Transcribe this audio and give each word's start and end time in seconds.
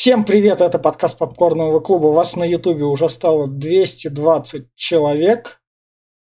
Всем 0.00 0.24
привет, 0.24 0.60
это 0.60 0.78
подкаст 0.78 1.18
Попкорного 1.18 1.80
клуба. 1.80 2.06
У 2.06 2.12
вас 2.12 2.36
на 2.36 2.44
ютубе 2.44 2.84
уже 2.84 3.08
стало 3.08 3.48
220 3.48 4.72
человек. 4.76 5.60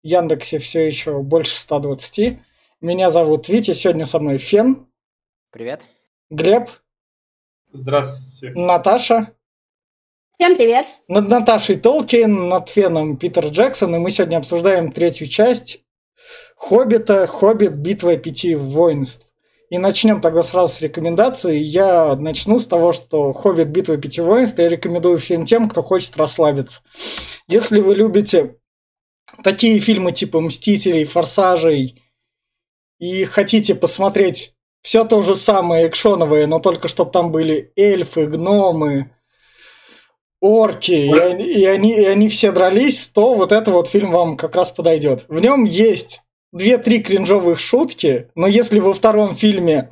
В 0.03 0.07
Яндексе 0.07 0.59
все 0.59 0.85
еще 0.85 1.23
больше 1.23 1.59
120. 1.59 2.38
Меня 2.81 3.09
зовут 3.09 3.49
Витя, 3.49 3.73
сегодня 3.73 4.05
со 4.05 4.20
мной 4.20 4.38
Фен. 4.38 4.86
Привет. 5.49 5.88
Глеб. 6.29 6.70
Здравствуйте. 7.71 8.59
Наташа. 8.59 9.33
Всем 10.34 10.55
привет. 10.55 10.86
Над 11.08 11.28
Наташей 11.28 11.80
Толкин, 11.80 12.50
над 12.50 12.70
Феном 12.70 13.18
Питер 13.18 13.48
Джексон, 13.48 13.96
и 13.96 13.98
мы 13.98 14.12
сегодня 14.12 14.38
обсуждаем 14.38 14.92
третью 14.92 15.26
часть 15.26 15.84
Хоббита, 16.58 17.26
Хоббит, 17.26 17.74
Битва 17.74 18.18
пяти 18.18 18.54
воинств. 18.54 19.28
И 19.74 19.80
начнем 19.80 20.21
тогда 20.21 20.44
сразу 20.44 20.71
с 20.71 20.82
рекомендаций. 20.84 21.60
Я 21.60 22.16
начну 22.16 22.60
с 22.60 22.68
того, 22.68 22.94
что 22.94 23.34
«Хоббит. 23.34 23.70
Битва 23.70 23.98
пяти 23.98 24.22
воинств» 24.22 24.60
я 24.60 24.70
рекомендую 24.70 25.18
всем 25.18 25.48
тем, 25.48 25.68
кто 25.68 25.81
хочет 25.81 26.16
расслабиться. 26.16 26.81
Если 27.48 27.80
вы 27.80 27.95
любите 27.95 28.58
такие 29.44 29.80
фильмы 29.80 30.12
типа 30.12 30.40
«Мстителей», 30.41 31.05
«Форсажей» 31.05 32.04
и 33.00 33.26
хотите 33.26 33.73
посмотреть 33.73 34.54
все 34.84 35.05
то 35.05 35.23
же 35.23 35.36
самое 35.36 35.88
экшоновое, 35.88 36.45
но 36.45 36.59
только 36.59 36.88
чтобы 36.88 37.09
там 37.09 37.31
были 37.31 37.73
эльфы, 37.76 38.28
гномы, 38.28 39.09
орки, 40.40 40.92
и 40.92 41.08
и, 41.08 41.66
они, 41.66 41.95
и 41.95 42.05
они 42.05 42.30
все 42.30 42.52
дрались, 42.52 43.09
то 43.09 43.34
вот 43.34 43.52
это 43.52 43.72
вот 43.72 43.88
фильм 43.88 44.12
вам 44.12 44.38
как 44.38 44.53
раз 44.53 44.70
подойдет. 44.70 45.26
В 45.30 45.42
нем 45.42 45.64
есть 45.64 46.22
две-три 46.53 47.02
кринжовых 47.02 47.59
шутки, 47.59 48.30
но 48.35 48.48
если 48.48 48.80
во 48.80 48.94
втором 48.94 49.35
фильме 49.35 49.91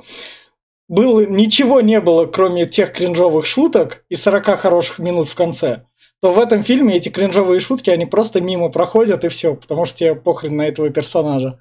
было, 0.88 1.26
ничего 1.26 1.80
не 1.80 2.00
было, 2.00 2.26
кроме 2.26 2.66
тех 2.66 2.92
кринжовых 2.92 3.44
шуток 3.44 4.04
и 4.08 4.14
40 4.14 4.44
хороших 4.58 4.98
минут 4.98 5.28
в 5.28 5.34
конце, 5.34 5.84
то 6.20 6.32
в 6.32 6.38
этом 6.38 6.62
фильме 6.62 6.96
эти 6.96 7.08
кринжовые 7.08 7.58
шутки, 7.58 7.90
они 7.90 8.06
просто 8.06 8.40
мимо 8.40 8.68
проходят 8.68 9.24
и 9.24 9.28
все, 9.28 9.54
потому 9.56 9.84
что 9.84 9.98
тебе 9.98 10.14
похрен 10.14 10.56
на 10.56 10.68
этого 10.68 10.88
персонажа. 10.90 11.60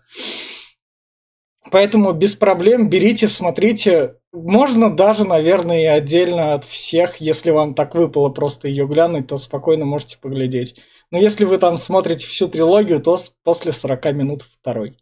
Поэтому 1.72 2.12
без 2.12 2.36
проблем 2.36 2.90
берите, 2.90 3.28
смотрите. 3.28 4.16
Можно 4.34 4.94
даже, 4.94 5.26
наверное, 5.26 5.82
и 5.82 5.86
отдельно 5.86 6.54
от 6.54 6.66
всех, 6.66 7.18
если 7.22 7.52
вам 7.52 7.74
так 7.74 7.96
выпало 7.96 8.30
просто 8.30 8.68
ее 8.68 8.86
глянуть, 8.86 9.28
то 9.28 9.38
спокойно 9.38 9.86
можете 9.86 10.18
поглядеть. 10.20 10.76
Но 11.12 11.20
если 11.20 11.44
вы 11.44 11.58
там 11.58 11.78
смотрите 11.78 12.26
всю 12.26 12.48
трилогию, 12.48 13.02
то 13.02 13.18
после 13.44 13.74
40 13.74 14.06
минут 14.14 14.44
второй. 14.44 14.98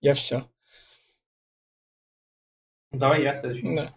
Я 0.00 0.14
все. 0.14 0.44
Давай 2.92 3.22
я 3.22 3.34
следующий. 3.34 3.74
Да. 3.74 3.92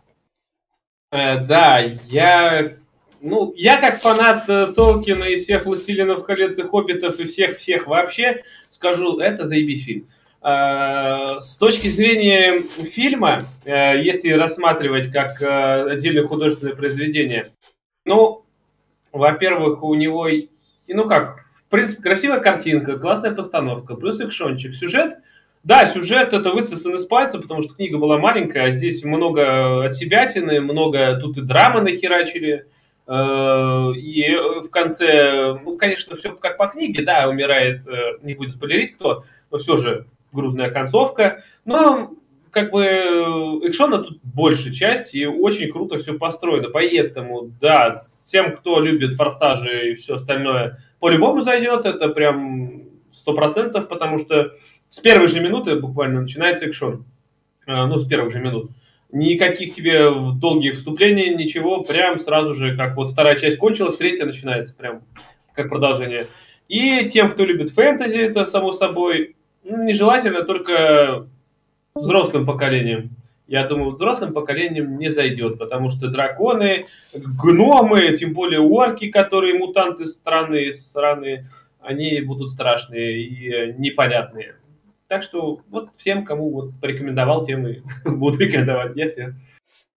Э, 1.11 1.39
да, 1.45 1.79
я... 1.79 2.77
Ну, 3.21 3.53
я 3.55 3.79
как 3.79 4.01
фанат 4.01 4.49
э, 4.49 4.73
Толкина 4.73 5.23
и 5.23 5.37
всех 5.37 5.65
«Властелинов 5.65 6.25
колец» 6.25 6.57
и 6.59 6.63
«Хоббитов» 6.63 7.19
и 7.19 7.25
всех-всех 7.25 7.87
вообще 7.87 8.43
скажу, 8.69 9.19
это 9.19 9.45
заебись 9.45 9.83
фильм. 9.83 10.07
Э, 10.41 11.39
с 11.39 11.57
точки 11.57 11.87
зрения 11.87 12.61
фильма, 12.61 13.47
э, 13.65 14.03
если 14.03 14.29
рассматривать 14.29 15.11
как 15.11 15.41
э, 15.41 15.91
отдельное 15.91 16.27
художественное 16.27 16.75
произведение, 16.75 17.51
ну, 18.05 18.45
во-первых, 19.11 19.81
у 19.83 19.95
него 19.95 20.27
ну 20.93 21.07
как, 21.07 21.45
в 21.67 21.69
принципе, 21.69 22.01
красивая 22.01 22.39
картинка, 22.39 22.97
классная 22.97 23.31
постановка, 23.31 23.95
плюс 23.95 24.21
экшончик. 24.21 24.73
Сюжет, 24.73 25.17
да, 25.63 25.85
сюжет 25.87 26.33
это 26.33 26.51
высосан 26.51 26.95
из 26.95 27.05
пальца, 27.05 27.39
потому 27.39 27.63
что 27.63 27.73
книга 27.73 27.97
была 27.97 28.17
маленькая, 28.19 28.65
а 28.65 28.71
здесь 28.71 29.03
много 29.03 29.85
от 29.85 29.95
себятины, 29.95 30.61
много 30.61 31.17
тут 31.19 31.37
и 31.37 31.41
драмы 31.41 31.81
нахерачили. 31.81 32.67
Э, 33.07 33.91
и 33.95 34.35
в 34.63 34.69
конце, 34.69 35.59
ну, 35.63 35.77
конечно, 35.77 36.15
все 36.15 36.35
как 36.35 36.57
по 36.57 36.67
книге, 36.67 37.03
да, 37.03 37.27
умирает, 37.27 37.87
э, 37.87 38.19
не 38.21 38.35
будет 38.35 38.51
спойлерить 38.51 38.93
кто, 38.93 39.23
но 39.51 39.57
все 39.57 39.77
же 39.77 40.07
грузная 40.31 40.69
концовка. 40.69 41.43
Но 41.65 42.11
как 42.55 42.71
бы 42.71 42.85
экшона 43.63 43.97
тут 43.97 44.19
больше 44.23 44.73
часть, 44.73 45.13
и 45.13 45.25
очень 45.25 45.69
круто 45.69 45.97
все 45.97 46.13
построено. 46.13 46.69
Поэтому, 46.69 47.51
да, 47.59 47.91
всем, 47.91 48.55
кто 48.55 48.79
любит 48.79 49.15
форсажи 49.15 49.91
и 49.91 49.95
все 49.95 50.15
остальное, 50.15 50.81
по-любому 51.01 51.41
зайдет. 51.41 51.85
Это 51.85 52.07
прям 52.07 52.83
сто 53.11 53.33
процентов, 53.33 53.89
потому 53.89 54.19
что 54.19 54.53
с 54.89 54.99
первой 55.01 55.27
же 55.27 55.41
минуты 55.41 55.75
буквально 55.75 56.21
начинается 56.21 56.67
экшон. 56.67 57.03
А, 57.67 57.87
ну, 57.87 57.97
с 57.97 58.07
первых 58.07 58.31
же 58.31 58.39
минут. 58.39 58.71
Никаких 59.11 59.75
тебе 59.75 60.09
долгих 60.35 60.75
вступлений, 60.75 61.35
ничего, 61.35 61.83
прям 61.83 62.19
сразу 62.19 62.53
же, 62.53 62.77
как 62.77 62.95
вот 62.95 63.09
вторая 63.09 63.35
часть 63.35 63.57
кончилась, 63.57 63.97
третья 63.97 64.25
начинается, 64.25 64.73
прям 64.73 65.01
как 65.53 65.67
продолжение. 65.67 66.27
И 66.69 67.09
тем, 67.09 67.33
кто 67.33 67.43
любит 67.43 67.71
фэнтези, 67.71 68.17
это 68.17 68.45
само 68.45 68.71
собой, 68.71 69.35
нежелательно 69.65 70.43
только 70.43 71.27
взрослым 71.95 72.45
поколением. 72.45 73.11
Я 73.47 73.67
думаю, 73.67 73.91
взрослым 73.91 74.33
поколением 74.33 74.97
не 74.97 75.11
зайдет, 75.11 75.57
потому 75.59 75.89
что 75.89 76.09
драконы, 76.09 76.87
гномы, 77.13 78.17
тем 78.17 78.33
более 78.33 78.59
орки, 78.59 79.09
которые 79.09 79.53
мутанты 79.53 80.07
странные, 80.07 80.73
странные, 80.73 81.47
они 81.79 82.19
будут 82.21 82.49
страшные 82.51 83.21
и 83.21 83.73
непонятные. 83.77 84.55
Так 85.07 85.21
что 85.21 85.61
вот 85.69 85.89
всем, 85.95 86.25
кому 86.25 86.49
вот 86.49 86.71
порекомендовал, 86.81 87.45
тем 87.45 87.67
и 87.67 87.81
буду 88.05 88.39
рекомендовать. 88.39 88.95
Я 88.95 89.09
все. 89.09 89.35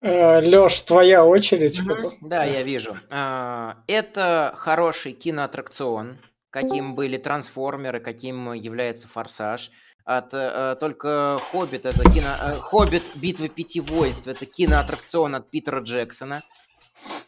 Э, 0.02 0.42
Леш, 0.42 0.82
твоя 0.82 1.24
очередь. 1.24 1.80
Mm-hmm. 1.80 2.12
Да, 2.22 2.44
я 2.44 2.64
вижу. 2.64 2.98
А, 3.12 3.78
это 3.86 4.54
хороший 4.58 5.12
киноаттракцион, 5.12 6.18
каким 6.50 6.96
были 6.96 7.18
трансформеры, 7.18 8.00
каким 8.00 8.54
является 8.54 9.08
форсаж 9.08 9.70
от 10.06 10.34
э, 10.34 10.78
только 10.80 11.40
Хоббит, 11.52 11.86
это 11.86 12.04
кино... 12.10 12.36
Э, 12.40 12.54
Хоббит 12.60 13.04
Битва 13.16 13.50
Пяти 13.50 13.82
Воинств, 13.82 14.28
это 14.28 14.46
киноаттракцион 14.46 15.36
от 15.36 15.50
Питера 15.50 15.82
Джексона. 15.82 16.44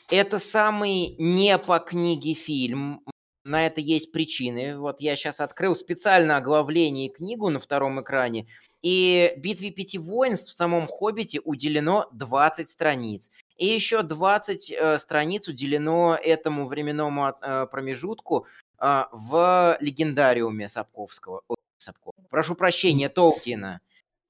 Это 0.10 0.40
самый 0.40 1.16
не 1.18 1.58
по 1.58 1.80
книге 1.80 2.34
фильм. 2.34 3.02
На 3.44 3.66
это 3.66 3.82
есть 3.82 4.12
причины. 4.12 4.78
Вот 4.78 5.02
я 5.02 5.16
сейчас 5.16 5.40
открыл 5.40 5.76
специально 5.76 6.38
оглавление 6.38 7.10
книгу 7.10 7.50
на 7.50 7.60
втором 7.60 8.02
экране. 8.02 8.48
И 8.82 9.34
Битве 9.38 9.72
Пяти 9.72 9.98
Воинств 9.98 10.52
в 10.52 10.56
самом 10.56 10.88
Хоббите 10.88 11.42
уделено 11.44 12.08
20 12.12 12.70
страниц. 12.70 13.32
И 13.58 13.66
еще 13.66 14.04
20 14.04 14.72
э, 14.72 14.98
страниц 15.00 15.48
уделено 15.48 16.16
этому 16.16 16.68
временному 16.68 17.34
э, 17.42 17.68
промежутку 17.72 18.46
э, 18.80 19.04
в 19.12 19.78
легендариуме 19.80 20.68
Сапковского. 20.68 21.42
Сапков. 21.88 22.14
Прошу 22.30 22.56
прощения, 22.56 23.10
Толкина. 23.10 23.80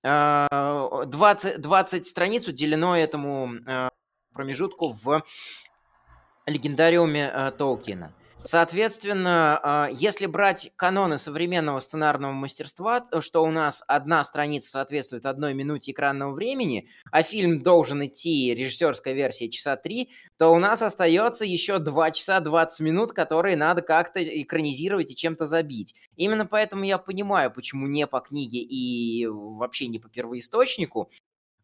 20, 0.03 1.55
а, 1.55 1.57
20 1.57 2.05
страниц 2.05 2.47
уделено 2.47 2.95
этому 2.95 3.49
а, 3.65 3.89
промежутку 4.33 4.89
в 4.89 5.23
легендариуме 6.45 7.27
а, 7.27 7.51
Толкина. 7.51 8.13
Соответственно, 8.47 9.59
а, 9.61 9.89
если 9.91 10.25
брать 10.25 10.71
каноны 10.77 11.17
современного 11.17 11.81
сценарного 11.81 12.31
мастерства, 12.31 13.05
что 13.19 13.43
у 13.43 13.51
нас 13.51 13.83
одна 13.89 14.23
страница 14.23 14.69
соответствует 14.69 15.25
одной 15.25 15.53
минуте 15.53 15.91
экранного 15.91 16.31
времени, 16.31 16.87
а 17.11 17.23
фильм 17.23 17.61
должен 17.61 18.05
идти, 18.05 18.55
режиссерская 18.55 19.13
версия, 19.13 19.49
часа 19.49 19.75
три, 19.75 20.11
то 20.37 20.53
у 20.53 20.59
нас 20.59 20.81
остается 20.81 21.43
еще 21.43 21.79
2 21.79 22.11
часа 22.11 22.39
20 22.39 22.79
минут, 22.79 23.11
которые 23.11 23.57
надо 23.57 23.81
как-то 23.81 24.23
экранизировать 24.23 25.11
и 25.11 25.15
чем-то 25.17 25.45
забить. 25.45 25.93
Именно 26.15 26.45
поэтому 26.45 26.85
я 26.85 26.99
понимаю, 26.99 27.51
почему 27.51 27.85
не 27.85 28.07
по 28.07 28.21
книге 28.21 28.59
и 28.59 29.27
вообще 29.27 29.87
не 29.87 29.99
по 29.99 30.07
первоисточнику. 30.07 31.11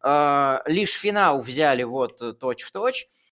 А, 0.02 0.62
лишь 0.66 0.92
финал 0.92 1.40
взяли 1.40 1.82
вот 1.82 2.38
точь-в-точь, 2.38 3.08
а, 3.08 3.23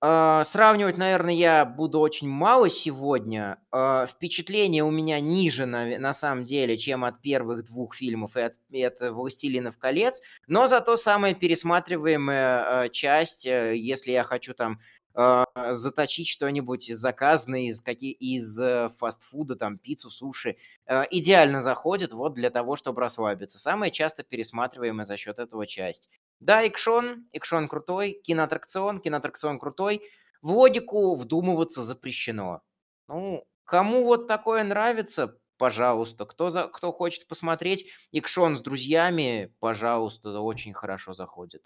сравнивать, 0.00 0.98
наверное, 0.98 1.34
я 1.34 1.64
буду 1.64 2.00
очень 2.00 2.28
мало 2.28 2.68
сегодня. 2.68 3.58
А, 3.70 4.06
впечатление 4.06 4.84
у 4.84 4.90
меня 4.90 5.20
ниже, 5.20 5.66
на, 5.66 5.98
на 5.98 6.12
самом 6.12 6.44
деле, 6.44 6.76
чем 6.76 7.04
от 7.04 7.22
первых 7.22 7.64
двух 7.64 7.94
фильмов 7.94 8.36
и 8.36 8.40
от, 8.40 8.54
и 8.70 8.82
от 8.82 9.00
«Властелинов 9.00 9.78
колец», 9.78 10.20
но 10.46 10.66
зато 10.66 10.96
самая 10.96 11.34
пересматриваемая 11.34 12.84
а, 12.84 12.88
часть, 12.90 13.46
э, 13.46 13.76
если 13.76 14.12
я 14.12 14.24
хочу 14.24 14.54
там 14.54 14.80
заточить 15.72 16.28
что-нибудь 16.28 16.86
заказанное 16.94 17.62
из, 17.68 17.80
каких, 17.80 18.16
из 18.20 18.60
э, 18.60 18.90
фастфуда, 18.98 19.56
там, 19.56 19.78
пиццу, 19.78 20.10
суши, 20.10 20.56
идеально 20.86 21.60
заходит 21.60 22.12
вот 22.12 22.34
для 22.34 22.50
того, 22.50 22.76
чтобы 22.76 23.00
расслабиться. 23.00 23.58
Самая 23.58 23.90
часто 23.90 24.22
пересматриваемая 24.24 25.06
за 25.06 25.16
счет 25.16 25.38
этого 25.38 25.66
часть. 25.66 26.10
Да, 26.40 26.62
экшон, 26.62 27.26
экшон 27.32 27.66
крутой, 27.68 28.20
киноаттракцион, 28.24 29.00
киноаттракцион 29.00 29.58
крутой. 29.58 30.02
В 30.42 30.50
логику 30.52 31.14
вдумываться 31.14 31.82
запрещено. 31.82 32.62
Ну, 33.08 33.44
кому 33.64 34.04
вот 34.04 34.26
такое 34.26 34.64
нравится, 34.64 35.38
пожалуйста. 35.56 36.26
Кто, 36.26 36.50
за, 36.50 36.68
кто 36.68 36.92
хочет 36.92 37.26
посмотреть 37.26 37.86
экшон 38.12 38.56
с 38.56 38.60
друзьями, 38.60 39.54
пожалуйста, 39.60 40.40
очень 40.40 40.74
хорошо 40.74 41.14
заходит. 41.14 41.64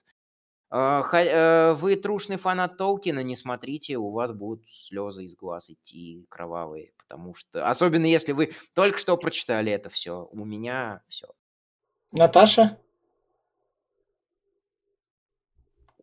А, 0.73 1.03
э, 1.13 1.75
вы 1.75 1.97
трушный 1.97 2.37
фанат 2.37 2.77
Толкина, 2.77 3.25
не 3.25 3.35
смотрите, 3.35 3.97
у 3.97 4.11
вас 4.11 4.33
будут 4.33 4.69
слезы 4.71 5.25
из 5.25 5.35
глаз 5.35 5.69
идти 5.69 6.25
кровавые, 6.29 6.93
потому 6.97 7.35
что, 7.35 7.69
особенно 7.69 8.07
если 8.07 8.31
вы 8.31 8.53
только 8.75 8.99
что 8.99 9.17
прочитали 9.17 9.73
это 9.73 9.91
все, 9.91 10.29
у 10.31 10.45
меня 10.45 11.03
все. 11.09 11.27
Наташа? 12.13 12.79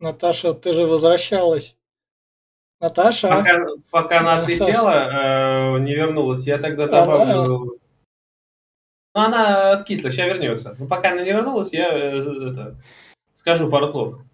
Наташа, 0.00 0.52
ты 0.52 0.74
же 0.74 0.86
возвращалась. 0.86 1.78
Наташа? 2.78 3.28
Пока, 3.28 3.66
пока 3.90 4.20
она 4.20 4.40
отлетела, 4.40 5.76
э, 5.76 5.78
не 5.80 5.94
вернулась, 5.94 6.46
я 6.46 6.58
тогда 6.58 6.86
добавлю... 6.86 7.32
Она... 7.32 7.46
Ну, 7.46 7.78
она 9.14 9.72
откисла, 9.72 10.10
сейчас 10.10 10.26
вернется. 10.26 10.76
Но 10.78 10.86
пока 10.86 11.12
она 11.12 11.22
не 11.22 11.32
вернулась, 11.32 11.72
я 11.72 11.88
э, 11.88 12.18
это, 12.20 12.76
скажу 13.34 13.70
пару 13.70 13.90
слов. 13.90 14.27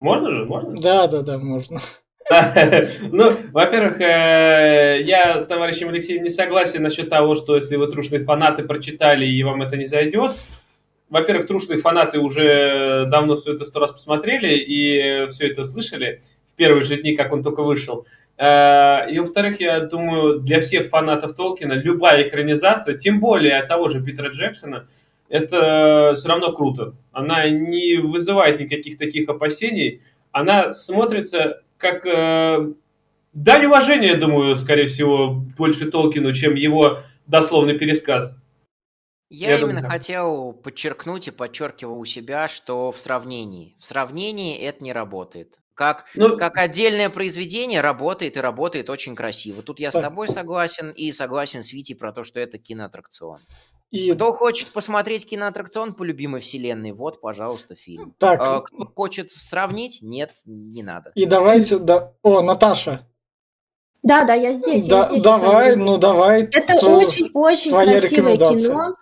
Можно 0.00 0.30
же? 0.30 0.44
Можно? 0.46 0.80
Да, 0.80 1.06
да, 1.06 1.22
да, 1.22 1.38
можно. 1.38 1.80
Ну, 3.10 3.36
во-первых, 3.50 4.00
э, 4.00 5.02
я, 5.02 5.44
товарищем 5.44 5.88
Алексеем, 5.88 6.22
не 6.22 6.30
согласен 6.30 6.82
насчет 6.82 7.10
того, 7.10 7.34
что 7.34 7.56
если 7.56 7.74
вы 7.74 7.88
трушные 7.88 8.24
фанаты 8.24 8.62
прочитали 8.62 9.26
и 9.26 9.42
вам 9.42 9.62
это 9.62 9.76
не 9.76 9.88
зайдет. 9.88 10.36
Во-первых, 11.08 11.48
трушные 11.48 11.80
фанаты 11.80 12.20
уже 12.20 13.06
давно 13.10 13.36
все 13.36 13.54
это 13.54 13.64
сто 13.64 13.80
раз 13.80 13.90
посмотрели 13.90 14.54
и 14.54 15.26
все 15.30 15.48
это 15.48 15.64
слышали 15.64 16.22
в 16.52 16.56
первые 16.56 16.84
же 16.84 16.96
дни, 16.96 17.16
как 17.16 17.32
он 17.32 17.42
только 17.42 17.64
вышел. 17.64 18.06
Э, 18.38 19.10
и 19.10 19.18
во-вторых, 19.18 19.60
я 19.60 19.80
думаю, 19.80 20.38
для 20.38 20.60
всех 20.60 20.88
фанатов 20.88 21.34
Толкина 21.34 21.72
любая 21.72 22.28
экранизация, 22.28 22.96
тем 22.96 23.18
более 23.18 23.58
от 23.58 23.66
того 23.66 23.88
же 23.88 24.02
Питера 24.02 24.30
Джексона, 24.30 24.86
это 25.30 26.14
все 26.16 26.28
равно 26.28 26.52
круто. 26.52 26.94
Она 27.12 27.48
не 27.48 27.96
вызывает 27.96 28.60
никаких 28.60 28.98
таких 28.98 29.28
опасений. 29.28 30.02
Она 30.32 30.74
смотрится 30.74 31.62
как 31.78 32.04
э, 32.04 32.72
дань 33.32 33.64
уважения, 33.64 34.16
думаю, 34.16 34.56
скорее 34.56 34.88
всего, 34.88 35.30
больше 35.30 35.90
Толкину, 35.90 36.34
чем 36.34 36.56
его 36.56 36.98
дословный 37.26 37.78
пересказ. 37.78 38.34
Я, 39.30 39.50
Я 39.50 39.58
именно 39.58 39.76
думаю, 39.76 39.90
хотел 39.90 40.52
подчеркнуть 40.52 41.28
и 41.28 41.30
подчеркивал 41.30 42.00
у 42.00 42.04
себя, 42.04 42.48
что 42.48 42.90
в 42.90 43.00
сравнении. 43.00 43.76
В 43.78 43.86
сравнении 43.86 44.58
это 44.58 44.82
не 44.82 44.92
работает. 44.92 45.60
Как, 45.74 46.06
ну, 46.14 46.36
как 46.36 46.58
отдельное 46.58 47.08
произведение 47.08 47.80
работает 47.80 48.36
и 48.36 48.40
работает 48.40 48.90
очень 48.90 49.14
красиво. 49.14 49.62
Тут 49.62 49.78
я 49.78 49.90
с 49.90 49.94
тобой 49.94 50.28
согласен 50.28 50.90
и 50.90 51.12
согласен 51.12 51.62
с 51.62 51.72
Витей 51.72 51.96
про 51.96 52.12
то, 52.12 52.24
что 52.24 52.40
это 52.40 52.58
киноаттракцион. 52.58 53.40
И... 53.90 54.12
Кто 54.12 54.32
хочет 54.32 54.68
посмотреть 54.72 55.28
киноаттракцион 55.28 55.94
по 55.94 56.04
любимой 56.04 56.40
вселенной, 56.40 56.92
вот, 56.92 57.20
пожалуйста, 57.20 57.74
фильм. 57.74 58.14
Так. 58.18 58.40
А, 58.40 58.60
кто 58.60 58.86
хочет 58.86 59.32
сравнить, 59.32 59.98
нет, 60.00 60.32
не 60.44 60.82
надо. 60.82 61.10
И 61.16 61.26
давайте, 61.26 61.78
да... 61.78 62.12
О, 62.22 62.40
Наташа. 62.40 63.06
Да, 64.02 64.24
да, 64.24 64.34
я 64.34 64.54
здесь. 64.54 64.86
Да, 64.86 65.02
я 65.02 65.08
здесь 65.10 65.22
давай, 65.22 65.76
ну 65.76 65.98
давай. 65.98 66.44
Это 66.44 66.86
очень-очень 66.86 67.72
красивое 67.72 68.36
кино. 68.36 68.96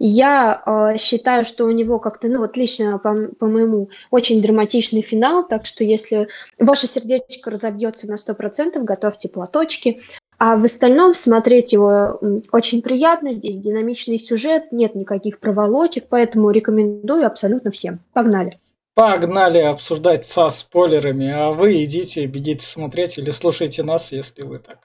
Я 0.00 0.62
э, 0.66 0.98
считаю, 0.98 1.44
что 1.44 1.64
у 1.64 1.70
него 1.70 2.00
как-то, 2.00 2.26
ну 2.26 2.40
вот 2.40 2.56
лично 2.56 2.98
по, 2.98 3.28
по 3.38 3.46
моему, 3.46 3.90
очень 4.10 4.42
драматичный 4.42 5.02
финал, 5.02 5.46
так 5.46 5.66
что 5.66 5.84
если 5.84 6.28
ваше 6.58 6.88
сердечко 6.88 7.50
разобьется 7.50 8.08
на 8.08 8.16
100%, 8.16 8.82
готовьте 8.82 9.28
платочки. 9.28 10.02
А 10.46 10.56
в 10.56 10.64
остальном 10.66 11.14
смотреть 11.14 11.72
его 11.72 12.20
очень 12.52 12.82
приятно, 12.82 13.32
здесь 13.32 13.56
динамичный 13.56 14.18
сюжет, 14.18 14.72
нет 14.72 14.94
никаких 14.94 15.40
проволочек, 15.40 16.04
поэтому 16.10 16.50
рекомендую 16.50 17.26
абсолютно 17.26 17.70
всем. 17.70 18.00
Погнали! 18.12 18.60
Погнали 18.92 19.56
обсуждать 19.60 20.26
со 20.26 20.50
спойлерами, 20.50 21.32
а 21.32 21.52
вы 21.52 21.82
идите, 21.84 22.26
бегите 22.26 22.62
смотреть 22.62 23.16
или 23.16 23.30
слушайте 23.30 23.82
нас, 23.84 24.12
если 24.12 24.42
вы 24.42 24.58
так. 24.58 24.80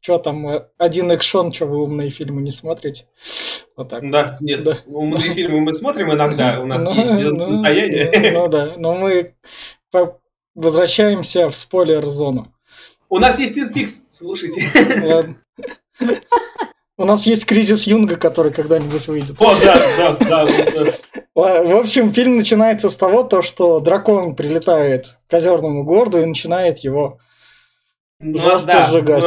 Что 0.00 0.16
там, 0.16 0.48
э, 0.48 0.66
один 0.78 1.12
экшон, 1.12 1.52
что 1.52 1.66
вы 1.66 1.82
умные 1.82 2.08
фильмы 2.08 2.40
не 2.40 2.50
смотрите? 2.50 3.06
Вот 3.76 3.90
так. 3.90 4.10
Да, 4.10 4.38
нет, 4.40 4.62
да. 4.62 4.78
умные 4.86 5.34
фильмы 5.34 5.60
мы 5.60 5.74
смотрим 5.74 6.10
иногда, 6.10 6.58
у 6.58 6.64
нас 6.64 6.82
ну, 6.82 6.94
есть 6.94 7.12
ну, 7.12 7.62
состояние. 7.62 8.32
Ну, 8.32 8.40
ну 8.40 8.48
да, 8.48 8.72
но 8.78 8.94
мы 8.94 9.34
возвращаемся 10.54 11.50
в 11.50 11.54
спойлер-зону. 11.54 12.46
У 13.10 13.18
нас 13.18 13.38
есть 13.38 13.56
Twin 13.56 13.72
Слушайте. 14.16 14.66
У 16.98 17.04
нас 17.04 17.26
есть 17.26 17.44
кризис 17.44 17.86
Юнга, 17.86 18.16
который 18.16 18.50
когда-нибудь 18.50 19.06
выйдет. 19.08 19.36
О, 19.38 19.54
да, 19.60 20.16
да, 20.20 20.46
да. 20.46 21.62
В 21.62 21.76
общем, 21.78 22.14
фильм 22.14 22.38
начинается 22.38 22.88
с 22.88 22.96
того, 22.96 23.24
то, 23.24 23.42
что 23.42 23.80
дракон 23.80 24.34
прилетает 24.34 25.16
к 25.28 25.34
озерному 25.34 25.84
городу 25.84 26.22
и 26.22 26.24
начинает 26.24 26.78
его 26.78 27.18
ну, 28.18 28.38
жестко 28.38 28.72
да. 28.72 28.90
сжигать. 28.90 29.24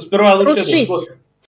Сперва 0.00 0.34
лучше... 0.34 0.86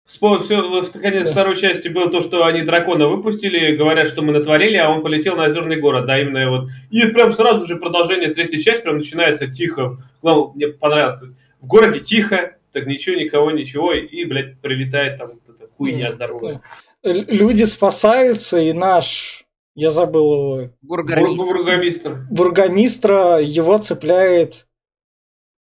Вспомнил, 0.05 0.43
все, 0.43 0.61
в 0.61 0.91
конец 1.01 1.27
да. 1.27 1.33
второй 1.33 1.57
части 1.57 1.87
было 1.87 2.11
то, 2.11 2.21
что 2.21 2.45
они 2.45 2.63
дракона 2.63 3.07
выпустили, 3.07 3.77
говорят, 3.77 4.09
что 4.09 4.23
мы 4.23 4.33
натворили, 4.33 4.77
а 4.77 4.91
он 4.91 5.03
полетел 5.03 5.37
на 5.37 5.45
озерный 5.45 5.77
город, 5.77 6.07
да, 6.07 6.21
именно 6.21 6.51
вот. 6.51 6.69
И 6.91 7.07
прям 7.07 7.33
сразу 7.33 7.65
же 7.65 7.77
продолжение 7.77 8.35
третьей 8.35 8.61
части 8.61 8.83
прям 8.83 8.97
начинается 8.97 9.47
тихо. 9.47 9.99
Главное, 10.21 10.55
мне 10.55 10.67
понравилось. 10.67 11.15
В 11.61 11.67
городе 11.67 12.01
тихо, 12.01 12.57
так 12.73 12.87
ничего, 12.87 13.17
никого, 13.17 13.51
ничего, 13.51 13.93
и, 13.93 14.25
блядь, 14.25 14.61
прилетает 14.61 15.19
там 15.19 15.33
вот 15.47 15.57
эта 15.57 15.71
хуйня 15.77 16.13
здоровая. 16.13 16.63
Люди 17.03 17.65
спасаются, 17.65 18.61
и 18.61 18.73
наш, 18.73 19.45
я 19.75 19.91
забыл 19.91 20.35
его... 20.35 20.71
Бургомистр. 20.83 21.45
Бургомистр. 21.45 22.27
Бургомистра 22.31 23.41
его 23.41 23.79
цепляет... 23.79 24.67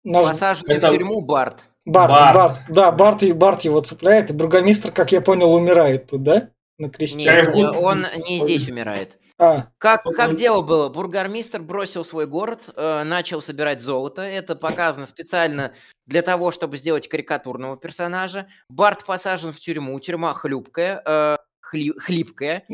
Наш... 0.03 0.27
Посаженный 0.27 0.75
Это... 0.75 0.89
в 0.89 0.91
тюрьму 0.91 1.21
Барт. 1.21 1.67
Барт, 1.85 2.11
Барт, 2.11 2.35
Барт, 2.35 2.61
да, 2.69 2.91
Барт, 2.91 3.23
Барт 3.35 3.61
его 3.61 3.79
цепляет, 3.79 4.31
и 4.31 4.33
бургомистр, 4.33 4.91
как 4.91 5.11
я 5.11 5.21
понял, 5.21 5.53
умирает 5.53 6.09
тут, 6.09 6.23
да? 6.23 6.49
На 6.79 6.89
кресте. 6.89 7.29
Нет, 7.53 7.75
он 7.75 8.07
не 8.27 8.39
здесь 8.39 8.67
умирает. 8.67 9.19
А. 9.37 9.67
Как, 9.79 10.03
как 10.03 10.35
дело 10.35 10.61
было? 10.61 10.89
Бургомистр 10.89 11.61
бросил 11.61 12.05
свой 12.05 12.25
город, 12.25 12.69
э, 12.75 13.03
начал 13.03 13.41
собирать 13.41 13.81
золото. 13.81 14.21
Это 14.21 14.55
показано 14.55 15.05
специально 15.05 15.73
для 16.05 16.21
того, 16.21 16.51
чтобы 16.51 16.77
сделать 16.77 17.09
карикатурного 17.09 17.75
персонажа. 17.75 18.47
Барт 18.69 19.05
посажен 19.05 19.51
в 19.51 19.59
тюрьму. 19.59 19.99
Тюрьма 19.99 20.33
хлюпкая, 20.33 21.01
э, 21.05 21.37
хли, 21.59 21.91
хлипкая. 21.97 22.65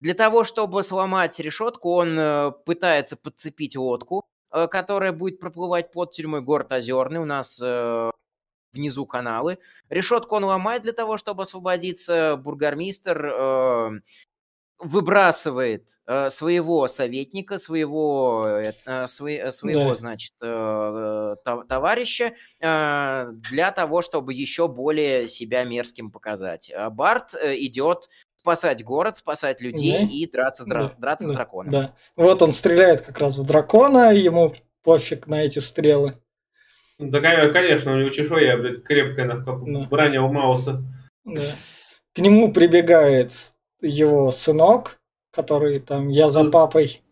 Для 0.00 0.14
того, 0.14 0.44
чтобы 0.44 0.82
сломать 0.82 1.38
решетку, 1.38 1.92
он 1.92 2.18
э, 2.18 2.52
пытается 2.66 3.16
подцепить 3.16 3.76
лодку, 3.76 4.24
э, 4.52 4.66
которая 4.66 5.12
будет 5.12 5.40
проплывать 5.40 5.90
под 5.90 6.12
тюрьмой 6.12 6.42
город 6.42 6.72
Озерный. 6.72 7.20
У 7.20 7.26
нас 7.26 7.60
э, 7.62 8.10
внизу 8.72 9.06
каналы. 9.06 9.58
Решетку 9.88 10.36
он 10.36 10.44
ломает 10.44 10.82
для 10.82 10.92
того, 10.92 11.16
чтобы 11.16 11.42
освободиться. 11.42 12.36
Бургомистр 12.36 13.26
э, 13.26 14.00
выбрасывает 14.80 16.00
э, 16.06 16.30
своего 16.30 16.88
советника, 16.88 17.58
своего, 17.58 18.46
э, 18.46 18.72
э 18.86 19.06
свой, 19.06 19.34
э, 19.34 19.50
своего 19.52 19.90
да. 19.90 19.94
значит, 19.94 20.32
э, 20.42 21.36
товарища 21.68 22.32
э, 22.60 23.26
для 23.50 23.70
того, 23.72 24.02
чтобы 24.02 24.32
еще 24.32 24.68
более 24.68 25.28
себя 25.28 25.64
мерзким 25.64 26.10
показать. 26.10 26.72
А 26.74 26.88
Барт 26.88 27.34
э, 27.34 27.56
идет 27.58 28.08
спасать 28.36 28.82
город, 28.82 29.18
спасать 29.18 29.60
людей 29.60 29.98
да. 29.98 30.08
и 30.10 30.26
драться, 30.26 30.64
да. 30.66 30.94
драться 30.98 31.28
да. 31.28 31.34
с 31.34 31.36
драконом. 31.36 31.72
Да. 31.72 31.94
Вот 32.16 32.40
он 32.40 32.52
стреляет 32.52 33.02
как 33.02 33.18
раз 33.18 33.36
в 33.36 33.44
дракона, 33.44 34.14
ему 34.14 34.54
пофиг 34.82 35.26
на 35.26 35.42
эти 35.42 35.58
стрелы. 35.58 36.18
Да, 36.98 37.20
конечно, 37.20 37.94
у 37.94 37.98
него 37.98 38.10
чешуя, 38.10 38.56
блядь, 38.56 38.82
крепкая, 38.84 39.26
да. 39.44 39.86
броня 39.90 40.22
у 40.22 40.32
Мауса. 40.32 40.82
Да. 41.24 41.42
К 42.14 42.18
нему 42.18 42.52
прибегает 42.52 43.32
его 43.80 44.30
сынок, 44.30 44.98
который 45.32 45.80
там 45.80 46.08
«я 46.08 46.28
за 46.28 46.44
папой». 46.44 47.02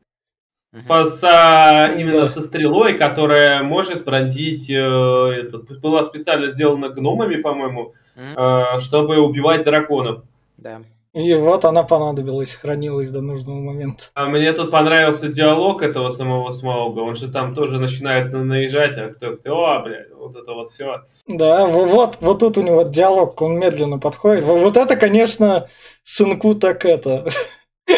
По, 0.86 1.06
со, 1.06 1.94
именно 1.96 2.26
со 2.26 2.42
стрелой, 2.42 2.98
которая 2.98 3.62
может 3.62 4.04
пронзить, 4.04 4.68
э, 4.68 4.74
это, 4.74 5.58
была 5.58 6.04
специально 6.04 6.48
сделана 6.48 6.90
гномами, 6.90 7.36
по-моему, 7.36 7.94
э, 8.14 8.80
чтобы 8.80 9.18
убивать 9.18 9.64
драконов. 9.64 10.24
Да. 10.58 10.82
И 11.18 11.34
вот 11.34 11.64
она 11.64 11.82
понадобилась, 11.82 12.54
хранилась 12.54 13.10
до 13.10 13.20
нужного 13.20 13.58
момента. 13.58 14.04
А 14.14 14.26
мне 14.26 14.52
тут 14.52 14.70
понравился 14.70 15.26
диалог 15.26 15.82
этого 15.82 16.10
самого 16.10 16.52
Смауга. 16.52 17.00
Он 17.00 17.16
же 17.16 17.28
там 17.28 17.56
тоже 17.56 17.80
начинает 17.80 18.32
наезжать, 18.32 18.96
а 18.96 19.08
кто 19.08 19.36
кто, 19.36 19.82
блядь, 19.84 20.12
вот 20.12 20.36
это 20.36 20.52
вот 20.52 20.70
все. 20.70 21.02
Да, 21.26 21.66
вот, 21.66 22.18
вот 22.20 22.38
тут 22.38 22.56
у 22.58 22.62
него 22.62 22.82
диалог, 22.82 23.42
он 23.42 23.58
медленно 23.58 23.98
подходит. 23.98 24.44
Вот 24.44 24.76
это, 24.76 24.94
конечно, 24.94 25.68
сынку 26.04 26.54
так 26.54 26.84
это. 26.84 27.28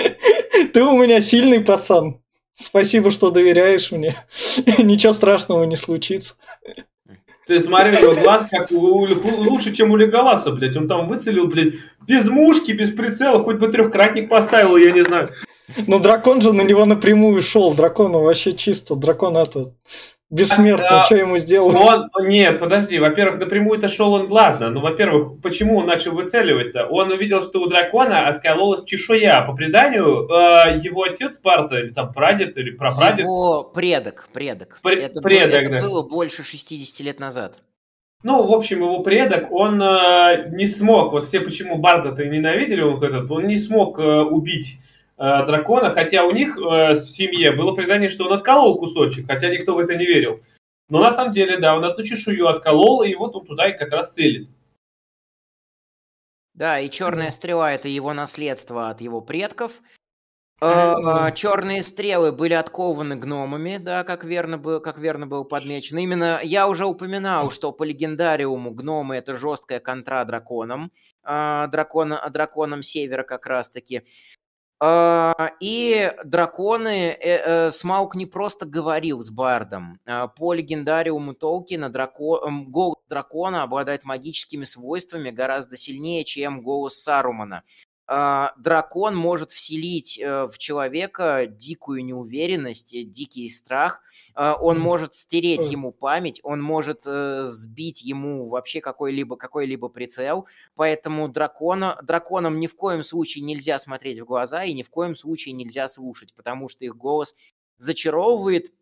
Ты 0.73 0.83
у 0.83 0.97
меня 0.97 1.21
сильный 1.21 1.61
пацан. 1.61 2.23
Спасибо, 2.55 3.11
что 3.11 3.31
доверяешь 3.31 3.91
мне. 3.91 4.17
Ничего 4.79 5.13
страшного 5.13 5.65
не 5.65 5.77
случится. 5.77 6.37
Ты 7.47 7.61
смотри, 7.61 7.97
у 7.97 8.01
него 8.01 8.15
глаз 8.23 8.47
как 8.51 8.71
лучше, 8.71 9.75
чем 9.75 9.91
у 9.91 9.97
Леголаса, 9.97 10.53
блядь. 10.53 10.77
Он 10.77 10.87
там 10.89 11.09
выцелил, 11.09 11.47
блядь, 11.47 11.75
без 12.07 12.29
мушки, 12.29 12.73
без 12.73 12.91
прицела, 12.91 13.43
хоть 13.43 13.57
бы 13.57 13.69
трехкратник 13.69 14.29
поставил, 14.29 14.77
я 14.77 14.93
не 14.93 15.05
знаю. 15.05 15.31
Ну, 15.87 15.99
дракон 16.01 16.41
же 16.43 16.53
на 16.53 16.63
него 16.63 16.85
напрямую 16.85 17.43
шел. 17.43 17.75
Дракон 17.75 18.13
вообще 18.13 18.55
чисто. 18.55 18.95
Дракон 18.97 19.37
это 19.37 19.73
бессмертно, 20.31 21.01
а, 21.01 21.05
что 21.05 21.17
ему 21.17 21.39
сделал? 21.39 21.77
Он, 21.77 22.09
нет, 22.27 22.59
подожди. 22.61 22.99
Во-первых, 22.99 23.41
напрямую-то 23.41 23.89
шел 23.89 24.13
он, 24.13 24.31
ладно. 24.31 24.71
Ну, 24.71 24.81
во-первых, 24.81 25.41
почему 25.43 25.79
он 25.79 25.87
начал 25.87 26.13
выцеливать-то? 26.13 26.87
Он 26.87 27.11
увидел, 27.11 27.43
что 27.43 27.61
у 27.61 27.67
дракона 27.67 28.29
откололась 28.29 28.85
чешуя. 28.85 29.43
По 29.43 29.55
преданию, 29.55 30.29
э, 30.29 30.79
его 30.83 31.03
отец 31.03 31.37
Парта, 31.37 31.77
или 31.79 31.91
там 31.91 32.13
прадед, 32.13 32.57
или 32.57 32.71
прапрадед. 32.71 33.21
Его 33.21 33.65
предок, 33.65 34.29
предок. 34.33 34.79
Пр- 34.83 34.99
это 34.99 35.21
предок, 35.21 35.65
было, 35.69 35.77
это 35.77 35.87
было 35.87 36.03
больше 36.09 36.45
60 36.45 37.01
лет 37.05 37.21
назад. 37.21 37.59
Ну, 38.23 38.47
в 38.47 38.53
общем, 38.53 38.79
его 38.79 39.03
предок, 39.03 39.51
он 39.51 39.83
э, 39.83 40.51
не 40.51 40.67
смог, 40.67 41.13
вот 41.13 41.25
все 41.25 41.41
почему 41.41 41.79
Барда-то 41.79 42.23
ненавидели 42.25 42.83
он 42.83 43.03
этот, 43.03 43.31
он 43.31 43.47
не 43.47 43.57
смог 43.57 43.99
э, 43.99 44.03
убить 44.03 44.79
дракона, 45.21 45.91
хотя 45.91 46.25
у 46.25 46.31
них 46.31 46.57
э, 46.57 46.95
в 46.95 47.11
семье 47.11 47.53
было 47.53 47.75
предание, 47.75 48.09
что 48.09 48.25
он 48.25 48.33
отколол 48.33 48.79
кусочек, 48.79 49.27
хотя 49.27 49.51
никто 49.51 49.75
в 49.75 49.79
это 49.79 49.95
не 49.95 50.07
верил. 50.07 50.41
Но 50.89 51.01
на 51.01 51.13
самом 51.13 51.35
деле, 51.35 51.59
да, 51.59 51.77
он 51.77 51.85
эту 51.85 52.03
чешую 52.03 52.49
отколол, 52.49 53.03
и 53.03 53.15
вот 53.15 53.37
он 53.37 53.45
туда 53.45 53.69
и 53.69 53.79
как 53.79 53.93
раз 53.93 54.13
целит. 54.15 54.49
Да, 56.55 56.81
и 56.81 56.91
черная 56.91 57.31
стрела 57.31 57.73
это 57.73 57.87
его 57.89 58.15
наследство 58.15 58.89
от 58.89 59.01
его 59.03 59.21
предков. 59.21 59.73
А, 60.63 61.31
черные 61.33 61.83
стрелы 61.83 62.33
были 62.33 62.53
откованы 62.53 63.17
гномами, 63.17 63.79
да, 63.79 64.05
как 64.05 64.25
верно, 64.25 64.59
был, 64.59 64.81
как 64.81 64.99
верно 64.99 65.27
было 65.27 65.43
подмечено. 65.45 66.01
Именно 66.01 66.41
я 66.43 66.69
уже 66.69 66.85
упоминал, 66.85 67.51
что 67.51 67.73
по 67.73 67.83
легендариуму 67.83 68.73
гномы 68.73 69.17
это 69.17 69.37
жесткая 69.37 69.81
контра 69.81 70.23
драконам, 70.27 70.93
а, 71.23 71.67
дракона, 71.69 72.29
драконам 72.31 72.83
севера 72.83 73.23
как 73.23 73.47
раз-таки. 73.47 74.03
А, 74.83 75.53
и 75.61 76.11
драконы, 76.25 77.11
э, 77.11 77.19
э, 77.21 77.71
Смаук 77.71 78.15
не 78.15 78.25
просто 78.25 78.65
говорил 78.65 79.23
с 79.23 79.31
Бардом. 79.31 80.01
По 80.37 80.55
легендариуму 80.55 81.35
Толкина 81.35 81.91
драко, 81.91 82.41
голос 82.67 82.97
дракона 83.11 83.63
обладает 83.63 84.05
магическими 84.05 84.65
свойствами 84.65 85.31
гораздо 85.31 85.77
сильнее, 85.77 86.25
чем 86.25 86.63
голос 86.63 87.03
Сарумана. 87.03 87.63
А, 88.13 88.55
дракон 88.57 89.15
может 89.15 89.53
вселить 89.53 90.19
э, 90.19 90.49
в 90.49 90.59
человека 90.59 91.47
дикую 91.47 92.05
неуверенность, 92.05 92.93
э, 92.93 93.05
дикий 93.05 93.49
страх. 93.49 94.03
А, 94.35 94.57
он 94.57 94.81
может 94.81 95.15
стереть 95.15 95.69
ему 95.69 95.93
память, 95.93 96.41
он 96.43 96.61
может 96.61 97.05
э, 97.07 97.45
сбить 97.45 98.03
ему 98.03 98.49
вообще 98.49 98.81
какой-либо 98.81 99.37
какой-либо 99.37 99.89
прицел. 99.89 100.49
Поэтому 100.75 101.29
дракона, 101.29 102.01
драконам 102.03 102.59
ни 102.59 102.67
в 102.67 102.75
коем 102.75 103.05
случае 103.05 103.45
нельзя 103.45 103.79
смотреть 103.79 104.19
в 104.19 104.25
глаза 104.25 104.65
и 104.65 104.73
ни 104.73 104.83
в 104.83 104.91
коем 104.91 105.15
случае 105.15 105.53
нельзя 105.53 105.87
слушать, 105.87 106.35
потому 106.35 106.69
что 106.69 106.85
их 106.85 106.97
голос 106.97 107.37
зачаровывает 107.79 108.73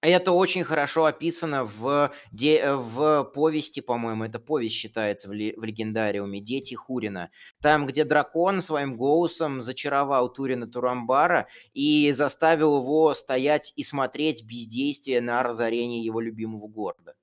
это 0.00 0.32
очень 0.32 0.64
хорошо 0.64 1.06
описано 1.06 1.64
в, 1.64 2.12
де, 2.30 2.58
э, 2.58 2.74
в 2.76 3.24
повести, 3.34 3.80
по-моему, 3.80 4.24
это 4.24 4.38
повесть 4.38 4.76
считается 4.76 5.28
в, 5.28 5.32
ли, 5.32 5.54
в 5.56 5.64
легендариуме 5.64 6.40
«Дети 6.40 6.74
Хурина». 6.74 7.30
Там, 7.60 7.86
где 7.86 8.04
дракон 8.04 8.60
своим 8.60 8.96
голосом 8.96 9.60
зачаровал 9.60 10.32
Турина 10.32 10.66
Турамбара 10.68 11.48
и 11.72 12.12
заставил 12.12 12.78
его 12.78 13.12
стоять 13.14 13.72
и 13.76 13.82
смотреть 13.82 14.44
бездействие 14.44 15.20
на 15.20 15.42
разорение 15.42 16.04
его 16.04 16.20
любимого 16.20 16.68
города. 16.68 17.14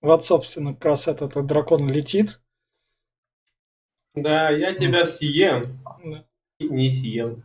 Вот, 0.00 0.24
собственно, 0.24 0.74
как 0.74 0.84
раз 0.84 1.08
этот, 1.08 1.30
этот 1.30 1.46
дракон 1.46 1.88
летит. 1.90 2.40
Да, 4.14 4.50
я 4.50 4.74
тебя 4.74 5.06
съем. 5.06 5.80
Да. 6.04 6.24
Не 6.60 6.90
съем. 6.90 7.42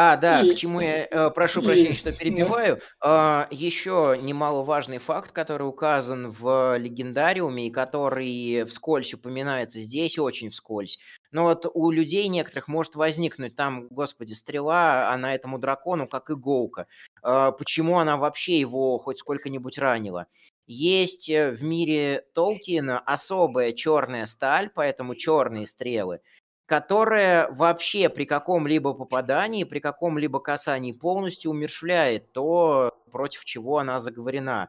А, 0.00 0.16
да, 0.16 0.42
и, 0.42 0.52
к 0.52 0.54
чему 0.54 0.80
я 0.80 1.06
э, 1.06 1.30
прошу 1.30 1.60
и, 1.60 1.64
прощения, 1.64 1.94
что 1.94 2.12
перебиваю. 2.16 2.80
Да. 3.02 3.48
Э, 3.50 3.52
еще 3.52 4.16
немаловажный 4.22 4.98
факт, 4.98 5.32
который 5.32 5.66
указан 5.66 6.30
в 6.30 6.76
легендариуме 6.78 7.66
и 7.66 7.70
который 7.72 8.64
вскользь 8.66 9.12
упоминается 9.12 9.80
здесь, 9.80 10.16
очень 10.16 10.50
вскользь. 10.50 11.00
Но 11.32 11.46
вот 11.46 11.66
у 11.74 11.90
людей 11.90 12.28
некоторых 12.28 12.68
может 12.68 12.94
возникнуть 12.94 13.56
там, 13.56 13.88
господи, 13.88 14.34
стрела, 14.34 15.12
она 15.12 15.34
этому 15.34 15.58
дракону 15.58 16.06
как 16.06 16.30
иголка. 16.30 16.86
Э, 17.24 17.50
почему 17.58 17.98
она 17.98 18.16
вообще 18.16 18.56
его 18.60 18.98
хоть 18.98 19.18
сколько-нибудь 19.18 19.78
ранила? 19.78 20.28
Есть 20.68 21.28
э, 21.28 21.50
в 21.50 21.64
мире 21.64 22.24
Толкина 22.34 23.00
особая 23.00 23.72
черная 23.72 24.26
сталь, 24.26 24.70
поэтому 24.72 25.16
черные 25.16 25.66
стрелы– 25.66 26.20
которая 26.68 27.50
вообще 27.50 28.10
при 28.10 28.26
каком-либо 28.26 28.92
попадании, 28.92 29.64
при 29.64 29.80
каком-либо 29.80 30.38
касании 30.38 30.92
полностью 30.92 31.50
умершвляет 31.50 32.30
то, 32.32 32.94
против 33.10 33.46
чего 33.46 33.78
она 33.78 33.98
заговорена. 33.98 34.68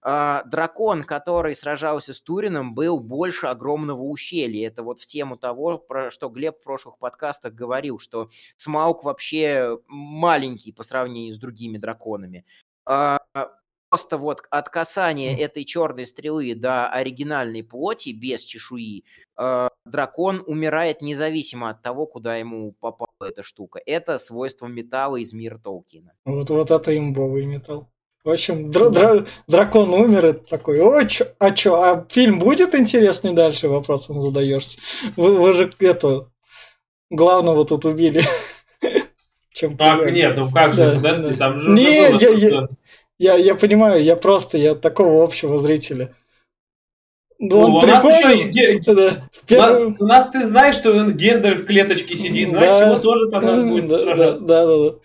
А, 0.00 0.42
дракон, 0.44 1.04
который 1.04 1.54
сражался 1.54 2.14
с 2.14 2.20
Турином, 2.22 2.74
был 2.74 2.98
больше 2.98 3.46
огромного 3.46 4.00
ущелья. 4.00 4.68
Это 4.68 4.82
вот 4.82 4.98
в 4.98 5.04
тему 5.04 5.36
того, 5.36 5.76
про 5.76 6.10
что 6.10 6.30
Глеб 6.30 6.60
в 6.60 6.62
прошлых 6.62 6.96
подкастах 6.96 7.52
говорил, 7.52 7.98
что 7.98 8.30
Смаук 8.56 9.04
вообще 9.04 9.78
маленький 9.86 10.72
по 10.72 10.82
сравнению 10.82 11.34
с 11.34 11.38
другими 11.38 11.76
драконами. 11.76 12.46
Просто 13.94 14.18
вот 14.18 14.42
от 14.50 14.70
касания 14.70 15.36
этой 15.36 15.64
черной 15.64 16.04
стрелы 16.08 16.56
до 16.56 16.88
оригинальной 16.88 17.62
плоти 17.62 18.08
без 18.10 18.42
чешуи 18.42 19.04
э, 19.38 19.68
дракон 19.84 20.42
умирает 20.48 21.00
независимо 21.00 21.70
от 21.70 21.80
того, 21.80 22.04
куда 22.06 22.34
ему 22.34 22.72
попала 22.80 23.06
эта 23.20 23.44
штука. 23.44 23.80
Это 23.86 24.18
свойство 24.18 24.66
металла 24.66 25.18
из 25.18 25.32
мира 25.32 25.60
Толкина. 25.62 26.10
Вот, 26.24 26.50
вот 26.50 26.72
это 26.72 26.98
имбовый 26.98 27.46
металл. 27.46 27.88
В 28.24 28.30
общем, 28.30 28.68
др- 28.72 28.90
др- 28.90 29.28
дракон 29.46 29.94
умер, 29.94 30.26
это 30.26 30.44
такой, 30.44 30.80
о, 30.80 31.04
чё, 31.04 31.26
а 31.38 31.52
чё, 31.52 31.76
а 31.76 32.04
фильм 32.10 32.40
будет 32.40 32.74
интересный 32.74 33.32
дальше, 33.32 33.68
вопросом 33.68 34.20
задаешься. 34.20 34.80
Вы, 35.14 35.38
вы 35.38 35.52
же 35.52 35.72
это, 35.78 36.32
главного 37.10 37.64
тут 37.64 37.84
убили. 37.84 38.22
Чем 39.52 39.76
так, 39.76 40.10
нет, 40.10 40.36
ну 40.36 40.50
как 40.50 40.74
же, 40.74 40.96
подожди, 40.96 41.36
там 41.36 41.60
же... 41.60 41.70
Не, 41.70 42.10
я, 42.18 42.68
я, 43.18 43.36
я, 43.36 43.54
понимаю, 43.54 44.02
я 44.02 44.16
просто, 44.16 44.58
я 44.58 44.74
такого 44.74 45.24
общего 45.24 45.58
зрителя. 45.58 46.14
Ну, 47.38 47.58
он 47.58 47.74
у 47.74 47.80
приходит, 47.80 48.46
нас 48.46 48.56
еще 48.56 48.94
да, 48.94 49.28
первый... 49.46 49.96
у 49.98 50.04
нас 50.04 50.30
ты 50.30 50.44
знаешь, 50.46 50.76
что 50.76 51.10
Гендер 51.10 51.56
в 51.56 51.66
клеточке 51.66 52.16
сидит, 52.16 52.50
знаешь, 52.50 52.70
да, 52.70 52.84
чего 52.86 52.98
тоже 53.00 53.30
там 53.30 53.42
надо 53.44 53.64
будет 53.64 53.88
да, 53.88 54.04
да, 54.04 54.14
да, 54.14 54.38
да, 54.38 54.90
да. 54.90 54.98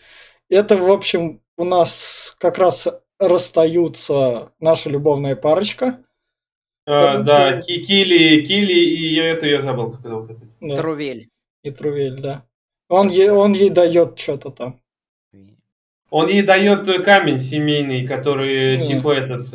Это, 0.50 0.78
в 0.78 0.90
общем, 0.92 1.42
у 1.58 1.64
нас 1.64 2.36
как 2.40 2.58
раз 2.58 2.88
расстаются 3.20 4.52
наша 4.60 4.90
любовная 4.90 5.36
парочка. 5.36 6.04
А, 6.86 7.20
да, 7.20 7.62
Кили, 7.62 8.46
Кили 8.46 8.74
и 8.74 9.14
я 9.14 9.32
это 9.32 9.46
я 9.46 9.62
забыл, 9.62 9.92
как 9.92 10.06
это. 10.06 10.40
Да. 10.62 10.76
Трувель. 10.78 11.30
И 11.64 11.72
Трувель, 11.72 12.20
да. 12.20 12.46
Он 12.88 13.10
ей, 13.10 13.30
он 13.30 13.54
ей 13.54 13.70
дает 13.70 14.18
что-то 14.18 14.50
там. 14.50 14.82
Он 16.10 16.28
ей 16.28 16.42
дает 16.44 16.86
камень 17.06 17.40
семейный, 17.40 18.08
который 18.08 18.78
да. 18.78 18.84
типа 18.84 19.14
этот 19.14 19.48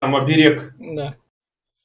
там 0.00 0.16
оберег. 0.16 0.74
Да. 0.78 1.16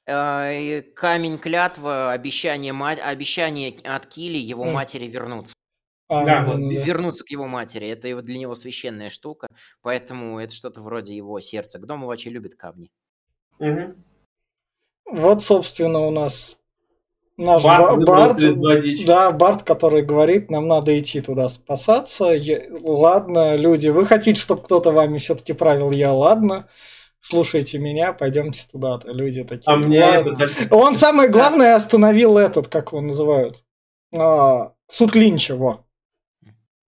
Э, 0.06 0.82
камень 0.82 1.38
клятва, 1.38 2.12
обещание, 2.12 2.74
обещание 2.74 3.80
от 3.84 4.06
Кили 4.08 4.38
его 4.38 4.66
да. 4.66 4.72
матери 4.72 5.08
вернуться. 5.08 5.56
А, 6.10 6.26
да, 6.26 6.44
да, 6.46 6.54
да. 6.54 6.60
Вернуться 6.60 7.24
к 7.24 7.30
его 7.30 7.48
матери. 7.48 7.88
Это 7.88 8.22
для 8.22 8.38
него 8.38 8.56
священная 8.56 9.10
штука, 9.10 9.48
поэтому 9.82 10.40
это 10.40 10.54
что-то 10.54 10.82
вроде 10.82 11.16
его 11.16 11.40
сердца. 11.40 11.80
Гномы 11.80 12.08
вообще 12.08 12.30
любят 12.30 12.56
камни. 12.56 12.92
Угу. 13.60 13.96
Вот, 15.06 15.44
собственно, 15.44 16.00
у 16.00 16.12
нас 16.12 16.58
Наш 17.36 17.64
Барт, 17.64 18.06
Барт 18.06 18.38
да, 19.06 19.32
Барт, 19.32 19.64
который 19.64 20.04
говорит, 20.04 20.52
нам 20.52 20.68
надо 20.68 20.98
идти 21.00 21.20
туда 21.20 21.50
спасаться. 21.50 22.26
Я, 22.26 22.62
ладно, 22.84 23.56
люди, 23.56 23.88
вы 23.88 24.06
хотите, 24.06 24.40
чтобы 24.40 24.62
кто-то 24.62 24.92
вами 24.92 25.18
все-таки 25.18 25.54
правил, 25.54 25.90
я 25.90 26.14
ладно. 26.14 26.70
Слушайте 27.20 27.80
меня, 27.80 28.14
пойдемте 28.14 28.62
туда. 28.72 29.00
Люди 29.06 29.44
такие. 29.44 29.64
А 29.66 29.78
мне 29.78 30.00
это... 30.00 30.38
Он 30.76 30.94
самое 30.96 31.30
главное 31.30 31.76
остановил 31.76 32.38
этот, 32.38 32.68
как 32.68 32.92
его 32.92 33.02
называют, 33.02 33.64
а, 34.16 34.74
суд 34.88 35.16
Линча, 35.16 35.56
во. 35.56 35.86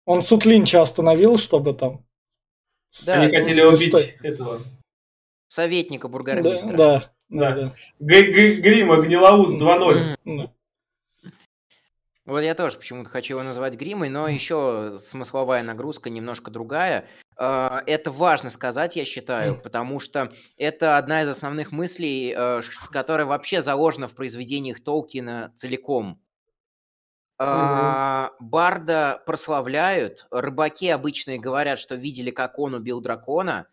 Он 0.04 0.20
суд 0.20 0.44
Линча 0.44 0.82
остановил, 0.82 1.38
чтобы 1.38 1.72
там. 1.72 2.04
Да, 3.06 3.22
Они 3.22 3.34
хотели 3.34 3.62
убить 3.62 4.16
этого. 4.22 4.60
Советника 5.46 6.08
бургомистра. 6.08 6.68
Да, 6.68 6.76
да. 6.76 7.13
Да. 7.34 7.74
Грима 7.98 9.00
Гнилоуз 9.02 9.54
2.0. 9.60 10.50
Вот 12.26 12.40
я 12.40 12.54
тоже 12.54 12.78
почему-то 12.78 13.10
хочу 13.10 13.34
его 13.34 13.42
назвать 13.42 13.74
гримой, 13.74 14.08
но 14.08 14.28
еще 14.28 14.96
смысловая 14.98 15.62
нагрузка 15.62 16.08
немножко 16.08 16.50
другая. 16.50 17.06
А, 17.36 17.82
это 17.86 18.10
важно 18.10 18.48
сказать, 18.48 18.96
я 18.96 19.04
считаю, 19.04 19.60
потому 19.60 20.00
что 20.00 20.32
это 20.56 20.96
одна 20.96 21.22
из 21.22 21.28
основных 21.28 21.70
мыслей, 21.70 22.32
э, 22.34 22.62
которая 22.90 23.26
вообще 23.26 23.60
заложена 23.60 24.08
в 24.08 24.14
произведениях 24.14 24.82
Толкина 24.82 25.52
целиком. 25.56 26.18
А, 27.36 28.30
Барда 28.38 29.22
прославляют, 29.26 30.26
рыбаки 30.30 30.88
обычные 30.88 31.38
говорят, 31.38 31.78
что 31.78 31.96
видели, 31.96 32.30
как 32.30 32.58
он 32.58 32.74
убил 32.74 33.02
дракона. 33.02 33.66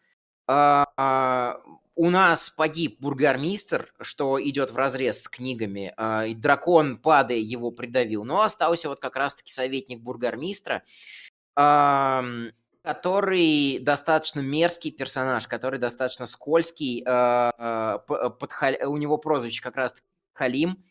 А, 0.48 0.88
а, 0.98 1.62
у 1.96 2.10
нас 2.10 2.50
погиб 2.50 3.00
бургомистр, 3.00 3.94
что 4.02 4.42
идет 4.42 4.72
в 4.72 4.78
разрез 4.78 5.24
с 5.24 5.28
книгами, 5.28 5.94
и 6.28 6.34
дракон, 6.34 6.98
падая, 6.98 7.38
его 7.38 7.72
придавил. 7.72 8.24
Но 8.24 8.42
остался 8.42 8.90
вот 8.90 9.00
как 9.00 9.16
раз-таки 9.16 9.52
советник 9.52 10.02
бургомистра, 10.02 10.84
который 11.54 13.80
достаточно 13.80 14.40
мерзкий 14.40 14.92
персонаж, 14.92 15.48
который 15.48 15.80
достаточно 15.80 16.26
скользкий. 16.26 17.04
У 17.04 18.98
него 18.98 19.18
прозвище 19.18 19.62
как 19.62 19.76
раз 19.76 20.02
Халим 20.34 20.84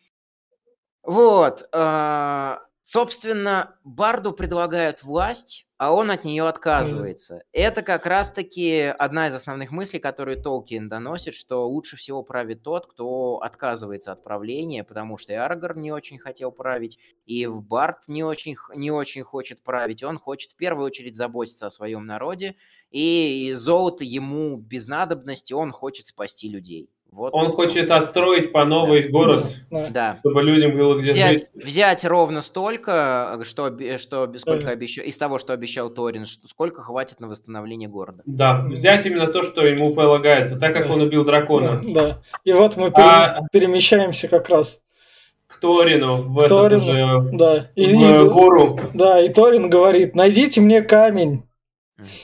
вот. 1.02 1.68
А, 1.72 2.60
собственно, 2.82 3.78
Барду 3.84 4.32
предлагают 4.32 5.02
власть, 5.02 5.66
а 5.80 5.94
он 5.94 6.10
от 6.10 6.24
нее 6.24 6.46
отказывается. 6.46 7.36
Mm. 7.36 7.40
Это 7.52 7.80
как 7.80 8.04
раз-таки 8.04 8.82
одна 8.98 9.28
из 9.28 9.34
основных 9.34 9.70
мыслей, 9.70 9.98
которые 9.98 10.36
Толкин 10.36 10.90
доносит, 10.90 11.32
что 11.32 11.66
лучше 11.66 11.96
всего 11.96 12.22
правит 12.22 12.62
тот, 12.62 12.86
кто 12.86 13.38
отказывается 13.38 14.12
от 14.12 14.22
правления, 14.22 14.84
потому 14.84 15.16
что 15.16 15.32
и 15.32 15.36
Аргор 15.36 15.78
не 15.78 15.90
очень 15.90 16.18
хотел 16.18 16.52
править, 16.52 16.98
и 17.24 17.46
Бард 17.46 18.08
не 18.08 18.22
очень, 18.22 18.56
не 18.74 18.90
очень 18.90 19.22
хочет 19.22 19.62
править. 19.62 20.02
Он 20.02 20.18
хочет 20.18 20.50
в 20.50 20.56
первую 20.56 20.84
очередь 20.84 21.16
заботиться 21.16 21.68
о 21.68 21.70
своем 21.70 22.04
народе, 22.04 22.56
и 22.90 23.50
золото 23.54 24.04
ему 24.04 24.58
без 24.58 24.86
надобности, 24.86 25.54
он 25.54 25.72
хочет 25.72 26.06
спасти 26.06 26.50
людей. 26.50 26.90
Вот 27.12 27.34
он 27.34 27.50
хочет 27.50 27.90
отстроить 27.90 28.52
по 28.52 28.64
новый 28.64 29.04
да. 29.04 29.08
город, 29.10 29.52
да. 29.70 30.16
чтобы 30.20 30.42
людям 30.42 30.76
было 30.76 31.00
где 31.00 31.12
взять, 31.12 31.38
жить. 31.38 31.48
Взять 31.54 32.04
ровно 32.04 32.40
столько, 32.40 33.40
что, 33.44 33.76
что 33.98 34.32
сколько 34.38 34.66
да. 34.66 34.70
обещал, 34.70 35.04
из 35.04 35.18
того, 35.18 35.38
что 35.38 35.52
обещал 35.52 35.90
Торин, 35.90 36.26
что, 36.26 36.46
сколько 36.46 36.82
хватит 36.82 37.18
на 37.18 37.28
восстановление 37.28 37.88
города. 37.88 38.22
Да, 38.26 38.62
взять 38.62 39.04
именно 39.06 39.26
то, 39.26 39.42
что 39.42 39.66
ему 39.66 39.92
полагается, 39.92 40.56
так 40.56 40.72
как 40.72 40.86
да. 40.86 40.92
он 40.92 41.00
убил 41.00 41.24
дракона. 41.24 41.80
Да, 41.82 42.04
да. 42.04 42.22
и 42.44 42.52
вот 42.52 42.76
мы 42.76 42.92
а... 42.94 43.40
перемещаемся 43.50 44.28
как 44.28 44.48
раз 44.48 44.80
к 45.48 45.58
Торину 45.58 46.22
в 46.22 46.46
Торину, 46.46 46.80
же, 46.80 47.36
да. 47.36 47.70
и, 47.74 47.86
в 47.86 48.26
и, 48.26 48.28
гору. 48.28 48.78
Да, 48.94 49.20
и 49.20 49.28
Торин 49.30 49.68
говорит, 49.68 50.14
найдите 50.14 50.60
мне 50.60 50.80
камень. 50.80 51.42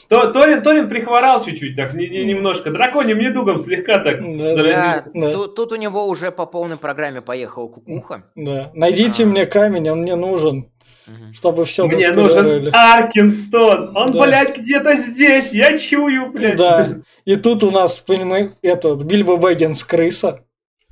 То, 0.08 0.32
Торин, 0.32 0.62
Торин 0.62 0.88
прихворал 0.88 1.44
чуть-чуть, 1.44 1.76
так 1.76 1.94
не, 1.94 2.08
не, 2.08 2.24
немножко. 2.24 2.70
Драконьим 2.70 3.18
недугом 3.18 3.58
слегка 3.60 3.98
так 3.98 4.20
да, 4.20 4.52
заразился. 4.52 5.10
Да, 5.14 5.32
Тут, 5.32 5.54
тут 5.54 5.72
у 5.72 5.76
него 5.76 6.06
уже 6.06 6.30
по 6.30 6.46
полной 6.46 6.76
программе 6.76 7.20
поехала 7.20 7.68
кукуха. 7.68 8.24
Да. 8.34 8.70
Найдите 8.74 9.24
а. 9.24 9.26
мне 9.26 9.46
камень, 9.46 9.90
он 9.90 10.00
мне 10.02 10.16
нужен. 10.16 10.70
Угу. 11.06 11.34
Чтобы 11.34 11.64
все 11.64 11.86
Мне 11.86 12.10
нужен 12.10 12.68
Аркинстон. 12.74 13.96
Он, 13.96 14.12
да. 14.12 14.22
блядь, 14.22 14.58
где-то 14.58 14.96
здесь. 14.96 15.52
Я 15.52 15.78
чую, 15.78 16.32
блядь. 16.32 16.56
Да. 16.56 16.98
И 17.24 17.36
тут 17.36 17.62
у 17.62 17.70
нас, 17.70 18.00
понимаешь, 18.00 18.52
этот 18.60 19.02
Бильбо 19.02 19.36
Бэггинс 19.36 19.84
крыса. 19.84 20.44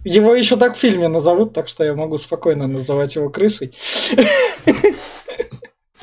Его 0.04 0.34
еще 0.34 0.56
так 0.56 0.76
в 0.76 0.78
фильме 0.78 1.08
назовут, 1.08 1.54
так 1.54 1.68
что 1.68 1.82
я 1.82 1.94
могу 1.94 2.18
спокойно 2.18 2.66
называть 2.66 3.16
его 3.16 3.30
крысой. 3.30 3.74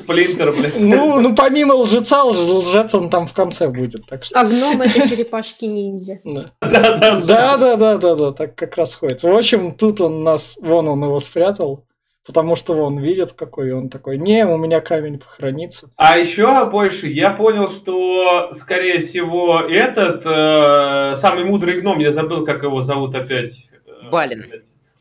Сплинтер, 0.02 0.52
блядь. 0.52 0.80
Ну, 0.80 1.20
ну 1.20 1.34
помимо 1.34 1.74
лжеца, 1.74 2.24
лжец 2.24 2.94
он 2.94 3.10
там 3.10 3.26
в 3.26 3.32
конце 3.32 3.68
будет. 3.68 4.06
Так 4.06 4.24
что... 4.24 4.40
А 4.40 4.44
гном 4.44 4.80
это 4.82 5.08
черепашки-ниндзя. 5.08 6.18
Да. 6.24 6.52
Да, 6.60 6.98
да, 6.98 7.20
да, 7.20 7.56
да, 7.56 7.76
да, 7.76 7.96
да, 7.96 8.14
да, 8.14 8.32
так 8.32 8.54
как 8.54 8.76
раз 8.76 8.94
ходит. 8.94 9.22
В 9.22 9.28
общем, 9.28 9.74
тут 9.74 10.00
он 10.00 10.22
нас, 10.22 10.58
вон 10.60 10.88
он 10.88 11.04
его 11.04 11.18
спрятал, 11.18 11.84
потому 12.26 12.56
что 12.56 12.74
он 12.74 12.98
видит 12.98 13.32
какой, 13.32 13.72
он 13.72 13.88
такой, 13.88 14.18
не, 14.18 14.46
у 14.46 14.56
меня 14.56 14.80
камень 14.80 15.18
похоронится. 15.18 15.90
А 15.96 16.18
еще 16.18 16.68
больше, 16.70 17.08
я 17.08 17.30
понял, 17.30 17.68
что, 17.68 18.52
скорее 18.52 19.00
всего, 19.00 19.60
этот 19.60 20.24
э, 20.24 21.16
самый 21.16 21.44
мудрый 21.44 21.80
гном, 21.80 21.98
я 21.98 22.12
забыл, 22.12 22.44
как 22.44 22.62
его 22.62 22.82
зовут 22.82 23.14
опять. 23.14 23.68
Балин. 24.10 24.46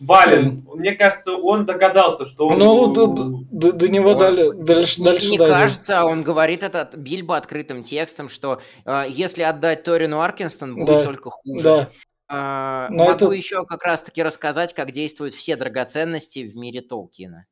Балин, 0.01 0.67
мне 0.74 0.93
кажется, 0.93 1.34
он 1.34 1.67
догадался, 1.67 2.26
что 2.26 2.47
он... 2.47 2.58
Ну, 2.58 2.88
до, 2.88 3.06
до, 3.06 3.71
до 3.71 3.88
него 3.88 4.12
он... 4.12 4.17
дали, 4.17 4.52
дальше, 4.52 4.99
не, 4.99 5.06
дальше 5.06 5.28
Не 5.28 5.38
дали. 5.38 5.52
кажется, 5.52 6.06
он 6.06 6.23
говорит 6.23 6.63
это 6.63 6.89
Бильбо 6.97 7.38
открытым 7.38 7.84
текстом, 7.84 8.28
что 8.28 8.62
э, 8.84 9.04
если 9.10 9.43
отдать 9.43 9.84
Торину 9.84 10.19
Аркинстон, 10.19 10.73
будет 10.73 10.88
да, 10.88 11.04
только 11.04 11.30
хуже. 11.30 11.63
Да. 11.63 11.89
Э, 12.32 12.91
могу 12.91 13.12
это... 13.12 13.30
еще 13.30 13.63
как 13.63 13.84
раз-таки 13.84 14.23
рассказать, 14.23 14.73
как 14.73 14.91
действуют 14.91 15.36
все 15.36 15.56
драгоценности 15.56 16.49
в 16.49 16.56
мире 16.56 16.82
Толкина. 16.82 17.45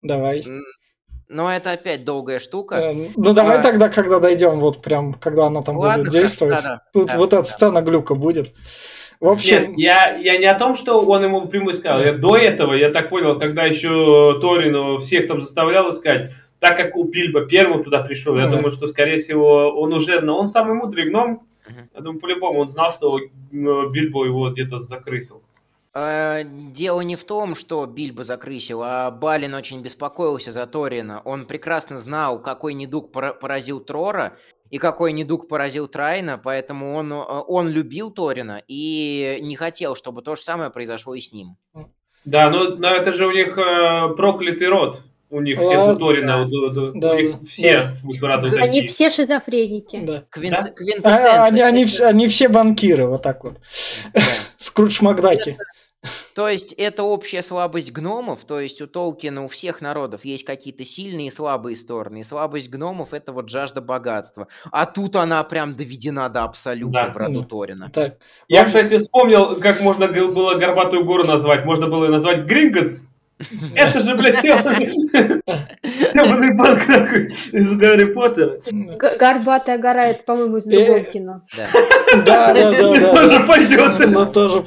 Давай. 0.00 0.46
Но 1.28 1.52
это 1.52 1.72
опять 1.72 2.06
долгая 2.06 2.38
штука. 2.38 2.76
Э, 2.76 3.10
ну 3.14 3.34
давай 3.34 3.58
а... 3.58 3.62
тогда, 3.62 3.90
когда 3.90 4.20
дойдем, 4.20 4.58
вот 4.58 4.80
прям, 4.80 5.12
когда 5.12 5.48
она 5.48 5.60
там 5.60 5.76
Ладно, 5.76 6.04
будет 6.04 6.14
действовать. 6.14 6.62
Да, 6.62 6.62
да, 6.62 6.82
Тут 6.94 7.08
да, 7.08 7.18
вот 7.18 7.28
да. 7.28 7.40
эта 7.40 7.48
сцена 7.50 7.82
глюка 7.82 8.14
будет. 8.14 8.54
В 9.20 9.28
общем... 9.28 9.72
Нет, 9.72 9.78
я, 9.78 10.16
я 10.16 10.38
не 10.38 10.46
о 10.46 10.58
том, 10.58 10.74
что 10.74 11.04
он 11.04 11.22
ему 11.22 11.46
прямую 11.46 11.74
сказал. 11.74 12.00
Я 12.00 12.14
до 12.14 12.36
этого, 12.36 12.72
я 12.72 12.90
так 12.90 13.10
понял, 13.10 13.38
когда 13.38 13.64
еще 13.66 14.38
Торину 14.40 14.98
всех 14.98 15.28
там 15.28 15.42
заставлял 15.42 15.90
искать, 15.92 16.32
так 16.58 16.76
как 16.76 16.96
у 16.96 17.04
Бильбо 17.04 17.46
первым 17.46 17.84
туда 17.84 18.00
пришел, 18.00 18.36
я 18.36 18.46
думаю, 18.46 18.70
что, 18.70 18.86
скорее 18.86 19.18
всего, 19.18 19.78
он 19.78 19.92
уже, 19.92 20.20
но 20.20 20.38
он 20.38 20.48
самый 20.48 20.74
мудрый 20.74 21.10
гном, 21.10 21.46
я 21.94 22.00
думаю, 22.00 22.20
по-любому 22.20 22.60
он 22.60 22.70
знал, 22.70 22.92
что 22.92 23.18
Бильбо 23.50 24.24
его 24.24 24.50
где-то 24.50 24.80
закрысил. 24.80 25.42
Э, 25.92 26.42
дело 26.44 27.00
не 27.00 27.16
в 27.16 27.24
том, 27.24 27.54
что 27.54 27.84
Бильбо 27.86 28.22
закрысил, 28.22 28.82
а 28.82 29.10
Балин 29.10 29.54
очень 29.54 29.82
беспокоился 29.82 30.52
за 30.52 30.66
Торина. 30.66 31.20
Он 31.24 31.46
прекрасно 31.46 31.98
знал, 31.98 32.40
какой 32.40 32.74
недуг 32.74 33.10
поразил 33.12 33.80
Трора, 33.80 34.36
и 34.70 34.78
какой 34.78 35.12
недуг 35.12 35.48
поразил 35.48 35.88
Трайна, 35.88 36.38
поэтому 36.42 36.94
он, 36.94 37.12
э, 37.12 37.16
он 37.16 37.68
любил 37.68 38.10
Торина 38.10 38.62
и 38.66 39.38
не 39.42 39.56
хотел, 39.56 39.96
чтобы 39.96 40.22
то 40.22 40.36
же 40.36 40.42
самое 40.42 40.70
произошло 40.70 41.14
и 41.14 41.20
с 41.20 41.32
ним. 41.32 41.56
Да, 42.24 42.48
но, 42.50 42.76
но 42.76 42.94
это 42.94 43.12
же 43.12 43.26
у 43.26 43.32
них 43.32 43.58
э, 43.58 44.14
проклятый 44.16 44.68
род. 44.68 45.02
У 45.32 45.40
них 45.40 45.60
все 45.60 45.92
у 45.92 45.96
Торина, 45.96 46.44
да. 46.44 46.58
у, 46.58 46.92
да. 46.92 47.12
у 47.12 47.20
них 47.20 47.36
все 47.48 47.92
да. 48.02 48.36
Они 48.36 48.50
такие. 48.50 48.88
все 48.88 49.10
шизофреники. 49.10 50.00
Да. 50.02 50.24
Квин, 50.28 50.50
да? 50.50 51.44
А, 51.44 51.44
они, 51.46 51.60
они, 51.60 51.86
они 52.02 52.26
все 52.26 52.48
банкиры, 52.48 53.06
вот 53.06 53.22
так 53.22 53.44
вот. 53.44 53.58
Да. 54.12 54.20
Скрудж 54.58 54.98
Макдаки. 55.02 55.50
Это, 55.50 55.62
то 56.34 56.48
есть 56.48 56.72
это 56.72 57.02
общая 57.02 57.42
слабость 57.42 57.92
гномов, 57.92 58.44
то 58.46 58.58
есть 58.58 58.80
у 58.80 58.86
Толкина 58.86 59.44
у 59.44 59.48
всех 59.48 59.80
народов 59.80 60.24
есть 60.24 60.44
какие-то 60.44 60.84
сильные 60.84 61.26
и 61.26 61.30
слабые 61.30 61.76
стороны. 61.76 62.20
И 62.20 62.24
слабость 62.24 62.70
гномов 62.70 63.12
это 63.12 63.32
вот 63.32 63.50
жажда 63.50 63.80
богатства. 63.80 64.48
А 64.70 64.86
тут 64.86 65.16
она 65.16 65.42
прям 65.44 65.76
доведена 65.76 66.28
до 66.28 66.44
абсолюта 66.44 66.92
да. 66.92 67.12
в 67.12 67.16
роду 67.16 67.44
Торина. 67.44 67.90
Так. 67.90 68.16
Я, 68.48 68.64
кстати, 68.64 68.96
вспомнил, 68.98 69.60
как 69.60 69.80
можно 69.80 70.08
было 70.08 70.54
Горбатую 70.54 71.04
гору 71.04 71.24
назвать. 71.24 71.64
Можно 71.64 71.86
было 71.88 72.04
ее 72.04 72.10
назвать 72.10 72.46
Гринготс. 72.46 73.02
Это 73.74 74.00
же, 74.00 74.14
блядь, 74.16 74.40
темный 74.40 74.90
банк 76.56 76.80
из 77.52 77.72
Гарри 77.74 78.12
Поттера. 78.12 78.60
Горбатая 79.18 79.78
гора, 79.78 80.08
это, 80.08 80.22
по-моему, 80.24 80.58
из 80.58 80.64
другого 80.64 80.98
э, 80.98 81.10
кино. 81.10 81.42
Да, 82.24 82.52
да, 82.52 82.72
да. 82.72 82.74
Тоже 83.14 83.46
пойдет. 83.46 84.06
Ну, 84.06 84.26
тоже. 84.26 84.62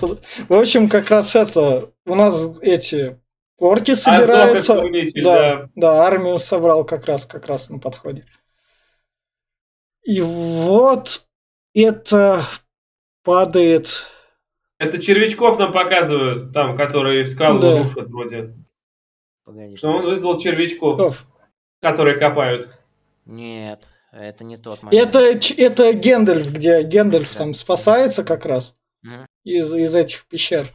В 0.48 0.54
общем, 0.54 0.90
как 0.90 1.10
раз 1.10 1.36
это, 1.36 1.92
у 2.06 2.16
нас 2.16 2.58
эти 2.62 3.20
орки 3.58 3.94
собираются. 3.94 4.82
Да, 5.16 5.70
да, 5.76 6.06
армию 6.06 6.40
собрал 6.40 6.84
как 6.84 7.06
раз, 7.06 7.26
как 7.26 7.46
раз 7.46 7.70
на 7.70 7.80
подходе. 7.80 8.26
И 10.04 10.22
вот 10.22 11.22
это 11.74 12.46
падает 13.24 14.08
это 14.84 15.02
червячков 15.02 15.58
нам 15.60 15.72
показывают, 15.72 16.54
там, 16.54 16.76
которые 16.76 17.26
скалы 17.26 17.62
да. 17.62 17.80
рушат 17.80 18.10
вроде. 18.10 18.54
Погоди, 19.46 19.78
что 19.78 19.90
он 19.90 20.06
вызвал 20.06 20.40
червячков, 20.40 20.98
Ков. 20.98 21.26
которые 21.82 22.18
копают. 22.18 22.80
Нет, 23.26 23.90
это 24.12 24.44
не 24.44 24.58
тот 24.58 24.84
момент. 24.84 25.16
Это, 25.16 25.40
это 25.58 25.94
Гендальф, 25.94 26.48
где 26.48 26.82
Гендальф 26.84 27.32
да. 27.34 27.38
там 27.40 27.54
спасается 27.54 28.24
как 28.24 28.46
раз 28.46 28.76
угу. 29.04 29.26
из, 29.44 29.74
из 29.74 29.96
этих 29.96 30.26
пещер. 30.28 30.74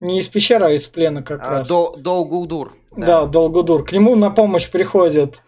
Не 0.00 0.18
из 0.18 0.28
пещеры, 0.28 0.66
а 0.66 0.70
из 0.70 0.88
плена 0.88 1.22
как 1.22 1.42
а, 1.42 1.50
раз. 1.50 1.68
Дол, 1.68 1.96
Долгудур. 1.96 2.74
Да. 2.96 3.06
да, 3.06 3.26
Долгудур. 3.26 3.84
К 3.84 3.92
нему 3.92 4.16
на 4.16 4.30
помощь 4.30 4.68
приходит 4.68 5.42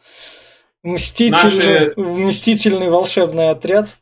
мстительный, 0.83 1.89
Наши... 1.89 2.01
мстительный 2.01 2.91
волшебный 2.91 3.51
отряд. 3.51 3.97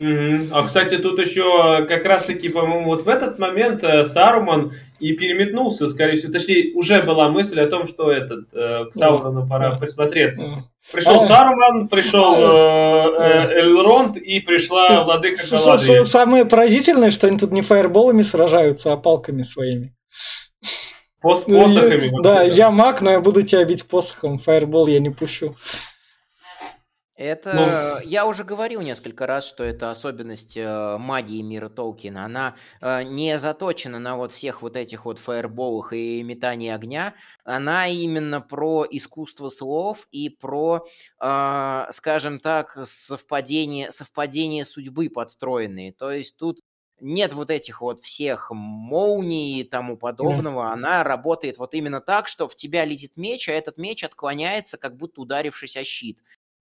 А, 0.00 0.64
кстати, 0.64 0.96
тут 0.98 1.18
еще 1.18 1.84
как 1.86 2.04
раз-таки, 2.04 2.48
по-моему, 2.48 2.86
вот 2.86 3.04
в 3.04 3.08
этот 3.08 3.38
момент 3.38 3.82
э, 3.82 4.04
Саруман 4.04 4.72
и 5.00 5.12
переметнулся, 5.12 5.88
скорее 5.88 6.16
всего. 6.16 6.32
Точнее, 6.32 6.72
уже 6.74 7.02
была 7.02 7.28
мысль 7.28 7.60
о 7.60 7.68
том, 7.68 7.86
что 7.86 8.12
этот, 8.12 8.46
э, 8.52 8.84
к 8.86 8.94
Саурону 8.94 9.48
пора 9.48 9.76
присмотреться. 9.76 10.64
Пришел 10.92 11.22
а, 11.22 11.26
Саруман, 11.26 11.88
пришел 11.88 12.34
э, 12.36 12.44
э, 13.18 13.60
Элронд 13.60 14.16
и 14.16 14.38
пришла 14.38 15.02
Владыка 15.02 15.42
Галадриэль. 15.50 16.04
Самое 16.04 16.44
поразительное, 16.44 17.10
что 17.10 17.26
они 17.26 17.38
тут 17.38 17.50
не 17.50 17.62
фаерболами 17.62 18.22
сражаются, 18.22 18.92
а 18.92 18.96
палками 18.96 19.42
своими. 19.42 19.94
посохами. 21.20 22.12
Да, 22.22 22.42
я 22.42 22.70
маг, 22.70 23.02
но 23.02 23.10
я 23.10 23.20
буду 23.20 23.42
тебя 23.42 23.64
бить 23.64 23.84
посохом. 23.88 24.38
Фаербол 24.38 24.86
я 24.86 25.00
не 25.00 25.10
пущу. 25.10 25.56
Это 27.18 27.52
ну, 27.52 28.08
я 28.08 28.26
уже 28.26 28.44
говорил 28.44 28.80
несколько 28.80 29.26
раз, 29.26 29.44
что 29.44 29.64
это 29.64 29.90
особенность 29.90 30.56
э, 30.56 30.98
магии 30.98 31.42
мира 31.42 31.68
Толкина. 31.68 32.24
Она 32.24 32.54
э, 32.80 33.02
не 33.02 33.40
заточена 33.40 33.98
на 33.98 34.16
вот 34.16 34.30
всех 34.30 34.62
вот 34.62 34.76
этих 34.76 35.04
вот 35.04 35.18
фаерболах 35.18 35.92
и 35.92 36.22
метании 36.22 36.70
огня. 36.70 37.14
Она 37.42 37.88
именно 37.88 38.40
про 38.40 38.86
искусство 38.88 39.48
слов 39.48 40.06
и 40.12 40.28
про, 40.28 40.86
э, 41.20 41.86
скажем 41.90 42.38
так, 42.38 42.78
совпадение, 42.84 43.90
совпадение 43.90 44.64
судьбы 44.64 45.10
подстроенные. 45.10 45.92
То 45.92 46.12
есть 46.12 46.36
тут 46.36 46.60
нет 47.00 47.32
вот 47.32 47.50
этих 47.50 47.80
вот 47.80 48.00
всех 48.00 48.52
молний 48.52 49.60
и 49.60 49.64
тому 49.64 49.96
подобного. 49.96 50.62
Yeah. 50.62 50.72
Она 50.72 51.04
работает 51.04 51.58
вот 51.58 51.74
именно 51.74 52.00
так, 52.00 52.28
что 52.28 52.46
в 52.46 52.54
тебя 52.54 52.84
летит 52.84 53.16
меч, 53.16 53.48
а 53.48 53.52
этот 53.52 53.76
меч 53.76 54.04
отклоняется, 54.04 54.78
как 54.78 54.96
будто 54.96 55.20
ударившись 55.20 55.76
о 55.76 55.82
щит. 55.82 56.20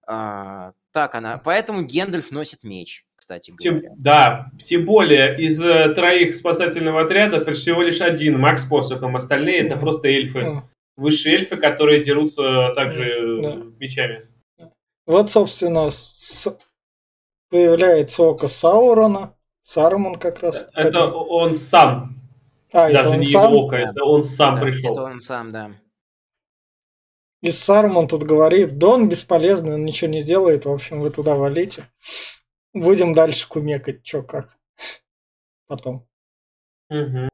А, 0.06 0.72
так 0.92 1.14
она. 1.14 1.38
Поэтому 1.44 1.82
Гендальф 1.82 2.30
носит 2.30 2.62
меч, 2.62 3.04
кстати 3.16 3.50
говоря. 3.50 3.80
Тем, 3.80 3.94
да, 3.98 4.50
тем 4.64 4.84
более 4.84 5.38
из 5.40 5.60
э, 5.60 5.92
троих 5.94 6.34
спасательного 6.34 7.02
отряда 7.02 7.54
всего 7.54 7.82
лишь 7.82 8.00
один 8.00 8.38
Макс 8.38 8.62
с 8.62 8.66
посохом, 8.66 9.16
остальные 9.16 9.66
это 9.66 9.76
просто 9.76 10.08
эльфы. 10.08 10.62
Высшие 10.96 11.34
эльфы, 11.36 11.56
которые 11.56 12.04
дерутся 12.04 12.72
также 12.74 13.42
да. 13.42 13.56
мечами. 13.78 14.28
Вот, 15.04 15.30
собственно, 15.30 15.90
с... 15.90 16.56
появляется 17.50 18.22
око 18.22 18.46
Саурона. 18.46 19.34
Саруман 19.62 20.14
как 20.14 20.40
раз. 20.42 20.68
Это 20.74 21.06
он 21.06 21.56
сам. 21.56 22.20
А, 22.72 22.90
Даже 22.90 23.08
это 23.08 23.10
он 23.10 23.18
не 23.18 23.26
сам? 23.26 23.52
его 23.52 23.66
око, 23.66 23.76
это 23.76 24.04
он 24.04 24.22
сам 24.24 24.54
да, 24.54 24.62
пришел. 24.62 24.92
Это 24.92 25.02
он 25.02 25.20
сам, 25.20 25.50
да. 25.50 25.70
И 27.42 27.50
Сармон 27.50 28.08
тут 28.08 28.22
говорит, 28.22 28.78
Дон 28.78 29.08
бесполезный, 29.08 29.74
он 29.74 29.84
ничего 29.84 30.10
не 30.10 30.20
сделает, 30.20 30.64
в 30.64 30.70
общем, 30.70 31.00
вы 31.00 31.10
туда 31.10 31.34
валите. 31.34 31.88
Будем 32.72 33.14
дальше 33.14 33.48
кумекать, 33.48 34.02
чё 34.02 34.22
как. 34.22 34.56
Потом. 35.66 36.06
Угу. 36.90 37.28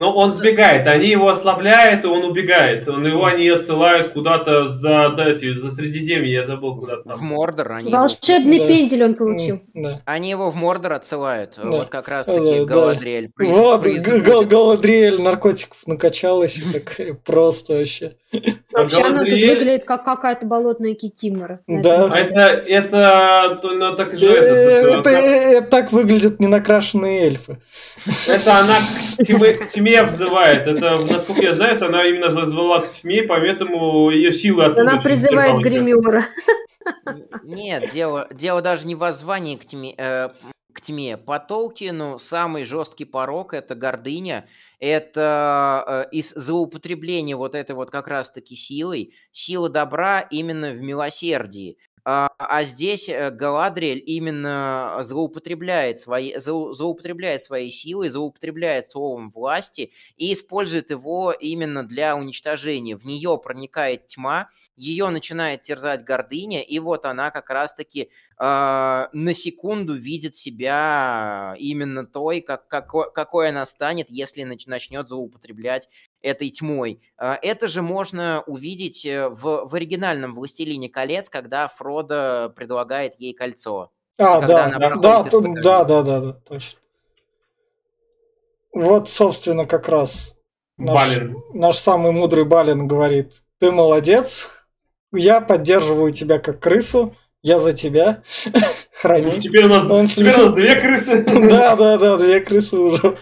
Ну, 0.00 0.10
он 0.10 0.32
сбегает, 0.32 0.88
они 0.88 1.06
его 1.06 1.28
ослабляют, 1.28 2.04
и 2.04 2.08
он 2.08 2.24
убегает. 2.24 2.88
Он 2.88 3.06
его 3.06 3.24
они 3.26 3.48
отсылают 3.48 4.12
куда-то 4.12 4.66
за, 4.66 5.10
да, 5.16 5.30
эти, 5.30 5.56
за 5.56 5.70
Средиземье, 5.70 6.32
я 6.32 6.46
забыл 6.46 6.76
куда-то 6.76 7.10
там. 7.10 7.18
В 7.18 7.22
Мордор 7.22 7.72
они 7.72 7.92
Волшебный 7.92 8.56
его... 8.56 8.66
пендель 8.66 9.04
он 9.04 9.14
получил. 9.14 9.62
Да. 9.72 10.02
Они 10.04 10.30
его 10.30 10.50
в 10.50 10.56
Мордор 10.56 10.94
отсылают. 10.94 11.54
Да. 11.56 11.70
Вот 11.70 11.88
как 11.90 12.08
раз-таки 12.08 12.58
да, 12.58 12.64
Галадриэль. 12.64 13.30
Да. 13.38 13.44
Вот, 13.46 13.86
Галадриэль 14.46 15.22
наркотиков 15.22 15.78
накачалась, 15.86 16.60
так 16.72 17.22
просто 17.24 17.74
вообще. 17.74 18.16
Вообще 18.74 19.02
она 19.02 19.20
тут 19.20 19.32
выглядит 19.32 19.84
как 19.84 20.04
какая-то 20.04 20.46
болотная 20.46 20.94
кикимора. 20.94 21.60
Да. 21.66 22.10
Это, 22.18 22.40
это, 22.40 23.60
ну, 23.62 23.94
так 23.94 24.18
же, 24.18 24.26
это, 24.26 25.10
это, 25.10 25.66
так 25.68 25.92
выглядят 25.92 26.40
ненакрашенные 26.40 27.26
эльфы. 27.26 27.58
Это 28.28 28.58
она 28.58 28.74
к 28.76 29.68
тьме 29.70 30.02
взывает. 30.02 30.66
Это, 30.66 30.98
насколько 30.98 31.42
я 31.42 31.52
знаю, 31.52 31.76
это 31.76 31.86
она 31.86 32.04
именно 32.04 32.30
зазвала 32.30 32.80
к 32.80 32.90
тьме, 32.90 33.22
поэтому 33.22 34.10
ее 34.10 34.32
силы 34.32 34.64
оттуда. 34.64 34.82
Она 34.82 35.00
призывает 35.00 35.60
гримера. 35.60 36.24
Нет, 37.44 37.92
дело, 37.92 38.28
дело 38.32 38.60
даже 38.60 38.86
не 38.86 38.94
в 38.94 38.98
воззвании 38.98 39.56
к 39.56 39.64
тьме, 39.64 39.94
э, 39.96 40.30
к 40.72 40.80
тьме. 40.80 41.16
По 41.16 41.38
Толкину 41.38 42.18
самый 42.18 42.64
жесткий 42.64 43.04
порог– 43.04 43.54
это 43.54 43.74
гордыня, 43.74 44.46
это 44.84 46.06
э, 46.12 46.16
из 46.16 46.30
злоупотребления 46.34 47.36
вот 47.36 47.54
этой 47.54 47.74
вот 47.74 47.90
как 47.90 48.06
раз-таки 48.06 48.56
силой, 48.56 49.14
сила 49.32 49.68
добра 49.68 50.20
именно 50.20 50.72
в 50.72 50.80
милосердии. 50.80 51.78
А, 52.06 52.28
а 52.36 52.64
здесь 52.64 53.08
э, 53.08 53.30
Галадриэль 53.30 54.02
именно 54.04 54.98
злоупотребляет, 55.00 56.00
свои, 56.00 56.36
злоупотребляет 56.36 57.42
своей 57.42 57.70
силой, 57.70 58.10
злоупотребляет 58.10 58.90
словом 58.90 59.30
власти 59.30 59.90
и 60.18 60.34
использует 60.34 60.90
его 60.90 61.32
именно 61.32 61.82
для 61.82 62.14
уничтожения. 62.14 62.96
В 62.96 63.06
нее 63.06 63.40
проникает 63.42 64.08
тьма, 64.08 64.50
ее 64.76 65.08
начинает 65.08 65.62
терзать 65.62 66.04
гордыня, 66.04 66.62
и 66.62 66.78
вот 66.78 67.06
она 67.06 67.30
как 67.30 67.48
раз-таки 67.48 68.10
на 68.38 69.32
секунду 69.32 69.94
видит 69.94 70.34
себя 70.34 71.54
именно 71.58 72.06
той, 72.06 72.40
как, 72.40 72.68
какой, 72.68 73.12
какой 73.12 73.48
она 73.50 73.64
станет, 73.66 74.10
если 74.10 74.42
начнет 74.42 75.08
злоупотреблять 75.08 75.88
этой 76.24 76.50
тьмой. 76.50 77.00
А, 77.16 77.38
это 77.40 77.68
же 77.68 77.82
можно 77.82 78.42
увидеть 78.46 79.04
э, 79.04 79.28
в, 79.28 79.68
в 79.68 79.74
оригинальном 79.74 80.34
«Властелине 80.34 80.88
колец», 80.88 81.28
когда 81.28 81.68
Фродо 81.68 82.52
предлагает 82.56 83.20
ей 83.20 83.34
кольцо. 83.34 83.92
А, 84.16 84.40
да, 84.40 84.70
да, 84.78 84.96
да, 84.96 85.22
да, 85.22 85.84
да, 85.84 86.02
да, 86.02 86.20
да, 86.20 86.32
точно. 86.48 86.78
Вот, 88.72 89.08
собственно, 89.08 89.66
как 89.66 89.88
раз 89.88 90.36
наш, 90.78 91.20
наш 91.52 91.76
самый 91.76 92.12
мудрый 92.12 92.44
Балин 92.44 92.88
говорит, 92.88 93.42
ты 93.58 93.70
молодец, 93.70 94.50
я 95.12 95.40
поддерживаю 95.40 96.10
тебя 96.10 96.38
как 96.38 96.60
крысу, 96.60 97.14
я 97.44 97.58
за 97.58 97.74
тебя, 97.74 98.22
храни. 99.00 99.38
Теперь 99.38 99.66
у 99.66 99.68
нас, 99.68 99.84
Он 99.84 100.06
теперь 100.06 100.34
у 100.34 100.46
нас 100.46 100.54
две 100.54 100.80
крысы. 100.80 101.24
Да, 101.48 101.76
да, 101.76 101.98
да, 101.98 102.16
две 102.16 102.40
крысы 102.40 102.78
уже. 102.78 103.18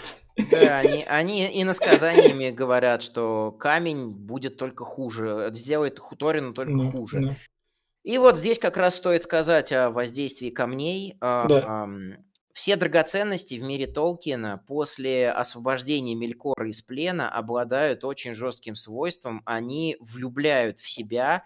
Да, 0.50 0.78
они, 0.78 1.04
они 1.04 1.50
и 1.50 1.64
насказаниями 1.64 2.50
говорят, 2.50 3.02
что 3.02 3.50
камень 3.50 4.10
будет 4.10 4.56
только 4.56 4.84
хуже, 4.84 5.50
сделает 5.52 5.98
Хуторину 5.98 6.54
только 6.54 6.90
хуже. 6.90 7.20
Да. 7.20 7.36
И 8.04 8.16
вот 8.18 8.38
здесь 8.38 8.58
как 8.58 8.76
раз 8.76 8.94
стоит 8.94 9.24
сказать 9.24 9.72
о 9.72 9.90
воздействии 9.90 10.50
камней. 10.50 11.16
А, 11.20 11.48
да. 11.48 11.88
Все 12.54 12.76
драгоценности 12.76 13.54
в 13.54 13.62
мире 13.62 13.86
Толкина 13.86 14.62
после 14.68 15.30
освобождения 15.30 16.14
Мелькора 16.14 16.68
из 16.68 16.82
плена 16.82 17.30
обладают 17.30 18.04
очень 18.04 18.34
жестким 18.34 18.76
свойством. 18.76 19.42
Они 19.46 19.96
влюбляют 20.00 20.78
в 20.78 20.88
себя 20.88 21.44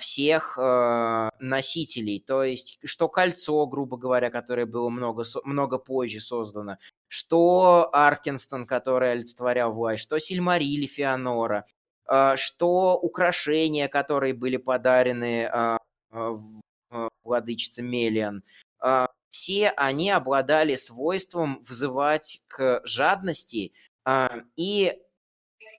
всех 0.00 0.58
э, 0.58 1.30
носителей. 1.38 2.20
То 2.20 2.42
есть, 2.42 2.78
что 2.84 3.08
кольцо, 3.08 3.66
грубо 3.66 3.96
говоря, 3.96 4.30
которое 4.30 4.66
было 4.66 4.88
много, 4.88 5.24
много 5.44 5.78
позже 5.78 6.20
создано, 6.20 6.78
что 7.08 7.88
Аркинстон, 7.92 8.66
который 8.66 9.12
олицетворял 9.12 9.72
власть, 9.72 10.02
что 10.02 10.18
Сильмарили 10.18 10.86
Феонора, 10.86 11.66
а, 12.06 12.36
что 12.36 12.98
украшения, 13.00 13.88
которые 13.88 14.34
были 14.34 14.56
подарены 14.56 15.48
владычице 17.24 17.82
Мелиан. 17.82 18.44
Все 19.30 19.70
они 19.70 20.10
обладали 20.10 20.76
свойством 20.76 21.60
вызывать 21.68 22.40
к 22.46 22.82
жадности 22.84 23.72
и 24.56 24.96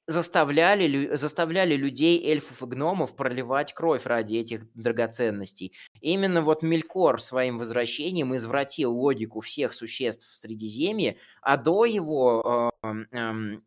заставляли, 0.08 1.16
заставляли 1.16 1.76
людей, 1.76 2.24
эльфов 2.26 2.62
и 2.62 2.66
гномов 2.66 3.16
проливать 3.16 3.74
кровь 3.74 4.06
ради 4.06 4.36
этих 4.36 4.72
драгоценностей. 4.74 5.74
Именно 6.02 6.42
вот 6.42 6.62
Мелькор 6.62 7.22
своим 7.22 7.58
возвращением 7.58 8.36
извратил 8.36 8.94
логику 8.94 9.42
всех 9.42 9.74
существ 9.74 10.30
в 10.30 10.36
Средиземье, 10.36 11.18
а 11.42 11.58
до 11.58 11.86
его 11.86 12.72
э, 12.84 12.88
э, 13.12 13.58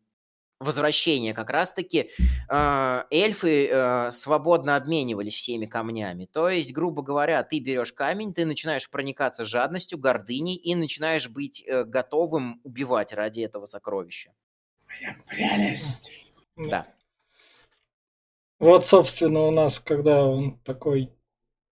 возвращения 0.59 1.33
как 1.33 1.49
раз-таки 1.49 2.11
э, 2.49 3.03
эльфы 3.11 3.67
э, 3.67 4.11
свободно 4.11 4.75
обменивались 4.75 5.35
всеми 5.35 5.65
камнями. 5.65 6.25
То 6.25 6.49
есть, 6.49 6.73
грубо 6.73 7.01
говоря, 7.01 7.43
ты 7.43 7.59
берешь 7.59 7.93
камень, 7.93 8.33
ты 8.33 8.45
начинаешь 8.45 8.89
проникаться 8.89 9.45
жадностью, 9.45 9.97
гордыней 9.97 10.55
и 10.55 10.75
начинаешь 10.75 11.29
быть 11.29 11.63
э, 11.65 11.83
готовым 11.85 12.59
убивать 12.63 13.13
ради 13.13 13.41
этого 13.41 13.65
сокровища. 13.65 14.31
Моя 14.87 15.17
прелесть! 15.27 16.28
Да. 16.59 16.85
Вот, 18.59 18.85
собственно, 18.85 19.47
у 19.47 19.51
нас, 19.51 19.79
когда 19.79 20.25
он 20.25 20.59
такой, 20.65 21.11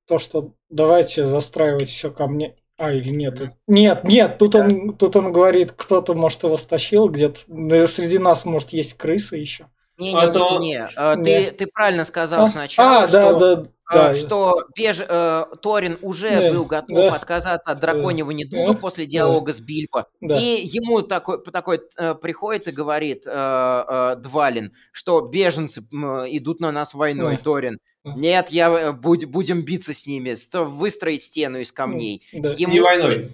то, 0.07 0.19
что 0.19 0.53
давайте 0.69 1.27
застраивать 1.27 1.89
все 1.89 2.11
ко 2.11 2.27
мне. 2.27 2.55
А, 2.77 2.93
или 2.93 3.09
нет? 3.09 3.55
Нет, 3.67 4.03
нет, 4.03 4.37
тут, 4.37 4.51
да. 4.51 4.59
он, 4.59 4.95
тут 4.95 5.15
он 5.15 5.31
говорит, 5.31 5.71
кто-то, 5.71 6.13
может, 6.13 6.43
его 6.43 6.57
стащил 6.57 7.09
где-то. 7.09 7.39
Среди 7.87 8.19
нас, 8.19 8.45
может, 8.45 8.71
есть 8.71 8.93
крысы 8.93 9.37
еще. 9.37 9.67
Не-не-не, 9.97 10.87
а, 10.95 11.15
ты, 11.17 11.51
ты 11.51 11.65
правильно 11.65 12.05
сказал 12.05 12.45
а? 12.45 12.47
сначала, 12.49 13.03
а, 13.03 13.07
что, 13.07 13.39
да, 13.39 13.55
да, 13.55 13.69
да. 13.91 14.13
что 14.13 14.65
Беж, 14.75 14.99
э, 14.99 15.45
Торин 15.61 15.97
уже 16.01 16.29
да, 16.29 16.51
был 16.51 16.65
готов 16.65 16.97
да, 16.97 17.15
отказаться 17.15 17.71
от 17.71 17.79
драконьего 17.79 18.31
недуга 18.31 18.73
да, 18.73 18.79
после 18.79 19.05
диалога 19.05 19.51
да, 19.51 19.57
с 19.57 19.59
Бильбо. 19.61 20.07
Да. 20.21 20.39
И 20.39 20.65
ему 20.65 21.01
такой, 21.01 21.43
такой 21.43 21.81
э, 21.97 22.15
приходит 22.15 22.67
и 22.67 22.71
говорит 22.71 23.23
э, 23.25 23.31
э, 23.31 24.15
Двалин, 24.17 24.73
что 24.91 25.21
беженцы 25.21 25.81
э, 25.81 25.95
идут 26.29 26.59
на 26.59 26.71
нас 26.71 26.93
войной, 26.93 27.37
да. 27.37 27.43
Торин. 27.43 27.79
Нет, 28.03 28.49
я, 28.49 28.69
э, 28.69 28.91
будь, 28.91 29.25
будем 29.25 29.63
биться 29.63 29.93
с 29.93 30.05
ними, 30.05 30.35
выстроить 30.53 31.23
стену 31.23 31.59
из 31.59 31.71
камней. 31.71 32.27
Да. 32.33 32.53
Ему, 32.57 32.73
Не 32.73 32.79
войной. 32.79 33.33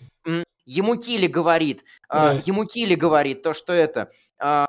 Ему 0.65 0.95
Кили 0.95 1.27
говорит, 1.27 1.83
э, 2.09 2.13
да. 2.13 2.41
ему 2.45 2.65
Кили 2.65 2.95
говорит 2.95 3.41
то, 3.43 3.53
что 3.53 3.73
это... 3.73 4.11
Э, 4.39 4.65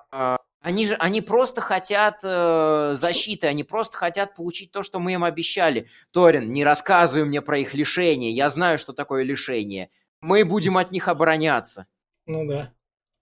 Они 0.64 0.86
же, 0.86 0.94
они 0.94 1.20
просто 1.20 1.60
хотят 1.60 2.20
э, 2.22 2.92
защиты, 2.94 3.48
они 3.48 3.64
просто 3.64 3.98
хотят 3.98 4.34
получить 4.34 4.72
то, 4.72 4.82
что 4.82 4.98
мы 4.98 5.12
им 5.12 5.22
обещали. 5.22 5.88
Торин, 6.10 6.54
не 6.54 6.64
рассказывай 6.64 7.26
мне 7.26 7.42
про 7.42 7.58
их 7.58 7.74
лишение, 7.74 8.30
я 8.30 8.48
знаю, 8.48 8.78
что 8.78 8.94
такое 8.94 9.24
лишение. 9.24 9.90
Мы 10.22 10.42
будем 10.46 10.78
от 10.78 10.90
них 10.90 11.08
обороняться. 11.08 11.86
Ну 12.24 12.46
да. 12.46 12.72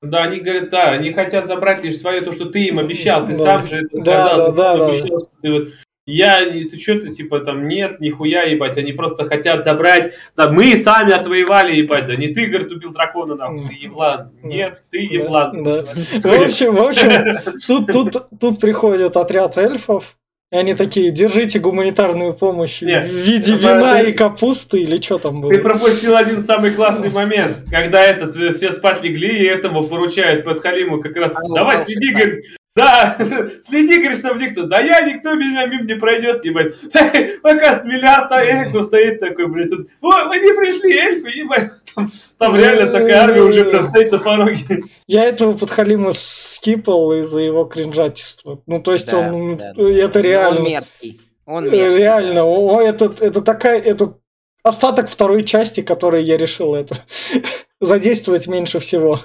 Да, 0.02 0.22
они 0.22 0.38
говорят, 0.38 0.70
да, 0.70 0.92
они 0.92 1.12
хотят 1.12 1.46
забрать 1.46 1.82
лишь 1.82 1.98
свое, 1.98 2.20
то, 2.20 2.30
что 2.30 2.44
ты 2.44 2.66
им 2.68 2.78
обещал, 2.78 3.26
ты 3.26 3.34
да. 3.34 3.42
сам 3.42 3.66
же 3.66 3.76
это 3.86 3.96
сказал, 3.96 4.04
да, 4.04 4.52
да, 4.52 4.78
да, 4.78 4.86
обещал, 4.86 5.18
да. 5.18 5.26
ты 5.42 5.52
вот 5.52 5.68
я, 6.06 6.40
ты 6.44 6.78
что-то, 6.78 7.14
типа, 7.14 7.40
там, 7.40 7.68
нет, 7.68 8.00
нихуя, 8.00 8.42
ебать, 8.42 8.76
они 8.76 8.92
просто 8.92 9.24
хотят 9.26 9.64
забрать, 9.64 10.14
да, 10.36 10.50
мы 10.50 10.76
сами 10.76 11.12
отвоевали, 11.12 11.76
ебать, 11.76 12.06
да, 12.06 12.16
не 12.16 12.28
ты, 12.28 12.46
говорит, 12.46 12.72
убил 12.72 12.90
дракона, 12.90 13.36
нахуй, 13.36 13.68
ты 13.68 13.74
еблан, 13.74 14.32
нет, 14.42 14.82
ты 14.90 14.98
еблан. 14.98 15.62
Да, 15.62 15.82
да. 15.84 15.92
В 16.30 16.42
общем, 16.42 16.74
в 16.74 16.82
общем, 16.82 17.54
тут, 17.66 17.86
тут, 17.86 18.40
тут 18.40 18.60
приходит 18.60 19.16
отряд 19.16 19.56
эльфов, 19.58 20.16
и 20.50 20.56
они 20.56 20.74
такие, 20.74 21.12
держите 21.12 21.60
гуманитарную 21.60 22.34
помощь 22.34 22.82
Нет, 22.82 23.08
в 23.08 23.14
виде 23.14 23.54
вина 23.54 24.02
ты, 24.02 24.10
и 24.10 24.12
капусты 24.12 24.80
или 24.80 25.00
что 25.00 25.18
там 25.18 25.40
было. 25.40 25.50
Ты 25.50 25.60
пропустил 25.60 26.14
один 26.16 26.42
самый 26.42 26.72
классный 26.72 27.08
момент, 27.08 27.58
когда 27.70 28.02
этот 28.02 28.34
все 28.34 28.72
спать 28.72 29.02
легли 29.02 29.38
и 29.38 29.46
этому 29.46 29.84
поручают 29.84 30.44
под 30.44 30.60
Халиму 30.60 31.00
как 31.00 31.16
раз. 31.16 31.32
Давай, 31.48 31.78
следи, 31.86 32.12
говорит, 32.12 32.44
да, 32.74 33.18
следи, 33.62 33.98
говорит, 33.98 34.18
чтобы 34.18 34.42
никто. 34.42 34.64
Да 34.64 34.80
я, 34.80 35.02
никто 35.02 35.34
меня 35.34 35.66
мимо 35.66 35.84
не 35.84 35.94
пройдет, 35.94 36.42
ебать. 36.42 36.74
Пока 37.42 37.82
миллиард 37.82 38.32
эльфов 38.32 38.86
стоит 38.86 39.20
такой, 39.20 39.46
блядь. 39.48 39.68
Тут, 39.68 39.88
О, 40.00 40.28
вы 40.28 40.38
не 40.38 40.52
пришли, 40.54 40.96
эльфы, 40.96 41.28
ебать. 41.28 41.70
Там, 41.94 42.10
там 42.38 42.56
реально 42.56 42.90
такая 42.90 43.24
армия 43.24 43.42
уже 43.42 43.66
прям 43.66 43.82
стоит 43.82 44.10
на 44.12 44.18
пороге. 44.20 44.84
Я 45.06 45.24
этого 45.24 45.52
подхалима 45.52 46.12
скипал 46.12 47.12
из-за 47.20 47.40
его 47.40 47.64
кринжатиства. 47.64 48.62
Ну, 48.66 48.80
то 48.80 48.92
есть 48.92 49.10
да, 49.10 49.18
он, 49.18 49.58
да, 49.58 49.72
это 49.76 50.20
реально. 50.20 50.60
Он 50.60 50.66
мерзкий. 50.66 51.20
Он 51.44 51.64
мерзкий. 51.68 51.98
Реально, 51.98 52.34
да. 52.36 52.44
о, 52.44 52.80
это, 52.80 53.14
это 53.20 53.42
такая, 53.42 53.80
это 53.80 54.14
остаток 54.62 55.10
второй 55.10 55.44
части, 55.44 55.82
который 55.82 56.24
я 56.24 56.38
решил 56.38 56.74
это 56.74 56.96
задействовать 57.80 58.46
меньше 58.46 58.78
всего. 58.78 59.20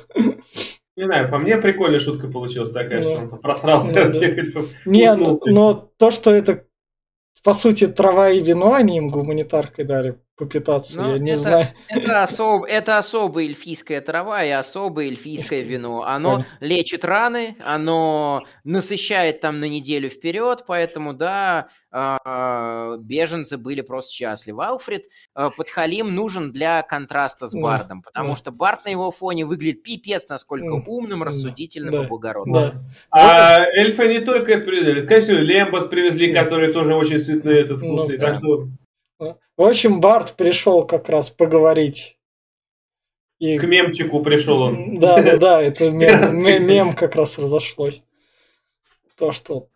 Не 0.98 1.06
знаю, 1.06 1.30
по 1.30 1.38
мне 1.38 1.58
прикольная 1.58 2.00
шутка 2.00 2.28
получилась 2.28 2.72
такая, 2.72 3.04
ну, 3.04 3.04
что 3.04 3.14
он 3.20 3.30
просрал. 3.30 3.86
Ну, 3.86 3.94
да. 3.94 4.10
Не, 4.86 5.14
но, 5.16 5.40
но 5.46 5.92
то, 5.98 6.10
что 6.10 6.32
это 6.32 6.66
по 7.44 7.54
сути 7.54 7.86
трава 7.86 8.32
и 8.32 8.42
вино, 8.42 8.74
они 8.74 8.98
им 8.98 9.10
гуманитаркой 9.10 9.86
дали 9.86 10.20
попитаться, 10.38 11.02
Но 11.02 11.08
ну, 11.08 11.14
я 11.14 11.20
не 11.20 11.32
это, 11.32 11.40
знаю. 11.40 11.68
Это, 11.90 12.24
особ, 12.24 12.64
это 12.66 12.98
особая 12.98 13.46
эльфийская 13.46 14.02
трава 14.02 14.44
и 14.44 14.50
особое 14.50 15.08
эльфийское 15.08 15.64
вино. 15.64 16.04
Оно 16.04 16.46
лечит 16.60 17.04
раны, 17.04 17.58
оно 17.64 18.44
насыщает 18.64 19.42
там 19.42 19.60
на 19.60 19.68
неделю 19.68 20.10
вперед, 20.10 20.64
поэтому, 20.68 21.14
да, 21.14 21.70
а, 21.92 22.98
беженцы 23.00 23.58
были 23.58 23.82
просто 23.82 24.14
счастливы. 24.14 24.64
Алфред 24.64 25.06
а, 25.34 25.50
Подхалим 25.50 26.14
нужен 26.14 26.52
для 26.52 26.84
контраста 26.84 27.48
с 27.48 27.60
Бардом, 27.60 28.04
потому 28.04 28.36
что 28.36 28.52
Бард 28.52 28.86
на 28.86 28.90
его 28.90 29.10
фоне 29.10 29.46
выглядит 29.46 29.82
пипец 29.82 30.30
насколько 30.30 30.84
умным, 30.88 31.24
рассудительным 31.24 32.04
и 32.04 32.08
благородным. 32.08 32.86
А 33.10 33.62
эльфы 33.62 34.08
не 34.08 34.20
только 34.20 34.54
это 34.54 34.66
привезли, 34.66 35.08
конечно, 35.08 35.32
Лембас 35.32 35.88
привезли, 35.88 36.34
который 36.34 36.72
тоже 36.72 36.94
очень 36.94 37.20
сытный, 37.20 37.62
этот 37.62 37.82
ну 37.82 37.98
вкусный, 37.98 38.18
так 38.20 38.36
что... 38.36 38.68
В 39.58 39.64
общем, 39.64 40.00
Барт 40.00 40.36
пришел 40.36 40.86
как 40.86 41.10
раз 41.10 41.32
поговорить. 41.32 42.18
И... 43.40 43.58
К 43.58 43.64
мемчику 43.64 44.22
пришел 44.22 44.62
он. 44.62 45.00
Да, 45.00 45.22
да, 45.22 45.38
да, 45.38 45.62
это 45.62 45.90
мем, 45.92 46.66
мем 46.66 46.96
как 46.96 47.16
раз 47.16 47.38
разошлось. 47.38 48.04
То, 49.18 49.32
что... 49.32 49.68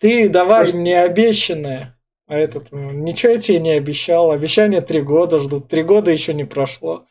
Ты 0.00 0.28
давай 0.28 0.72
мне 0.72 1.00
обещанное. 1.00 1.98
А 2.26 2.36
этот, 2.36 2.72
ну, 2.72 2.90
ничего 2.90 3.32
я 3.32 3.38
тебе 3.38 3.60
не 3.60 3.70
обещал. 3.70 4.30
Обещание 4.30 4.80
три 4.80 5.00
года 5.00 5.38
ждут. 5.38 5.68
Три 5.68 5.82
года 5.82 6.10
еще 6.10 6.34
не 6.34 6.44
прошло. 6.44 7.06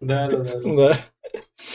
Да, 0.00 0.28
да, 0.28 0.38
да. 0.38 0.60
Да. 0.64 1.00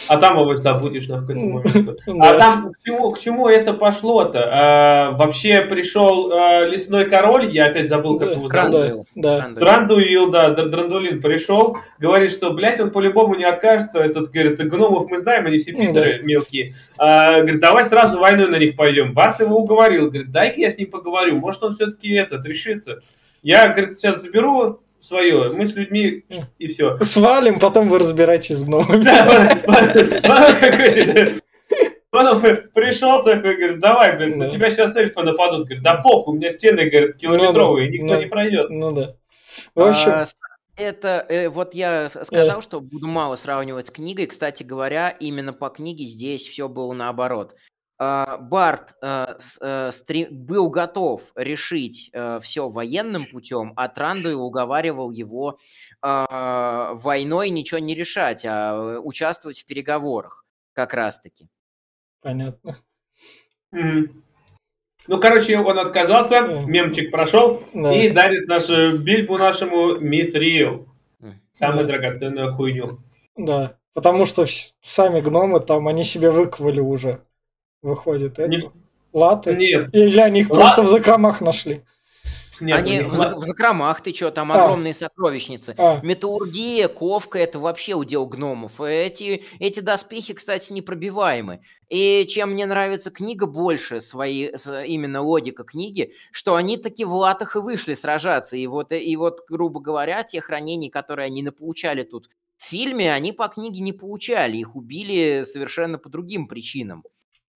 А 0.07 0.17
там 0.17 0.39
его 0.39 0.55
забудешь 0.55 1.07
на 1.07 1.21
какой-то 1.21 1.39
момент. 1.39 1.99
А 2.21 2.37
там 2.37 2.71
к 2.71 2.77
чему, 2.85 3.11
к 3.11 3.19
чему 3.19 3.47
это 3.47 3.73
пошло-то? 3.73 4.49
А, 4.51 5.11
вообще 5.11 5.61
пришел 5.61 6.31
а, 6.31 6.65
лесной 6.65 7.09
король, 7.09 7.53
я 7.53 7.65
опять 7.65 7.89
забыл, 7.89 8.17
как 8.17 8.31
его 8.31 8.47
зовут. 8.47 9.07
Да. 9.15 9.49
Драндуил, 9.49 10.29
да, 10.29 10.49
Драндулин 10.51 11.21
пришел, 11.21 11.77
говорит, 11.99 12.31
что, 12.31 12.51
блядь, 12.51 12.79
он 12.79 12.91
по-любому 12.91 13.35
не 13.35 13.45
откажется. 13.45 13.99
Этот, 13.99 14.31
говорит, 14.31 14.57
гномов 14.59 15.09
мы 15.09 15.17
знаем, 15.19 15.45
они 15.45 15.57
все 15.57 15.73
питеры 15.73 16.21
мелкие. 16.23 16.73
А, 16.97 17.41
говорит, 17.41 17.59
давай 17.59 17.85
сразу 17.85 18.19
войной 18.19 18.49
на 18.49 18.57
них 18.57 18.75
пойдем. 18.75 19.13
Барт 19.13 19.39
его 19.39 19.57
уговорил, 19.57 20.09
говорит, 20.09 20.31
дай-ка 20.31 20.61
я 20.61 20.71
с 20.71 20.77
ним 20.77 20.89
поговорю, 20.89 21.37
может 21.37 21.63
он 21.63 21.73
все-таки 21.73 22.13
этот 22.13 22.45
решится. 22.45 23.01
Я, 23.43 23.67
говорит, 23.69 23.97
сейчас 23.97 24.21
заберу 24.21 24.81
свое, 25.01 25.51
мы 25.51 25.67
с 25.67 25.73
людьми 25.75 26.23
и 26.57 26.67
все. 26.67 26.97
Свалим, 27.03 27.59
потом 27.59 27.89
вы 27.89 27.99
разбираетесь 27.99 28.57
с 28.57 28.63
гномами. 28.63 29.05
Он 32.11 32.41
пришел 32.73 33.23
такой, 33.23 33.57
говорит, 33.57 33.79
давай, 33.79 34.17
блин, 34.17 34.37
на 34.39 34.49
тебя 34.49 34.69
сейчас 34.69 34.95
эльфы 34.95 35.21
нападут. 35.21 35.65
Говорит, 35.65 35.83
да 35.83 35.95
похуй, 35.97 36.33
у 36.33 36.37
меня 36.37 36.51
стены, 36.51 36.89
говорит, 36.89 37.17
километровые, 37.17 37.89
никто 37.89 38.15
не 38.15 38.25
пройдет. 38.27 38.69
Ну 38.69 38.91
да. 38.91 39.15
В 39.75 39.81
общем... 39.81 40.11
А, 40.11 40.25
это 40.77 41.25
э, 41.27 41.49
вот 41.49 41.73
я 41.73 42.07
сказал, 42.09 42.61
что 42.61 42.79
буду 42.79 43.07
мало 43.07 43.35
сравнивать 43.35 43.87
с 43.87 43.91
книгой. 43.91 44.27
Кстати 44.27 44.63
говоря, 44.63 45.09
именно 45.09 45.51
по 45.51 45.69
книге 45.69 46.05
здесь 46.05 46.47
все 46.47 46.69
было 46.69 46.93
наоборот. 46.93 47.55
А, 47.99 48.37
Барт 48.37 48.95
э, 49.01 49.37
э, 49.59 50.25
был 50.29 50.69
готов 50.69 51.23
решить 51.35 52.11
э, 52.13 52.39
все 52.41 52.69
военным 52.69 53.25
путем, 53.25 53.73
а 53.75 53.87
Трандуил 53.87 54.43
уговаривал 54.43 55.09
его 55.09 55.57
а, 56.01 56.93
войной 56.93 57.49
ничего 57.49 57.79
не 57.79 57.95
решать, 57.95 58.45
а 58.45 58.99
участвовать 58.99 59.61
в 59.61 59.65
переговорах 59.65 60.45
как 60.73 60.93
раз-таки. 60.93 61.47
Понятно. 62.21 62.77
Ну, 63.71 65.19
короче, 65.19 65.57
он 65.57 65.79
отказался, 65.79 66.35
mm. 66.35 66.65
мемчик 66.65 67.11
прошел 67.11 67.63
да. 67.73 67.93
и 67.93 68.09
дарит 68.11 68.47
нашу 68.47 68.99
бильбу 68.99 69.37
нашему 69.37 69.95
Митрию. 69.99 70.87
Самую 71.51 71.87
да. 71.87 71.93
драгоценную 71.93 72.53
хуйню. 72.53 72.99
Да, 73.37 73.77
потому 73.93 74.25
что 74.25 74.45
сами 74.81 75.21
гномы 75.21 75.61
там, 75.61 75.87
они 75.87 76.03
себе 76.03 76.29
выковали 76.29 76.79
уже 76.79 77.21
выходит. 77.81 78.39
Это 78.39 78.47
не... 78.47 78.71
латы? 79.13 79.55
Нет. 79.55 79.93
Или 79.93 80.19
они 80.19 80.41
их 80.41 80.49
Ла... 80.49 80.57
просто 80.57 80.83
в 80.83 80.87
закромах 80.87 81.41
нашли? 81.41 81.83
Нет, 82.59 82.77
Они 82.77 83.01
в, 83.01 83.11
в 83.11 83.43
закромах, 83.43 84.01
ты 84.01 84.13
что, 84.13 84.31
там 84.31 84.51
а. 84.51 84.55
огромные 84.55 84.93
сокровищницы. 84.93 85.75
А. 85.77 85.99
Металлургия, 86.03 86.87
ковка, 86.87 87.39
это 87.39 87.59
вообще 87.59 87.93
удел 87.93 88.25
гномов. 88.25 88.81
Эти, 88.81 89.43
эти 89.59 89.79
доспехи, 89.79 90.33
кстати, 90.33 90.73
непробиваемы. 90.73 91.61
И 91.89 92.25
чем 92.27 92.53
мне 92.53 92.65
нравится 92.65 93.11
книга 93.11 93.45
больше, 93.45 94.01
свои, 94.01 94.49
именно 94.85 95.21
логика 95.21 95.63
книги, 95.63 96.13
что 96.31 96.55
они 96.55 96.77
таки 96.77 97.05
в 97.05 97.13
латах 97.13 97.55
и 97.55 97.59
вышли 97.59 97.93
сражаться. 97.93 98.57
И 98.57 98.65
вот, 98.67 98.91
и 98.91 99.15
вот, 99.15 99.41
грубо 99.47 99.79
говоря, 99.79 100.23
те 100.23 100.41
хранений, 100.41 100.89
которые 100.89 101.27
они 101.27 101.43
получали 101.43 102.03
тут 102.03 102.29
в 102.57 102.65
фильме, 102.65 103.13
они 103.13 103.31
по 103.33 103.47
книге 103.47 103.81
не 103.81 103.93
получали. 103.93 104.57
Их 104.57 104.75
убили 104.75 105.43
совершенно 105.43 105.97
по 105.99 106.09
другим 106.09 106.47
причинам. 106.47 107.03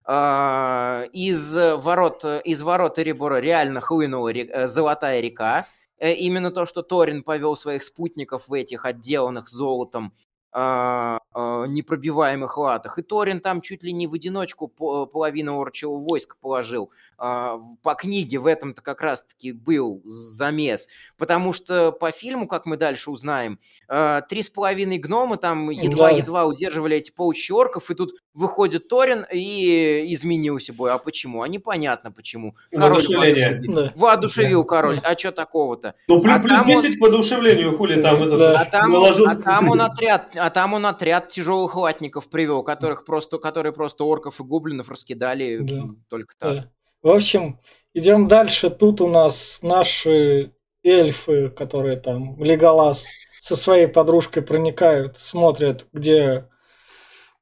А, 0.03 1.03
из 1.13 1.55
ворот, 1.55 2.25
из 2.25 2.61
ворот 2.61 2.99
Эребора 2.99 3.39
реально 3.39 3.81
хлынула 3.81 4.29
река, 4.29 4.67
золотая 4.67 5.21
река. 5.21 5.67
Э, 5.97 6.13
именно 6.13 6.51
то, 6.51 6.65
что 6.65 6.81
Торин 6.81 7.23
повел 7.23 7.55
своих 7.55 7.83
спутников 7.83 8.47
в 8.47 8.53
этих 8.53 8.85
отделанных 8.85 9.47
золотом 9.47 10.13
а, 10.51 11.19
а, 11.33 11.65
непробиваемых 11.65 12.57
латах. 12.57 12.99
И 12.99 13.03
Торин 13.03 13.39
там 13.39 13.61
чуть 13.61 13.83
ли 13.83 13.93
не 13.93 14.07
в 14.07 14.13
одиночку 14.13 14.67
половину 14.67 15.61
орчего 15.61 15.97
войска 15.99 16.35
положил. 16.41 16.91
А, 17.23 17.59
по 17.83 17.93
книге 17.93 18.39
в 18.39 18.47
этом-то 18.47 18.81
как 18.81 19.01
раз-таки 19.01 19.51
был 19.51 20.01
замес. 20.05 20.87
Потому 21.19 21.53
что 21.53 21.91
по 21.91 22.09
фильму, 22.09 22.47
как 22.47 22.65
мы 22.65 22.77
дальше 22.77 23.11
узнаем, 23.11 23.59
а, 23.87 24.21
три 24.21 24.41
с 24.41 24.49
половиной 24.49 24.97
гнома 24.97 25.37
там 25.37 25.69
едва-едва 25.69 26.45
удерживали 26.45 26.97
эти 26.97 27.11
полчища 27.11 27.53
орков, 27.53 27.91
и 27.91 27.93
тут 27.93 28.13
выходит 28.33 28.87
Торин 28.87 29.27
и 29.31 30.11
изменился 30.15 30.73
бой. 30.73 30.91
А 30.91 30.97
почему? 30.97 31.43
А 31.43 31.47
непонятно 31.47 32.11
почему. 32.11 32.55
Король 32.71 33.03
воодушевил, 33.07 33.75
да. 33.75 33.93
воодушевил 33.95 34.65
король. 34.65 34.99
А 35.03 35.15
что 35.15 35.31
такого-то? 35.31 35.93
Ну, 36.07 36.23
плюс, 36.23 36.37
а 36.37 36.39
плюс 36.39 36.65
10 36.65 36.85
он... 36.85 36.99
по 36.99 37.05
воодушевлению, 37.05 37.77
хули 37.77 38.01
там 38.01 38.23
это 38.23 38.37
да. 38.37 38.61
а, 38.61 38.65
там 38.65 38.95
он, 38.95 39.29
а 39.29 39.35
там 39.35 39.69
он 39.69 39.81
отряд, 39.81 40.31
а 40.33 40.49
там 40.49 40.73
он 40.73 40.87
отряд 40.87 41.29
тяжелых 41.29 41.75
латников 41.75 42.31
привел, 42.31 42.63
которых 42.63 43.05
просто, 43.05 43.37
которые 43.37 43.73
просто 43.73 44.05
орков 44.05 44.39
и 44.39 44.43
гоблинов 44.43 44.89
раскидали 44.89 45.59
да. 45.59 45.83
только 46.09 46.33
так. 46.39 46.55
Да. 46.55 46.71
В 47.01 47.09
общем, 47.09 47.59
идем 47.93 48.27
дальше. 48.27 48.69
Тут 48.69 49.01
у 49.01 49.07
нас 49.07 49.59
наши 49.61 50.53
эльфы, 50.83 51.49
которые 51.49 51.97
там 51.97 52.41
Леголас 52.43 53.07
со 53.39 53.55
своей 53.55 53.87
подружкой 53.87 54.43
проникают, 54.43 55.17
смотрят, 55.17 55.87
где 55.93 56.47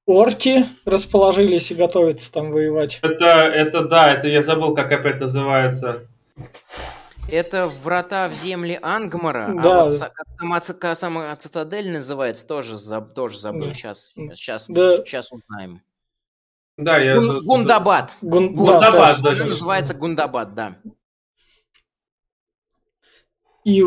орки 0.06 0.66
расположились 0.86 1.72
и 1.72 1.76
готовятся 1.76 2.32
там 2.32 2.52
воевать. 2.52 3.00
Это, 3.02 3.26
это 3.26 3.84
да, 3.84 4.14
это 4.14 4.28
я 4.28 4.42
забыл, 4.44 4.74
как 4.74 4.92
опять 4.92 5.20
называется. 5.20 6.08
Это 7.32 7.68
врата 7.84 8.28
в 8.30 8.34
земли 8.34 8.80
Ангмара, 8.82 9.48
а 9.48 9.62
да. 9.62 9.82
а 9.82 9.84
вот 9.86 9.94
сама, 10.40 10.96
сама 10.96 11.36
цитадель 11.36 11.92
называется, 11.92 12.48
тоже, 12.48 12.78
заб, 12.78 13.14
тоже 13.14 13.40
забыл. 13.40 13.68
Да. 13.68 13.74
Сейчас, 13.74 14.12
сейчас, 14.34 14.66
да. 14.68 15.04
сейчас 15.06 15.32
узнаем. 15.32 15.82
Да, 16.80 16.98
я... 16.98 17.16
Гун, 17.16 17.44
Гундабад. 17.44 18.16
Гун... 18.22 18.56
Гундабад, 18.56 19.22
да, 19.22 19.36
да. 19.36 19.46
называется 19.46 19.94
Гундабад, 19.94 20.56
да. 20.56 20.78
И 23.66 23.84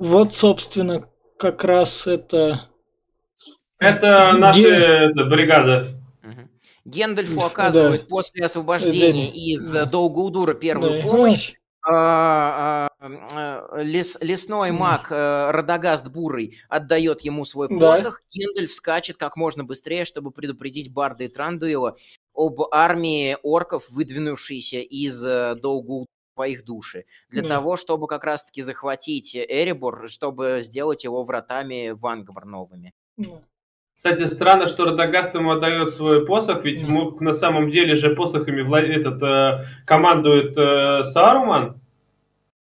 вот, 0.00 0.34
собственно, 0.34 1.08
как 1.38 1.62
раз 1.62 2.08
это... 2.08 2.68
Это 3.78 4.32
наша 4.32 4.58
Ген... 4.58 4.74
это, 4.74 5.24
бригада. 5.26 6.00
Гендальфу 6.84 7.42
оказывают 7.42 8.02
да. 8.02 8.08
после 8.08 8.44
освобождения 8.44 9.28
да. 9.28 9.34
из 9.34 9.70
да. 9.70 9.86
Долгоудура 9.86 10.54
первую 10.54 11.00
да. 11.00 11.08
помощь. 11.08 11.54
А, 11.86 12.86
а, 12.86 12.88
лес, 13.82 14.18
лесной 14.20 14.70
маг 14.72 15.08
а, 15.10 15.52
Радагаст 15.52 16.08
Бурый 16.08 16.58
отдает 16.68 17.20
ему 17.22 17.44
свой 17.44 17.68
посох. 17.68 18.22
Да. 18.22 18.26
Гендальф 18.30 18.72
скачет 18.74 19.16
как 19.16 19.36
можно 19.36 19.64
быстрее, 19.64 20.04
чтобы 20.04 20.30
предупредить 20.30 20.92
Барда 20.92 21.24
и 21.24 21.28
Трандуила 21.28 21.96
об 22.34 22.60
армии 22.72 23.36
орков, 23.42 23.88
выдвинувшейся 23.90 24.78
из 24.78 25.24
э, 25.24 25.54
Долгоудура 25.54 26.08
по 26.34 26.48
их 26.48 26.64
душе, 26.64 27.04
для 27.28 27.42
да. 27.42 27.48
того, 27.48 27.76
чтобы 27.76 28.08
как 28.08 28.24
раз-таки 28.24 28.62
захватить 28.62 29.36
Эребор, 29.36 30.08
чтобы 30.08 30.58
сделать 30.62 31.04
его 31.04 31.22
вратами 31.24 31.90
Вангбар 31.90 32.44
новыми. 32.44 32.92
Да. 33.16 33.42
Кстати, 33.96 34.26
странно, 34.26 34.66
что 34.66 34.84
Радагаст 34.84 35.34
ему 35.34 35.52
отдает 35.52 35.94
свой 35.94 36.26
посох, 36.26 36.62
ведь 36.62 36.82
mm. 36.82 37.20
на 37.20 37.32
самом 37.32 37.70
деле 37.70 37.96
же 37.96 38.14
посохами 38.14 38.60
вла... 38.60 38.82
этот, 38.82 39.22
э, 39.22 39.64
командует 39.86 40.54
э, 40.58 41.04
Саруман. 41.04 41.80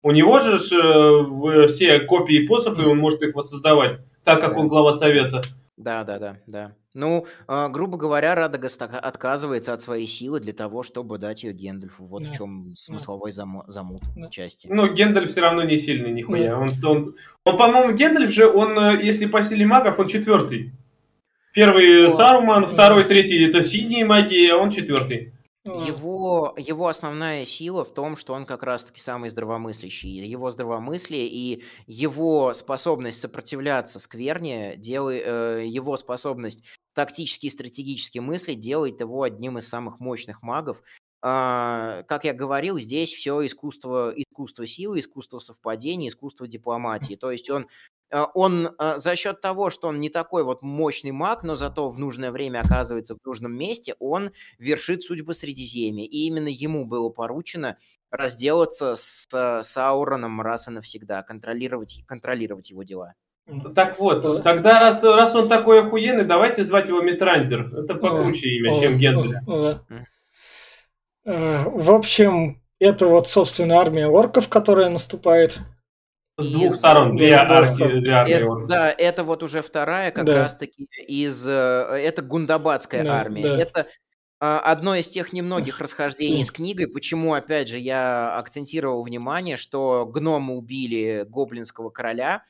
У 0.06 0.12
него 0.12 0.38
же 0.38 0.58
э, 0.58 1.68
все 1.70 2.00
копии 2.02 2.46
посоха, 2.46 2.80
и 2.80 2.86
он 2.86 3.00
может 3.00 3.24
их 3.24 3.34
воссоздавать, 3.34 4.02
так 4.24 4.40
как 4.40 4.54
да. 4.54 4.60
он 4.60 4.68
глава 4.68 4.94
совета. 4.94 5.42
Да, 5.78 6.04
да, 6.04 6.20
да, 6.20 6.38
да. 6.46 6.76
Ну, 6.94 7.26
э, 7.48 7.70
грубо 7.70 7.98
говоря, 7.98 8.36
Радагаст 8.36 8.80
отказывается 8.84 9.74
от 9.74 9.82
своей 9.82 10.06
силы 10.06 10.40
для 10.40 10.54
того, 10.54 10.84
чтобы 10.84 11.18
дать 11.18 11.42
ее 11.42 11.54
Гендальфу. 11.54 12.06
Вот 12.06 12.22
да. 12.22 12.30
в 12.30 12.38
чем 12.38 12.76
смысловой 12.76 13.32
зам... 13.32 13.64
замут 13.66 14.04
да. 14.16 14.30
части. 14.30 14.68
Ну, 14.72 14.94
Гендальф 14.94 15.32
все 15.32 15.42
равно 15.42 15.64
не 15.64 15.80
сильный, 15.80 16.12
нихуя. 16.12 16.52
Да. 16.52 16.60
Он, 16.60 16.68
он, 16.84 17.16
он, 17.44 17.58
по-моему, 17.58 17.94
Гендальф 17.94 18.30
же, 18.30 18.48
он, 18.48 18.78
э, 18.78 19.04
если 19.04 19.26
по 19.26 19.42
силе 19.42 19.66
магов, 19.66 19.98
он 19.98 20.08
четвертый. 20.08 20.72
Первый 21.52 22.10
О, 22.10 22.12
Саруман, 22.12 22.68
второй, 22.68 23.06
третий 23.06 23.44
это 23.44 23.64
синие 23.64 24.06
магии, 24.06 24.50
а 24.50 24.58
он 24.58 24.70
четвертый. 24.70 25.34
Его, 25.66 26.54
его 26.58 26.88
основная 26.88 27.44
сила 27.44 27.84
в 27.84 27.92
том, 27.92 28.18
что 28.18 28.34
он 28.34 28.46
как 28.46 28.62
раз-таки 28.62 29.02
самый 29.02 29.30
здравомыслящий. 29.32 30.24
Его 30.24 30.52
здравомыслие 30.52 31.28
и 31.28 31.64
его 31.88 32.54
способность 32.54 33.20
сопротивляться 33.20 34.00
скверне, 34.00 34.76
делай, 34.78 35.24
э, 35.26 35.66
его 35.66 35.98
способность 35.98 36.64
тактически 36.94 37.48
и 37.48 37.50
стратегически 37.50 38.20
мыслить 38.20 38.60
делает 38.60 39.00
его 39.00 39.24
одним 39.24 39.58
из 39.58 39.68
самых 39.68 40.00
мощных 40.00 40.44
магов. 40.44 40.84
Э, 41.24 42.04
как 42.08 42.26
я 42.26 42.34
говорил, 42.34 42.78
здесь 42.78 43.12
все 43.12 43.44
искусство, 43.44 44.14
искусство 44.16 44.68
силы, 44.68 45.00
искусство 45.00 45.40
совпадения, 45.40 46.10
искусство 46.10 46.48
дипломатии. 46.48 47.16
То 47.16 47.32
есть 47.32 47.50
он 47.50 47.68
он 48.12 48.76
э, 48.78 48.98
за 48.98 49.16
счет 49.16 49.42
того, 49.42 49.70
что 49.70 49.88
он 49.88 50.00
не 50.00 50.10
такой 50.10 50.44
вот 50.44 50.62
мощный 50.62 51.12
маг, 51.12 51.44
но 51.44 51.56
зато 51.56 51.90
в 51.90 52.00
нужное 52.00 52.32
время 52.32 52.62
оказывается 52.62 53.16
в 53.16 53.26
нужном 53.26 53.54
месте, 53.54 53.96
он 54.00 54.32
вершит 54.60 55.04
судьбы 55.04 55.34
Средиземья. 55.34 56.06
И 56.06 56.26
именно 56.26 56.48
ему 56.48 56.86
было 56.86 57.10
поручено 57.10 57.78
разделаться 58.12 58.96
с 58.96 59.28
Сауроном 59.64 60.42
раз 60.42 60.68
и 60.68 60.72
навсегда, 60.72 61.24
контролировать, 61.24 62.04
контролировать 62.08 62.70
его 62.70 62.84
дела. 62.84 63.14
Так 63.76 64.00
вот, 64.00 64.44
тогда 64.44 64.80
раз, 64.80 65.04
раз 65.04 65.36
он 65.36 65.48
такой 65.48 65.84
охуенный, 65.84 66.26
давайте 66.26 66.64
звать 66.64 66.88
его 66.88 67.02
Митрандер. 67.02 67.76
Это 67.78 67.94
покруче 67.94 68.48
имя, 68.50 68.80
чем 68.80 68.98
Гендель. 68.98 69.38
Э, 71.26 71.64
в 71.68 71.92
общем, 71.92 72.62
это 72.80 73.08
вот, 73.08 73.28
собственно, 73.28 73.78
армия 73.78 74.08
орков, 74.08 74.48
которая 74.48 74.90
наступает 74.90 75.60
с 76.38 76.52
двух 76.52 76.72
из... 76.72 76.76
сторон, 76.78 77.16
две 77.16 77.34
армии. 77.34 78.00
Две 78.02 78.14
армии 78.14 78.34
это, 78.34 78.68
да, 78.68 78.92
это 78.92 79.24
вот 79.24 79.44
уже 79.44 79.62
вторая 79.62 80.12
как 80.12 80.26
да. 80.26 80.36
раз-таки 80.36 80.88
из... 81.08 81.48
Э, 81.48 81.52
это 81.52 82.22
гундабадская 82.22 83.04
да, 83.04 83.20
армия. 83.20 83.44
Да. 83.44 83.58
Это 83.58 83.88
а, 84.40 84.60
одно 84.60 84.96
из 84.96 85.08
тех 85.08 85.32
немногих 85.32 85.80
расхождений 85.80 86.44
с 86.44 86.52
книгой, 86.52 86.88
почему, 86.88 87.34
опять 87.34 87.70
же, 87.70 87.80
я 87.80 88.38
акцентировал 88.38 89.04
внимание, 89.04 89.56
что 89.56 90.06
гномы 90.06 90.58
убили 90.58 91.26
гоблинского 91.28 91.90
короля, 91.90 92.44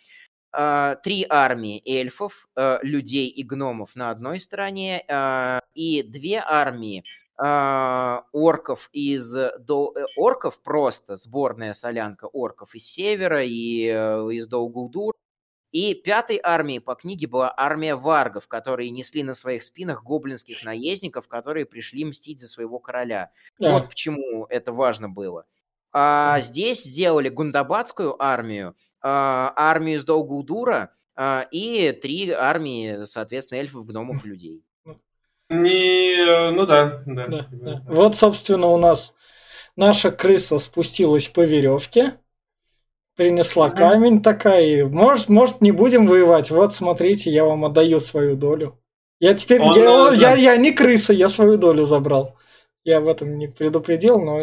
три 1.03 1.25
армии 1.29 1.81
эльфов, 1.85 2.47
э, 2.55 2.79
людей 2.81 3.27
и 3.27 3.43
гномов 3.43 3.95
на 3.95 4.09
одной 4.09 4.39
стороне, 4.39 5.03
и 5.73 6.01
две 6.01 6.41
армии 6.45 6.99
э, 6.99 7.24
орков 7.37 8.89
из 8.93 9.33
до, 9.59 9.93
э, 9.95 10.05
орков 10.15 10.61
просто 10.61 11.15
сборная 11.17 11.73
солянка 11.73 12.25
орков 12.25 12.75
из 12.75 12.85
севера 12.85 13.43
и 13.43 13.87
э, 13.87 14.31
из 14.31 14.47
Долгулдур. 14.47 15.13
И 15.71 15.93
пятой 15.93 16.39
армией 16.41 16.79
по 16.79 16.95
книге 16.95 17.27
была 17.27 17.53
армия 17.57 17.95
варгов, 17.97 18.47
которые 18.47 18.91
несли 18.91 19.23
на 19.23 19.33
своих 19.33 19.61
спинах 19.61 20.03
гоблинских 20.03 20.63
наездников, 20.63 21.27
которые 21.27 21.65
пришли 21.65 22.05
мстить 22.05 22.39
за 22.39 22.47
своего 22.47 22.79
короля. 22.79 23.31
Да. 23.59 23.73
Вот 23.73 23.89
почему 23.89 24.45
это 24.45 24.71
важно 24.71 25.09
было. 25.09 25.45
А 25.91 26.39
здесь 26.39 26.83
сделали 26.83 27.27
гундабадскую 27.27 28.21
армию, 28.23 28.77
а, 29.01 29.53
армию 29.57 29.97
из 29.97 30.05
Долгулдура 30.05 30.93
а, 31.15 31.45
и 31.51 31.91
три 31.91 32.31
армии, 32.31 33.03
соответственно, 33.03 33.59
эльфов, 33.59 33.85
гномов 33.85 34.23
людей. 34.23 34.63
Не, 35.49 36.51
ну 36.51 36.65
да, 36.65 37.03
да. 37.05 37.27
да, 37.27 37.47
да. 37.51 37.83
Вот, 37.87 38.15
собственно, 38.15 38.67
у 38.67 38.77
нас 38.77 39.13
наша 39.75 40.11
крыса 40.11 40.57
спустилась 40.57 41.27
по 41.27 41.41
веревке, 41.41 42.17
принесла 43.15 43.69
камень 43.69 44.21
такая, 44.21 44.85
может, 44.85 45.29
может, 45.29 45.61
не 45.61 45.71
будем 45.71 46.07
воевать. 46.07 46.51
Вот, 46.51 46.73
смотрите, 46.73 47.31
я 47.31 47.45
вам 47.45 47.65
отдаю 47.65 47.99
свою 47.99 48.35
долю. 48.35 48.79
Я 49.19 49.33
теперь, 49.33 49.61
Он, 49.61 49.75
я, 49.77 49.85
да. 49.85 50.13
я, 50.13 50.35
я 50.35 50.57
не 50.57 50.71
крыса, 50.71 51.13
я 51.13 51.29
свою 51.29 51.57
долю 51.57 51.85
забрал. 51.85 52.37
Я 52.83 52.97
об 52.97 53.07
этом 53.07 53.37
не 53.37 53.47
предупредил, 53.47 54.19
но 54.19 54.41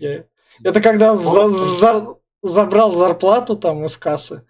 я... 0.00 0.24
это 0.64 0.80
когда 0.80 1.14
за, 1.14 1.48
за, 1.48 2.16
забрал 2.42 2.92
зарплату 2.94 3.56
там 3.56 3.84
из 3.84 3.96
кассы. 3.96 4.44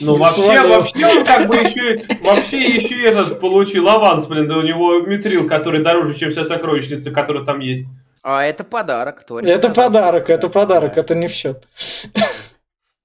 Ну 0.00 0.16
вообще, 0.16 0.66
вообще 0.66 1.06
он 1.06 1.24
как 1.24 1.48
бы 1.48 1.56
еще, 1.56 2.04
вообще 2.22 2.76
еще 2.76 3.02
этот 3.04 3.40
получил 3.40 3.88
аванс, 3.88 4.26
блин, 4.26 4.48
да 4.48 4.58
у 4.58 4.62
него 4.62 5.00
метрил, 5.00 5.48
который 5.48 5.82
дороже, 5.82 6.14
чем 6.14 6.30
вся 6.30 6.44
сокровищница, 6.44 7.10
которая 7.10 7.44
там 7.44 7.60
есть. 7.60 7.86
А 8.22 8.44
это 8.44 8.64
подарок, 8.64 9.24
Торин. 9.24 9.48
Это 9.48 9.70
сказал, 9.70 9.92
подарок, 9.92 10.30
это 10.30 10.48
подарок, 10.48 10.94
да. 10.94 11.00
это 11.00 11.14
не 11.14 11.28
в 11.28 11.32
счет. 11.32 11.66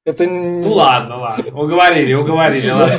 Это 0.03 0.25
Ну 0.25 0.73
ладно, 0.73 1.15
ладно, 1.17 1.55
уговорили, 1.55 2.13
уговорили, 2.13 2.71
ладно. 2.71 2.97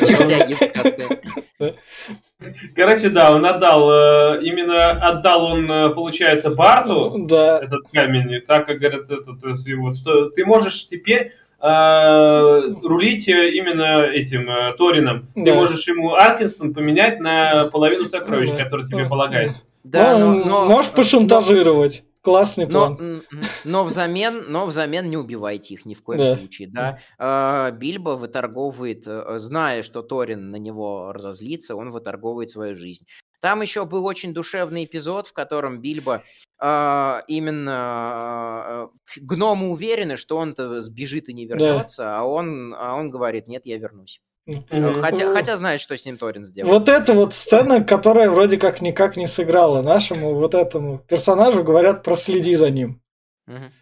Короче, 2.75 3.09
да, 3.09 3.33
он 3.33 3.45
отдал, 3.45 3.91
э, 3.91 4.43
именно 4.43 4.91
отдал 4.93 5.45
он, 5.45 5.71
э, 5.71 5.91
получается, 5.91 6.51
Барту 6.51 7.27
да. 7.29 7.61
этот 7.63 7.89
камень, 7.93 8.41
так 8.47 8.67
как 8.67 8.79
говорят, 8.79 9.11
этот, 9.11 9.67
его, 9.67 9.93
что 9.93 10.31
ты 10.31 10.45
можешь 10.45 10.89
теперь 10.89 11.33
э, 11.61 12.61
рулить 12.83 13.29
именно 13.29 14.05
этим 14.05 14.51
э, 14.51 14.75
Торином. 14.77 15.27
Да. 15.35 15.45
Ты 15.45 15.55
можешь 15.55 15.87
ему 15.87 16.15
Аркинстон 16.15 16.75
поменять 16.75 17.21
на 17.21 17.67
половину 17.67 18.07
сокровищ, 18.07 18.51
да. 18.51 18.65
которые 18.65 18.89
тебе 18.89 19.07
полагается. 19.07 19.61
Да, 19.85 20.17
ну, 20.19 20.37
но, 20.37 20.45
но, 20.45 20.65
можешь 20.67 20.91
пошантажировать. 20.93 22.05
Классный 22.23 22.69
план. 22.69 22.97
Но, 23.01 23.41
но, 23.65 23.85
взамен, 23.85 24.45
но 24.49 24.67
взамен 24.67 25.11
не 25.11 25.17
убивайте 25.17 25.75
их 25.75 25.85
ни 25.85 25.95
в 25.95 26.03
коем 26.03 26.21
да. 26.21 26.37
случае. 26.37 26.69
Да? 26.71 26.99
А, 27.19 27.73
Бильбо 27.73 28.11
выторговывает, 28.11 29.05
э, 29.07 29.39
зная, 29.39 29.83
что 29.83 30.03
Торин 30.03 30.51
на 30.51 30.57
него 30.57 31.13
разозлится, 31.13 31.75
он 31.75 31.91
выторговывает 31.91 32.51
свою 32.51 32.77
жизнь. 32.77 33.07
Там 33.41 33.61
еще 33.61 33.87
был 33.87 34.07
очень 34.07 34.33
душевный 34.33 34.85
эпизод, 34.85 35.27
в 35.27 35.33
котором 35.33 35.81
Бильбо 35.81 36.23
а, 36.61 37.25
именно 37.27 37.75
а, 37.75 38.89
гномы 39.17 39.71
уверены, 39.71 40.17
что 40.17 40.37
он-то 40.37 40.81
сбежит 40.81 41.29
и 41.29 41.33
не 41.33 41.47
вернется, 41.47 42.03
да. 42.03 42.21
а, 42.21 42.23
он, 42.23 42.73
а 42.73 42.95
он 42.95 43.11
говорит, 43.11 43.49
нет, 43.49 43.67
я 43.67 43.79
вернусь. 43.79 44.21
Хотя, 44.47 45.33
хотя 45.33 45.57
знает, 45.57 45.81
что 45.81 45.97
с 45.97 46.05
ним 46.05 46.19
Торин 46.19 46.45
сделал. 46.45 46.71
Вот 46.71 46.89
эта 46.89 47.15
вот 47.15 47.33
сцена, 47.33 47.85
которая 47.85 48.29
вроде 48.29 48.59
как 48.59 48.81
никак 48.81 49.17
не 49.17 49.29
сыграла 49.29 49.83
нашему 49.83 50.35
вот 50.35 50.55
этому 50.55 50.99
персонажу, 50.99 51.63
говорят, 51.63 52.03
проследи 52.03 52.55
за 52.57 52.71
ним. 52.71 53.01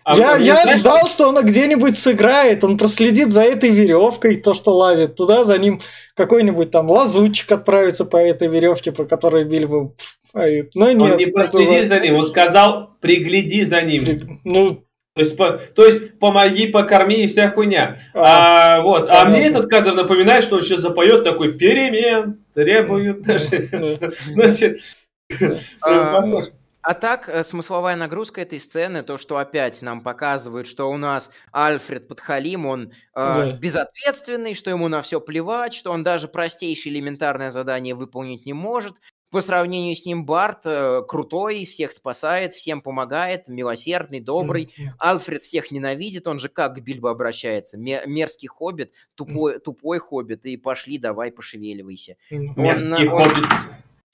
А 0.04 0.16
я 0.16 0.36
я 0.36 0.62
знаешь, 0.62 0.80
ждал, 0.80 1.06
что 1.06 1.28
он 1.28 1.44
где-нибудь 1.44 1.98
сыграет, 1.98 2.64
он 2.64 2.78
проследит 2.78 3.30
за 3.30 3.42
этой 3.42 3.70
веревкой, 3.70 4.36
то, 4.36 4.54
что 4.54 4.76
лазит. 4.76 5.16
Туда 5.16 5.44
за 5.44 5.58
ним 5.58 5.80
какой-нибудь 6.14 6.70
там 6.70 6.90
лазутчик 6.90 7.52
отправится 7.52 8.04
по 8.04 8.16
этой 8.16 8.48
веревке, 8.48 8.90
по 8.90 9.04
которой 9.04 9.44
Бильбо 9.44 9.90
поет. 10.32 10.70
Но 10.74 10.90
нет. 10.90 11.12
Он 11.12 11.18
не 11.18 11.26
проследи 11.26 11.84
за 11.84 12.00
ним, 12.00 12.16
он 12.16 12.26
сказал, 12.26 12.96
пригляди 13.00 13.64
за 13.64 13.82
ним. 13.82 14.04
При... 14.04 14.40
Ну, 14.44 14.84
то 15.20 15.24
есть, 15.24 15.36
по, 15.36 15.52
то 15.74 15.84
есть 15.84 16.18
помоги, 16.18 16.68
покорми 16.68 17.24
и 17.24 17.26
вся 17.26 17.50
хуйня. 17.50 17.98
А, 18.14 18.78
а, 18.78 18.80
вот. 18.80 19.10
а 19.10 19.26
мне 19.26 19.48
этот 19.48 19.68
кадр 19.68 19.92
напоминает, 19.92 20.44
что 20.44 20.56
он 20.56 20.62
сейчас 20.62 20.80
запоет 20.80 21.24
такой 21.24 21.52
перемен, 21.58 22.38
требуют. 22.54 23.26
Значит, 24.32 24.80
а 25.82 26.94
так, 26.94 27.28
э, 27.28 27.44
смысловая 27.44 27.96
нагрузка 27.96 28.40
этой 28.40 28.58
сцены, 28.58 29.02
то, 29.02 29.18
что 29.18 29.36
опять 29.36 29.82
нам 29.82 30.00
показывают, 30.00 30.66
что 30.66 30.90
у 30.90 30.96
нас 30.96 31.30
Альфред 31.52 32.08
Подхалим, 32.08 32.64
он 32.64 32.84
э, 32.84 32.90
да. 33.14 33.52
безответственный, 33.52 34.54
что 34.54 34.70
ему 34.70 34.88
на 34.88 35.02
все 35.02 35.20
плевать, 35.20 35.74
что 35.74 35.92
он 35.92 36.02
даже 36.02 36.28
простейшее 36.28 36.94
элементарное 36.94 37.50
задание 37.50 37.94
выполнить 37.94 38.46
не 38.46 38.54
может. 38.54 38.94
По 39.30 39.40
сравнению 39.40 39.94
с 39.94 40.04
ним 40.04 40.26
Барт 40.26 40.62
э, 40.64 41.02
крутой, 41.06 41.64
всех 41.64 41.92
спасает, 41.92 42.52
всем 42.52 42.80
помогает, 42.80 43.46
милосердный, 43.46 44.18
добрый. 44.18 44.64
Mm-hmm. 44.64 44.88
Альфред 44.98 45.42
всех 45.44 45.70
ненавидит, 45.70 46.26
он 46.26 46.40
же 46.40 46.48
как 46.48 46.74
к 46.74 46.80
Бильбо 46.80 47.12
обращается. 47.12 47.78
Мерзкий 47.78 48.48
хоббит, 48.48 48.92
тупой, 49.14 49.54
mm-hmm. 49.54 49.60
тупой 49.60 49.98
хоббит, 50.00 50.46
и 50.46 50.56
пошли, 50.56 50.98
давай, 50.98 51.30
пошевеливайся. 51.30 52.16
Mm-hmm. 52.32 52.52
Мерзкий 52.56 53.08
он, 53.08 53.18
хоббит. 53.18 53.46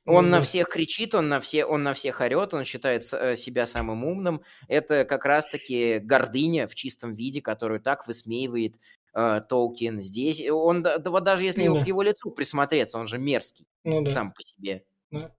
Он 0.06 0.30
на 0.30 0.40
всех 0.40 0.68
кричит, 0.68 1.14
он 1.14 1.28
на, 1.28 1.40
все, 1.40 1.64
он 1.64 1.82
на 1.82 1.92
всех 1.92 2.20
орет, 2.20 2.54
он 2.54 2.64
считает 2.64 3.02
э, 3.12 3.36
себя 3.36 3.66
самым 3.66 4.04
умным. 4.04 4.42
Это 4.68 5.04
как 5.04 5.24
раз-таки 5.24 5.98
гордыня 5.98 6.68
в 6.68 6.74
чистом 6.74 7.14
виде, 7.14 7.40
которую 7.40 7.80
так 7.80 8.06
высмеивает 8.06 8.76
э, 9.14 9.40
Толкин 9.48 10.00
здесь. 10.00 10.46
Он, 10.48 10.82
да, 10.82 10.98
вот 10.98 11.24
даже 11.24 11.44
если 11.44 11.66
да. 11.66 11.82
к 11.82 11.86
его 11.86 12.02
лицу 12.02 12.30
присмотреться, 12.30 12.98
он 12.98 13.08
же 13.08 13.18
мерзкий 13.18 13.66
ну, 13.82 14.02
да. 14.02 14.12
сам 14.12 14.32
по 14.32 14.42
себе. 14.42 14.84
Да. 15.10 15.32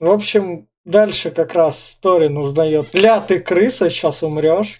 В 0.00 0.10
общем, 0.10 0.68
дальше 0.84 1.30
как 1.30 1.54
раз 1.54 1.98
Торин 2.00 2.36
узнает, 2.36 2.94
ля 2.94 3.20
ты 3.20 3.40
крыса, 3.40 3.90
сейчас 3.90 4.22
умрешь. 4.22 4.78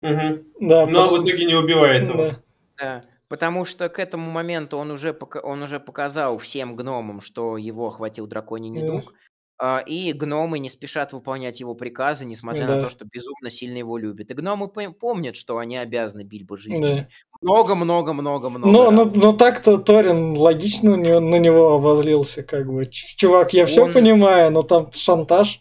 Да, 0.00 0.86
Но 0.86 1.08
в 1.08 1.16
итоге 1.16 1.46
не 1.46 1.54
убивает 1.54 2.08
его. 2.08 2.36
Да. 2.76 3.04
Потому 3.28 3.64
что 3.64 3.88
к 3.88 3.98
этому 3.98 4.30
моменту 4.30 4.76
он 4.76 4.90
уже, 4.90 5.16
он 5.42 5.62
уже 5.62 5.80
показал 5.80 6.38
всем 6.38 6.76
гномам, 6.76 7.20
что 7.20 7.56
его 7.56 7.88
охватил 7.88 8.26
драконий 8.26 8.68
недуг, 8.68 9.12
а, 9.12 9.14
и 9.86 10.12
гномы 10.12 10.58
не 10.58 10.68
спешат 10.68 11.12
выполнять 11.12 11.60
его 11.60 11.74
приказы, 11.74 12.24
несмотря 12.24 12.66
да. 12.66 12.76
на 12.76 12.82
то, 12.82 12.90
что 12.90 13.04
безумно 13.04 13.50
сильно 13.50 13.78
его 13.78 13.96
любят. 13.96 14.30
И 14.30 14.34
гномы 14.34 14.68
помнят, 14.68 15.36
что 15.36 15.58
они 15.58 15.76
обязаны 15.76 16.22
Бильбо 16.24 16.56
жизни. 16.56 17.08
Много-много-много-много. 17.40 18.68
Но, 18.68 18.90
но, 18.90 19.04
но 19.04 19.32
так-то 19.32 19.78
Торин 19.78 20.36
логично 20.36 20.96
на 20.96 21.38
него 21.38 21.74
обозлился, 21.74 22.42
как 22.42 22.66
бы. 22.66 22.86
Чувак, 22.86 23.54
я 23.54 23.66
все 23.66 23.84
он... 23.84 23.92
понимаю, 23.92 24.50
но 24.50 24.62
там 24.62 24.90
шантаж, 24.92 25.60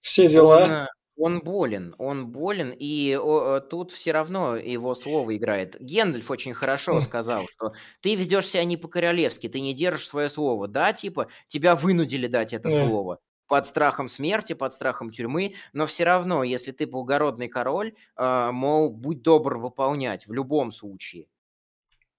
все 0.00 0.28
дела. 0.28 0.62
Он, 0.62 0.70
э, 0.70 0.86
он 1.16 1.40
болен, 1.40 1.94
он 1.98 2.28
болен, 2.28 2.74
и 2.76 3.18
о, 3.20 3.60
тут 3.60 3.90
все 3.90 4.12
равно 4.12 4.56
его 4.56 4.94
слово 4.94 5.36
играет. 5.36 5.76
Гендальф 5.80 6.30
очень 6.30 6.54
хорошо 6.54 7.00
сказал, 7.00 7.46
что 7.48 7.72
ты 8.00 8.14
ведешь 8.14 8.46
себя 8.46 8.64
не 8.64 8.76
по-королевски, 8.76 9.48
ты 9.48 9.60
не 9.60 9.74
держишь 9.74 10.08
свое 10.08 10.30
слово. 10.30 10.68
Да, 10.68 10.92
типа, 10.92 11.28
тебя 11.48 11.76
вынудили 11.76 12.28
дать 12.28 12.52
это 12.52 12.68
yeah. 12.68 12.86
слово 12.86 13.18
под 13.46 13.66
страхом 13.66 14.08
смерти, 14.08 14.52
под 14.52 14.72
страхом 14.72 15.10
тюрьмы, 15.10 15.54
но 15.72 15.86
все 15.86 16.04
равно, 16.04 16.42
если 16.42 16.72
ты 16.72 16.86
благородный 16.86 17.48
король, 17.48 17.94
э, 18.16 18.50
мол, 18.52 18.90
будь 18.90 19.22
добр 19.22 19.58
выполнять 19.58 20.26
в 20.26 20.32
любом 20.32 20.72
случае. 20.72 21.26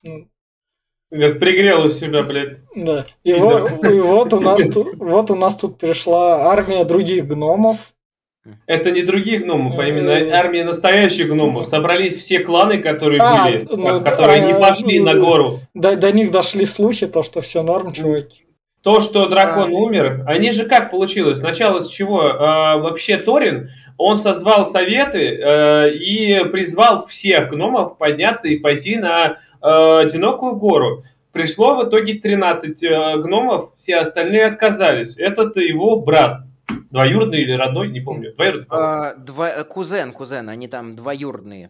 Как 0.03 1.39
пригрел 1.39 1.85
у 1.85 1.89
себя, 1.89 2.23
блядь. 2.23 2.59
Да. 2.75 3.05
И, 3.23 3.31
и, 3.31 3.33
вот, 3.33 3.83
и 3.85 3.99
вот, 3.99 4.33
у 4.33 4.39
нас 4.41 4.67
тут, 4.69 4.95
вот 4.95 5.31
у 5.31 5.35
нас 5.35 5.57
тут 5.57 5.77
пришла 5.77 6.51
армия 6.51 6.83
других 6.83 7.27
гномов, 7.27 7.93
это 8.65 8.91
не 8.91 9.03
других 9.03 9.43
гномов, 9.43 9.77
а 9.77 9.87
именно 9.87 10.11
э, 10.11 10.31
армия 10.31 10.63
настоящих 10.63 11.27
гномов. 11.27 11.67
Собрались 11.67 12.15
все 12.15 12.39
кланы, 12.39 12.79
которые 12.79 13.19
а, 13.21 13.45
были, 13.45 13.67
ну, 13.69 14.03
которые 14.03 14.41
не 14.41 14.53
пошли 14.53 14.99
на 14.99 15.15
гору. 15.15 15.61
До, 15.73 15.95
до 15.95 16.11
них 16.11 16.31
дошли 16.31 16.65
слухи, 16.65 17.07
то, 17.07 17.23
что 17.23 17.41
все 17.41 17.61
норм, 17.63 17.93
чуваки. 17.93 18.46
То, 18.81 19.01
что 19.01 19.27
дракон 19.27 19.71
а. 19.73 19.77
умер, 19.77 20.23
они 20.27 20.51
же 20.51 20.65
как 20.65 20.91
получилось? 20.91 21.39
Сначала 21.39 21.81
с 21.81 21.89
чего? 21.89 22.21
А, 22.21 22.77
вообще 22.77 23.17
Торин, 23.17 23.69
он 23.97 24.19
созвал 24.19 24.65
советы 24.67 25.41
а, 25.41 25.87
и 25.87 26.43
призвал 26.45 27.05
всех 27.07 27.49
гномов 27.49 27.97
подняться 27.97 28.47
и 28.47 28.57
пойти 28.57 28.97
на 28.97 29.37
а, 29.61 29.99
одинокую 29.99 30.55
гору. 30.55 31.03
Пришло 31.31 31.75
в 31.75 31.87
итоге 31.87 32.15
13 32.15 32.83
а, 32.83 33.17
гномов, 33.17 33.71
все 33.77 33.97
остальные 33.97 34.45
отказались. 34.45 35.17
Это 35.17 35.43
его 35.59 35.99
брат. 35.99 36.41
Двоюродный 36.91 37.41
или 37.41 37.51
родной, 37.51 37.89
не 37.89 37.99
помню. 37.99 38.33
Двоюродный. 38.33 38.67
А, 38.69 39.13
два, 39.15 39.49
э, 39.49 39.63
кузен, 39.63 40.13
кузен, 40.13 40.49
они 40.49 40.67
там 40.67 40.95
двоюродные. 40.95 41.69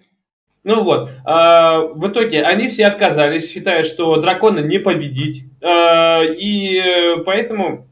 Ну 0.67 0.83
вот, 0.83 1.11
а, 1.23 1.79
в 1.79 2.09
итоге 2.09 2.43
они 2.43 2.67
все 2.67 2.87
отказались, 2.87 3.49
считая, 3.49 3.85
что 3.85 4.17
дракона 4.17 4.59
не 4.59 4.79
победить. 4.79 5.45
А, 5.63 6.21
и 6.23 7.23
поэтому, 7.25 7.87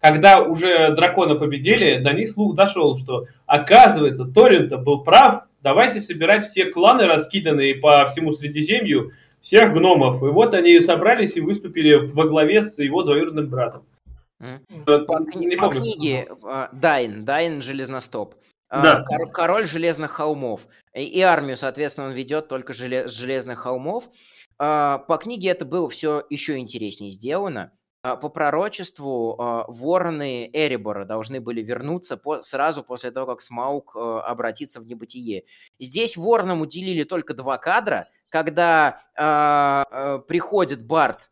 когда 0.00 0.40
уже 0.40 0.94
дракона 0.94 1.34
победили, 1.34 1.98
до 1.98 2.14
них 2.14 2.30
слух 2.30 2.54
дошел, 2.54 2.96
что 2.96 3.26
оказывается, 3.44 4.24
Торин-то 4.24 4.78
был 4.78 5.04
прав, 5.04 5.42
давайте 5.62 6.00
собирать 6.00 6.46
все 6.46 6.64
кланы, 6.64 7.04
раскиданные 7.04 7.74
по 7.74 8.06
всему 8.06 8.32
Средиземью, 8.32 9.10
всех 9.42 9.74
гномов. 9.74 10.22
И 10.22 10.26
вот 10.28 10.54
они 10.54 10.80
собрались 10.80 11.36
и 11.36 11.42
выступили 11.42 11.96
во 11.96 12.24
главе 12.26 12.62
с 12.62 12.78
его 12.78 13.02
двоюродным 13.02 13.50
братом. 13.50 13.82
По, 14.86 15.00
по 15.00 15.22
книге 15.68 16.28
а, 16.44 16.70
Дайн, 16.72 17.26
Дайн 17.26 17.60
Железностоп. 17.60 18.36
А, 18.70 18.82
да. 18.82 19.04
Король 19.32 19.66
Железных 19.66 20.12
Холмов. 20.12 20.66
И, 20.94 21.02
и 21.02 21.20
армию, 21.20 21.56
соответственно, 21.56 22.06
он 22.06 22.12
ведет 22.12 22.48
только 22.48 22.72
с 22.72 22.76
Железных 22.76 23.58
Холмов. 23.58 24.08
А, 24.58 24.98
по 24.98 25.18
книге 25.18 25.50
это 25.50 25.64
было 25.64 25.90
все 25.90 26.24
еще 26.30 26.56
интереснее 26.56 27.10
сделано. 27.10 27.72
По 28.02 28.30
пророчеству 28.30 29.36
вороны 29.68 30.48
Эребора 30.54 31.04
должны 31.04 31.38
были 31.38 31.60
вернуться 31.60 32.16
по, 32.16 32.40
сразу 32.40 32.82
после 32.82 33.10
того, 33.10 33.26
как 33.26 33.42
Смаук 33.42 33.94
обратится 33.94 34.80
в 34.80 34.86
небытие. 34.86 35.44
Здесь 35.78 36.16
воронам 36.16 36.62
уделили 36.62 37.04
только 37.04 37.34
два 37.34 37.58
кадра, 37.58 38.08
когда 38.30 39.02
приходит 40.28 40.82
Барт 40.86 41.30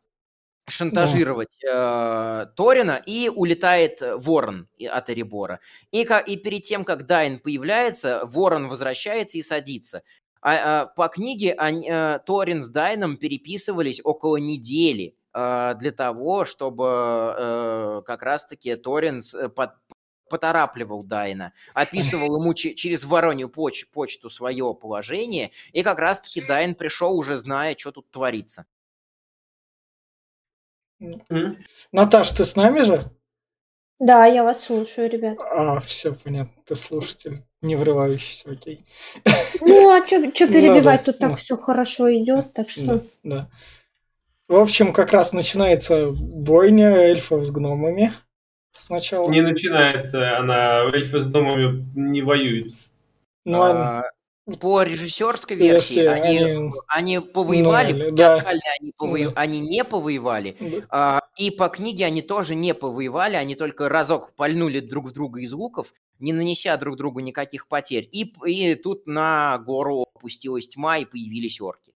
шантажировать 0.68 1.58
э, 1.64 2.46
Торина, 2.56 3.02
и 3.04 3.28
улетает 3.28 4.00
Ворон 4.00 4.68
от 4.90 5.10
Эребора. 5.10 5.60
И, 5.92 6.02
и 6.02 6.36
перед 6.36 6.64
тем, 6.64 6.84
как 6.84 7.06
Дайн 7.06 7.38
появляется, 7.38 8.22
Ворон 8.24 8.68
возвращается 8.68 9.38
и 9.38 9.42
садится. 9.42 10.02
А, 10.40 10.82
а, 10.82 10.86
по 10.86 11.08
книге 11.08 11.54
они, 11.54 11.88
а, 11.90 12.18
Торин 12.20 12.62
с 12.62 12.68
Дайном 12.68 13.16
переписывались 13.16 14.00
около 14.02 14.36
недели 14.36 15.16
а, 15.32 15.74
для 15.74 15.90
того, 15.90 16.44
чтобы 16.44 16.84
а, 16.86 18.02
как 18.06 18.22
раз-таки 18.22 18.76
Торин 18.76 19.20
под, 19.54 19.70
поторапливал 20.28 21.02
Дайна, 21.02 21.52
описывал 21.74 22.40
ему 22.40 22.54
через 22.54 23.04
воронью 23.04 23.48
поч 23.48 23.88
почту 23.90 24.30
свое 24.30 24.74
положение, 24.74 25.50
и 25.72 25.82
как 25.82 25.98
раз-таки 25.98 26.40
Дайн 26.40 26.74
пришел 26.74 27.16
уже 27.16 27.36
зная, 27.36 27.74
что 27.76 27.92
тут 27.92 28.10
творится. 28.10 28.66
Наташ, 31.92 32.32
ты 32.32 32.44
с 32.44 32.56
нами 32.56 32.82
же? 32.82 33.10
Да, 34.00 34.26
я 34.26 34.44
вас 34.44 34.64
слушаю, 34.64 35.10
ребят. 35.10 35.38
А, 35.40 35.80
все 35.80 36.14
понятно, 36.14 36.52
ты 36.64 36.76
слушатель, 36.76 37.42
не 37.62 37.74
врывающийся, 37.74 38.50
окей. 38.50 38.86
Ну, 39.60 39.90
а 39.90 40.06
что 40.06 40.20
перебивать, 40.46 41.04
тут 41.04 41.18
так 41.18 41.38
все 41.38 41.56
хорошо 41.56 42.12
идет, 42.14 42.52
так 42.52 42.70
что... 42.70 43.02
Да, 43.24 43.48
В 44.46 44.54
общем, 44.54 44.92
как 44.92 45.12
раз 45.12 45.32
начинается 45.32 46.10
бойня 46.12 46.90
эльфов 46.90 47.44
с 47.44 47.50
гномами 47.50 48.12
сначала. 48.78 49.28
Не 49.28 49.40
начинается, 49.40 50.38
она 50.38 50.84
эльфы 50.84 51.18
с 51.18 51.24
гномами 51.26 51.84
не 51.94 52.22
воюют. 52.22 52.74
Ну, 53.44 53.62
а, 53.62 54.04
по 54.56 54.82
режиссерской 54.82 55.56
версии 55.56 56.04
они, 56.04 56.38
они, 56.38 56.72
они 56.86 57.20
повоевали, 57.20 58.10
ну, 58.10 58.16
да. 58.16 58.36
они, 58.80 58.92
повою... 58.96 59.30
да. 59.30 59.40
они 59.40 59.60
не 59.60 59.84
повоевали, 59.84 60.56
да. 60.58 60.86
а, 60.90 61.20
и 61.36 61.50
по 61.50 61.68
книге 61.68 62.06
они 62.06 62.22
тоже 62.22 62.54
не 62.54 62.74
повоевали, 62.74 63.36
они 63.36 63.54
только 63.54 63.88
разок 63.88 64.34
пальнули 64.34 64.80
друг 64.80 65.06
в 65.06 65.12
друга 65.12 65.40
из 65.40 65.52
луков, 65.52 65.92
не 66.18 66.32
нанеся 66.32 66.76
друг 66.76 66.96
другу 66.96 67.20
никаких 67.20 67.68
потерь, 67.68 68.08
и, 68.10 68.32
и 68.46 68.74
тут 68.74 69.06
на 69.06 69.58
гору 69.58 70.06
опустилась 70.14 70.68
тьма 70.68 70.98
и 70.98 71.04
появились 71.04 71.60
орки. 71.60 71.92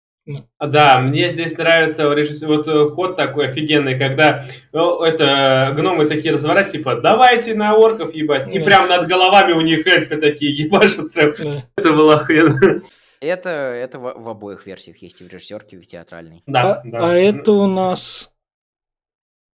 Да, 0.59 0.99
мне 1.01 1.29
здесь 1.31 1.57
нравится 1.57 2.07
вот 2.07 2.67
э, 2.67 2.89
ход 2.91 3.15
такой 3.15 3.49
офигенный, 3.49 3.97
когда 3.97 4.45
ну, 4.71 5.01
это 5.01 5.73
гномы 5.75 6.05
такие 6.07 6.33
разворачивают, 6.33 6.71
типа, 6.71 6.95
давайте 7.01 7.55
на 7.55 7.75
орков 7.75 8.13
ебать, 8.13 8.47
и 8.53 8.59
прям 8.59 8.87
над 8.87 9.07
головами 9.07 9.53
у 9.53 9.61
них 9.61 9.85
эльфы 9.87 10.17
такие 10.17 10.53
ебашут, 10.55 11.13
прям. 11.13 11.31
Это 11.75 11.91
было 11.91 12.15
охуенно. 12.15 12.81
Это, 13.21 13.49
это 13.49 13.99
в, 13.99 14.13
в 14.15 14.29
обоих 14.29 14.65
версиях 14.65 14.97
есть, 14.97 15.19
и 15.19 15.25
в 15.25 15.27
режиссерке, 15.27 15.75
и 15.75 15.79
в 15.79 15.87
театральной. 15.87 16.41
Да, 16.45 16.75
а, 16.75 16.81
да. 16.85 17.09
А 17.09 17.15
это 17.15 17.51
у 17.51 17.67
нас... 17.67 18.31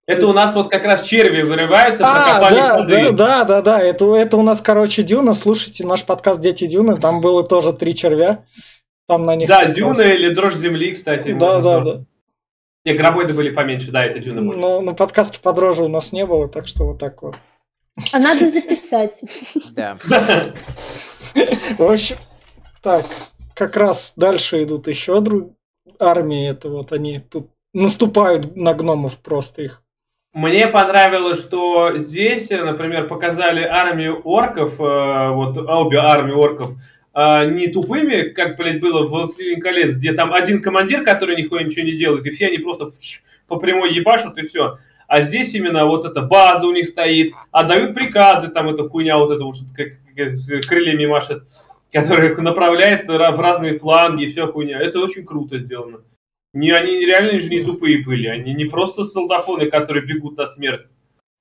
Это 0.06 0.26
у 0.26 0.34
нас 0.34 0.54
вот 0.54 0.70
как 0.70 0.84
раз 0.84 1.02
черви 1.02 1.40
вырываются, 1.40 2.04
а, 2.06 2.38
да, 2.38 2.82
да, 2.82 3.12
да, 3.12 3.44
да, 3.44 3.62
да, 3.62 3.82
это, 3.82 4.14
это 4.14 4.36
у 4.36 4.42
нас, 4.42 4.60
короче, 4.60 5.02
Дюна, 5.02 5.32
слушайте 5.32 5.86
наш 5.86 6.04
подкаст 6.04 6.40
«Дети 6.40 6.66
Дюны», 6.66 7.00
там 7.00 7.22
было 7.22 7.42
тоже 7.42 7.72
три 7.72 7.94
червя, 7.94 8.44
там 9.06 9.24
на 9.26 9.36
них... 9.36 9.48
Да, 9.48 9.66
Дюна 9.66 10.02
или 10.02 10.34
Дрожь 10.34 10.54
Земли, 10.54 10.94
кстати. 10.94 11.32
Да, 11.32 11.60
да, 11.60 11.80
да. 11.80 12.04
Не, 12.84 12.94
гробоиды 12.94 13.32
были 13.32 13.50
поменьше, 13.50 13.90
да, 13.90 14.04
это 14.04 14.18
Дюна. 14.18 14.42
Может. 14.42 14.60
Но, 14.60 14.80
но 14.80 14.94
подкаста 14.94 15.40
подроже 15.40 15.84
у 15.84 15.88
нас 15.88 16.12
не 16.12 16.26
было, 16.26 16.48
так 16.48 16.66
что 16.66 16.84
вот 16.86 16.98
так 16.98 17.22
вот. 17.22 17.36
А 18.12 18.18
надо 18.18 18.48
записать. 18.50 19.20
Да. 19.72 19.96
В 21.78 21.82
общем, 21.82 22.16
так, 22.82 23.06
как 23.54 23.76
раз 23.76 24.12
дальше 24.16 24.62
идут 24.64 24.88
еще 24.88 25.20
друг... 25.20 25.52
армии. 25.98 26.50
Это 26.50 26.68
вот 26.68 26.92
они 26.92 27.20
тут 27.20 27.50
наступают 27.72 28.56
на 28.56 28.74
гномов 28.74 29.18
просто 29.18 29.62
их. 29.62 29.82
Мне 30.34 30.66
понравилось, 30.66 31.40
что 31.40 31.96
здесь, 31.96 32.50
например, 32.50 33.06
показали 33.06 33.62
армию 33.62 34.20
орков, 34.24 34.80
э, 34.80 35.30
вот 35.30 35.56
обе 35.56 35.98
армии 35.98 36.32
орков, 36.32 36.72
э, 37.14 37.50
не 37.50 37.68
тупыми, 37.68 38.30
как, 38.30 38.56
блядь, 38.56 38.80
было 38.80 39.06
в 39.06 39.10
«Властелин 39.10 39.60
колец», 39.60 39.94
где 39.94 40.12
там 40.12 40.32
один 40.32 40.60
командир, 40.62 41.04
который 41.04 41.36
нихуя 41.36 41.62
ничего 41.62 41.84
не 41.84 41.96
делает, 41.96 42.26
и 42.26 42.30
все 42.30 42.48
они 42.48 42.58
просто 42.58 42.92
по 43.46 43.56
прямой 43.56 43.94
ебашут, 43.94 44.36
и 44.38 44.46
все. 44.46 44.78
А 45.06 45.22
здесь 45.22 45.54
именно 45.54 45.84
вот 45.86 46.04
эта 46.04 46.22
база 46.22 46.66
у 46.66 46.72
них 46.72 46.88
стоит, 46.88 47.34
отдают 47.50 47.94
приказы, 47.94 48.48
там 48.48 48.68
эта 48.68 48.88
хуйня 48.88 49.16
вот 49.16 49.30
эта 49.30 49.44
вот, 49.44 49.56
как, 49.76 49.88
как 50.16 50.66
крыльями 50.66 51.06
машет 51.06 51.44
который 51.94 52.36
направляет 52.42 53.06
в 53.06 53.40
разные 53.40 53.78
фланги, 53.78 54.26
вся 54.26 54.48
хуйня. 54.48 54.80
Это 54.80 54.98
очень 54.98 55.24
круто 55.24 55.58
сделано. 55.58 56.00
Не, 56.52 56.72
они 56.72 57.04
реально 57.04 57.40
же 57.40 57.48
не 57.48 57.64
тупые 57.64 58.04
были, 58.04 58.26
они 58.26 58.52
не 58.52 58.66
просто 58.66 59.04
солдафоны, 59.04 59.66
которые 59.66 60.04
бегут 60.04 60.36
на 60.36 60.46
смерть. 60.46 60.86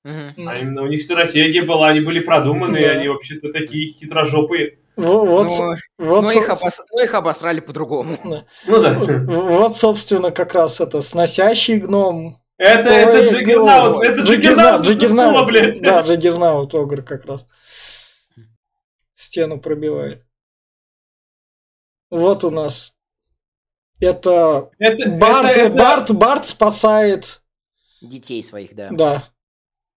Mm-hmm. 0.06 0.46
А 0.48 0.60
именно 0.60 0.84
у 0.84 0.88
них 0.88 1.02
стратегия 1.02 1.64
была, 1.64 1.88
они 1.88 2.02
были 2.02 2.20
продуманные, 2.20 2.84
yeah. 2.84 2.92
они 2.92 3.08
вообще-то 3.10 3.52
такие 3.52 3.94
хитрожопые. 3.94 4.80
Ну, 4.96 5.26
вот, 5.26 5.48
но, 5.48 5.76
вот, 5.98 6.22
но, 6.24 6.32
их 6.32 6.50
обос... 6.50 6.82
но 6.92 7.02
их 7.02 7.14
обосрали 7.14 7.60
по-другому. 7.60 8.18
Ну 8.24 8.82
да. 8.82 8.94
Вот, 9.00 9.76
собственно, 9.76 10.32
как 10.32 10.54
раз 10.54 10.80
это 10.80 11.02
сносящий 11.02 11.78
гном. 11.80 12.38
Это, 12.58 12.90
Ой, 12.90 12.96
это 12.96 13.34
Джиггернаут, 13.34 14.04
это 14.04 14.22
Джиггернаут, 14.22 14.86
Джиггернаут, 14.86 15.48
блядь. 15.48 15.82
Да, 15.82 16.02
Джиггернаут, 16.02 16.74
Огр 16.76 17.02
как 17.02 17.26
раз. 17.26 17.48
Стену 19.16 19.60
пробивает. 19.60 20.24
Вот 22.10 22.44
у 22.44 22.52
нас. 22.52 22.94
Это, 24.00 24.70
это 24.78 25.10
Барт, 25.10 25.50
это, 25.50 25.60
это... 25.62 25.76
Барт, 25.76 26.12
Барт 26.12 26.48
спасает 26.48 27.42
детей 28.02 28.44
своих, 28.44 28.76
да. 28.76 28.90
Да. 28.92 29.33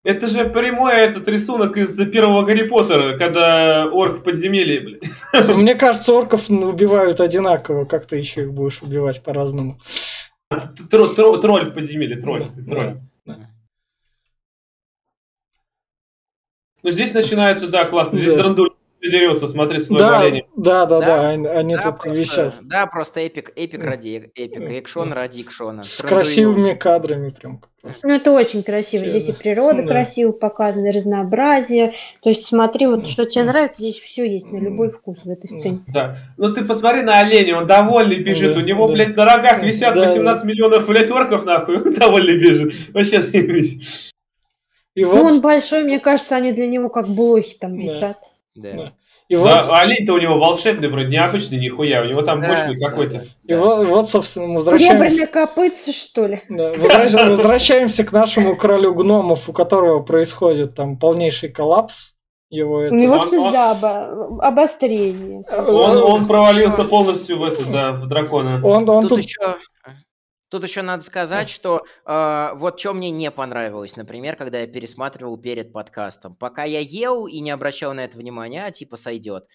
Это 0.06 0.28
же 0.28 0.48
прямой 0.48 0.94
этот 0.98 1.26
рисунок 1.26 1.76
из 1.76 1.96
первого 2.12 2.44
Гарри 2.44 2.68
Поттера, 2.68 3.18
когда 3.18 3.86
орк 3.86 4.20
в 4.20 4.22
подземелье, 4.22 4.80
блин. 4.80 5.00
Мне 5.56 5.74
кажется, 5.74 6.12
орков 6.12 6.48
убивают 6.48 7.20
одинаково, 7.20 7.86
как 7.86 8.06
ты 8.06 8.18
еще 8.18 8.42
их 8.42 8.52
будешь 8.52 8.82
убивать 8.82 9.20
по-разному. 9.24 9.80
Тролль, 10.92 11.16
тролль 11.16 11.70
в 11.70 11.74
подземелье, 11.74 12.20
тролль. 12.20 12.52
тролль. 12.68 13.00
Да. 13.24 13.50
Ну 16.84 16.90
здесь 16.92 17.12
начинается, 17.12 17.66
да, 17.66 17.84
классно. 17.84 18.16
Здесь 18.16 18.34
да. 18.34 18.42
Трандуил 18.44 18.70
дерется, 19.10 19.48
смотри, 19.48 19.80
с 19.80 19.88
да, 19.88 20.22
да, 20.56 20.86
да, 20.86 21.00
да, 21.00 21.28
они, 21.28 21.46
они 21.46 21.76
да, 21.76 21.82
тут 21.82 22.02
просто, 22.02 22.20
висят. 22.20 22.54
Да, 22.62 22.86
просто 22.86 23.20
эпик, 23.20 23.52
эпик 23.56 23.82
ради 23.82 24.30
эпика, 24.34 24.64
экшен 24.64 25.12
ради 25.12 25.42
экшена. 25.42 25.84
С 25.84 26.02
красивыми 26.02 26.74
кадрами 26.74 27.30
прям. 27.30 27.62
Ну, 28.02 28.14
это 28.14 28.32
очень 28.32 28.62
красиво. 28.62 29.04
Все, 29.04 29.10
здесь 29.10 29.28
и 29.28 29.32
природа 29.32 29.82
да. 29.82 29.88
красиво 29.88 30.32
показана, 30.32 30.90
разнообразие. 30.90 31.92
То 32.20 32.30
есть 32.30 32.46
смотри, 32.46 32.86
вот 32.86 33.08
что 33.08 33.26
тебе 33.26 33.44
нравится, 33.44 33.80
здесь 33.80 34.00
все 34.00 34.24
есть 34.24 34.50
на 34.50 34.58
любой 34.58 34.90
вкус 34.90 35.24
в 35.24 35.30
этой 35.30 35.48
сцене. 35.48 35.84
Да. 35.88 36.18
Ну 36.36 36.52
ты 36.52 36.64
посмотри 36.64 37.02
на 37.02 37.20
оленя, 37.20 37.58
он 37.58 37.66
довольный 37.66 38.18
бежит. 38.18 38.54
Да, 38.54 38.60
У 38.60 38.62
него, 38.62 38.88
да. 38.88 38.94
блядь, 38.94 39.16
на 39.16 39.24
рогах 39.24 39.62
висят 39.62 39.94
да, 39.94 40.02
18 40.02 40.42
да. 40.42 40.48
миллионов, 40.48 40.86
блядь, 40.86 41.10
орков, 41.10 41.44
нахуй. 41.44 41.76
Он 41.76 41.94
довольный 41.94 42.38
бежит. 42.38 42.74
Вообще, 42.92 43.20
и 44.96 45.04
вот... 45.04 45.14
Ну, 45.14 45.24
он 45.24 45.40
большой, 45.42 45.84
мне 45.84 46.00
кажется, 46.00 46.36
они 46.36 46.52
для 46.52 46.66
него 46.66 46.88
как 46.88 47.06
блохи 47.06 47.56
там 47.60 47.76
висят. 47.76 48.16
Да. 48.20 48.28
Да. 48.56 48.92
И 49.28 49.34
вот... 49.34 49.50
А 49.50 49.80
олень-то 49.80 50.12
у 50.12 50.18
него 50.18 50.38
волшебный, 50.38 50.88
вроде 50.88 51.08
необычный, 51.08 51.58
нихуя, 51.58 52.02
у 52.02 52.04
него 52.04 52.22
там 52.22 52.40
да, 52.40 52.48
мощный 52.48 52.78
да, 52.78 52.88
какой-то. 52.88 53.24
Да. 53.42 53.54
И 53.54 53.58
вот, 53.58 53.86
вот, 53.88 54.08
собственно, 54.08 54.46
мы 54.46 54.54
возвращаемся... 54.56 55.04
Ребрами 55.04 55.26
копытцы, 55.26 55.92
что 55.92 56.26
ли? 56.26 56.42
Да, 56.48 56.72
возвращ... 56.72 57.12
возвращаемся 57.12 58.04
к 58.04 58.12
нашему 58.12 58.54
королю 58.54 58.94
гномов, 58.94 59.48
у 59.48 59.52
которого 59.52 60.00
происходит 60.02 60.74
там 60.74 60.96
полнейший 60.96 61.48
коллапс. 61.48 62.12
Его 62.50 62.82
это... 62.82 62.94
У 62.94 62.98
него 62.98 63.14
он, 63.14 63.26
всегда 63.26 63.72
он... 63.72 64.40
обострение. 64.40 65.42
Он, 65.50 65.96
он 65.96 66.28
провалился 66.28 66.84
полностью 66.84 67.40
в 67.40 67.44
эту, 67.44 67.64
да, 67.64 67.92
в 67.92 68.06
дракона. 68.06 68.60
Он, 68.64 68.88
он 68.88 69.08
тут, 69.08 69.18
тут 69.18 69.26
еще 69.26 69.56
Тут 70.48 70.62
еще 70.62 70.82
надо 70.82 71.02
сказать, 71.02 71.50
что 71.50 71.84
э, 72.04 72.50
вот 72.54 72.78
что 72.78 72.94
мне 72.94 73.10
не 73.10 73.30
понравилось, 73.30 73.96
например, 73.96 74.36
когда 74.36 74.60
я 74.60 74.66
пересматривал 74.66 75.36
перед 75.36 75.72
подкастом. 75.72 76.36
Пока 76.36 76.62
я 76.62 76.78
ел 76.80 77.26
и 77.26 77.40
не 77.40 77.50
обращал 77.50 77.94
на 77.94 78.04
это 78.04 78.16
внимания, 78.16 78.64
а 78.64 78.70
типа 78.70 78.96
сойдет. 78.96 79.46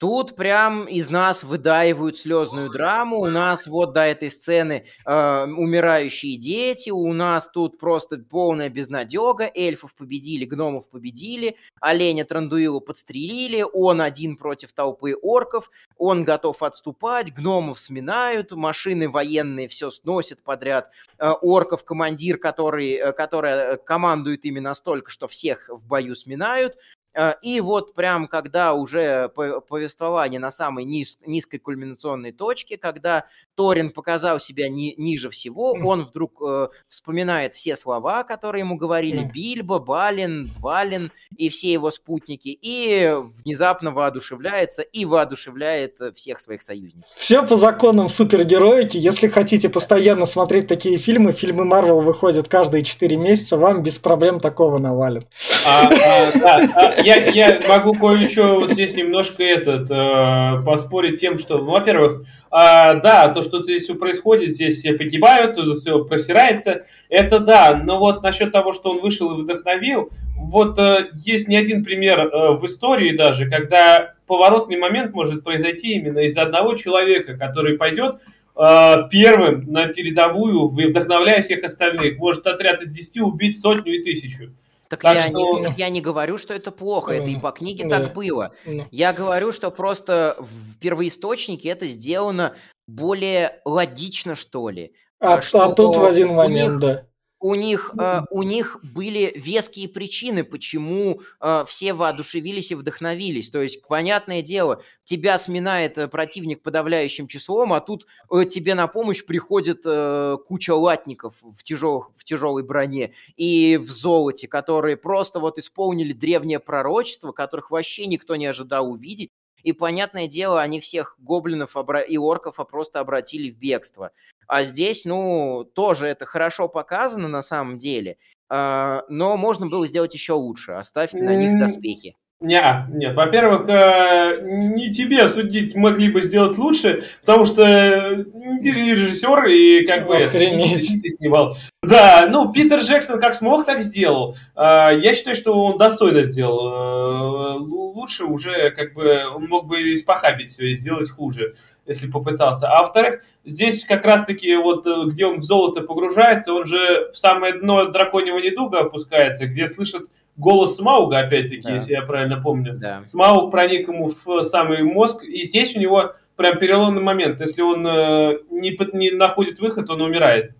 Тут 0.00 0.34
прям 0.34 0.86
из 0.86 1.10
нас 1.10 1.44
выдаивают 1.44 2.16
слезную 2.16 2.70
драму. 2.70 3.18
У 3.18 3.26
нас 3.26 3.66
вот 3.66 3.92
до 3.92 4.00
этой 4.00 4.30
сцены 4.30 4.86
э, 5.04 5.44
умирающие 5.44 6.38
дети. 6.38 6.88
У 6.88 7.12
нас 7.12 7.50
тут 7.50 7.78
просто 7.78 8.16
полная 8.16 8.70
безнадега. 8.70 9.50
Эльфов 9.54 9.94
победили, 9.94 10.46
гномов 10.46 10.88
победили. 10.88 11.56
Оленя 11.82 12.24
Трандуила 12.24 12.80
подстрелили. 12.80 13.62
Он 13.74 14.00
один 14.00 14.38
против 14.38 14.72
толпы 14.72 15.14
орков. 15.20 15.70
Он 15.98 16.24
готов 16.24 16.62
отступать. 16.62 17.34
Гномов 17.34 17.78
сминают. 17.78 18.52
Машины 18.52 19.06
военные 19.06 19.68
все 19.68 19.90
сносят 19.90 20.42
подряд. 20.42 20.90
Э, 21.18 21.32
орков 21.32 21.84
командир, 21.84 22.38
который, 22.38 22.92
э, 22.92 23.12
который 23.12 23.76
командует 23.76 24.46
ими 24.46 24.60
настолько, 24.60 25.10
что 25.10 25.28
всех 25.28 25.68
в 25.68 25.86
бою 25.86 26.14
сминают. 26.14 26.78
Э, 27.14 27.34
и 27.42 27.60
вот 27.60 27.94
прям 27.94 28.28
когда 28.28 28.74
уже 28.74 29.28
повествование 29.28 30.40
на 30.40 30.50
самой 30.50 30.84
низ, 30.84 31.18
низкой 31.26 31.58
кульминационной 31.58 32.32
точке, 32.32 32.76
когда 32.76 33.24
Торин 33.56 33.90
показал 33.90 34.38
себя 34.38 34.68
ни, 34.68 34.94
ниже 34.96 35.30
всего, 35.30 35.72
он 35.72 36.04
вдруг 36.04 36.40
э, 36.42 36.68
вспоминает 36.88 37.54
все 37.54 37.76
слова, 37.76 38.22
которые 38.24 38.60
ему 38.60 38.76
говорили 38.76 39.24
Бильбо, 39.24 39.78
Балин, 39.78 40.52
Валин 40.58 41.12
и 41.36 41.48
все 41.48 41.72
его 41.72 41.90
спутники, 41.90 42.48
и 42.48 43.12
внезапно 43.44 43.90
воодушевляется 43.90 44.82
и 44.82 45.04
воодушевляет 45.04 45.96
всех 46.14 46.40
своих 46.40 46.62
союзников. 46.62 47.10
Все 47.16 47.44
по 47.46 47.56
законам 47.56 48.08
супергероики. 48.08 48.96
Если 48.96 49.28
хотите 49.28 49.68
постоянно 49.68 50.26
смотреть 50.26 50.68
такие 50.68 50.96
фильмы, 50.96 51.32
фильмы 51.32 51.64
Марвел 51.64 52.02
выходят 52.02 52.48
каждые 52.48 52.84
4 52.84 53.16
месяца, 53.16 53.56
вам 53.56 53.82
без 53.82 53.98
проблем 53.98 54.40
такого 54.40 54.78
навалят. 54.78 55.26
А, 55.66 55.88
а, 55.88 56.38
да, 56.38 56.68
а, 56.74 56.99
я, 57.04 57.16
я 57.30 57.60
могу 57.68 57.92
кое-что 57.92 58.60
вот 58.60 58.72
здесь 58.72 58.94
немножко 58.94 59.42
этот 59.42 59.90
э, 59.90 60.62
поспорить 60.64 61.20
тем, 61.20 61.38
что, 61.38 61.58
ну, 61.58 61.70
во-первых, 61.72 62.22
э, 62.22 62.24
да, 62.50 63.32
то, 63.34 63.42
что 63.42 63.62
здесь 63.62 63.84
все 63.84 63.94
происходит, 63.94 64.50
здесь 64.50 64.78
все 64.78 64.94
погибают, 64.94 65.58
все 65.78 66.04
просирается, 66.04 66.86
это 67.08 67.38
да, 67.38 67.80
но 67.82 67.98
вот 67.98 68.22
насчет 68.22 68.52
того, 68.52 68.72
что 68.72 68.90
он 68.90 69.00
вышел 69.00 69.30
и 69.32 69.42
вдохновил, 69.42 70.10
вот 70.36 70.78
э, 70.78 71.10
есть 71.14 71.48
не 71.48 71.56
один 71.56 71.84
пример 71.84 72.20
э, 72.20 72.54
в 72.54 72.64
истории 72.66 73.16
даже, 73.16 73.48
когда 73.48 74.14
поворотный 74.26 74.78
момент 74.78 75.12
может 75.12 75.44
произойти 75.44 75.94
именно 75.94 76.20
из 76.20 76.36
одного 76.36 76.74
человека, 76.74 77.36
который 77.36 77.76
пойдет 77.76 78.20
э, 78.56 78.94
первым 79.10 79.70
на 79.70 79.88
передовую, 79.88 80.68
вдохновляя 80.68 81.42
всех 81.42 81.64
остальных. 81.64 82.18
Может 82.18 82.46
отряд 82.46 82.82
из 82.82 82.90
10 82.90 83.20
убить 83.20 83.60
сотню 83.60 83.94
и 83.94 84.02
тысячу. 84.02 84.52
Так, 84.90 85.02
так, 85.02 85.14
я 85.14 85.22
что... 85.22 85.32
не, 85.32 85.62
так 85.62 85.78
я 85.78 85.88
не 85.88 86.00
говорю, 86.00 86.36
что 86.36 86.52
это 86.52 86.72
плохо, 86.72 87.12
это 87.12 87.30
и 87.30 87.38
по 87.38 87.52
книге 87.52 87.84
да. 87.86 88.00
так 88.00 88.12
было. 88.12 88.52
Да. 88.66 88.88
Я 88.90 89.12
говорю, 89.12 89.52
что 89.52 89.70
просто 89.70 90.36
в 90.40 90.78
первоисточнике 90.80 91.68
это 91.68 91.86
сделано 91.86 92.56
более 92.88 93.60
логично, 93.64 94.34
что 94.34 94.68
ли. 94.68 94.92
А, 95.20 95.42
что 95.42 95.62
а 95.62 95.72
тут 95.72 95.94
в 95.94 96.04
один 96.04 96.34
момент, 96.34 96.72
них... 96.72 96.80
да. 96.80 97.06
У 97.40 97.54
них, 97.54 97.92
э, 97.98 98.20
у 98.30 98.42
них 98.42 98.78
были 98.82 99.32
веские 99.34 99.88
причины, 99.88 100.44
почему 100.44 101.22
э, 101.40 101.64
все 101.66 101.94
воодушевились 101.94 102.70
и 102.70 102.74
вдохновились. 102.74 103.50
То 103.50 103.62
есть, 103.62 103.82
понятное 103.86 104.42
дело, 104.42 104.82
тебя 105.04 105.38
сминает 105.38 105.96
э, 105.96 106.06
противник 106.06 106.62
подавляющим 106.62 107.26
числом, 107.26 107.72
а 107.72 107.80
тут 107.80 108.06
э, 108.30 108.44
тебе 108.44 108.74
на 108.74 108.86
помощь 108.86 109.24
приходит 109.24 109.80
э, 109.86 110.36
куча 110.46 110.74
латников 110.74 111.34
в, 111.40 111.64
тяжелых, 111.64 112.10
в 112.14 112.24
тяжелой 112.24 112.62
броне 112.62 113.14
и 113.36 113.78
в 113.78 113.90
золоте, 113.90 114.46
которые 114.46 114.98
просто 114.98 115.40
вот 115.40 115.58
исполнили 115.58 116.12
древнее 116.12 116.60
пророчество, 116.60 117.32
которых 117.32 117.70
вообще 117.70 118.06
никто 118.06 118.36
не 118.36 118.46
ожидал 118.46 118.90
увидеть. 118.90 119.30
И, 119.62 119.72
понятное 119.72 120.26
дело, 120.26 120.60
они 120.60 120.80
всех 120.80 121.16
гоблинов 121.18 121.76
и 122.08 122.18
орков 122.18 122.56
просто 122.70 123.00
обратили 123.00 123.50
в 123.50 123.58
бегство. 123.58 124.12
А 124.50 124.64
здесь, 124.64 125.04
ну, 125.04 125.64
тоже 125.76 126.08
это 126.08 126.26
хорошо 126.26 126.66
показано 126.66 127.28
на 127.28 127.40
самом 127.40 127.78
деле, 127.78 128.16
а, 128.48 129.04
но 129.08 129.36
можно 129.36 129.68
было 129.68 129.86
сделать 129.86 130.12
еще 130.12 130.32
лучше. 130.32 130.72
Оставьте 130.72 131.18
на 131.18 131.36
них 131.36 131.56
доспехи. 131.60 132.16
Не, 132.40 132.86
нет, 132.88 133.14
во-первых, 133.14 133.68
э, 133.68 134.40
не 134.42 134.92
тебе 134.92 135.28
судить 135.28 135.76
могли 135.76 136.10
бы 136.10 136.22
сделать 136.22 136.58
лучше, 136.58 137.04
потому 137.20 137.44
что 137.44 137.62
режиссер 137.64 139.44
и 139.44 139.86
как 139.86 140.06
бы 140.06 140.16
Охренеть. 140.16 141.00
ты 141.02 141.10
снимал. 141.10 141.56
Да, 141.82 142.26
ну 142.28 142.50
Питер 142.50 142.78
Джексон 142.78 143.20
как 143.20 143.34
смог, 143.34 143.66
так 143.66 143.82
сделал. 143.82 144.36
А, 144.56 144.90
я 144.90 145.14
считаю, 145.14 145.36
что 145.36 145.52
он 145.52 145.78
достойно 145.78 146.24
сделал. 146.24 147.58
Э, 147.58 147.58
лучше 147.60 148.24
уже 148.24 148.70
как 148.70 148.94
бы 148.94 149.22
он 149.32 149.44
мог 149.46 149.66
бы 149.66 149.92
испохабить 149.92 150.50
все 150.50 150.72
и 150.72 150.74
сделать 150.74 151.10
хуже, 151.10 151.54
если 151.90 152.08
попытался. 152.08 152.68
А 152.68 152.82
во-вторых, 152.82 153.22
здесь 153.44 153.84
как 153.84 154.04
раз-таки 154.04 154.54
вот 154.56 154.86
где 155.08 155.26
он 155.26 155.40
в 155.40 155.42
золото 155.42 155.82
погружается, 155.82 156.54
он 156.54 156.64
же 156.64 157.10
в 157.12 157.18
самое 157.18 157.54
дно 157.54 157.86
драконьего 157.86 158.38
недуга 158.38 158.80
опускается, 158.80 159.46
где 159.46 159.66
слышит 159.66 160.06
голос 160.36 160.76
Смауга, 160.76 161.18
опять-таки, 161.18 161.62
да. 161.62 161.74
если 161.74 161.92
я 161.92 162.02
правильно 162.02 162.40
помню. 162.40 162.78
Да. 162.78 163.02
Смауг 163.04 163.50
проник 163.50 163.88
ему 163.88 164.12
в 164.24 164.44
самый 164.44 164.84
мозг, 164.84 165.24
и 165.24 165.44
здесь 165.44 165.74
у 165.74 165.80
него 165.80 166.14
прям 166.36 166.58
переломный 166.58 167.02
момент. 167.02 167.40
Если 167.40 167.60
он 167.60 167.84
э, 167.84 168.38
не, 168.50 168.78
не 168.96 169.10
находит 169.10 169.58
выход, 169.58 169.90
он 169.90 170.00
умирает. 170.00 170.54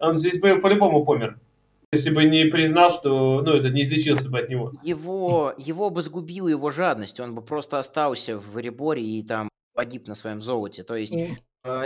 Он 0.00 0.16
здесь 0.16 0.40
бы 0.40 0.56
по-любому 0.56 1.04
помер. 1.04 1.38
Если 1.92 2.10
бы 2.10 2.24
не 2.24 2.44
признал, 2.46 2.90
что 2.90 3.40
ну, 3.42 3.52
это 3.52 3.70
не 3.70 3.84
излечился 3.84 4.28
бы 4.28 4.40
от 4.40 4.50
него. 4.50 4.72
Его, 4.82 5.54
его 5.56 5.88
бы 5.88 6.02
сгубила 6.02 6.48
его 6.48 6.70
жадность. 6.70 7.20
Он 7.20 7.34
бы 7.34 7.42
просто 7.42 7.78
остался 7.78 8.38
в 8.38 8.58
Реборе 8.58 9.02
и 9.02 9.22
там 9.22 9.47
погиб 9.78 10.08
на 10.08 10.16
своем 10.16 10.42
золоте. 10.42 10.82
То 10.82 10.96
есть 10.96 11.14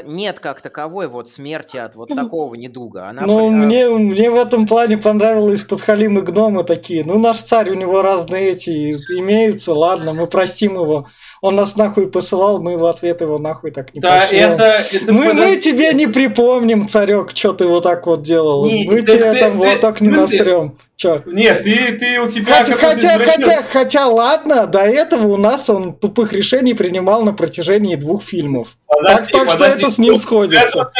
нет 0.04 0.40
как 0.40 0.60
таковой 0.60 1.08
вот 1.08 1.28
смерти 1.28 1.76
от 1.76 1.94
вот 1.94 2.08
такого 2.08 2.54
недуга. 2.54 3.08
Она 3.08 3.22
ну, 3.22 3.48
при... 3.48 3.56
мне, 3.56 3.88
мне 3.88 4.30
в 4.30 4.36
этом 4.36 4.66
плане 4.66 4.98
понравилось 4.98 5.62
подхалимы 5.62 6.22
гномы 6.22 6.64
такие. 6.64 7.04
Ну, 7.04 7.18
наш 7.18 7.38
царь, 7.38 7.70
у 7.70 7.74
него 7.74 8.02
разные 8.02 8.50
эти 8.50 8.92
имеются, 9.18 9.72
ладно, 9.74 10.14
мы 10.14 10.26
простим 10.26 10.74
его. 10.74 11.08
Он 11.40 11.56
нас 11.56 11.76
нахуй 11.76 12.08
посылал, 12.08 12.62
мы 12.62 12.76
в 12.76 12.86
ответ 12.86 13.20
его 13.20 13.38
нахуй 13.38 13.72
так 13.72 13.92
не 13.94 14.00
да, 14.00 14.26
Это, 14.26 14.84
это 14.92 15.12
мы, 15.12 15.32
мы 15.32 15.56
тебе 15.56 15.92
не 15.92 16.06
припомним, 16.06 16.86
царек, 16.86 17.32
что 17.34 17.52
ты 17.52 17.66
вот 17.66 17.82
так 17.82 18.06
вот 18.06 18.22
делал. 18.22 18.64
Не, 18.66 18.88
мы 18.88 19.02
ты, 19.02 19.14
тебе 19.14 19.32
ты, 19.32 19.40
там 19.40 19.52
ты, 19.52 19.58
вот 19.58 19.80
так 19.80 20.00
не 20.00 20.10
насрем. 20.10 20.78
Чё? 20.96 21.20
Нет, 21.26 21.64
ты, 21.64 21.98
ты 21.98 22.20
у 22.20 22.30
тебя... 22.30 22.58
Хотя, 22.58 22.76
хотя, 22.76 23.18
хотя, 23.18 23.62
хотя, 23.62 24.06
ладно, 24.06 24.68
до 24.68 24.80
этого 24.80 25.26
у 25.32 25.36
нас 25.36 25.68
он 25.68 25.94
тупых 25.94 26.32
решений 26.32 26.74
принимал 26.74 27.24
на 27.24 27.32
протяжении 27.32 27.96
двух 27.96 28.22
фильмов. 28.22 28.76
Так, 29.04 29.28
так 29.28 29.50
что 29.50 29.64
это 29.64 29.90
с 29.90 29.98
ним 29.98 30.16
сходится. 30.16 30.90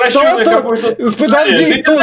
Это, 0.00 0.20
это, 0.20 0.62
подожди, 1.18 1.82
тут... 1.82 2.00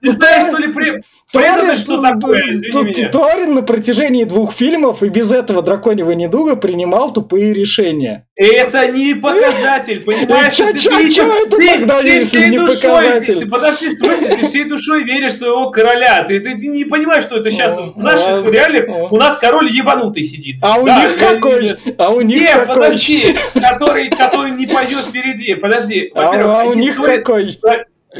Ты 0.00 0.12
знаешь, 0.12 0.48
что 0.48 0.58
ли, 0.58 0.72
при... 0.72 1.02
Торин, 1.30 1.76
что 1.76 2.00
такое? 2.00 3.10
Торин 3.10 3.54
на 3.54 3.62
протяжении 3.62 4.24
двух 4.24 4.54
фильмов 4.54 5.02
и 5.02 5.08
без 5.08 5.30
этого 5.30 5.60
драконьего 5.60 6.12
недуга 6.12 6.56
принимал 6.56 7.12
тупые 7.12 7.52
решения. 7.52 8.26
Это 8.34 8.88
не 8.88 9.14
показатель, 9.14 10.02
понимаешь? 10.02 10.54
Чё, 10.54 10.72
чё, 10.72 11.08
чё 11.10 11.30
это 11.30 11.56
ты, 11.56 11.68
тогда, 11.68 12.00
ты 12.00 12.08
если 12.08 12.48
не 12.48 12.58
душой, 12.58 12.90
показатель? 12.90 13.40
Ты, 13.40 13.46
подожди, 13.46 13.88
в 13.88 13.94
смысле, 13.94 14.36
ты 14.36 14.46
всей 14.46 14.64
душой 14.64 15.04
веришь 15.04 15.32
в 15.32 15.38
своего 15.38 15.70
короля. 15.70 16.24
Ты, 16.24 16.38
не 16.40 16.84
понимаешь, 16.84 17.24
что 17.24 17.36
это 17.36 17.50
сейчас. 17.50 17.76
в 17.76 17.98
наших 17.98 18.46
реалиях 18.46 19.12
у 19.12 19.16
нас 19.16 19.36
король 19.36 19.70
ебанутый 19.70 20.24
сидит. 20.24 20.56
А 20.62 20.78
у 20.78 20.86
них 20.86 21.18
какой? 21.18 21.76
А 21.98 22.08
у 22.10 22.20
них 22.22 22.40
Нет, 22.40 22.56
какой? 22.60 22.74
подожди, 22.74 23.36
который, 23.54 24.08
который 24.10 24.52
не 24.52 24.66
пойдет 24.66 25.00
впереди. 25.00 25.54
Подожди. 25.56 26.10
А, 26.14 26.62
а 26.62 26.64
у 26.64 26.74
них 26.74 26.96
какой? 26.96 27.58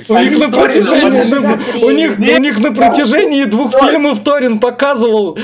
У 0.09 0.19
них, 0.19 0.39
на 0.39 0.49
протяжении, 0.49 1.85
у, 1.85 1.91
них, 1.91 2.19
у 2.19 2.41
них 2.41 2.61
на 2.61 2.73
протяжении 2.73 3.45
двух 3.45 3.75
фильмов 3.75 4.23
Торин 4.23 4.59
показывал 4.61 5.37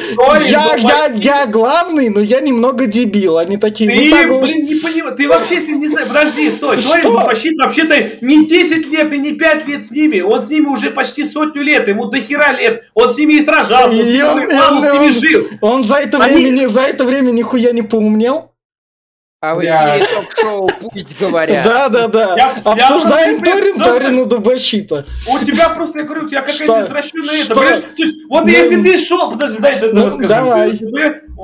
я, 0.46 0.74
я, 0.76 1.06
я 1.14 1.46
главный, 1.46 2.08
но 2.08 2.20
я 2.20 2.40
немного 2.40 2.86
дебил. 2.86 3.38
Они 3.38 3.56
такие... 3.56 3.90
Ты, 3.90 4.10
сам... 4.10 4.40
блин, 4.40 4.66
не 4.66 4.76
понимаешь. 4.76 5.16
Ты 5.16 5.28
вообще 5.28 5.56
не 5.56 5.88
знаешь. 5.88 6.08
Подожди, 6.08 6.50
стой. 6.50 6.82
Торин 6.82 7.14
почти 7.26 7.54
вообще-то 7.56 7.94
не 8.20 8.46
10 8.46 8.86
лет 8.90 9.12
и 9.12 9.18
не 9.18 9.32
5 9.32 9.66
лет 9.66 9.86
с 9.86 9.90
ними. 9.90 10.20
Он 10.20 10.42
с 10.42 10.48
ними 10.48 10.66
уже 10.66 10.90
почти 10.90 11.24
сотню 11.24 11.62
лет. 11.62 11.88
Ему 11.88 12.06
до 12.06 12.20
хера 12.20 12.52
лет. 12.52 12.84
Он 12.94 13.12
с 13.12 13.16
ними 13.16 13.34
и 13.34 13.42
сражался. 13.42 13.96
И 13.96 14.22
он, 14.22 14.42
с 14.42 14.92
ними 14.92 15.10
жил. 15.10 15.48
Он 15.60 15.84
за 15.84 15.96
это, 15.96 16.18
время, 16.18 16.68
за 16.68 16.82
это 16.82 17.04
время 17.04 17.30
нихуя 17.30 17.72
не 17.72 17.82
поумнел. 17.82 18.53
А 19.46 19.54
в 19.54 19.60
эфире 19.60 20.06
ток-шоу 20.06 20.70
«Пусть 20.80 21.20
говорят». 21.20 21.64
Да, 21.66 21.90
да, 21.90 22.08
да. 22.08 22.34
Я, 22.34 22.62
Обсуждаем 22.64 23.36
я 23.36 23.42
Торин, 23.42 23.78
Торину 23.78 24.24
Дубащита. 24.24 25.04
У 25.28 25.38
тебя 25.40 25.68
просто, 25.68 25.98
я 25.98 26.04
говорю, 26.06 26.24
у 26.24 26.28
тебя 26.28 26.40
какая-то 26.40 26.80
извращенная 26.80 27.42
это. 27.42 27.54
То 27.54 27.62
есть, 27.62 27.84
вот 28.30 28.48
если 28.48 28.82
ты 28.82 28.98
шел, 28.98 29.30
подожди, 29.30 29.58
дай 29.58 29.76
это 29.76 29.92
ну, 29.92 30.06
расскажу. 30.06 30.28
Давай. 30.28 30.80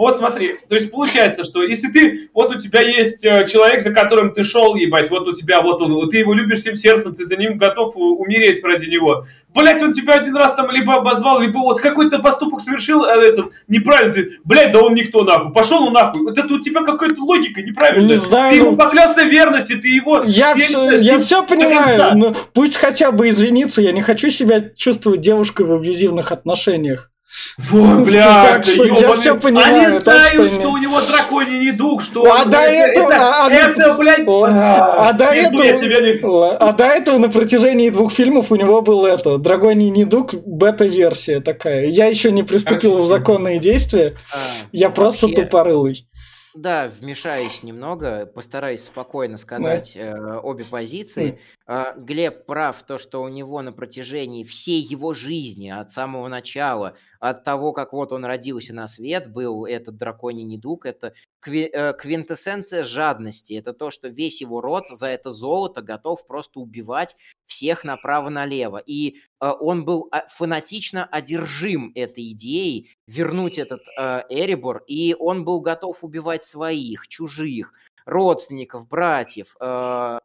Вот 0.01 0.17
смотри, 0.17 0.57
то 0.67 0.77
есть 0.77 0.91
получается, 0.91 1.45
что 1.45 1.63
если 1.63 1.89
ты, 1.89 2.31
вот 2.33 2.51
у 2.51 2.59
тебя 2.59 2.81
есть 2.81 3.23
э, 3.23 3.47
человек, 3.47 3.83
за 3.83 3.93
которым 3.93 4.33
ты 4.33 4.45
шел, 4.45 4.75
ебать, 4.75 5.11
вот 5.11 5.29
у 5.29 5.35
тебя, 5.35 5.61
вот 5.61 5.83
он, 5.83 5.93
вот 5.93 6.13
ты 6.13 6.17
его 6.17 6.33
любишь 6.33 6.61
всем 6.61 6.75
сердцем, 6.75 7.15
ты 7.15 7.27
за 7.27 7.37
ним 7.37 7.59
готов 7.59 7.95
умереть 7.97 8.65
ради 8.65 8.87
него. 8.87 9.27
Блять, 9.53 9.83
он 9.83 9.93
тебя 9.93 10.15
один 10.15 10.35
раз 10.37 10.55
там 10.55 10.71
либо 10.71 10.95
обозвал, 10.95 11.41
либо 11.41 11.59
вот 11.59 11.83
какой-то 11.83 12.19
поступок 12.21 12.63
совершил, 12.63 13.05
а 13.05 13.15
этот, 13.15 13.53
неправильно, 13.69 14.15
ты, 14.15 14.39
блядь, 14.43 14.73
да 14.73 14.81
он 14.81 14.95
никто 14.95 15.23
нахуй, 15.23 15.53
пошел 15.53 15.85
он 15.85 15.93
нахуй. 15.93 16.23
Вот 16.23 16.39
это 16.39 16.55
у 16.55 16.61
тебя 16.61 16.83
какая-то 16.83 17.21
логика 17.23 17.61
неправильная. 17.61 18.09
Не 18.09 18.17
знаю. 18.17 18.53
Ты 18.53 18.57
ему 18.57 18.77
поклялся 18.79 19.25
верности, 19.25 19.75
ты 19.75 19.89
его... 19.89 20.23
Я, 20.23 20.55
все, 20.55 20.93
я 20.93 21.21
все 21.21 21.45
понимаю, 21.45 22.17
но 22.17 22.35
пусть 22.55 22.77
хотя 22.77 23.13
бы 23.13 23.29
извиниться, 23.29 23.83
я 23.83 23.93
не 23.93 24.01
хочу 24.01 24.31
себя 24.31 24.63
чувствовать 24.75 25.21
девушкой 25.21 25.67
в 25.67 25.75
абьюзивных 25.75 26.33
отношениях. 26.33 27.11
Вот, 27.59 28.05
бля, 28.07 28.45
так 28.45 28.65
что 28.65 28.85
я 28.85 29.15
все 29.15 29.39
понимаю. 29.39 29.87
Они 29.87 30.01
знают, 30.01 30.53
что 30.53 30.71
у 30.71 30.77
него 30.79 31.01
драконий 31.01 31.59
недуг, 31.71 32.03
что 32.03 32.25
а 32.25 32.45
до 32.45 32.59
этого, 32.59 33.13
это, 33.13 33.45
а, 33.45 33.51
это, 33.51 33.95
блядь, 33.95 34.27
а, 34.27 35.09
а, 35.09 35.13
до 35.13 35.27
этого, 35.27 36.57
а 36.57 36.73
до 36.73 36.85
этого 36.85 37.19
на 37.19 37.29
протяжении 37.29 37.91
двух 37.91 38.13
фильмов 38.13 38.51
у 38.51 38.57
него 38.57 38.83
был 38.83 39.07
это, 39.07 39.39
драконий 39.39 39.91
недуг, 39.91 40.35
бета-версия 40.35 41.41
такая. 41.41 41.87
Я 41.87 42.07
еще 42.07 42.33
не 42.33 42.43
приступил 42.43 43.03
в 43.03 43.07
законные 43.07 43.61
действия, 43.61 44.17
а, 44.33 44.39
я 44.73 44.91
просто 44.91 45.29
тупорылый. 45.29 46.07
Да, 46.55 46.91
вмешаюсь 47.01 47.63
немного, 47.63 48.27
постараюсь 48.27 48.83
спокойно 48.83 49.39
сказать 49.39 49.93
да. 49.95 50.01
э, 50.01 50.41
обе 50.43 50.65
позиции. 50.65 51.39
Э, 51.69 51.95
Глеб 51.97 52.45
прав, 52.45 52.83
то, 52.83 52.99
что 52.99 53.23
у 53.23 53.29
него 53.29 53.63
на 53.63 53.73
протяжении 53.73 54.43
всей 54.43 54.83
его 54.83 55.15
жизни, 55.15 55.69
от 55.69 55.93
самого 55.93 56.27
начала, 56.27 56.97
от 57.21 57.45
того, 57.45 57.73
как 57.73 57.93
вот 57.93 58.13
он 58.13 58.25
родился 58.25 58.75
на 58.75 58.89
свет, 58.89 59.31
был 59.31 59.67
этот 59.67 59.97
драконий 59.99 60.43
недуг, 60.43 60.87
это 60.87 61.13
э, 61.47 61.93
квинтэссенция 61.93 62.83
жадности. 62.83 63.53
Это 63.53 63.75
то, 63.75 63.91
что 63.91 64.09
весь 64.09 64.41
его 64.41 64.63
род 64.63 64.85
за 64.89 65.09
это 65.09 65.31
золото 65.31 65.83
готов 65.83 66.27
просто 66.27 66.61
убивать 66.61 67.17
всех 67.47 67.85
направо-налево. 67.85 68.79
И 68.79 69.19
э, 69.41 69.51
он 69.61 69.85
был 69.85 70.09
а, 70.11 70.27
фанатично 70.29 71.05
одержим 71.05 71.93
этой 71.95 72.33
идеей 72.33 72.91
вернуть 73.07 73.59
этот 73.59 73.83
э, 73.99 74.23
Эребор, 74.31 74.83
и 74.87 75.15
он 75.19 75.45
был 75.45 75.61
готов 75.61 76.03
убивать 76.03 76.45
своих, 76.45 77.07
чужих, 77.07 77.75
родственников, 78.05 78.89
братьев. 78.89 79.57
Э, 79.61 80.19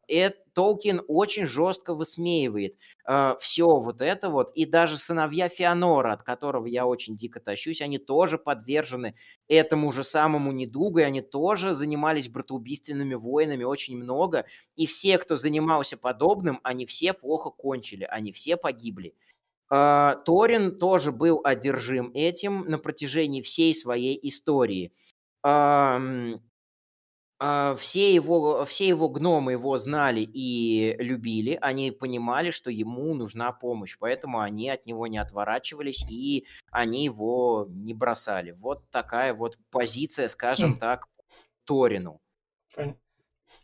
Толкин 0.56 1.02
очень 1.10 1.46
жестко 1.46 1.94
высмеивает 1.94 2.78
э, 3.06 3.36
все 3.42 3.68
вот 3.78 4.00
это 4.00 4.30
вот, 4.30 4.52
и 4.56 4.66
даже 4.66 4.98
сыновья 4.98 5.50
Феонора, 5.50 6.14
от 6.14 6.24
которого 6.24 6.66
я 6.66 6.88
очень 6.88 7.18
дико 7.18 7.42
тащусь, 7.42 7.82
они 7.82 7.98
тоже 7.98 8.38
подвержены 8.38 9.16
этому 9.50 9.92
же 9.92 10.06
самому 10.06 10.54
недугу, 10.54 11.00
и 11.00 11.04
они 11.04 11.22
тоже 11.22 11.74
занимались 11.74 12.30
братоубийственными 12.30 13.16
войнами 13.16 13.66
очень 13.66 13.98
много, 13.98 14.46
и 14.78 14.86
все, 14.86 15.18
кто 15.18 15.36
занимался 15.36 15.98
подобным, 15.98 16.62
они 16.64 16.86
все 16.86 17.12
плохо 17.12 17.50
кончили, 17.50 18.08
они 18.10 18.32
все 18.32 18.56
погибли. 18.56 19.14
Э, 19.70 20.16
Торин 20.26 20.80
тоже 20.80 21.12
был 21.12 21.42
одержим 21.44 22.12
этим 22.14 22.62
на 22.70 22.78
протяжении 22.78 23.42
всей 23.42 23.76
своей 23.76 24.18
истории. 24.28 24.94
А, 27.38 27.76
все 27.76 28.14
его, 28.14 28.64
все 28.64 28.88
его 28.88 29.10
гномы 29.10 29.54
его 29.54 29.78
знали 29.78 30.22
и 30.22 30.96
любили, 31.00 31.58
они 31.62 31.92
понимали, 31.92 32.52
что 32.52 32.72
ему 32.72 33.14
нужна 33.14 33.52
помощь, 33.52 33.98
поэтому 34.00 34.40
они 34.40 34.70
от 34.70 34.86
него 34.86 35.08
не 35.08 35.18
отворачивались 35.18 36.06
и 36.10 36.46
они 36.72 37.04
его 37.04 37.68
не 37.70 37.94
бросали. 37.94 38.52
Вот 38.52 38.90
такая 38.90 39.34
вот 39.34 39.58
позиция, 39.70 40.30
скажем 40.30 40.80
так, 40.80 41.08
Торину. 41.66 42.22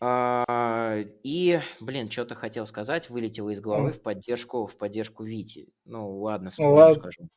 А, 0.03 0.97
и, 1.23 1.61
блин, 1.79 2.09
что-то 2.09 2.33
хотел 2.33 2.65
сказать, 2.65 3.09
вылетело 3.09 3.51
из 3.51 3.61
головы 3.61 3.91
в 3.91 4.01
поддержку, 4.01 4.65
в 4.65 4.75
поддержку 4.75 5.23
Вити. 5.23 5.69
Ну 5.85 6.17
ладно, 6.17 6.49
вспомню, 6.49 6.73
ладно. 6.73 6.99
скажу. 6.99 7.29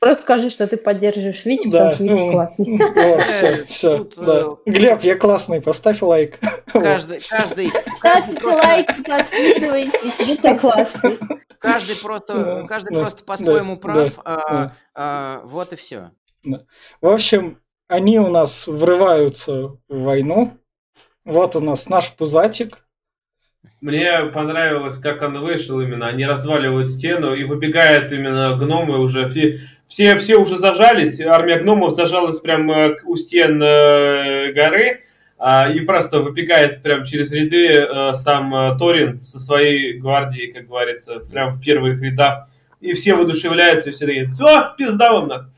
Просто 0.00 0.22
скажи, 0.22 0.50
что 0.50 0.66
ты 0.66 0.76
поддерживаешь 0.76 1.44
Витю, 1.44 1.70
да. 1.70 1.90
потому 1.90 1.90
что 1.90 2.04
Витя 2.04 2.22
ну, 2.22 2.32
классный. 2.32 2.76
О, 2.76 3.20
все, 3.22 3.64
все, 3.64 4.04
Тут, 4.04 4.24
да. 4.24 4.46
Э, 4.66 4.70
Глеб, 4.70 5.02
я 5.02 5.16
классный, 5.16 5.60
поставь 5.60 6.00
лайк. 6.02 6.38
Каждый, 6.72 7.20
каждый. 7.20 7.70
Ставьте 7.98 8.40
просто... 8.40 8.66
лайк, 8.66 8.86
подписывайтесь, 9.04 10.26
Витя 10.26 10.58
классный. 10.60 11.18
Каждый 11.58 11.96
просто, 11.96 12.66
каждый 12.68 12.92
просто 12.92 13.24
по-своему 13.24 13.78
прав, 13.78 14.12
а, 14.24 14.72
а, 14.94 15.40
вот 15.44 15.72
и 15.72 15.76
все. 15.76 16.10
В 16.42 17.06
общем, 17.08 17.60
они 17.88 18.18
у 18.18 18.28
нас 18.28 18.66
врываются 18.66 19.78
в 19.88 20.02
войну. 20.02 20.58
Вот 21.24 21.56
у 21.56 21.60
нас 21.60 21.88
наш 21.88 22.12
пузатик, 22.12 22.83
мне 23.80 24.24
понравилось, 24.32 24.98
как 24.98 25.20
он 25.22 25.38
вышел 25.40 25.80
именно. 25.80 26.06
Они 26.06 26.24
разваливают 26.24 26.88
стену 26.88 27.34
и 27.34 27.44
выбегают 27.44 28.12
именно 28.12 28.56
гномы 28.56 28.98
уже. 28.98 29.28
Все, 29.88 30.16
все 30.16 30.36
уже 30.36 30.58
зажались. 30.58 31.20
Армия 31.20 31.58
гномов 31.58 31.92
зажалась 31.92 32.40
прямо 32.40 32.96
у 33.04 33.16
стен 33.16 33.62
э, 33.62 34.52
горы. 34.52 35.02
А, 35.36 35.68
и 35.70 35.80
просто 35.80 36.20
выбегает 36.20 36.82
прям 36.82 37.04
через 37.04 37.30
ряды 37.32 37.66
э, 37.66 38.14
сам 38.14 38.54
э, 38.54 38.78
Торин 38.78 39.22
со 39.22 39.38
своей 39.38 39.98
гвардией, 39.98 40.52
как 40.52 40.66
говорится, 40.66 41.20
прям 41.20 41.52
в 41.52 41.60
первых 41.60 42.00
рядах. 42.00 42.48
И 42.80 42.94
все 42.94 43.14
воодушевляются, 43.14 43.90
и 43.90 43.92
все 43.92 44.06
такие, 44.06 44.30
все, 44.30 44.74
пизда 44.78 45.12
вам. 45.12 45.52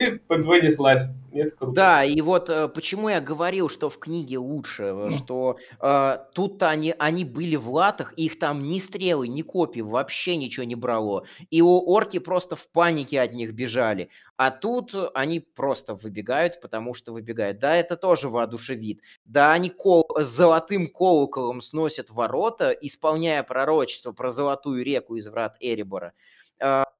И 0.00 0.12
понеслась. 0.26 1.10
Это 1.32 1.56
круто. 1.56 1.72
Да, 1.72 2.04
и 2.04 2.20
вот 2.20 2.48
э, 2.48 2.68
почему 2.68 3.08
я 3.08 3.20
говорил, 3.20 3.68
что 3.68 3.90
в 3.90 3.98
книге 3.98 4.38
лучше, 4.38 4.82
mm. 4.82 5.10
что 5.10 5.58
э, 5.80 6.18
тут-то 6.34 6.68
они, 6.68 6.94
они 6.98 7.24
были 7.24 7.56
в 7.56 7.70
латах, 7.70 8.12
их 8.14 8.38
там 8.38 8.66
ни 8.66 8.78
стрелы, 8.78 9.28
ни 9.28 9.42
копии, 9.42 9.80
вообще 9.80 10.36
ничего 10.36 10.64
не 10.64 10.74
брало. 10.74 11.24
И 11.50 11.62
у 11.62 11.78
орки 11.90 12.18
просто 12.18 12.56
в 12.56 12.68
панике 12.68 13.20
от 13.20 13.32
них 13.32 13.52
бежали. 13.52 14.08
А 14.36 14.50
тут 14.50 14.94
они 15.14 15.40
просто 15.40 15.94
выбегают, 15.94 16.60
потому 16.60 16.94
что 16.94 17.12
выбегают. 17.12 17.58
Да, 17.58 17.74
это 17.74 17.96
тоже 17.96 18.28
воодушевит. 18.28 19.00
Да, 19.24 19.52
они 19.52 19.68
кол 19.68 20.06
с 20.16 20.28
золотым 20.28 20.86
колоколом 20.86 21.60
сносят 21.60 22.10
ворота, 22.10 22.70
исполняя 22.70 23.42
пророчество 23.42 24.12
про 24.12 24.30
золотую 24.30 24.84
реку 24.84 25.16
из 25.16 25.28
врат 25.28 25.56
Эребора. 25.60 26.12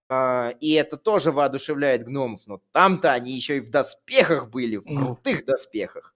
Э, 0.08 0.14
а, 0.14 0.48
и 0.60 0.72
это 0.72 0.96
тоже 0.96 1.32
воодушевляет 1.32 2.04
гномов, 2.04 2.40
но 2.46 2.60
там-то 2.72 3.12
они 3.12 3.34
еще 3.34 3.58
и 3.58 3.60
в 3.60 3.70
доспехах 3.70 4.50
были, 4.50 4.76
в 4.76 4.84
крутых 4.84 5.44
доспехах. 5.44 6.14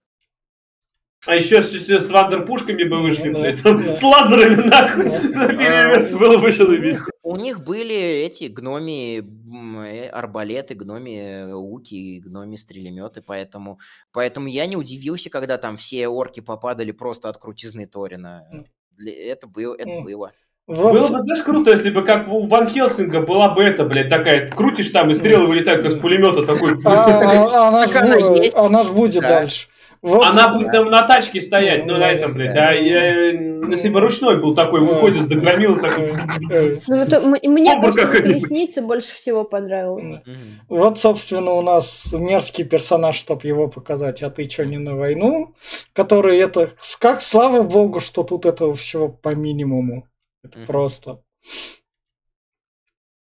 А 1.25 1.35
еще 1.35 1.61
с, 1.61 1.71
с 1.71 2.09
вандерпушками 2.09 2.83
бы 2.83 3.01
вышли, 3.01 3.29
ну, 3.29 3.39
блядь, 3.39 3.63
да. 3.63 3.95
с 3.95 4.03
лазерами 4.03 4.61
нахуй, 4.67 5.05
да. 5.33 5.47
переверс, 5.47 6.11
было 6.11 6.37
бы 6.37 6.49
еще 6.49 6.65
заебись. 6.65 6.97
У 7.21 7.37
них 7.37 7.63
были 7.63 7.95
эти 7.95 8.45
гноми 8.45 9.19
э, 9.21 10.09
арбалеты, 10.09 10.75
гноми 10.75 11.53
луки, 11.53 12.19
гноми 12.19 12.57
стрелеметы, 12.57 13.21
поэтому, 13.21 13.79
поэтому 14.11 14.47
я 14.47 14.65
не 14.65 14.75
удивился, 14.75 15.29
когда 15.29 15.57
там 15.57 15.77
все 15.77 16.09
орки 16.09 16.41
попадали 16.41 16.91
просто 16.91 17.29
от 17.29 17.37
крутизны 17.37 17.87
Торина. 17.87 18.65
Это, 18.97 19.47
было, 19.47 19.75
это 19.75 20.01
было. 20.01 20.33
Вот. 20.65 20.93
Было 20.93 21.09
бы, 21.09 21.19
знаешь, 21.19 21.43
круто, 21.43 21.71
если 21.71 21.89
бы 21.89 22.03
как 22.03 22.27
у 22.29 22.47
Ван 22.47 22.69
Хелсинга 22.69 23.19
была 23.19 23.49
бы 23.49 23.63
это, 23.63 23.83
блядь, 23.83 24.09
такая, 24.09 24.49
крутишь 24.49 24.89
там 24.89 25.11
и 25.11 25.13
стрелы 25.13 25.47
вылетают, 25.47 25.83
как 25.83 25.91
с 25.93 25.99
пулемета 25.99 26.45
такой. 26.45 26.79
А, 26.85 27.69
а, 27.69 28.65
она 28.65 28.83
ж 28.83 28.89
будет 28.91 29.23
дальше. 29.23 29.67
Вот. 30.01 30.27
Она 30.27 30.49
будет 30.53 30.71
там 30.73 30.89
на 30.89 31.07
тачке 31.07 31.41
стоять, 31.41 31.85
ну 31.85 31.97
на 31.97 32.07
этом, 32.07 32.33
блядь. 32.33 32.55
А 32.57 32.73
я, 32.73 33.31
если 33.69 33.87
бы 33.87 34.01
ручной 34.01 34.37
был 34.37 34.53
такой, 34.53 34.81
выходит, 34.81 35.29
догромил 35.29 35.79
такой. 35.79 36.13
Ну, 36.87 36.95
это, 36.97 37.21
мне 37.21 37.79
просто 37.79 38.07
колесница 38.07 38.81
больше 38.81 39.13
всего 39.15 39.45
понравилась. 39.45 40.21
Вот, 40.67 40.99
собственно, 40.99 41.51
у 41.51 41.61
нас 41.61 42.11
мерзкий 42.11 42.65
персонаж, 42.65 43.15
чтобы 43.15 43.47
его 43.47 43.69
показать. 43.69 44.21
А 44.23 44.29
ты 44.29 44.43
что, 44.43 44.65
не 44.65 44.77
на 44.77 44.95
войну? 44.95 45.55
Который 45.93 46.37
это... 46.39 46.71
Как, 46.99 47.21
слава 47.21 47.63
богу, 47.63 48.01
что 48.01 48.23
тут 48.23 48.45
этого 48.45 48.75
всего 48.75 49.07
по 49.07 49.33
минимуму. 49.33 50.05
Это 50.43 50.59
mm-hmm. 50.59 50.65
просто. 50.65 51.23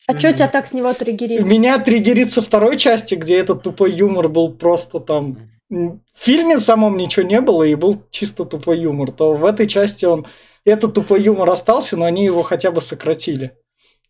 А 0.08 0.18
что 0.18 0.32
тебя 0.32 0.48
так 0.48 0.66
с 0.66 0.72
него 0.72 0.92
триггерит? 0.92 1.44
Меня 1.44 1.78
триггерит 1.78 2.32
со 2.32 2.42
второй 2.42 2.76
части, 2.76 3.14
где 3.14 3.38
этот 3.38 3.62
тупой 3.62 3.92
юмор 3.92 4.28
был 4.28 4.52
просто 4.52 5.00
там... 5.00 5.38
В 5.70 5.98
фильме 6.14 6.58
самом 6.58 6.98
ничего 6.98 7.24
не 7.24 7.40
было, 7.40 7.62
и 7.62 7.74
был 7.74 8.02
чисто 8.10 8.44
тупой 8.44 8.80
юмор. 8.80 9.12
То 9.12 9.34
в 9.34 9.44
этой 9.44 9.66
части 9.66 10.04
он... 10.04 10.26
Этот 10.64 10.94
тупой 10.94 11.22
юмор 11.22 11.48
остался, 11.50 11.96
но 11.96 12.04
они 12.04 12.24
его 12.24 12.42
хотя 12.42 12.70
бы 12.70 12.80
сократили. 12.80 13.56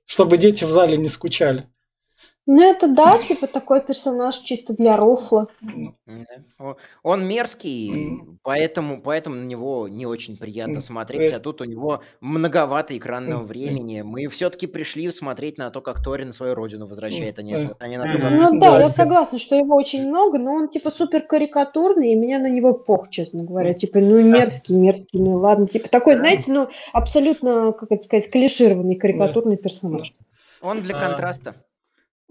Чтобы 0.07 0.39
дети 0.39 0.65
в 0.65 0.71
зале 0.71 0.97
не 0.97 1.09
скучали. 1.09 1.69
Ну, 2.47 2.61
это 2.61 2.89
да, 2.89 3.19
типа 3.29 3.47
такой 3.47 3.81
персонаж 3.81 4.37
чисто 4.39 4.75
для 4.75 4.97
рофла. 4.97 5.47
Он 7.03 7.27
мерзкий, 7.27 8.21
поэтому, 8.43 9.01
поэтому 9.01 9.37
на 9.37 9.45
него 9.45 9.87
не 9.89 10.07
очень 10.07 10.37
приятно 10.37 10.81
смотреть, 10.81 11.33
а 11.33 11.41
тут 11.41 11.61
у 11.61 11.65
него 11.65 12.03
многовато 12.21 12.97
экранного 12.97 13.45
времени. 13.45 14.03
Мы 14.03 14.27
все-таки 14.29 14.67
пришли 14.67 15.11
смотреть 15.13 15.59
на 15.59 15.71
то, 15.71 15.81
как 15.81 16.03
Тори 16.03 16.25
на 16.25 16.33
свою 16.33 16.55
родину 16.55 16.87
возвращает, 16.87 17.39
а 17.39 17.43
не, 17.43 17.55
а 17.55 17.89
не 17.89 17.97
на 17.97 18.05
то, 18.05 18.19
как... 18.19 18.31
Ну 18.33 18.59
да, 18.59 18.81
я 18.81 18.89
согласна, 18.89 19.39
что 19.39 19.55
его 19.55 19.77
очень 19.77 20.09
много, 20.09 20.39
но 20.39 20.53
он 20.53 20.69
типа 20.69 20.91
супер 20.91 21.23
карикатурный, 21.23 22.13
и 22.13 22.17
меня 22.17 22.39
на 22.39 22.49
него 22.49 22.73
пох, 22.75 23.09
честно 23.11 23.45
говоря. 23.45 23.75
Типа, 23.75 24.01
ну 24.01 24.23
мерзкий, 24.23 24.75
мерзкий, 24.75 25.21
ну 25.21 25.37
ладно. 25.37 25.69
Типа 25.69 25.89
такой, 25.89 26.17
знаете, 26.17 26.53
ну 26.53 26.69
абсолютно, 26.93 27.73
как 27.73 27.93
это 27.93 28.03
сказать, 28.03 28.31
клишированный 28.31 28.97
карикатурный 28.97 29.57
персонаж. 29.57 30.13
Он 30.61 30.81
для 30.83 30.97
а. 30.97 31.09
контраста. 31.09 31.55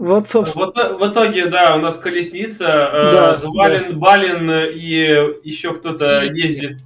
Вот, 0.01 0.27
собственно. 0.27 0.65
Вот, 0.65 0.75
в 0.75 1.11
итоге, 1.11 1.45
да, 1.45 1.75
у 1.75 1.79
нас 1.79 1.95
колесница, 1.95 2.65
э, 2.65 3.11
да, 3.11 3.39
э, 3.39 3.47
Вален, 3.47 3.91
да. 3.91 3.97
Балин 3.99 4.49
и 4.73 5.47
еще 5.47 5.75
кто-то 5.75 6.21
Филипп. 6.21 6.43
ездит. 6.43 6.77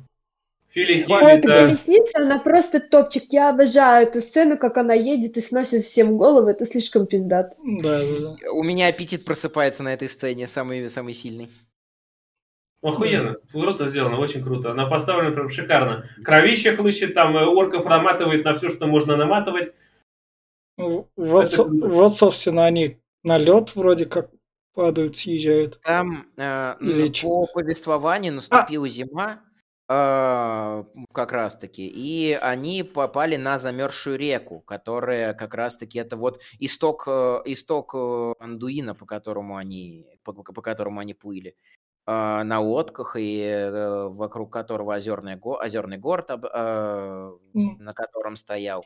Филипп, 0.68 1.10
а 1.10 1.32
эта 1.32 1.48
да. 1.48 1.62
колесница, 1.62 2.24
она 2.24 2.40
просто 2.40 2.82
топчик. 2.82 3.24
Я 3.30 3.52
обожаю 3.52 4.06
эту 4.06 4.20
сцену, 4.20 4.58
как 4.58 4.76
она 4.76 4.94
едет 4.94 5.38
и 5.38 5.42
сносит 5.42 5.86
всем 5.86 6.18
голову. 6.18 6.50
Это 6.50 6.66
слишком 6.66 7.08
пиздат. 7.08 7.56
Да, 7.64 8.00
да, 8.00 8.20
да. 8.20 8.52
У 8.52 8.64
меня 8.64 8.90
аппетит 8.90 9.24
просыпается 9.24 9.82
на 9.82 9.94
этой 9.94 10.10
сцене, 10.10 10.46
самый, 10.46 10.90
самый 10.90 11.14
сильный. 11.14 11.48
Охуенно, 12.82 13.38
круто 13.50 13.88
сделано, 13.88 14.20
очень 14.20 14.44
круто. 14.44 14.72
Она 14.72 14.88
поставлена 14.88 15.32
прям 15.32 15.50
шикарно. 15.50 16.10
Кровище 16.22 16.76
хлыщет, 16.76 17.14
там 17.14 17.38
э, 17.38 17.46
орков 17.46 17.86
наматывает 17.86 18.44
на 18.44 18.56
все, 18.56 18.68
что 18.68 18.88
можно 18.88 19.16
наматывать. 19.16 19.74
Вот, 20.76 21.54
Это... 21.54 21.64
вот 21.64 22.18
собственно, 22.18 22.66
они 22.66 22.98
на 23.26 23.40
лед 23.40 23.76
вроде 23.76 24.06
как 24.06 24.30
падают, 24.76 25.18
съезжают. 25.18 25.82
Там 25.82 26.28
э, 26.38 26.76
Или 26.82 27.12
по 27.22 27.48
повествованию 27.48 28.34
наступила 28.34 28.86
а! 28.86 28.90
зима, 28.90 29.42
э, 29.90 30.84
как 31.12 31.32
раз 31.32 31.58
таки, 31.58 31.88
и 31.88 32.34
они 32.34 32.84
попали 32.84 33.36
на 33.38 33.58
замерзшую 33.58 34.18
реку, 34.18 34.62
которая 34.62 35.34
как 35.34 35.56
раз 35.56 35.76
таки 35.76 35.98
это 35.98 36.18
вот 36.18 36.42
исток, 36.60 37.08
э, 37.08 37.42
исток 37.46 37.96
э, 37.96 38.34
Андуина, 38.40 38.94
по 38.94 39.06
которому 39.08 39.58
они, 39.58 40.06
по, 40.24 40.32
по 40.32 40.62
которому 40.62 41.00
они 41.00 41.16
плыли 41.16 41.56
э, 42.06 42.44
на 42.44 42.60
лодках, 42.60 43.16
и 43.18 43.40
э, 43.40 44.08
вокруг 44.10 44.54
которого 44.54 44.94
озерный, 44.94 45.36
го, 45.36 45.58
озерный 45.58 45.98
город, 45.98 46.30
э, 46.30 46.34
mm. 46.36 47.78
на 47.80 47.94
котором 47.96 48.36
стоял. 48.36 48.86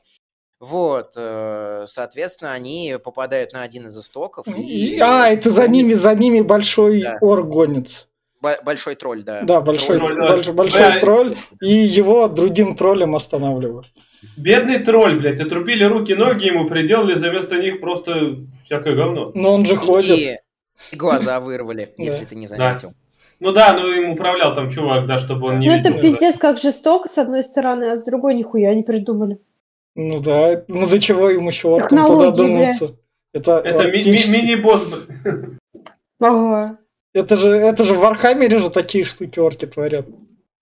Вот, 0.59 1.13
э, 1.15 1.85
соответственно, 1.87 2.51
они 2.51 2.97
попадают 3.01 3.53
на 3.53 3.61
один 3.61 3.87
из 3.87 3.97
истоков. 3.97 4.45
И... 4.47 4.99
А, 4.99 5.29
это 5.29 5.51
за 5.51 5.67
ними, 5.69 5.93
за 5.93 6.13
ними 6.15 6.41
большой 6.41 7.01
да. 7.01 7.17
орк 7.21 7.47
гонится. 7.47 8.07
Большой 8.41 8.95
тролль, 8.95 9.23
да. 9.23 9.41
Да, 9.43 9.61
большой 9.61 9.97
тролль, 9.97 10.17
большой, 10.17 10.53
большой 10.53 10.79
да. 10.81 10.99
тролль, 10.99 11.37
и 11.61 11.73
его 11.73 12.27
другим 12.27 12.75
троллем 12.75 13.15
останавливают. 13.15 13.87
Бедный 14.37 14.79
тролль, 14.79 15.19
блядь, 15.19 15.39
отрубили 15.39 15.83
руки, 15.83 16.13
ноги 16.13 16.45
ему, 16.45 16.67
приделали 16.67 17.15
за 17.15 17.29
вместо 17.29 17.57
них 17.57 17.79
просто 17.79 18.37
всякое 18.65 18.95
говно. 18.95 19.31
Но 19.33 19.53
он 19.53 19.65
же 19.65 19.75
ходит. 19.77 20.19
И, 20.19 20.37
и 20.91 20.95
глаза 20.95 21.39
вырвали, 21.39 21.93
если 21.97 22.25
ты 22.25 22.35
не 22.35 22.47
заметил. 22.47 22.93
Ну 23.39 23.53
да, 23.53 23.71
ну 23.73 23.89
им 23.89 24.11
управлял 24.11 24.53
там 24.55 24.69
чувак, 24.69 25.07
да, 25.07 25.19
чтобы 25.19 25.47
он 25.47 25.59
не 25.59 25.67
Ну 25.67 25.73
это 25.73 26.01
пиздец 26.01 26.37
как 26.37 26.59
жестоко, 26.59 27.07
с 27.07 27.17
одной 27.17 27.43
стороны, 27.43 27.91
а 27.91 27.97
с 27.97 28.03
другой 28.03 28.35
нихуя 28.35 28.73
не 28.75 28.83
придумали. 28.83 29.39
Ну 29.95 30.19
да, 30.19 30.63
ну 30.67 30.87
до 30.87 30.99
чего 30.99 31.29
ему 31.29 31.49
еще 31.49 31.69
оркам 31.69 31.97
туда 32.07 32.31
думаться? 32.31 32.95
Это, 33.33 33.61
это 33.63 33.83
ми- 33.85 34.03
ми- 34.05 34.31
мини-босс. 34.37 34.83
Ага. 36.19 36.77
Это 37.13 37.35
же, 37.35 37.51
это 37.51 37.83
же 37.83 37.93
в 37.93 37.99
Warhammer 37.99 38.53
е 38.53 38.59
же 38.59 38.69
такие 38.69 39.03
штуки 39.03 39.39
орки 39.39 39.65
творят. 39.65 40.05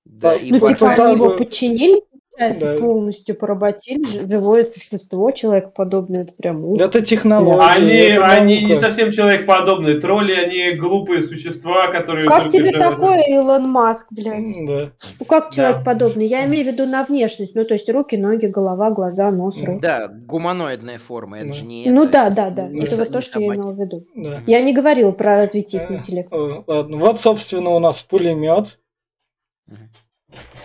Да, 0.06 0.34
и 0.36 0.52
ну, 0.52 0.60
типа 0.60 0.92
они 0.92 1.16
его 1.16 1.38
подчинили, 1.38 2.02
да. 2.38 2.76
полностью 2.78 3.36
поработили 3.36 4.04
живое 4.28 4.70
существо, 4.72 5.32
человекоподобное, 5.32 6.24
это 6.24 6.34
прям. 6.34 6.74
Это 6.76 7.02
технология. 7.02 7.68
Они, 7.68 7.94
это 7.94 8.26
они 8.26 8.66
не 8.66 8.78
совсем 8.78 9.12
человекоподобные, 9.12 10.00
тролли, 10.00 10.34
они 10.34 10.76
глупые 10.78 11.24
существа, 11.24 11.88
которые... 11.92 12.28
Как 12.28 12.50
тебе 12.50 12.68
живут. 12.68 12.80
такое, 12.80 13.24
Илон 13.28 13.70
Маск, 13.70 14.12
блядь? 14.12 14.48
Да. 14.66 14.92
Ну 15.20 15.26
как 15.26 15.52
человекоподобный? 15.52 16.30
Да. 16.30 16.38
Я 16.38 16.46
имею 16.46 16.70
в 16.70 16.74
виду 16.74 16.86
на 16.86 17.04
внешность, 17.04 17.56
ну 17.56 17.66
то 17.66 17.74
есть 17.74 17.90
руки, 17.90 18.16
ноги, 18.18 18.46
голова, 18.46 18.92
глаза, 18.92 19.32
нос, 19.32 19.62
рот. 19.64 19.82
Да, 19.82 20.08
гуманоидная 20.08 21.00
форма, 21.00 21.40
это 21.40 21.48
да. 21.48 21.54
же 21.54 21.66
не 21.66 21.90
Ну 21.90 22.04
это, 22.04 22.12
да, 22.12 22.30
да, 22.30 22.50
да, 22.50 22.68
не 22.68 22.84
это 22.84 22.96
вот 22.98 23.12
то, 23.12 23.22
что 23.22 23.34
собаки. 23.34 23.50
я 23.50 23.56
имела 23.56 23.72
в 23.72 23.80
виду. 23.80 24.06
Да. 24.16 24.42
Я 24.46 24.62
не 24.62 24.74
говорил 24.74 25.14
про 25.14 25.38
развитие 25.38 25.84
их 25.84 25.92
интеллекта. 25.92 26.64
Ладно, 26.68 26.98
вот, 26.98 27.20
собственно, 27.20 27.72
у 27.72 27.80
нас 27.80 28.02
пулемет. 28.02 28.80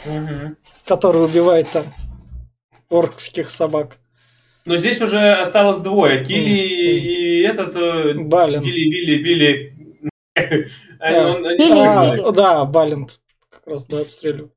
Угу 0.05 0.57
который 0.87 1.25
убивает 1.25 1.69
там 1.71 1.95
оркских 2.89 3.51
собак. 3.51 3.99
Но 4.65 4.77
здесь 4.77 5.01
уже 5.01 5.33
осталось 5.33 5.81
двое. 5.81 6.25
Килли 6.25 6.51
mm. 6.51 6.99
и, 6.99 7.43
этот... 7.43 7.75
Э, 7.75 8.15
Балин. 8.15 8.61
Билли, 8.61 8.91
Билли, 8.91 9.23
Билли. 9.23 9.73
Да, 10.99 11.33
он, 11.33 11.45
а, 11.45 12.33
да 12.33 12.65
Балин 12.65 13.09
как 13.51 13.67
раз 13.67 13.85
да, 13.87 14.01
отстреливал. 14.01 14.53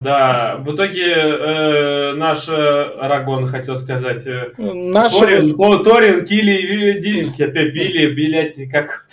Да, 0.00 0.56
в 0.58 0.74
итоге 0.74 1.10
э, 1.10 2.12
наш 2.14 2.48
э, 2.48 2.52
Арагон, 2.52 3.46
хотел 3.46 3.78
сказать, 3.78 4.26
э, 4.26 4.52
наш... 4.58 5.12
Торин, 5.12 5.56
Торин, 5.56 6.26
Килли, 6.26 7.00
Динки, 7.00 7.42
опять 7.42 7.72
Билли, 7.72 8.12
Билли, 8.12 8.68
как 8.70 9.06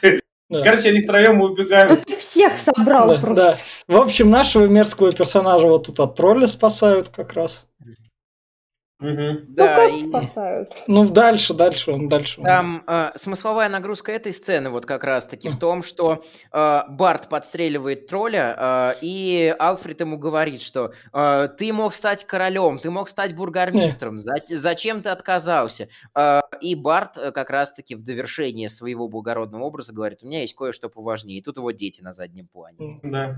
да. 0.54 0.64
Короче, 0.64 0.89
они 0.89 1.01
втроем 1.01 1.41
убегают. 1.41 1.89
Да 1.89 1.95
ты 1.97 2.16
всех 2.16 2.54
собрал 2.58 3.10
да, 3.10 3.20
просто. 3.20 3.58
Да. 3.88 3.95
В 3.95 4.01
общем, 4.01 4.30
нашего 4.30 4.66
мерзкого 4.66 5.12
персонажа 5.12 5.68
вот 5.68 5.88
тут 5.88 5.99
от 5.99 6.16
тролля 6.16 6.47
спасают 6.47 7.10
как 7.10 7.34
раз. 7.34 7.66
Угу. 9.00 9.10
Ну 9.10 9.46
да, 9.50 9.76
как 9.76 9.91
и... 9.91 10.08
спасают? 10.08 10.74
Ну 10.88 11.10
дальше, 11.10 11.54
дальше 11.54 11.91
он, 11.91 12.08
дальше. 12.08 12.39
Он. 12.39 12.46
Там 12.46 12.84
э, 12.88 13.12
смысловая 13.16 13.68
нагрузка 13.68 14.12
этой 14.12 14.34
сцены 14.34 14.70
вот 14.70 14.86
как 14.86 15.04
раз-таки 15.04 15.50
в 15.50 15.60
том, 15.60 15.84
что 15.84 16.24
э, 16.52 16.82
Барт 16.89 17.28
подстреливает 17.28 18.08
тролля, 18.08 18.56
э, 18.58 19.00
и 19.02 19.54
Алфред 19.60 20.00
ему 20.00 20.18
говорит, 20.18 20.62
что 20.62 20.94
э, 21.12 21.50
ты 21.58 21.74
мог 21.74 21.94
стать 21.94 22.24
королем, 22.24 22.80
ты 22.80 22.91
мог 22.91 23.10
стать 23.10 23.36
бургомистром, 23.36 24.20
за, 24.20 24.36
зачем 24.50 25.02
ты 25.02 25.10
отказался? 25.10 25.89
Э, 26.16 26.41
и 26.62 26.76
Барт 26.76 27.18
э, 27.18 27.32
как 27.32 27.50
раз-таки 27.50 27.96
в 27.96 28.04
довершение 28.04 28.70
своего 28.70 29.10
благородного 29.10 29.64
образа 29.64 29.91
говорит, 29.94 30.20
у 30.24 30.28
меня 30.28 30.41
есть 30.41 30.56
кое-что 30.56 30.89
поважнее. 30.89 31.39
И 31.39 31.41
тут 31.41 31.58
его 31.58 31.72
дети 31.72 32.02
на 32.02 32.14
заднем 32.14 32.48
плане. 32.48 33.00
Да. 33.04 33.38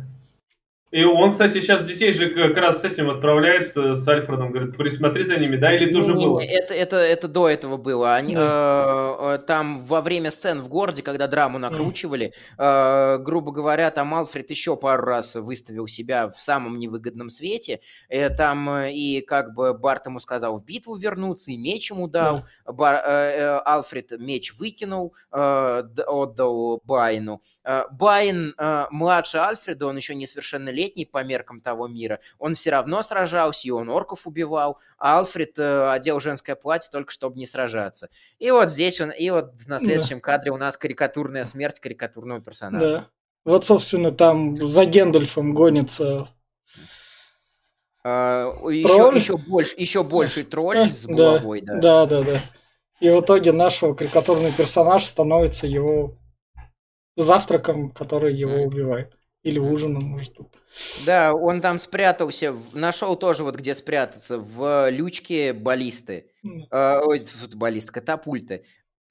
И 0.96 1.04
он, 1.04 1.34
кстати, 1.34 1.60
сейчас 1.60 1.84
детей 1.84 2.14
же 2.14 2.30
как 2.30 2.56
раз 2.56 2.80
с 2.80 2.86
этим 2.86 3.10
отправляет, 3.10 3.76
э, 3.76 3.96
с 3.96 4.08
Альфредом, 4.08 4.54
говорит, 4.54 4.78
присмотри 4.78 5.26
за 5.26 5.36
ними, 5.36 5.58
да, 5.58 5.76
или 5.76 5.91
тоже 5.91 6.14
не, 6.14 6.26
было? 6.26 6.39
Это, 6.39 6.74
это, 6.74 6.96
это 6.96 7.28
до 7.28 7.50
этого 7.50 7.76
было. 7.76 8.16
Они, 8.16 8.34
да. 8.34 9.18
э, 9.20 9.36
э, 9.36 9.38
там 9.39 9.84
во 9.84 10.00
время 10.00 10.32
сцен 10.32 10.62
в 10.62 10.70
городе, 10.70 11.04
когда 11.04 11.28
драму 11.28 11.60
накручивали, 11.60 12.32
э, 12.58 13.18
грубо 13.18 13.52
говоря, 13.52 13.91
там 13.91 14.16
Альфред 14.16 14.50
еще 14.52 14.78
пару 14.78 15.04
раз 15.04 15.36
выставил 15.36 15.89
себя 15.89 16.30
в 16.30 16.39
самом 16.39 16.80
невыгодном 16.80 17.30
свете. 17.30 17.82
Э, 18.08 18.30
там 18.30 18.70
э, 18.70 18.93
и 18.93 19.20
как 19.20 19.54
бы 19.54 19.74
Барт 19.74 20.06
ему 20.06 20.22
сказал 20.22 20.60
в 20.60 20.64
битву 20.64 20.96
вернуться, 20.96 21.52
и 21.52 21.58
меч 21.58 21.91
ему 21.91 22.08
дал. 22.08 22.46
Да. 22.66 22.72
Бар, 22.72 22.96
э, 23.06 23.60
Альфред 23.66 24.12
меч 24.18 24.54
выкинул, 24.58 25.14
э, 25.34 25.84
отдал 26.08 26.82
Байну. 26.86 27.41
Э, 27.66 27.82
Байн 27.91 28.54
э, 28.58 28.86
младше 28.91 29.39
Альфреда, 29.39 29.88
он 29.88 29.98
еще 29.98 30.16
несовершеннолетний 30.16 30.85
по 31.12 31.24
меркам 31.24 31.62
того 31.62 31.88
мира, 31.88 32.20
он 32.38 32.56
все 32.56 32.72
равно 32.72 33.02
сражался, 33.02 33.68
и 33.68 33.72
он 33.72 33.90
орков 33.90 34.28
убивал, 34.28 34.80
а 34.98 35.20
Альфред 35.20 35.58
э, 35.58 35.90
одел 35.90 36.20
женское 36.20 36.56
платье 36.56 36.90
только 36.92 37.12
чтобы 37.12 37.38
не 37.38 37.46
сражаться. 37.46 38.10
И 38.40 38.52
вот 38.52 38.70
здесь 38.70 39.02
он, 39.02 39.12
и 39.12 39.30
вот 39.30 39.54
на 39.68 39.80
следующем 39.80 40.18
да. 40.18 40.22
кадре 40.22 40.52
у 40.52 40.58
нас 40.58 40.78
карикатурная 40.78 41.44
смерть 41.44 41.80
карикатурного 41.80 42.42
персонажа. 42.42 42.88
Да. 42.88 43.10
Вот, 43.46 43.66
собственно, 43.66 44.12
там 44.12 44.58
за 44.58 44.86
Гендальфом 44.86 45.54
гонится 45.54 46.30
Uh, 48.06 48.72
еще, 48.72 49.12
еще, 49.16 49.36
больше, 49.36 49.74
еще 49.80 50.04
больший 50.04 50.44
тролль 50.44 50.94
с 50.94 51.08
булавой, 51.08 51.62
да. 51.62 51.80
Да, 51.80 52.06
да, 52.06 52.22
да. 52.22 52.42
И 53.00 53.10
в 53.10 53.20
итоге 53.20 53.52
нашего 53.52 53.96
карикатурный 53.96 54.52
персонаж 54.52 55.04
становится 55.06 55.66
его 55.66 56.16
завтраком, 57.18 57.90
который 57.90 58.36
его 58.36 58.62
убивает. 58.62 59.18
Или 59.46 59.60
ужином, 59.60 60.04
может. 60.04 60.34
Да, 61.06 61.34
он 61.34 61.62
там 61.62 61.78
спрятался, 61.78 62.56
нашел 62.74 63.16
тоже 63.16 63.43
вот 63.43 63.56
где 63.56 63.76
спрятаться, 63.76 64.39
в 64.39 64.89
лючке 64.89 65.54
баллисты. 65.54 66.32
Э, 66.72 67.00
ой, 67.06 67.26
баллист, 67.54 67.91
катапульты. 67.91 68.66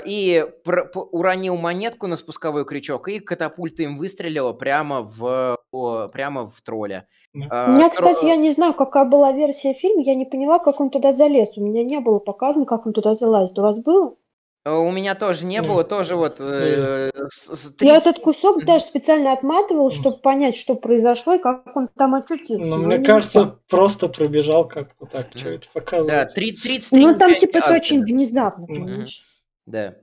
И 0.05 0.45
пр- 0.65 0.91
уронил 1.13 1.57
монетку 1.57 2.09
на 2.09 2.17
спусковой 2.17 2.65
крючок, 2.65 3.09
и 3.09 3.21
катапульта 3.21 3.85
им 3.85 3.97
выстрелила 3.97 4.53
прямо 4.53 5.03
в, 5.03 5.57
о, 5.71 6.09
прямо 6.09 6.49
в 6.49 6.61
тролля. 6.63 7.07
А, 7.49 7.69
У 7.69 7.77
меня, 7.77 7.91
кстати, 7.91 8.25
я 8.27 8.35
не 8.35 8.51
знаю, 8.51 8.75
какая 8.75 9.05
была 9.05 9.31
версия 9.33 9.73
фильма, 9.73 10.03
я 10.03 10.17
не 10.17 10.25
поняла, 10.25 10.59
как 10.59 10.81
он 10.81 10.91
туда 10.91 11.13
залез. 11.13 11.57
У 11.57 11.65
меня 11.65 11.85
не 11.85 12.01
было 12.01 12.19
показано, 12.19 12.67
как 12.67 12.87
он 12.87 12.93
туда 12.93 13.15
залазит. 13.15 13.57
У 13.57 13.63
вас 13.63 13.81
было? 13.81 14.17
Э, 14.65 14.73
у 14.73 14.91
меня 14.91 15.15
тоже 15.15 15.45
не 15.45 15.61
было, 15.61 15.85
тоже 15.85 16.17
вот... 16.17 16.37
Э, 16.41 17.11
с, 17.29 17.75
Я 17.81 17.97
этот 17.97 18.19
кусок 18.21 18.65
даже 18.65 18.85
специально 18.85 19.33
отматывал, 19.33 19.91
чтобы 19.91 20.19
понять, 20.19 20.57
что 20.57 20.75
произошло 20.75 21.35
и 21.35 21.39
как 21.39 21.77
он 21.77 21.89
там 21.89 22.15
очутился. 22.15 22.65
Ну, 22.65 22.79
мне 22.79 22.99
кажется, 22.99 23.59
просто 23.69 24.09
пробежал 24.09 24.67
как-то 24.67 25.07
так, 25.07 25.29
что 25.35 25.51
это 25.51 25.67
показывает. 25.73 26.29
Да, 26.29 26.35
30 26.35 26.93
Ну, 26.93 27.19
там 27.19 27.35
типа 27.35 27.59
это 27.59 27.75
очень 27.75 28.03
внезапно, 28.03 28.67
понимаешь? 28.67 29.23
Да. 29.67 29.97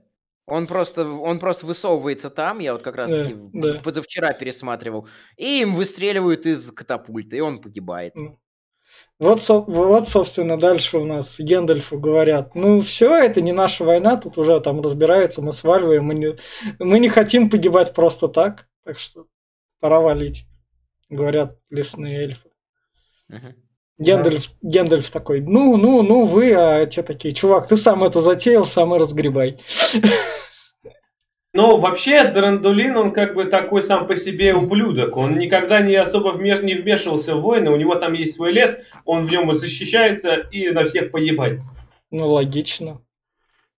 Он 0.46 0.66
просто, 0.66 1.08
он 1.08 1.38
просто 1.38 1.66
высовывается 1.66 2.28
там, 2.28 2.58
я 2.58 2.72
вот 2.72 2.82
как 2.82 2.96
раз-таки 2.96 3.34
да, 3.52 3.74
да. 3.74 3.80
позавчера 3.80 4.32
пересматривал, 4.32 5.08
и 5.36 5.60
им 5.62 5.76
выстреливают 5.76 6.46
из 6.46 6.72
катапульты, 6.72 7.36
и 7.36 7.40
он 7.40 7.60
погибает. 7.60 8.14
Вот, 9.18 9.46
вот, 9.48 10.08
собственно, 10.08 10.58
дальше 10.58 10.98
у 10.98 11.04
нас 11.04 11.38
Гендальфу 11.38 11.98
говорят, 11.98 12.56
ну 12.56 12.80
все, 12.80 13.14
это 13.14 13.40
не 13.40 13.52
наша 13.52 13.84
война, 13.84 14.16
тут 14.16 14.36
уже 14.36 14.58
там 14.60 14.80
разбираются, 14.80 15.42
мы 15.42 15.52
сваливаем, 15.52 16.04
мы 16.04 16.14
не, 16.14 16.36
мы 16.80 16.98
не 16.98 17.08
хотим 17.08 17.48
погибать 17.48 17.94
просто 17.94 18.26
так, 18.26 18.66
так 18.84 18.98
что 18.98 19.26
пора 19.78 20.00
валить, 20.00 20.44
говорят 21.08 21.56
лесные 21.70 22.24
эльфы. 22.24 22.48
Uh-huh. 23.30 23.54
Гендальф, 23.98 24.48
да. 24.60 24.68
Гендальф 24.68 25.10
такой, 25.10 25.40
ну, 25.40 25.76
ну, 25.76 26.02
ну, 26.02 26.26
вы, 26.26 26.52
а 26.54 26.84
те 26.86 27.02
такие, 27.02 27.32
чувак, 27.32 27.68
ты 27.68 27.76
сам 27.76 28.02
это 28.02 28.20
затеял, 28.20 28.66
сам 28.66 28.94
и 28.94 28.98
разгребай. 28.98 29.60
Ну, 31.54 31.78
вообще, 31.78 32.24
Драндулин, 32.28 32.96
он 32.96 33.12
как 33.12 33.34
бы 33.34 33.44
такой 33.44 33.82
сам 33.82 34.06
по 34.06 34.16
себе 34.16 34.54
ублюдок. 34.54 35.16
Он 35.18 35.38
никогда 35.38 35.82
не 35.82 35.94
особо 35.96 36.30
вмеш... 36.30 36.62
не 36.62 36.74
вмешивался 36.74 37.36
в 37.36 37.42
войны. 37.42 37.70
У 37.70 37.76
него 37.76 37.94
там 37.96 38.14
есть 38.14 38.36
свой 38.36 38.52
лес, 38.52 38.78
он 39.04 39.26
в 39.26 39.30
нем 39.30 39.50
и 39.50 39.54
защищается, 39.54 40.34
и 40.50 40.70
на 40.70 40.86
всех 40.86 41.10
поебать. 41.10 41.60
Ну, 42.10 42.28
логично. 42.28 43.02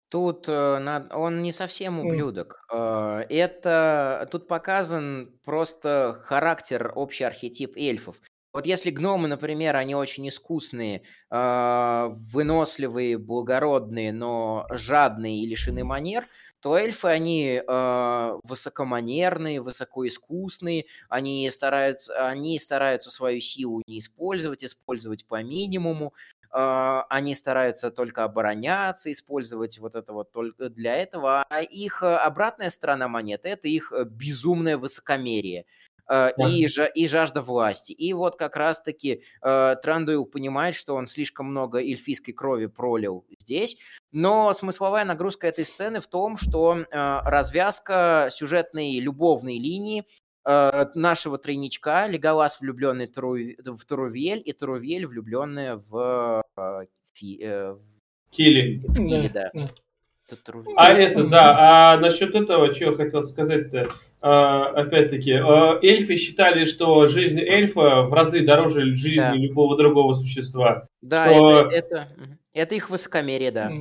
Тут 0.10 0.48
э, 0.48 1.08
он 1.12 1.42
не 1.42 1.52
совсем 1.52 2.00
ублюдок. 2.00 2.64
Э, 2.72 3.24
это 3.28 4.30
тут 4.32 4.48
показан 4.48 5.32
просто 5.44 6.22
характер, 6.26 6.92
общий 6.94 7.24
архетип 7.24 7.76
эльфов. 7.76 8.18
Вот 8.54 8.68
если 8.68 8.92
гномы, 8.92 9.28
например, 9.28 9.76
они 9.76 9.96
очень 9.96 10.30
искусные, 10.30 11.02
э, 11.32 12.10
выносливые, 12.32 13.18
благородные, 13.18 14.14
но 14.14 14.68
жадные 14.70 15.42
и 15.42 15.48
лишены 15.48 15.84
манер– 15.84 16.28
то 16.64 16.78
эльфы, 16.78 17.10
они 17.10 17.62
э, 17.62 18.40
высокоманерные, 18.44 19.60
высокоискусные, 19.60 20.86
они 21.10 21.50
стараются, 21.50 22.30
они 22.30 22.58
стараются 22.58 23.12
свою 23.12 23.42
силу 23.42 23.82
не 23.86 24.00
использовать, 24.00 24.64
использовать 24.64 25.26
по 25.26 25.44
минимуму, 25.44 26.14
э, 26.54 27.02
они 27.10 27.36
стараются 27.36 27.92
только 27.92 28.24
обороняться, 28.24 29.12
использовать 29.12 29.78
вот 29.78 29.96
это 29.96 30.14
вот 30.14 30.32
только 30.32 30.70
для 30.70 30.96
этого, 30.96 31.44
а 31.50 31.62
их 31.62 32.02
обратная 32.02 32.70
сторона 32.70 33.10
монеты– 33.10 33.50
это 33.50 33.68
их 33.68 33.92
безумное 34.06 34.78
высокомерие– 34.78 35.66
э, 36.10 36.32
и, 36.38 36.66
и 36.66 37.08
жажда 37.08 37.42
власти. 37.42 37.92
И 37.92 38.14
вот 38.14 38.36
как 38.38 38.56
раз-таки 38.56 39.24
э, 39.42 39.76
Трандуил 39.82 40.26
понимает, 40.26 40.76
что 40.76 40.96
он 40.96 41.08
слишком 41.08 41.48
много 41.48 41.80
эльфийской 41.80 42.34
крови 42.34 42.68
пролил 42.68 43.26
здесь, 43.40 43.78
но 44.12 44.54
смысловая 44.54 45.06
нагрузка 45.06 45.48
этой 45.48 45.66
сцены 45.66 46.00
в 46.00 46.08
том, 46.08 46.38
что 46.38 46.76
э, 46.76 46.86
развязка 46.92 48.28
сюжетной 48.32 49.00
любовной 49.00 49.58
линии 49.58 50.06
э, 50.46 50.86
нашего 50.96 51.38
тройничка, 51.38 52.08
Леголас 52.08 52.60
влюбленный 52.62 53.08
в 53.08 53.86
Турувель, 53.86 54.42
и 54.46 54.54
Турувель 54.54 55.08
влюбленная 55.08 55.78
в 55.78 56.44
э, 56.58 56.86
Фи, 57.14 57.40
э, 57.42 57.76
Кили. 58.32 58.84
В 58.88 58.96
Кили, 58.96 59.28
да. 59.28 59.52
да. 59.54 59.70
А 60.78 60.92
это, 60.92 61.26
да, 61.26 61.94
а 61.94 61.98
насчет 61.98 62.34
этого, 62.34 62.74
что 62.74 62.86
я 62.86 62.94
хотел 62.94 63.24
сказать-то, 63.24 63.90
опять-таки, 64.24 65.32
эльфы 65.32 66.16
считали, 66.16 66.64
что 66.64 67.08
жизнь 67.08 67.40
эльфа 67.40 68.04
в 68.04 68.14
разы 68.14 68.46
дороже 68.46 68.96
жизни 68.96 69.18
да. 69.20 69.34
любого 69.36 69.76
другого 69.76 70.14
существа. 70.14 70.88
Да, 71.02 71.34
что... 71.34 71.52
это, 71.52 71.76
это, 71.76 72.08
это 72.54 72.76
их 72.76 72.90
высокомерие, 72.90 73.52
да. 73.52 73.72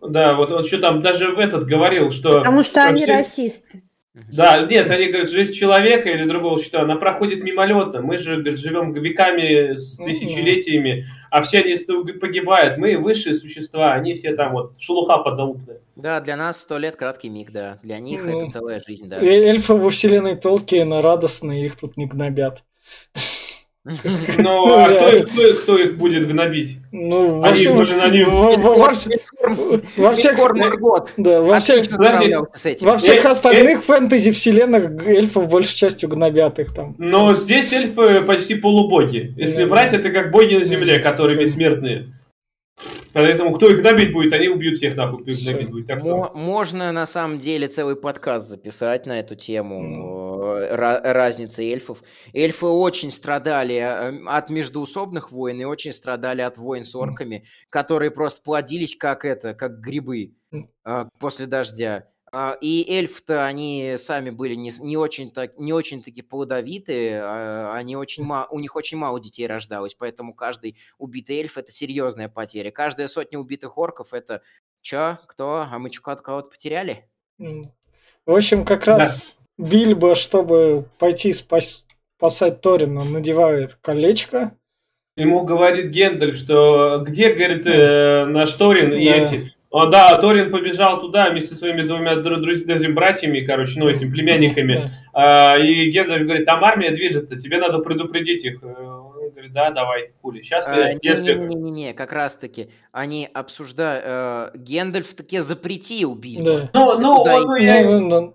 Да, 0.00 0.34
вот 0.34 0.50
он 0.50 0.64
что 0.64 0.78
там 0.78 1.00
даже 1.00 1.34
в 1.34 1.38
этот 1.38 1.66
говорил, 1.66 2.10
что... 2.10 2.38
Потому 2.38 2.64
что 2.64 2.84
они 2.84 3.02
все... 3.02 3.12
расисты. 3.12 3.83
Да, 4.14 4.62
нет, 4.62 4.88
они 4.90 5.06
говорят, 5.06 5.30
жизнь 5.30 5.52
человека 5.52 6.08
или 6.08 6.24
другого 6.24 6.58
существа, 6.58 6.82
она 6.82 6.94
проходит 6.94 7.42
мимолетно. 7.42 8.00
Мы 8.00 8.18
же 8.18 8.36
говорит, 8.36 8.60
живем 8.60 8.92
веками, 8.92 9.76
с 9.76 9.96
тысячелетиями, 9.96 11.06
а 11.30 11.42
все 11.42 11.60
они 11.60 11.76
погибают. 12.12 12.78
Мы 12.78 12.96
высшие 12.96 13.34
существа, 13.34 13.92
они 13.92 14.14
все 14.14 14.36
там 14.36 14.52
вот 14.52 14.74
шелуха 14.78 15.18
подзалупная. 15.18 15.80
Да, 15.96 16.20
для 16.20 16.36
нас 16.36 16.60
сто 16.60 16.78
лет 16.78 16.94
краткий 16.94 17.28
миг, 17.28 17.50
да. 17.50 17.78
Для 17.82 17.98
них 17.98 18.22
ну, 18.24 18.42
это 18.42 18.52
целая 18.52 18.80
жизнь, 18.86 19.08
да. 19.08 19.20
Эльфы 19.20 19.74
во 19.74 19.90
вселенной 19.90 20.36
Толкиена 20.36 21.02
радостные, 21.02 21.66
их 21.66 21.76
тут 21.76 21.96
не 21.96 22.06
гнобят. 22.06 22.62
Ну, 23.84 24.72
а 24.72 24.88
кто, 24.88 25.22
кто, 25.24 25.54
кто 25.62 25.78
их 25.78 25.98
будет 25.98 26.26
гнобить? 26.26 26.78
Ну, 26.90 27.40
во 27.40 27.52
всем, 27.52 27.76
Они 27.76 27.84
же 27.84 27.96
на 27.96 28.08
них... 28.08 28.28
Во 28.28 28.94
всех... 28.94 29.20
Да, 31.18 31.42
во 31.42 31.60
всех, 31.60 31.84
во 32.80 32.96
всех 32.96 33.24
остальных 33.26 33.84
фэнтези 33.84 34.30
вселенных 34.30 35.06
эльфов 35.06 35.50
большей 35.50 35.76
частью 35.76 36.08
гнобят 36.08 36.58
их 36.60 36.72
там. 36.72 36.94
Но 36.96 37.36
здесь 37.36 37.72
эльфы 37.72 38.22
почти 38.22 38.54
полубоги. 38.54 39.34
Если 39.36 39.66
брать, 39.66 39.92
это 39.92 40.10
как 40.10 40.30
боги 40.30 40.54
на 40.54 40.64
земле, 40.64 41.00
которые 41.00 41.38
бессмертные. 41.38 42.06
Поэтому 43.12 43.54
кто 43.54 43.68
их 43.68 43.80
гнобить 43.80 44.12
будет, 44.12 44.32
они 44.32 44.48
убьют 44.48 44.78
всех 44.78 44.96
нахуй, 44.96 45.22
кто 45.22 45.30
их 45.30 45.42
гнобить 45.42 45.70
будет. 45.70 45.86
Так 45.86 46.00
что... 46.00 46.32
Можно 46.34 46.90
на 46.90 47.06
самом 47.06 47.38
деле 47.38 47.68
целый 47.68 47.96
подкаст 47.96 48.48
записать 48.48 49.06
на 49.06 49.20
эту 49.20 49.36
тему 49.36 49.82
mm. 49.82 50.23
Разницы 50.44 51.64
эльфов. 51.64 52.02
Эльфы 52.32 52.66
очень 52.66 53.10
страдали 53.10 53.76
э, 53.76 54.24
от 54.26 54.50
междуусобных 54.50 55.30
войн 55.30 55.60
и 55.60 55.64
очень 55.64 55.92
страдали 55.92 56.42
от 56.42 56.58
войн 56.58 56.84
с 56.84 56.94
орками, 56.94 57.44
которые 57.70 58.10
просто 58.10 58.42
плодились 58.42 58.96
как 58.96 59.24
это, 59.24 59.54
как 59.54 59.80
грибы 59.80 60.34
mm. 60.52 61.08
после 61.18 61.46
дождя. 61.46 62.08
А, 62.36 62.58
и 62.60 62.84
эльф-то 62.90 63.46
они 63.46 63.94
сами 63.96 64.30
были 64.30 64.56
не, 64.56 64.72
не 64.80 64.96
очень 64.96 65.30
так 65.30 65.56
не 65.56 65.72
очень 65.72 66.02
таки 66.02 66.20
плодовитые, 66.20 67.22
а, 67.22 67.74
они 67.76 67.94
очень 67.94 68.24
мало, 68.24 68.48
у 68.50 68.58
них 68.58 68.74
очень 68.74 68.98
мало 68.98 69.20
детей 69.20 69.46
рождалось, 69.46 69.94
поэтому 69.94 70.34
каждый 70.34 70.76
убитый 70.98 71.36
эльф 71.36 71.56
это 71.56 71.70
серьезная 71.70 72.28
потеря. 72.28 72.72
Каждая 72.72 73.06
сотня 73.06 73.38
убитых 73.38 73.78
орков 73.78 74.12
это 74.12 74.42
чё, 74.80 75.16
кто, 75.28 75.68
а 75.70 75.78
мы 75.78 75.92
что 75.92 76.16
кого-то 76.16 76.48
потеряли? 76.48 77.08
В 77.38 77.70
общем, 78.26 78.64
как 78.64 78.86
раз 78.86 79.36
да. 79.38 79.43
Бильбо, 79.58 80.14
чтобы 80.14 80.86
пойти 80.98 81.32
спас, 81.32 81.86
спасать 82.16 82.60
Торина, 82.60 83.04
надевает 83.04 83.74
колечко. 83.74 84.56
Ему 85.16 85.44
говорит 85.44 85.90
Гендель, 85.90 86.34
что 86.34 87.04
где, 87.06 87.32
говорит, 87.32 87.66
э, 87.66 88.24
наш 88.24 88.52
Торин 88.54 88.90
да. 88.90 88.96
и 88.96 89.04
эти 89.04 89.54
о, 89.74 89.86
да, 89.86 90.16
Торин 90.18 90.52
побежал 90.52 91.00
туда 91.00 91.30
вместе 91.30 91.52
со 91.52 91.56
своими 91.56 91.82
двумя 91.82 92.14
друзьями, 92.14 92.92
братьями, 92.92 93.40
короче, 93.40 93.80
ну, 93.80 93.88
этими 93.88 94.08
племянниками. 94.08 94.92
А, 95.12 95.58
и 95.58 95.90
Гендальф 95.90 96.26
говорит, 96.26 96.46
там 96.46 96.62
армия 96.62 96.92
движется, 96.92 97.36
тебе 97.36 97.58
надо 97.58 97.80
предупредить 97.80 98.44
их. 98.44 98.62
Э, 98.62 98.66
он 98.66 99.30
говорит, 99.30 99.52
да, 99.52 99.72
давай, 99.72 100.12
хули. 100.22 100.42
Сейчас 100.42 100.68
а, 100.68 100.76
я... 100.76 100.92
Не-не-не, 100.92 101.92
как 101.92 102.12
раз-таки, 102.12 102.70
они 102.92 103.28
обсуждают... 103.34 104.04
Э, 104.06 104.56
Гендальф 104.56 105.12
таки 105.12 105.40
запретил 105.40 106.14
бить. 106.14 106.44
Да. 106.44 106.70
Ну, 106.72 106.96
ну, 107.00 107.24
ну, 107.24 107.56
я... 107.56 107.82
ну, 107.82 108.00
ну, 108.00 108.34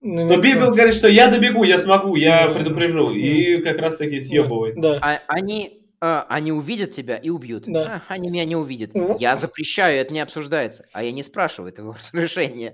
ну, 0.00 0.26
Но 0.26 0.40
Бибел 0.40 0.70
говорит, 0.70 0.94
что 0.94 1.08
я 1.08 1.28
добегу, 1.28 1.64
я 1.64 1.78
смогу, 1.78 2.16
я 2.16 2.48
предупрежу. 2.48 3.12
И 3.12 3.60
как 3.62 3.78
раз 3.78 3.96
таки 3.96 4.20
съебывает. 4.20 4.80
Да. 4.80 4.98
А, 5.02 5.20
они 5.26 5.78
а, 6.00 6.26
они 6.28 6.52
увидят 6.52 6.92
тебя 6.92 7.16
и 7.16 7.28
убьют. 7.28 7.64
Да. 7.66 8.02
А, 8.08 8.14
они 8.14 8.30
меня 8.30 8.44
не 8.44 8.54
увидят. 8.54 8.94
Ну. 8.94 9.16
Я 9.18 9.34
запрещаю, 9.34 10.00
это 10.00 10.12
не 10.12 10.20
обсуждается. 10.20 10.86
А 10.92 11.02
я 11.02 11.10
не 11.10 11.22
спрашиваю 11.22 11.72
этого 11.72 11.96
разрешения. 12.12 12.72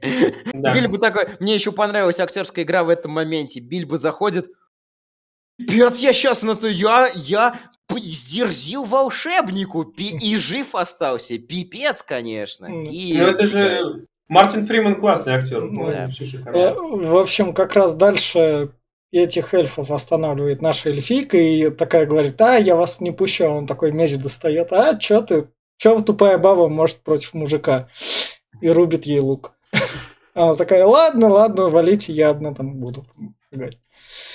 Да. 0.52 0.74
Бильбо 0.74 0.98
такой... 0.98 1.28
Мне 1.40 1.54
еще 1.54 1.72
понравилась 1.72 2.20
актерская 2.20 2.64
игра 2.64 2.84
в 2.84 2.90
этом 2.90 3.12
моменте. 3.12 3.60
Бильбо 3.60 3.96
заходит... 3.96 4.46
Пец, 5.56 6.00
я 6.00 6.12
сейчас 6.12 6.42
на 6.42 6.56
то... 6.56 6.68
Я... 6.68 7.10
Я 7.14 7.60
сдерзил 7.90 8.84
волшебнику 8.84 9.84
пи... 9.84 10.16
и 10.18 10.36
жив 10.36 10.74
остался. 10.74 11.38
Пипец, 11.38 12.02
конечно. 12.02 12.66
И... 12.66 13.16
Ну 13.16 13.26
это 13.26 13.46
же... 13.46 14.06
Мартин 14.28 14.66
Фриман 14.66 15.00
классный 15.00 15.34
актер. 15.34 15.68
Да. 15.70 16.08
Э, 16.52 16.74
в 16.74 17.16
общем, 17.16 17.52
как 17.52 17.74
раз 17.74 17.94
дальше 17.94 18.70
этих 19.12 19.54
эльфов 19.54 19.90
останавливает 19.90 20.60
наша 20.62 20.90
эльфийка 20.90 21.36
и 21.36 21.70
такая 21.70 22.06
говорит, 22.06 22.40
а, 22.40 22.56
я 22.56 22.74
вас 22.74 23.00
не 23.00 23.12
пущу. 23.12 23.44
А 23.44 23.50
он 23.50 23.66
такой 23.66 23.92
меч 23.92 24.16
достает, 24.16 24.72
а, 24.72 24.96
чё 24.96 25.20
ты, 25.20 25.48
чё 25.76 26.00
тупая 26.00 26.38
баба 26.38 26.68
может 26.68 26.98
против 27.02 27.34
мужика? 27.34 27.88
И 28.60 28.68
рубит 28.68 29.06
ей 29.06 29.20
лук. 29.20 29.52
Она 30.34 30.54
такая, 30.56 30.84
ладно, 30.84 31.28
ладно, 31.28 31.68
валите, 31.68 32.12
я 32.12 32.30
одна 32.30 32.54
там 32.54 32.74
буду. 32.74 33.04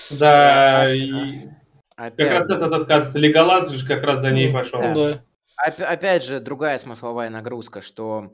Да, 0.10 0.94
и 0.94 1.50
как 1.96 2.18
раз 2.18 2.50
этот 2.50 2.72
отказ 2.72 3.14
Леголас 3.16 3.70
же 3.70 3.86
как 3.86 4.04
раз 4.04 4.22
за 4.22 4.32
ней 4.32 4.52
пошел. 4.54 4.80
Да. 4.80 5.24
Опять 5.58 6.24
же, 6.24 6.40
другая 6.40 6.78
смысловая 6.78 7.30
нагрузка, 7.30 7.82
что 7.82 8.32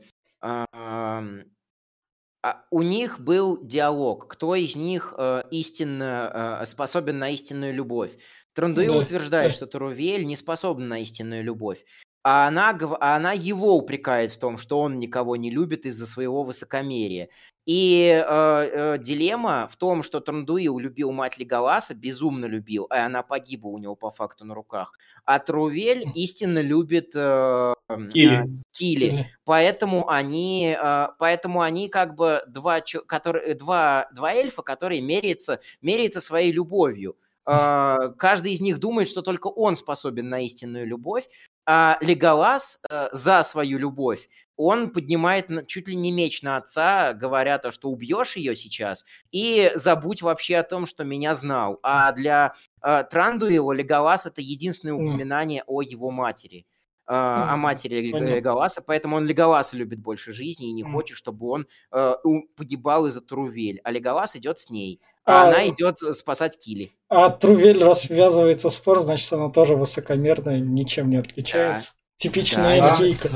у 2.71 2.81
них 2.81 3.19
был 3.19 3.63
диалог, 3.63 4.27
кто 4.27 4.55
из 4.55 4.75
них 4.75 5.13
э, 5.17 5.43
истинно 5.51 6.59
э, 6.61 6.65
способен 6.65 7.17
на 7.17 7.29
истинную 7.29 7.73
любовь. 7.73 8.11
Трандуил 8.53 8.93
да, 8.93 8.99
утверждает, 8.99 9.51
да. 9.51 9.55
что 9.55 9.67
Тарувель 9.67 10.25
не 10.25 10.35
способен 10.35 10.87
на 10.87 10.99
истинную 10.99 11.43
любовь. 11.43 11.83
А 12.23 12.47
она, 12.47 12.69
а 12.99 13.15
она 13.15 13.33
его 13.33 13.75
упрекает 13.75 14.31
в 14.31 14.39
том, 14.39 14.57
что 14.57 14.79
он 14.79 14.97
никого 14.97 15.35
не 15.35 15.51
любит 15.51 15.85
из-за 15.85 16.07
своего 16.07 16.43
высокомерия. 16.43 17.29
И 17.67 18.07
э, 18.07 18.23
э, 18.27 18.97
дилемма 18.97 19.67
в 19.67 19.75
том, 19.75 20.01
что 20.01 20.19
Трандуил 20.19 20.79
любил 20.79 21.11
мать 21.11 21.37
Леголаса, 21.37 21.93
безумно 21.93 22.45
любил, 22.45 22.87
а 22.89 23.05
она 23.05 23.21
погибла 23.21 23.69
у 23.69 23.77
него 23.77 23.95
по 23.95 24.09
факту 24.09 24.45
на 24.45 24.55
руках. 24.55 24.97
А 25.25 25.37
Трувель 25.37 26.05
истинно 26.15 26.61
любит 26.61 27.11
э, 27.15 27.74
Кили. 27.87 28.35
Э, 28.35 28.45
Кили. 28.71 29.29
Поэтому 29.43 30.09
они, 30.09 30.75
э, 30.79 31.07
поэтому 31.19 31.61
они 31.61 31.89
как 31.89 32.15
бы 32.15 32.43
два, 32.47 32.81
которые, 33.05 33.55
два, 33.55 34.07
два 34.13 34.33
эльфа, 34.33 34.61
которые 34.61 35.01
меряются, 35.01 35.59
меряются 35.81 36.21
своей 36.21 36.51
любовью. 36.51 37.15
Uh, 37.47 38.15
каждый 38.17 38.53
из 38.53 38.59
них 38.59 38.79
думает, 38.79 39.07
что 39.07 39.21
только 39.21 39.45
он 39.45 39.75
способен 39.75 40.29
на 40.29 40.43
истинную 40.43 40.87
любовь, 40.87 41.25
а 41.67 41.99
Леголас 42.01 42.79
uh, 42.89 43.09
за 43.11 43.43
свою 43.43 43.77
любовь 43.77 44.27
он 44.57 44.91
поднимает 44.91 45.67
чуть 45.67 45.87
ли 45.87 45.95
не 45.95 46.11
меч 46.11 46.41
на 46.41 46.57
отца, 46.57 47.13
говоря 47.13 47.57
то, 47.57 47.71
что 47.71 47.89
убьешь 47.89 48.35
ее 48.35 48.55
сейчас, 48.55 49.05
и 49.31 49.71
забудь 49.75 50.21
вообще 50.21 50.57
о 50.57 50.63
том, 50.63 50.85
что 50.85 51.03
меня 51.03 51.35
знал. 51.35 51.79
А 51.83 52.11
для 52.13 52.53
э, 52.81 53.03
Леголас 53.11 54.25
это 54.25 54.41
единственное 54.41 54.95
упоминание 54.95 55.61
mm. 55.61 55.65
о 55.67 55.81
его 55.81 56.11
матери. 56.11 56.65
Э, 57.07 57.13
mm. 57.13 57.49
О 57.49 57.57
матери 57.57 58.01
Леголаса, 58.01 58.81
поэтому 58.81 59.17
он 59.17 59.25
Леголаса 59.25 59.77
любит 59.77 59.99
больше 59.99 60.31
жизни 60.31 60.69
и 60.69 60.73
не 60.73 60.83
mm. 60.83 60.91
хочет, 60.91 61.17
чтобы 61.17 61.47
он 61.49 61.67
э, 61.91 62.15
погибал 62.55 63.05
из-за 63.05 63.21
Трувель. 63.21 63.79
А 63.83 63.91
Леголас 63.91 64.35
идет 64.35 64.57
с 64.57 64.71
ней. 64.71 65.01
А, 65.23 65.43
а 65.43 65.47
она 65.47 65.67
идет 65.67 65.99
спасать 66.15 66.57
Кили. 66.57 66.93
А 67.09 67.29
Трувель 67.29 67.83
развязывается 67.83 68.69
спор, 68.69 69.01
значит, 69.01 69.31
она 69.33 69.49
тоже 69.49 69.75
высокомерная, 69.75 70.59
ничем 70.59 71.09
не 71.09 71.17
отличается. 71.17 71.91
Да. 71.91 71.97
Типичная 72.17 72.79
да, 72.79 72.91
эльфийка. 72.91 73.29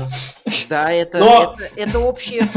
Да, 0.68 0.90
это, 0.90 1.18
Но... 1.18 1.56
это, 1.58 1.70
это 1.76 1.98
общие 2.00 2.40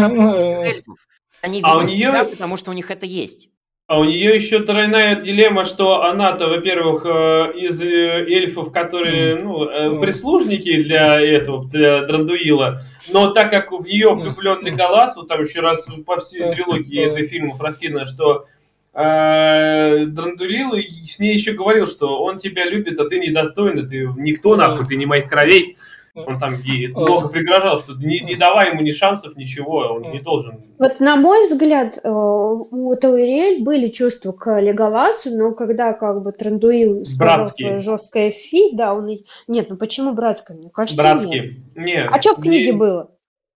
эльфов. 0.66 0.98
Они 1.42 1.58
видят 1.58 1.72
а 1.72 1.78
у 1.78 1.82
нее... 1.82 2.10
тебя, 2.10 2.26
потому 2.26 2.58
что 2.58 2.72
у 2.72 2.74
них 2.74 2.90
это 2.90 3.06
есть. 3.06 3.50
А 3.86 4.00
у 4.00 4.06
нее 4.06 4.34
еще 4.34 4.60
тройная 4.60 5.18
дилемма, 5.18 5.66
что 5.66 6.04
она-то, 6.04 6.48
во-первых, 6.48 7.06
э, 7.06 7.60
из 7.60 7.82
э, 7.82 7.86
эльфов, 7.86 8.72
которые, 8.72 9.36
ну, 9.36 9.66
э, 9.66 10.00
прислужники 10.00 10.82
для 10.82 11.20
этого, 11.20 11.66
для 11.66 12.02
Драндуила, 12.04 12.82
но 13.12 13.32
так 13.32 13.50
как 13.50 13.74
в 13.74 13.84
нее 13.84 14.14
влюбленный 14.16 14.72
Галас, 14.72 15.18
вот 15.18 15.28
там 15.28 15.42
еще 15.42 15.60
раз 15.60 15.86
по 16.06 16.16
всей 16.18 16.50
трилогии 16.54 17.12
этой 17.12 17.26
фильмов 17.26 17.60
раскидано, 17.60 18.06
что 18.06 18.46
э, 18.94 20.06
Драндулил 20.06 20.76
с 21.06 21.20
ней 21.20 21.34
еще 21.34 21.52
говорил, 21.52 21.86
что 21.86 22.24
он 22.24 22.38
тебя 22.38 22.64
любит, 22.64 22.98
а 23.00 23.10
ты 23.10 23.20
недостойный, 23.20 23.86
ты 23.86 24.10
никто, 24.16 24.56
нахуй, 24.56 24.88
ты 24.88 24.96
не 24.96 25.06
моих 25.06 25.28
кровей. 25.28 25.76
Он 26.16 26.38
там 26.38 26.62
и 26.62 26.88
долго 26.88 27.28
пригрожал, 27.30 27.80
что 27.80 27.94
не, 27.94 28.20
не 28.20 28.36
давай 28.36 28.72
ему 28.72 28.82
ни 28.82 28.92
шансов, 28.92 29.36
ничего, 29.36 29.96
он 29.96 30.12
не 30.12 30.20
должен. 30.20 30.62
Вот 30.78 31.00
на 31.00 31.16
мой 31.16 31.48
взгляд, 31.48 31.98
э, 32.04 32.08
у 32.08 32.96
Тауриэль 32.96 33.64
были 33.64 33.88
чувства 33.88 34.32
к 34.32 34.62
Леголасу, 34.62 35.36
но 35.36 35.54
когда 35.54 35.94
как 35.94 36.22
бы 36.22 36.32
Трандуил 36.32 37.04
сказал 37.06 37.50
свое 37.50 37.80
жесткое 37.80 38.30
фи, 38.30 38.76
да, 38.76 38.94
он... 38.94 39.10
Нет, 39.48 39.70
ну 39.70 39.76
почему 39.76 40.14
братское? 40.14 40.56
Мне 40.56 40.70
кажется, 40.70 41.02
Братские. 41.02 41.64
нет. 41.76 41.86
нет. 41.86 42.10
А 42.14 42.22
что 42.22 42.36
в 42.36 42.42
книге 42.42 42.72
не... 42.72 42.78
было? 42.78 43.10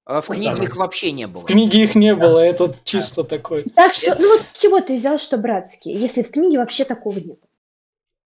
А 0.06 0.22
в 0.22 0.28
книге 0.28 0.64
их 0.64 0.78
вообще 0.78 1.12
не 1.12 1.28
было. 1.28 1.44
В 1.44 1.46
книге 1.46 1.84
их 1.84 1.94
не 1.94 2.16
было, 2.16 2.40
это 2.40 2.74
чисто 2.86 3.24
такой. 3.24 3.66
Так 3.76 3.94
что, 3.94 4.16
ну 4.20 4.36
вот 4.36 4.46
чего 4.54 4.82
ты 4.82 4.96
взял, 4.96 5.20
что 5.20 5.38
братские, 5.38 6.00
если 6.00 6.24
в 6.24 6.32
книге 6.32 6.58
вообще 6.58 6.86
такого 6.86 7.20
нет? 7.20 7.40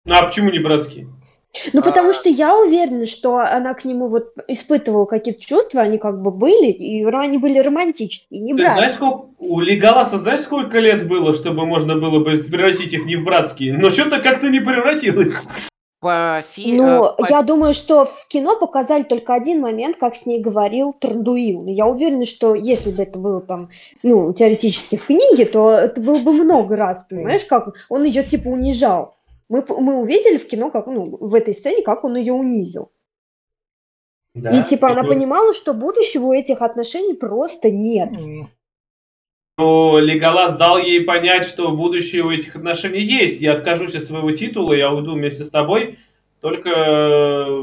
Ну 0.05 0.13
а 0.15 0.23
почему 0.27 0.49
не 0.49 0.59
братские? 0.59 1.09
Ну, 1.71 1.81
а... 1.81 1.83
потому 1.83 2.13
что 2.13 2.29
я 2.29 2.57
уверена, 2.57 3.05
что 3.05 3.37
она 3.37 3.73
к 3.73 3.85
нему 3.85 4.07
вот 4.07 4.33
испытывала 4.47 5.05
какие-то 5.05 5.41
чувства, 5.41 5.81
они 5.81 5.97
как 5.97 6.21
бы 6.21 6.31
были, 6.31 6.67
и 6.67 7.03
они 7.05 7.37
были 7.37 7.59
романтические, 7.59 8.41
не 8.41 8.53
Ты 8.53 8.65
знаешь, 8.65 8.93
сколько... 8.93 9.27
У 9.39 9.59
Леголаса 9.59 10.17
знаешь, 10.19 10.41
сколько 10.41 10.79
лет 10.79 11.07
было, 11.07 11.33
чтобы 11.33 11.65
можно 11.65 11.95
было 11.95 12.19
бы 12.19 12.37
превратить 12.37 12.93
их 12.93 13.05
не 13.05 13.17
в 13.17 13.23
братские? 13.23 13.77
Но 13.77 13.91
что-то 13.91 14.19
как-то 14.19 14.49
не 14.49 14.59
превратилось. 14.59 15.35
По 15.99 16.43
фи... 16.51 16.73
Ну, 16.73 17.05
э, 17.05 17.15
по... 17.17 17.27
я 17.29 17.43
думаю, 17.43 17.73
что 17.73 18.05
в 18.05 18.27
кино 18.27 18.57
показали 18.57 19.03
только 19.03 19.33
один 19.33 19.61
момент, 19.61 19.97
как 19.97 20.15
с 20.15 20.25
ней 20.25 20.41
говорил 20.41 20.93
Трандуил. 20.93 21.65
Я 21.67 21.87
уверена, 21.87 22.25
что 22.25 22.55
если 22.55 22.91
бы 22.91 23.03
это 23.03 23.17
было 23.17 23.39
там, 23.39 23.69
ну, 24.01 24.33
теоретически 24.33 24.97
в 24.97 25.05
книге, 25.05 25.45
то 25.45 25.71
это 25.71 26.01
было 26.01 26.19
бы 26.19 26.33
много 26.33 26.75
раз, 26.75 27.05
понимаешь, 27.09 27.45
как 27.45 27.73
он 27.87 28.03
ее 28.03 28.23
типа 28.23 28.49
унижал. 28.49 29.15
Мы, 29.49 29.63
мы 29.67 30.01
увидели 30.01 30.37
в 30.37 30.47
кино, 30.47 30.71
как, 30.71 30.87
ну, 30.87 31.17
в 31.17 31.33
этой 31.35 31.53
сцене, 31.53 31.83
как 31.83 32.03
он 32.03 32.15
ее 32.15 32.33
унизил. 32.33 32.91
Да, 34.35 34.49
и 34.49 34.63
типа 34.63 34.91
она 34.91 35.03
понимала, 35.03 35.53
что 35.53 35.73
будущего 35.73 36.27
у 36.27 36.33
этих 36.33 36.61
отношений 36.61 37.13
просто 37.13 37.69
нет. 37.71 38.09
Но 39.57 39.99
Леголас 39.99 40.55
дал 40.57 40.79
ей 40.79 41.01
понять, 41.01 41.45
что 41.45 41.71
будущее 41.71 42.23
у 42.23 42.31
этих 42.31 42.55
отношений 42.55 43.03
есть. 43.03 43.39
Я 43.39 43.53
откажусь 43.53 43.93
от 43.93 44.03
своего 44.03 44.31
титула, 44.31 44.73
я 44.73 44.91
уйду 44.91 45.13
вместе 45.13 45.45
с 45.45 45.51
тобой, 45.51 45.99
только 46.41 46.69
э, 46.69 47.61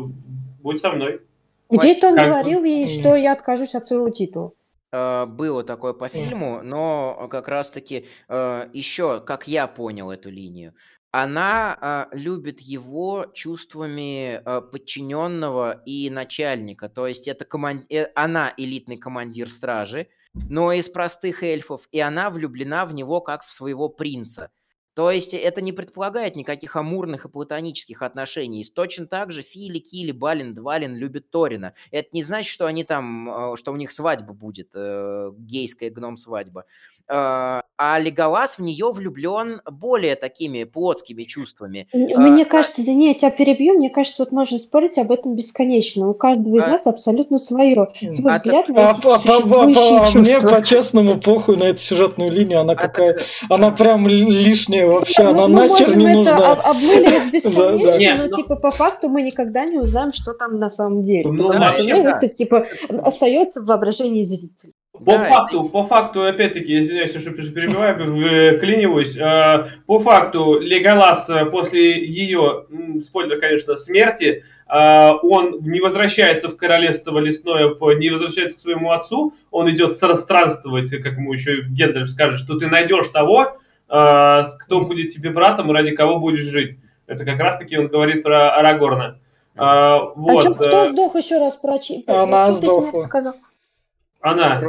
будь 0.63 0.81
со 0.81 0.93
мной. 0.93 1.23
Где-то 1.69 2.09
он 2.09 2.15
как... 2.15 2.27
говорил 2.27 2.63
ей, 2.63 2.87
что 2.87 3.17
я 3.17 3.33
откажусь 3.33 3.75
от 3.75 3.87
своего 3.87 4.11
титула. 4.11 4.53
Э, 4.93 5.27
было 5.27 5.65
такое 5.65 5.93
по 5.93 6.09
фильму, 6.09 6.61
но 6.63 7.27
как 7.29 7.49
раз-таки 7.49 8.07
э, 8.29 8.69
еще, 8.73 9.21
как 9.21 9.49
я 9.49 9.67
понял 9.67 10.13
эту 10.13 10.31
линию, 10.31 10.75
она 11.11 12.09
э, 12.13 12.17
любит 12.17 12.61
его 12.61 13.27
чувствами 13.35 14.41
э, 14.45 14.61
подчиненного 14.61 15.83
и 15.85 16.09
начальника. 16.11 16.89
То 16.89 17.07
есть 17.07 17.27
это 17.27 17.45
коман... 17.45 17.85
э, 17.89 18.07
она 18.15 18.55
элитный 18.57 18.97
командир 18.97 19.51
стражи, 19.51 20.09
но 20.35 20.73
из 20.73 20.89
простых 20.89 21.43
эльфов, 21.43 21.89
и 21.91 21.99
она 21.99 22.31
влюблена 22.31 22.87
в 22.87 22.95
него 22.95 23.21
как 23.21 23.45
в 23.45 23.51
своего 23.51 23.89
принца. 23.89 24.51
То 24.95 25.11
есть 25.11 25.35
это 25.35 25.61
не 25.61 25.73
предполагает 25.73 26.37
никаких 26.37 26.77
амурных 26.77 27.25
и 27.25 27.29
платонических 27.29 28.03
отношений. 28.03 28.65
Точно 28.65 29.07
так 29.07 29.33
же 29.33 29.43
Фили, 29.43 29.79
Кили, 29.79 30.13
Балин, 30.13 30.55
Двалин 30.55 30.97
любят 30.97 31.31
Торина. 31.31 31.75
Это 31.91 32.11
не 32.13 32.23
значит, 32.23 32.53
что 32.53 32.67
они 32.67 32.85
там, 32.85 33.53
э, 33.53 33.57
что 33.57 33.73
у 33.73 33.77
них 33.77 33.93
свадьба 33.93 34.33
будет, 34.33 34.71
э, 34.75 35.31
гейская 35.39 35.91
гном-свадьба. 35.91 36.67
Э, 37.09 37.63
а 37.83 37.99
Леголас 37.99 38.59
в 38.59 38.63
нее 38.63 38.93
влюблен 38.93 39.63
более 39.65 40.15
такими 40.15 40.65
плотскими 40.65 41.23
чувствами. 41.23 41.89
Мне 41.95 42.43
а, 42.43 42.45
кажется, 42.45 42.83
извини, 42.83 43.09
я 43.09 43.15
тебя 43.15 43.31
перебью, 43.31 43.73
мне 43.73 43.89
кажется, 43.89 44.23
вот 44.23 44.33
можно 44.33 44.59
спорить 44.59 44.99
об 44.99 45.11
этом 45.11 45.35
бесконечно. 45.35 46.11
У 46.11 46.13
каждого 46.13 46.59
из 46.59 46.65
а... 46.65 46.69
нас 46.69 46.87
абсолютно 46.87 47.39
свое, 47.39 47.89
свой 48.13 48.35
а 48.35 48.37
взгляд 48.37 48.69
на 48.69 48.91
эти 48.91 50.15
а, 50.15 50.19
Мне 50.19 50.41
по-честному 50.41 51.23
похуй 51.23 51.57
на 51.57 51.65
эту 51.65 51.81
сюжетную 51.81 52.31
линию, 52.31 52.61
она 52.61 52.75
какая, 52.75 53.19
она 53.49 53.71
прям 53.71 54.07
лишняя 54.07 54.87
вообще, 54.87 55.23
она 55.23 55.49
нахер 55.49 55.97
не 55.97 56.07
нужна. 56.17 56.37
Мы 56.37 56.43
это 56.43 56.53
обмыливать 56.61 57.33
бесконечно, 57.33 58.27
но 58.27 58.37
типа 58.37 58.57
по 58.57 58.73
факту 58.73 59.09
мы 59.09 59.23
никогда 59.23 59.65
не 59.65 59.79
узнаем, 59.79 60.13
что 60.13 60.35
там 60.35 60.59
на 60.59 60.69
самом 60.69 61.07
деле. 61.07 61.33
Ну, 61.33 61.51
это 61.51 62.29
типа 62.29 62.67
остается 62.91 63.63
в 63.63 63.65
воображении 63.65 64.23
зрителя. 64.25 64.73
По 65.05 65.13
да, 65.13 65.25
факту, 65.25 65.65
по 65.65 65.87
факту, 65.87 66.25
опять-таки, 66.25 66.79
извиняюсь, 66.79 67.19
что 67.19 67.31
перебиваю, 67.31 68.59
вклиниваюсь, 68.59 69.17
э, 69.17 69.69
по 69.87 69.99
факту 69.99 70.59
Леголас 70.61 71.29
э, 71.31 71.47
после 71.47 72.05
ее, 72.05 72.67
спойлер, 73.03 73.41
конечно, 73.41 73.79
смерти, 73.79 74.45
э, 74.69 75.11
он 75.23 75.61
не 75.63 75.81
возвращается 75.81 76.49
в 76.51 76.57
королевство 76.57 77.19
лесное, 77.19 77.75
не 77.97 78.11
возвращается 78.11 78.59
к 78.59 78.61
своему 78.61 78.91
отцу, 78.91 79.33
он 79.51 79.71
идет 79.71 79.95
странствовать, 79.95 80.91
как 80.91 81.15
ему 81.15 81.33
еще 81.33 81.63
Гендальф 81.63 82.11
скажет, 82.11 82.39
что 82.39 82.59
ты 82.59 82.67
найдешь 82.67 83.09
того, 83.09 83.57
кто 83.89 84.83
будет 84.83 85.13
тебе 85.13 85.31
братом, 85.31 85.73
ради 85.73 85.91
кого 85.93 86.21
будешь 86.21 86.45
жить. 86.45 86.79
Это 87.09 87.25
как 87.25 87.41
раз-таки 87.41 87.77
он 87.77 87.89
говорит 87.89 88.23
про 88.23 88.55
Арагорна. 88.55 89.19
Вот. 89.57 89.67
А 89.67 90.43
что, 90.43 90.55
кто 90.55 90.91
сдох 90.91 91.17
еще 91.17 91.39
раз? 91.39 91.57
Про, 91.57 91.81
Она 92.07 92.53
сдохла. 92.53 93.09
Она. 94.21 94.61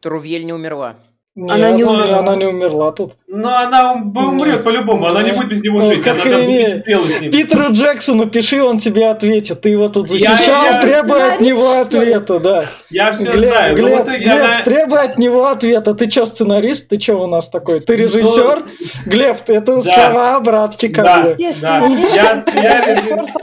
Трувель 0.00 0.44
не 0.44 0.52
умерла. 0.52 0.96
Нет, 1.38 1.54
она 1.54 1.70
не 1.70 1.84
умерла. 1.84 2.18
Она 2.18 2.34
не 2.34 2.46
умерла 2.46 2.90
тут. 2.90 3.12
Но 3.28 3.56
она 3.56 3.92
умрет 3.92 4.64
по-любому, 4.64 5.06
она 5.06 5.22
не 5.22 5.32
будет 5.32 5.50
без 5.50 5.62
него 5.62 5.82
жить. 5.82 6.04
Она 6.04 6.24
будет 6.24 6.84
с 6.84 7.20
ним. 7.20 7.30
Питеру 7.30 7.72
Джексону 7.72 8.26
пиши, 8.26 8.60
он 8.60 8.80
тебе 8.80 9.06
ответит. 9.08 9.60
Ты 9.60 9.68
его 9.68 9.88
тут 9.88 10.10
защищал, 10.10 10.64
я, 10.64 10.72
я, 10.72 10.80
требуй 10.80 11.34
от 11.34 11.40
него 11.40 11.80
ответа, 11.80 12.40
да. 12.40 12.64
Я 12.90 13.12
все 13.12 13.30
Глеб, 13.30 13.52
знаю. 13.52 13.76
Глеб, 13.76 14.06
Глеб 14.06 14.32
она... 14.32 14.62
требуй 14.64 15.00
от 15.00 15.18
него 15.18 15.46
ответа. 15.46 15.94
Ты 15.94 16.10
что, 16.10 16.26
сценарист? 16.26 16.88
Ты 16.88 16.98
что 16.98 17.14
у 17.22 17.28
нас 17.28 17.48
такой? 17.48 17.78
Ты 17.78 17.94
режиссер? 17.94 18.58
Ну, 18.64 18.86
Глеб, 19.06 19.36
это 19.46 19.76
да. 19.76 19.82
слова 19.82 20.36
обратки 20.36 20.88
как 20.88 21.04
да, 21.04 21.22
бы. 21.22 21.36
Да, 21.60 21.86
я, 21.86 22.42
я, 22.52 22.86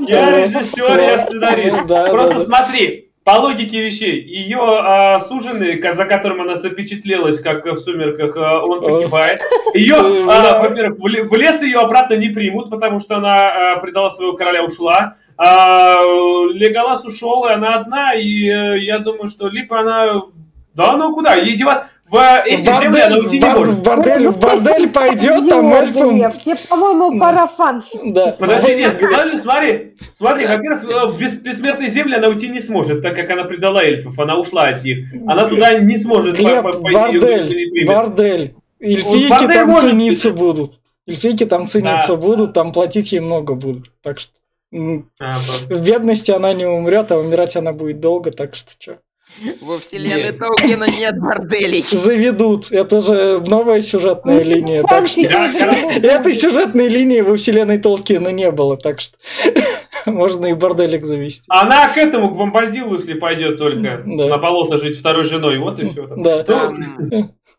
я 0.05 0.41
режиссер, 0.41 0.99
я 0.99 1.19
сценарист. 1.19 1.87
Просто 1.87 2.41
смотри, 2.41 3.04
по 3.25 3.31
логике 3.31 3.81
вещей, 3.81 4.21
ее 4.21 4.59
а, 4.61 5.19
суженый, 5.19 5.81
за 5.81 6.05
которым 6.05 6.41
она 6.41 6.55
запечатлелась, 6.55 7.39
как 7.39 7.65
в 7.65 7.75
«Сумерках», 7.77 8.37
а, 8.37 8.63
он 8.63 8.79
погибает. 8.81 9.41
Ее, 9.73 9.95
а, 10.29 10.61
во-первых, 10.61 10.99
в 10.99 11.35
лес 11.35 11.59
ее 11.63 11.79
обратно 11.79 12.13
не 12.13 12.29
примут, 12.29 12.69
потому 12.69 12.99
что 12.99 13.17
она 13.17 13.73
а, 13.73 13.79
предала 13.79 14.11
своего 14.11 14.33
короля, 14.33 14.63
ушла. 14.63 15.15
А, 15.37 15.95
Леголас 16.53 17.03
ушел, 17.03 17.47
и 17.47 17.51
она 17.51 17.73
одна, 17.73 18.13
и 18.13 18.47
э, 18.47 18.77
я 18.81 18.99
думаю, 18.99 19.27
что 19.27 19.47
либо 19.47 19.79
она... 19.79 20.21
Да 20.75 20.95
ну 20.95 21.11
куда, 21.11 21.33
ей 21.33 21.57
девать... 21.57 21.85
В 22.07 22.43
эти 22.45 22.67
бордель, 22.67 22.83
земли 22.83 23.01
она 23.01 23.17
уйти 23.17 23.39
не 23.39 23.49
может. 23.49 23.79
Бордель, 23.81 24.23
ну, 24.23 24.31
бордель 24.33 24.89
пойдет, 24.89 25.49
там 25.49 25.73
эльфам... 25.73 26.31
Тебе, 26.39 26.55
по-моему, 26.69 27.19
пора 27.19 27.47
фанфик. 27.47 28.01
Да. 28.13 28.35
Подожди, 28.39 28.75
нет, 28.75 28.99
подожди, 28.99 29.37
смотри. 29.37 29.97
Смотри, 30.13 30.45
во-первых, 30.45 30.83
э, 30.83 31.07
в 31.07 31.17
бессмертной 31.17 31.89
земле 31.89 32.17
она 32.17 32.27
уйти 32.27 32.47
не 32.49 32.59
сможет, 32.59 33.01
так 33.01 33.15
как 33.15 33.29
она 33.31 33.45
предала 33.45 33.83
эльфов, 33.83 34.19
она 34.19 34.37
ушла 34.37 34.63
от 34.63 34.83
них. 34.83 35.07
Она 35.25 35.47
туда 35.47 35.79
не 35.79 35.97
сможет 35.97 36.37
Глеб, 36.37 36.63
пойти. 36.63 36.93
Бордель, 36.93 37.85
бордель. 37.87 38.55
Эльфийки 38.79 39.47
там 39.47 39.75
цениться 39.77 40.31
будут. 40.31 40.79
Эльфийки 41.07 41.45
там 41.45 41.65
цениться 41.65 42.15
будут, 42.15 42.53
там 42.53 42.71
платить 42.71 43.11
ей 43.13 43.19
много 43.19 43.55
будут. 43.55 43.91
Так 44.03 44.19
что... 44.19 44.33
А, 45.19 45.35
в 45.69 45.81
бедности 45.81 46.31
она 46.31 46.53
не 46.53 46.65
умрет, 46.65 47.11
а 47.11 47.17
умирать 47.17 47.55
она 47.55 47.71
будет 47.71 47.99
долго, 47.99 48.31
так 48.31 48.55
что 48.55 48.71
что. 48.77 48.99
Во 49.61 49.79
вселенной 49.79 50.23
нет. 50.23 50.39
Толкина 50.39 50.85
нет 50.85 51.19
борделей. 51.19 51.83
Заведут. 51.83 52.71
Это 52.71 53.01
же 53.01 53.41
новая 53.41 53.81
сюжетная 53.81 54.43
ну, 54.43 54.43
линия. 54.43 54.83
Так 54.83 55.07
что... 55.07 55.21
Этой 55.21 56.33
сюжетной 56.33 56.87
линии 56.87 57.21
во 57.21 57.35
вселенной 57.35 57.77
Толкина 57.77 58.29
не 58.29 58.49
было, 58.51 58.77
так 58.77 59.01
что 59.01 59.17
можно 60.05 60.47
и 60.47 60.53
борделик 60.53 61.05
завести. 61.05 61.45
Она 61.49 61.89
к 61.89 61.97
этому, 61.97 62.29
к 62.29 62.37
Бомбардилу, 62.37 62.95
если 62.95 63.13
пойдет 63.13 63.57
только 63.57 64.03
да. 64.05 64.27
на 64.27 64.37
болото 64.37 64.77
жить 64.77 64.97
второй 64.97 65.25
женой. 65.25 65.57
Вот 65.57 65.79
и 65.79 65.89
все. 65.89 66.07
Да. 66.17 66.45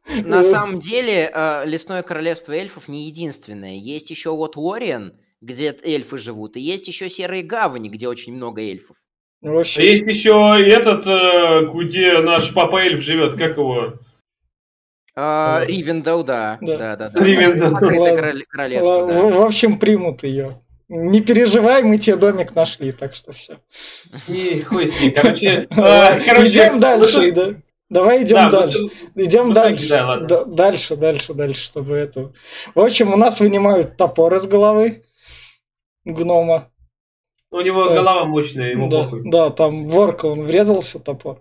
На 0.08 0.42
самом 0.44 0.78
деле, 0.78 1.30
э, 1.32 1.66
Лесное 1.66 2.02
Королевство 2.02 2.52
эльфов 2.52 2.88
не 2.88 3.06
единственное. 3.06 3.74
Есть 3.74 4.10
еще 4.10 4.30
Лот 4.30 4.56
Уорриен, 4.56 5.14
где 5.40 5.76
эльфы 5.82 6.18
живут, 6.18 6.56
и 6.56 6.60
есть 6.60 6.88
еще 6.88 7.08
Серые 7.08 7.42
Гавани, 7.42 7.88
где 7.88 8.08
очень 8.08 8.34
много 8.34 8.62
эльфов. 8.62 8.96
Вообще. 9.42 9.90
Есть 9.90 10.08
еще 10.08 10.58
этот, 10.60 11.06
э, 11.06 11.66
где 11.74 12.18
наш 12.18 12.52
папа 12.52 12.78
эльф 12.78 13.02
живет, 13.02 13.36
как 13.36 13.56
его? 13.56 13.94
А, 15.14 15.62
Ривендел, 15.64 16.24
да. 16.24 16.58
Да, 16.60 16.96
да, 16.96 17.10
да. 17.10 17.24
Ривендел. 17.24 17.74
королевство, 18.48 19.06
да. 19.06 19.22
В 19.28 19.42
общем, 19.42 19.78
примут 19.78 20.22
ее. 20.22 20.60
Не 20.88 21.20
переживай, 21.20 21.82
мы 21.82 21.98
тебе 21.98 22.16
домик 22.16 22.54
нашли, 22.54 22.92
так 22.92 23.14
что 23.14 23.32
все. 23.32 23.58
И 24.28 24.62
хуй 24.62 24.86
с 24.86 25.00
ней, 25.00 25.10
короче. 25.10 25.66
Идем 25.70 26.78
дальше, 26.78 27.32
да. 27.32 27.54
Давай 27.88 28.24
идем 28.24 28.50
дальше. 28.50 28.78
идем 29.14 29.52
дальше. 29.52 30.26
дальше, 30.46 30.96
дальше, 30.96 31.34
дальше, 31.34 31.62
чтобы 31.62 31.94
это. 31.94 32.32
В 32.74 32.80
общем, 32.80 33.14
у 33.14 33.16
нас 33.16 33.38
вынимают 33.38 33.96
топор 33.96 34.34
из 34.34 34.46
головы 34.46 35.04
гнома. 36.04 36.72
У 37.56 37.60
него 37.62 37.88
да. 37.88 37.94
голова 37.94 38.24
мощная, 38.26 38.70
ему 38.72 38.90
да, 38.90 39.04
похуй. 39.04 39.22
Да, 39.24 39.50
там 39.50 39.86
ворка, 39.86 40.26
он 40.26 40.42
врезался 40.42 40.98
топор. 40.98 41.40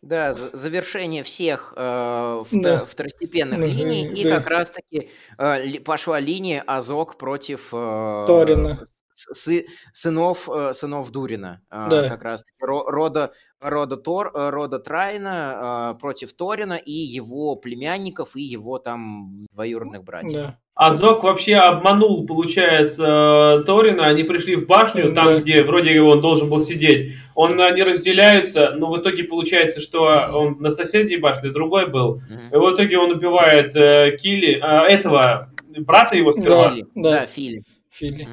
Да, 0.00 0.32
завершение 0.32 1.22
всех 1.22 1.74
э, 1.76 2.44
да. 2.52 2.84
второстепенных 2.86 3.60
да. 3.60 3.66
линий, 3.66 4.06
и 4.06 4.24
да. 4.24 4.38
как 4.38 4.48
раз-таки 4.48 5.10
э, 5.36 5.80
пошла 5.80 6.18
линия 6.18 6.64
Азок 6.66 7.18
против 7.18 7.68
э, 7.72 8.24
Торина. 8.26 8.82
сы, 9.12 9.66
сынов, 9.92 10.48
э, 10.48 10.72
сынов 10.72 11.12
Дурина, 11.12 11.60
а, 11.68 11.88
да. 11.90 12.08
как 12.08 12.22
раз 12.22 12.44
рода, 12.60 13.34
рода, 13.60 13.96
Тор, 13.98 14.32
э, 14.34 14.50
рода 14.50 14.78
Трайна 14.78 15.96
против 16.00 16.32
Торина 16.32 16.74
и 16.74 16.92
его 16.92 17.54
племянников, 17.54 18.34
и 18.34 18.42
его 18.42 18.78
там 18.78 19.44
двоюродных 19.52 20.02
братьев. 20.02 20.32
Да. 20.32 20.58
А 20.78 20.92
Зок 20.92 21.24
вообще 21.24 21.56
обманул, 21.56 22.24
получается, 22.24 23.64
Торина. 23.66 24.06
Они 24.06 24.22
пришли 24.22 24.54
в 24.54 24.68
башню, 24.68 25.12
там, 25.12 25.26
да. 25.26 25.40
где 25.40 25.64
вроде 25.64 26.00
он 26.00 26.20
должен 26.20 26.48
был 26.48 26.60
сидеть. 26.60 27.16
Он, 27.34 27.60
они 27.60 27.82
разделяются, 27.82 28.70
но 28.76 28.88
в 28.88 28.96
итоге 29.00 29.24
получается, 29.24 29.80
что 29.80 30.04
он 30.32 30.58
на 30.60 30.70
соседней 30.70 31.16
башне, 31.16 31.50
другой 31.50 31.88
был. 31.88 32.22
И 32.52 32.56
в 32.56 32.72
итоге 32.72 32.96
он 32.96 33.10
убивает 33.10 33.74
э, 33.74 34.16
Килли, 34.22 34.62
э, 34.62 34.92
этого, 34.92 35.50
брата 35.78 36.16
его 36.16 36.30
сперва. 36.30 36.70
Да, 36.70 36.82
да, 36.94 37.26
Фили. 37.26 37.64
Фили. 37.90 38.28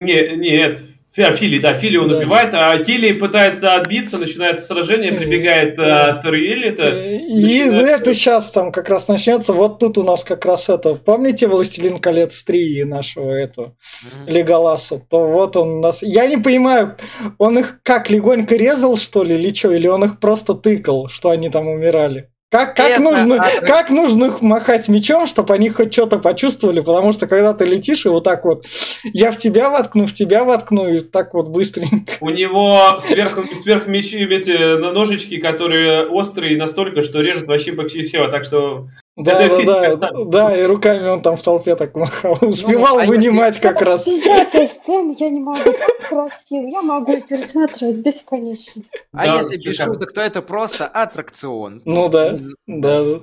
Не, 0.00 0.36
нет, 0.36 0.82
Фили, 1.16 1.58
да, 1.58 1.72
Фили 1.72 1.96
он 1.96 2.08
да. 2.08 2.18
убивает, 2.18 2.50
а 2.52 2.76
Килли 2.78 3.12
пытается 3.12 3.74
отбиться, 3.74 4.18
начинается 4.18 4.66
сражение, 4.66 5.12
прибегает 5.12 5.76
да. 5.76 6.20
Тариэль, 6.22 6.66
это... 6.66 6.88
И 6.88 7.64
начинает... 7.64 8.00
это 8.00 8.14
сейчас 8.14 8.50
там 8.50 8.70
как 8.70 8.90
раз 8.90 9.08
начнется, 9.08 9.54
вот 9.54 9.78
тут 9.78 9.96
у 9.96 10.02
нас 10.02 10.24
как 10.24 10.44
раз 10.44 10.68
это, 10.68 10.94
помните 10.94 11.46
«Властелин 11.46 12.00
колец 12.00 12.44
3» 12.46 12.84
нашего 12.84 13.30
этого, 13.30 13.76
mm-hmm. 14.04 14.30
Леголаса, 14.30 14.98
то 14.98 15.26
вот 15.26 15.56
он 15.56 15.68
у 15.70 15.80
нас... 15.80 16.02
Я 16.02 16.26
не 16.26 16.36
понимаю, 16.36 16.96
он 17.38 17.58
их 17.58 17.80
как, 17.82 18.10
легонько 18.10 18.54
резал, 18.56 18.98
что 18.98 19.22
ли, 19.22 19.36
или 19.36 19.54
что, 19.54 19.72
или 19.72 19.86
он 19.86 20.04
их 20.04 20.20
просто 20.20 20.54
тыкал, 20.54 21.08
что 21.08 21.30
они 21.30 21.48
там 21.48 21.66
умирали? 21.66 22.28
Как, 22.48 22.76
как, 22.76 23.00
нужно, 23.00 23.44
как 23.62 23.90
нужно 23.90 24.26
их 24.26 24.40
махать 24.40 24.88
мечом, 24.88 25.26
чтобы 25.26 25.52
они 25.52 25.68
хоть 25.68 25.92
что-то 25.92 26.18
почувствовали, 26.18 26.78
потому 26.78 27.12
что 27.12 27.26
когда 27.26 27.54
ты 27.54 27.64
летишь 27.64 28.06
и 28.06 28.08
вот 28.08 28.22
так 28.22 28.44
вот, 28.44 28.66
я 29.02 29.32
в 29.32 29.36
тебя 29.36 29.68
воткну, 29.68 30.06
в 30.06 30.12
тебя 30.12 30.44
воткну, 30.44 30.88
и 30.88 31.00
так 31.00 31.34
вот 31.34 31.48
быстренько. 31.48 32.12
У 32.20 32.30
него 32.30 33.00
сверх, 33.00 33.36
сверх 33.60 33.88
мечи 33.88 34.18
эти 34.18 34.78
ножички, 34.78 35.38
которые 35.38 36.06
острые 36.06 36.56
настолько, 36.56 37.02
что 37.02 37.20
режут 37.20 37.48
вообще 37.48 37.72
почти 37.72 38.04
все, 38.04 38.28
так 38.28 38.44
что 38.44 38.86
да, 39.16 39.48
да, 39.48 39.64
да, 39.64 39.96
да, 39.96 40.10
да, 40.26 40.56
и 40.56 40.62
руками 40.64 41.08
он 41.08 41.22
там 41.22 41.38
в 41.38 41.42
толпе 41.42 41.74
так 41.74 41.94
махал. 41.94 42.36
Ну, 42.42 42.48
Успевал 42.48 43.00
ну, 43.00 43.06
вынимать 43.06 43.58
как 43.58 43.80
раз. 43.80 44.04
Пиздатая 44.04 44.66
сцена, 44.66 45.14
я 45.18 45.30
не 45.30 45.40
могу 45.40 45.62
так 45.64 46.08
красиво, 46.08 46.66
я 46.66 46.82
могу 46.82 47.20
пересматривать 47.22 47.96
бесконечно. 47.96 48.82
А 49.12 49.24
да, 49.24 49.36
если 49.36 49.56
без 49.56 49.76
шуток, 49.76 50.12
то 50.12 50.20
это 50.20 50.42
просто 50.42 50.86
аттракцион. 50.86 51.80
Ну 51.86 52.10
да, 52.10 52.38
да. 52.66 53.02
да. 53.02 53.20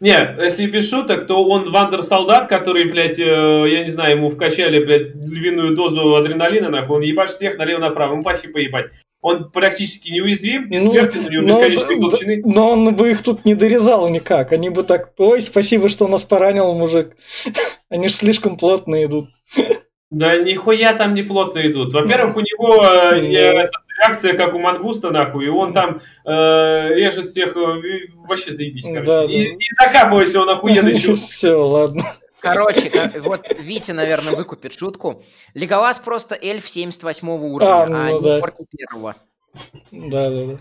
Не, 0.00 0.36
если 0.44 0.66
без 0.66 0.90
шуток, 0.90 1.28
то 1.28 1.44
он 1.44 1.70
вандер-солдат, 1.70 2.48
который, 2.48 2.90
блядь, 2.90 3.18
э, 3.18 3.22
я 3.22 3.84
не 3.84 3.90
знаю, 3.90 4.16
ему 4.16 4.30
вкачали, 4.30 4.84
блядь, 4.84 5.14
львиную 5.14 5.76
дозу 5.76 6.14
адреналина, 6.16 6.70
нахуй, 6.70 6.96
он 6.96 7.02
ебашит 7.02 7.36
всех 7.36 7.58
налево-направо, 7.58 8.14
ему 8.14 8.24
пахи 8.24 8.48
поебать 8.48 8.90
он 9.20 9.50
практически 9.50 10.10
неуязвим, 10.10 10.68
бессмертен, 10.68 11.22
ну, 11.22 11.26
у 11.26 11.30
него 11.30 11.46
бесконечные 11.46 11.98
но, 11.98 12.08
толщины. 12.08 12.42
Но 12.44 12.70
он 12.70 12.94
бы 12.94 13.10
их 13.10 13.22
тут 13.22 13.44
не 13.44 13.54
дорезал 13.54 14.08
никак. 14.08 14.52
Они 14.52 14.70
бы 14.70 14.84
так, 14.84 15.12
ой, 15.18 15.42
спасибо, 15.42 15.88
что 15.88 16.06
нас 16.06 16.24
поранил 16.24 16.72
мужик. 16.74 17.16
Они 17.88 18.08
же 18.08 18.14
слишком 18.14 18.56
плотно 18.56 19.04
идут. 19.04 19.30
Да 20.10 20.36
нихуя 20.38 20.94
там 20.94 21.14
не 21.14 21.22
плотно 21.22 21.66
идут. 21.66 21.92
Во-первых, 21.92 22.36
у 22.36 22.40
него 22.40 22.82
э, 22.82 23.68
реакция, 23.98 24.34
как 24.34 24.54
у 24.54 24.58
мангуста, 24.58 25.10
нахуй, 25.10 25.46
и 25.46 25.48
он 25.48 25.74
там 25.74 26.00
э, 26.24 26.94
режет 26.94 27.26
всех, 27.26 27.56
э, 27.56 28.08
вообще 28.28 28.54
заебись, 28.54 28.84
короче. 28.84 29.04
Да, 29.04 29.24
и, 29.24 29.26
да. 29.26 29.50
и 29.50 29.68
накапывайся, 29.84 30.40
он 30.40 30.48
охуенный 30.48 30.94
Все, 31.16 31.54
ладно. 31.54 32.04
Короче, 32.40 33.12
вот 33.20 33.42
Витя, 33.58 33.92
наверное, 33.92 34.34
выкупит 34.34 34.74
шутку. 34.74 35.22
Леголас 35.54 35.98
просто 35.98 36.38
эльф 36.40 36.68
78 36.68 37.28
уровня, 37.28 37.82
а, 37.82 37.86
ну, 37.86 38.18
а 38.18 38.20
да. 38.20 38.36
не 38.36 38.42
орки 38.42 38.66
первого. 38.76 39.16
Да, 39.90 40.30
да, 40.30 40.46
да. 40.46 40.58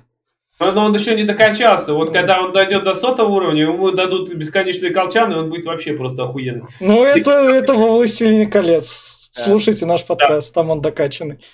Но 0.60 0.86
он 0.86 0.94
еще 0.96 1.16
не 1.16 1.24
докачался. 1.24 1.94
Вот 1.94 2.12
когда 2.12 2.42
он 2.42 2.52
дойдет 2.52 2.84
до 2.84 2.96
сотого 2.96 3.30
уровня, 3.30 3.62
ему 3.62 3.92
дадут 3.92 4.34
бесконечные 4.34 4.92
колчаны, 4.92 5.34
и 5.34 5.38
он 5.38 5.50
будет 5.50 5.66
вообще 5.66 5.94
просто 5.94 6.24
охуенный. 6.24 6.66
Ну, 6.80 7.04
это, 7.04 7.32
это 7.32 7.76
во 7.76 7.92
«Властелине 7.92 8.48
колец». 8.48 9.30
Да. 9.36 9.44
Слушайте 9.44 9.86
наш 9.86 10.04
подкаст, 10.04 10.54
да. 10.54 10.62
там 10.62 10.72
он 10.72 10.82
докачанный. 10.82 11.46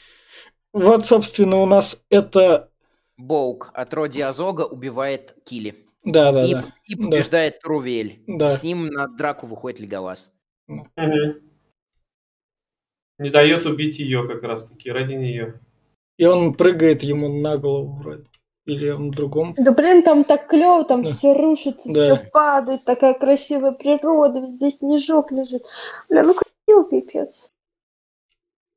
Вот, 0.72 1.06
собственно, 1.06 1.58
у 1.58 1.66
нас 1.66 2.02
это... 2.10 2.70
Боук 3.18 3.72
от 3.74 3.94
Роди 3.94 4.22
Азога 4.22 4.62
убивает 4.62 5.36
Кили. 5.46 5.86
Да, 6.04 6.32
да, 6.32 6.44
и, 6.46 6.54
да. 6.54 6.74
И 6.86 6.96
побеждает 6.96 7.54
да. 7.56 7.60
Трувель. 7.62 8.24
Да. 8.28 8.50
С 8.50 8.64
ним 8.64 8.88
на 8.88 9.08
драку 9.08 9.48
выходит 9.48 9.80
Леголас. 9.80 10.34
Угу. 10.68 10.88
Не 13.20 13.30
дает 13.30 13.66
убить 13.66 14.00
ее 14.00 14.28
как 14.28 14.44
раз 14.44 14.66
таки, 14.66 14.92
ради 14.92 15.14
нее. 15.14 15.60
И 16.18 16.26
он 16.26 16.54
прыгает 16.54 17.04
ему 17.04 17.42
на 17.42 17.58
голову 17.58 17.94
вроде. 17.94 18.26
Или 18.66 18.90
он 18.90 19.12
другом. 19.12 19.56
Да 19.58 19.74
блин, 19.74 20.04
там 20.04 20.24
так 20.24 20.48
клево, 20.48 20.86
там 20.86 21.04
да. 21.04 21.10
все 21.10 21.34
рушится, 21.34 21.92
да. 21.92 22.04
все 22.04 22.30
падает, 22.32 22.86
такая 22.86 23.14
красивая 23.14 23.74
природа, 23.74 24.46
здесь 24.46 24.78
снежок 24.78 25.32
лежит. 25.32 25.64
Бля, 26.10 26.24
ну 26.24 26.34
красиво 26.34 26.90
пипец. 26.90 27.52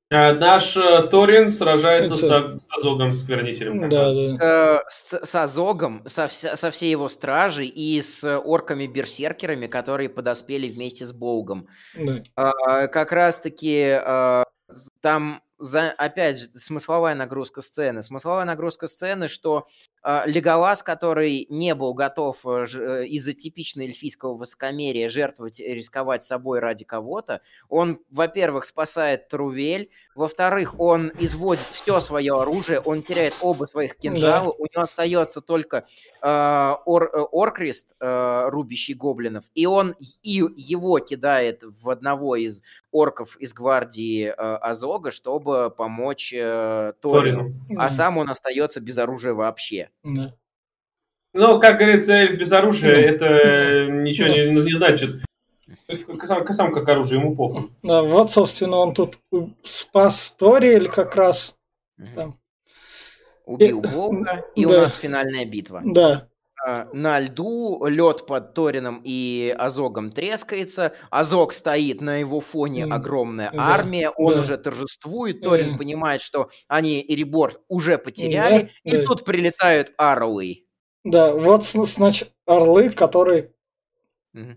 А 0.08 0.32
наш 0.34 0.76
э, 0.76 1.08
Торин 1.08 1.50
сражается 1.50 2.14
Это... 2.14 2.58
с 2.60 2.78
Азогом 2.78 3.14
Сквернителем. 3.14 3.88
Да, 3.88 4.12
да. 4.12 4.84
С, 4.88 5.12
с, 5.12 5.34
Азогом, 5.34 6.04
со, 6.06 6.28
со 6.28 6.70
всей 6.70 6.92
его 6.92 7.08
стражей 7.08 7.66
и 7.66 8.00
с 8.00 8.38
орками-берсеркерами, 8.38 9.66
которые 9.66 10.08
подоспели 10.08 10.70
вместе 10.70 11.04
с 11.04 11.12
Боугом. 11.12 11.66
Да. 11.96 12.22
А, 12.36 12.86
как 12.86 13.10
раз-таки 13.10 13.98
а, 14.00 14.44
там 15.00 15.42
за, 15.58 15.90
опять 15.90 16.38
же, 16.38 16.46
смысловая 16.54 17.14
нагрузка 17.14 17.60
сцены. 17.60 18.02
Смысловая 18.02 18.44
нагрузка 18.44 18.86
сцены, 18.86 19.28
что 19.28 19.66
э, 19.95 19.95
Леголас, 20.24 20.84
который 20.84 21.46
не 21.50 21.74
был 21.74 21.92
готов 21.92 22.38
э, 22.44 22.66
э, 22.74 23.06
из-за 23.06 23.32
типичного 23.32 23.88
эльфийского 23.88 24.34
высокомерия 24.34 25.08
жертвовать, 25.08 25.58
рисковать 25.58 26.24
собой 26.24 26.60
ради 26.60 26.84
кого-то, 26.84 27.40
он, 27.68 27.98
во-первых, 28.10 28.66
спасает 28.66 29.26
Трувель, 29.26 29.90
во-вторых, 30.14 30.78
он 30.78 31.10
изводит 31.18 31.66
все 31.72 31.98
свое 31.98 32.40
оружие, 32.40 32.78
он 32.78 33.02
теряет 33.02 33.34
оба 33.40 33.64
своих 33.66 33.96
кинжала, 33.96 34.46
да. 34.46 34.50
у 34.50 34.62
него 34.62 34.82
остается 34.82 35.40
только 35.40 35.86
э, 36.22 36.74
ор, 36.84 37.10
э, 37.12 37.24
Оркрест, 37.32 37.96
э, 37.98 38.48
рубящий 38.48 38.94
гоблинов, 38.94 39.44
и 39.54 39.66
он 39.66 39.96
и 40.22 40.44
его 40.56 41.00
кидает 41.00 41.64
в 41.64 41.90
одного 41.90 42.36
из 42.36 42.62
орков 42.96 43.36
из 43.38 43.52
гвардии 43.52 44.28
э, 44.28 44.32
Азога, 44.32 45.10
чтобы 45.10 45.70
помочь 45.76 46.32
э, 46.32 46.94
Торину. 47.00 47.52
Торину. 47.68 47.80
А 47.80 47.90
сам 47.90 48.16
он 48.16 48.30
остается 48.30 48.80
без 48.80 48.96
оружия 48.96 49.34
вообще. 49.34 49.90
Да. 50.06 50.34
Ну, 51.32 51.60
как 51.60 51.78
говорится, 51.78 52.12
эльф 52.12 52.38
без 52.38 52.50
оружия, 52.52 52.92
да. 52.92 52.98
это 52.98 53.90
ничего 53.90 54.28
не, 54.28 54.64
не 54.64 54.74
значит. 54.74 55.22
То 55.66 55.92
есть 55.92 56.06
сам, 56.24 56.46
сам 56.52 56.72
как 56.72 56.88
оружие, 56.88 57.20
ему 57.20 57.36
похуй. 57.36 57.70
Да, 57.82 58.02
вот, 58.02 58.30
собственно, 58.30 58.76
он 58.76 58.94
тут 58.94 59.18
спас 59.64 60.34
Ториэль 60.38 60.88
как 60.88 61.14
раз. 61.16 61.56
Там. 62.14 62.38
Убил 63.44 63.82
Волка, 63.82 64.44
и 64.54 64.64
да. 64.64 64.70
у 64.70 64.72
нас 64.80 64.94
финальная 64.94 65.44
битва. 65.44 65.82
Да. 65.84 66.28
А, 66.68 66.88
на 66.92 67.20
льду 67.20 67.86
лед 67.86 68.26
под 68.26 68.52
Торином 68.52 69.00
и 69.04 69.54
Азогом 69.56 70.10
трескается. 70.10 70.94
Азог 71.10 71.52
стоит, 71.52 72.00
на 72.00 72.16
его 72.16 72.40
фоне 72.40 72.86
огромная 72.86 73.52
да. 73.52 73.74
армия, 73.74 74.10
он 74.10 74.34
да. 74.34 74.40
уже 74.40 74.58
торжествует. 74.58 75.42
Торин 75.42 75.72
да. 75.72 75.78
понимает, 75.78 76.22
что 76.22 76.50
они 76.66 77.04
Эребор 77.06 77.60
уже 77.68 77.98
потеряли, 77.98 78.72
да. 78.84 78.90
и 78.90 78.96
да. 78.96 79.04
тут 79.04 79.24
прилетают 79.24 79.92
орлы. 79.96 80.64
Да, 81.04 81.32
вот 81.34 81.62
значит 81.62 82.32
орлы, 82.46 82.90
которые 82.90 83.52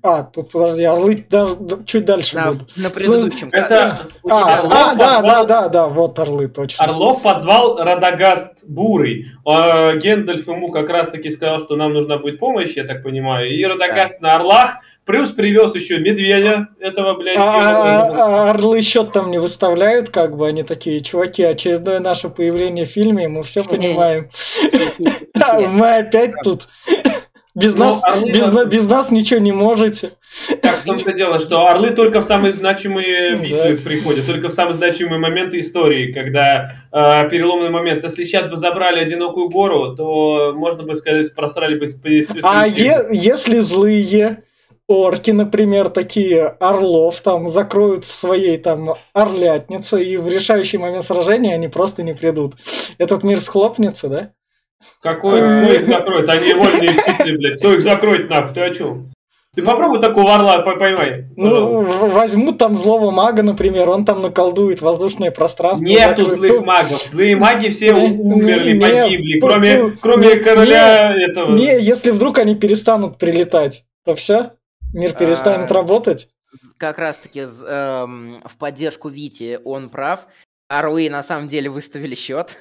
а, 0.04 0.24
тут 0.24 0.52
подожди, 0.52 0.84
орлы 0.84 1.26
да, 1.30 1.56
чуть 1.86 2.06
дальше 2.06 2.36
на, 2.36 2.52
будут. 2.52 2.76
На 2.76 2.90
предыдущем. 2.90 3.50
Это... 3.52 4.08
А, 4.30 4.62
а, 4.62 4.96
да, 4.96 5.22
да, 5.22 5.44
да, 5.44 5.68
да, 5.70 5.88
вот 5.88 6.20
орлы, 6.20 6.50
точно. 6.50 6.84
Орлов 6.84 7.24
позвал 7.24 7.78
Радагаст 7.78 8.54
Бурый. 8.64 9.28
А, 9.46 9.96
Гендальф 9.96 10.48
ему 10.48 10.70
как 10.70 10.90
раз-таки 10.90 11.30
сказал, 11.30 11.62
что 11.62 11.76
нам 11.78 11.94
нужна 11.94 12.18
будет 12.18 12.40
помощь, 12.40 12.74
я 12.76 12.84
так 12.84 13.04
понимаю. 13.04 13.50
И 13.50 13.64
Радагаст 13.64 14.20
да. 14.20 14.28
на 14.28 14.36
орлах, 14.36 14.78
плюс 15.06 15.32
привез 15.32 15.74
еще 15.74 15.98
медведя 15.98 16.68
этого, 16.80 17.16
блядь. 17.16 17.38
А, 17.38 17.42
а, 17.42 18.48
а 18.48 18.50
орлы 18.52 18.82
счет 18.82 19.14
там 19.14 19.32
не 19.32 19.40
выставляют, 19.40 20.10
как 20.10 20.36
бы 20.36 20.48
они 20.48 20.64
такие, 20.64 21.00
чуваки, 21.00 21.44
очередное 21.44 22.00
наше 22.00 22.30
появление 22.30 22.86
в 22.86 22.90
фильме, 22.90 23.30
мы 23.30 23.44
все 23.44 23.64
понимаем. 23.64 24.30
Мы 25.72 25.96
опять 25.96 26.34
тут. 26.44 26.68
Без, 27.60 27.76
нас, 27.76 28.00
орлы... 28.04 28.32
без, 28.32 28.66
без 28.66 28.88
нас 28.88 29.12
ничего 29.12 29.40
не 29.40 29.52
можете. 29.52 30.12
Так 30.62 30.80
в 30.80 30.84
том-то 30.86 31.14
дело, 31.14 31.40
что 31.40 31.68
орлы 31.68 31.92
только 31.92 32.22
в 32.22 32.24
самые 32.24 32.54
значимые 32.54 33.36
битвы 33.36 33.78
да. 33.78 33.84
приходят, 33.84 34.26
только 34.26 34.50
в 34.50 34.54
самые 34.54 34.76
значимые 34.76 35.20
моменты 35.20 35.60
истории, 35.60 36.12
когда 36.14 36.76
э, 36.92 37.30
переломный 37.30 37.70
момент. 37.70 38.04
Если 38.04 38.24
сейчас 38.24 38.48
бы 38.48 38.58
забрали 38.58 39.00
одинокую 39.00 39.50
гору, 39.50 39.96
то 39.96 40.54
можно 40.56 40.84
бы 40.84 40.96
сказать, 40.96 41.34
просрали 41.36 41.78
бы. 41.78 41.88
А 42.44 42.68
е- 42.68 43.08
если 43.12 43.60
злые 43.60 44.44
орки, 44.88 45.32
например, 45.32 45.90
такие 45.90 46.46
орлов 46.46 47.20
там 47.22 47.48
закроют 47.48 48.06
в 48.06 48.14
своей 48.14 48.58
там 48.58 48.96
орлятнице, 49.14 50.04
и 50.04 50.18
в 50.18 50.28
решающий 50.28 50.80
момент 50.80 51.06
сражения 51.06 51.54
они 51.54 51.68
просто 51.68 52.04
не 52.04 52.14
придут. 52.14 52.56
Этот 52.98 53.24
мир 53.24 53.40
схлопнется, 53.40 54.10
да? 54.10 54.32
Какой? 55.02 55.40
Кто 55.40 55.74
их 55.74 55.88
закроет? 55.88 56.30
Они 56.30 56.54
вольные 56.54 56.90
птицы, 56.90 57.38
блядь. 57.38 57.60
Кто 57.60 57.74
их 57.74 57.84
закроет, 57.84 58.30
нахуй? 58.30 58.54
Ты 58.54 58.62
о 58.62 58.74
чем? 58.74 59.12
Ты 59.56 59.64
попробуй 59.64 60.00
такого 60.00 60.36
орла 60.36 60.60
поймай. 60.60 61.26
Ну, 61.36 61.82
возьмут 62.10 62.60
там 62.60 62.78
злого 62.78 63.10
мага, 63.10 63.42
например, 63.42 63.90
он 63.90 64.06
там 64.06 64.22
наколдует 64.22 64.82
воздушное 64.82 65.32
пространство. 65.32 65.86
Нету 65.86 66.30
закроет. 66.30 66.52
злых 66.52 66.66
магов. 66.66 67.04
Злые 67.10 67.36
маги 67.36 67.70
все 67.70 67.94
умерли, 67.94 68.74
не, 68.74 68.80
погибли, 68.80 69.40
кроме, 69.40 69.92
кроме 70.00 70.28
не, 70.28 70.36
короля 70.36 71.14
не, 71.16 71.26
этого. 71.26 71.56
Не, 71.56 71.82
если 71.82 72.12
вдруг 72.12 72.38
они 72.38 72.56
перестанут 72.56 73.18
прилетать, 73.18 73.86
то 74.06 74.14
все, 74.16 74.52
мир 74.94 75.14
перестанет 75.14 75.72
а, 75.72 75.74
работать. 75.74 76.30
Как 76.78 77.00
раз-таки 77.00 77.40
эм, 77.42 78.42
в 78.46 78.58
поддержку 78.58 79.10
Вити 79.10 79.60
он 79.66 79.90
прав. 79.90 80.28
Орлы 80.68 81.10
на 81.10 81.24
самом 81.24 81.48
деле 81.48 81.70
выставили 81.70 82.14
счет. 82.14 82.60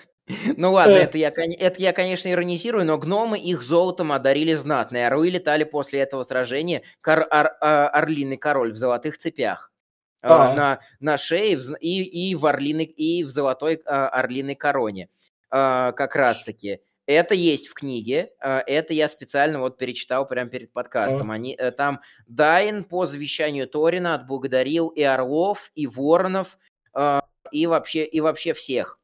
Ну 0.57 0.73
ладно, 0.73 0.93
э. 0.93 1.03
это 1.03 1.19
я, 1.19 1.29
это 1.29 1.81
я, 1.81 1.93
конечно, 1.93 2.31
иронизирую, 2.31 2.85
но 2.85 2.99
гномы 2.99 3.39
их 3.39 3.63
золотом 3.63 4.13
одарили 4.13 4.55
знатно, 4.55 4.99
и 4.99 5.01
орлы 5.01 5.31
летали 5.31 5.65
после 5.65 6.01
этого 6.01 6.23
сражения 6.23 6.83
кор, 7.01 7.27
ор, 7.31 7.57
а, 7.61 7.89
орлиный 7.89 8.37
король 8.37 8.73
в 8.73 8.77
золотых 8.77 9.19
цепях. 9.19 9.73
А, 10.21 10.55
на, 10.55 10.81
на 11.01 11.17
шее 11.17 11.59
и, 11.81 12.31
и, 12.31 12.35
в 12.35 12.45
орлиной, 12.47 12.85
и 12.85 13.23
в 13.25 13.29
золотой 13.29 13.81
а, 13.87 14.09
орлиной 14.09 14.57
короне. 14.57 15.09
А, 15.51 15.93
как 15.93 16.17
раз-таки. 16.17 16.81
Это 17.07 17.35
есть 17.35 17.69
в 17.69 17.75
книге, 17.75 18.33
а, 18.39 18.63
это 18.67 18.93
я 18.93 19.09
специально 19.09 19.61
вот 19.61 19.79
перечитал 19.79 20.29
прямо 20.29 20.51
перед 20.51 20.73
подкастом. 20.73 21.31
Они, 21.31 21.55
э, 21.55 21.71
там 21.71 22.01
Дайн 22.27 22.85
по 22.85 23.07
завещанию 23.07 23.67
Торина 23.67 24.15
отблагодарил 24.15 24.89
и 24.89 25.03
орлов, 25.03 25.71
и 25.75 25.87
воронов, 25.87 26.59
а, 26.93 27.25
и 27.51 27.67
вообще, 27.67 28.05
и 28.05 28.21
вообще 28.21 28.53
всех. 28.53 28.98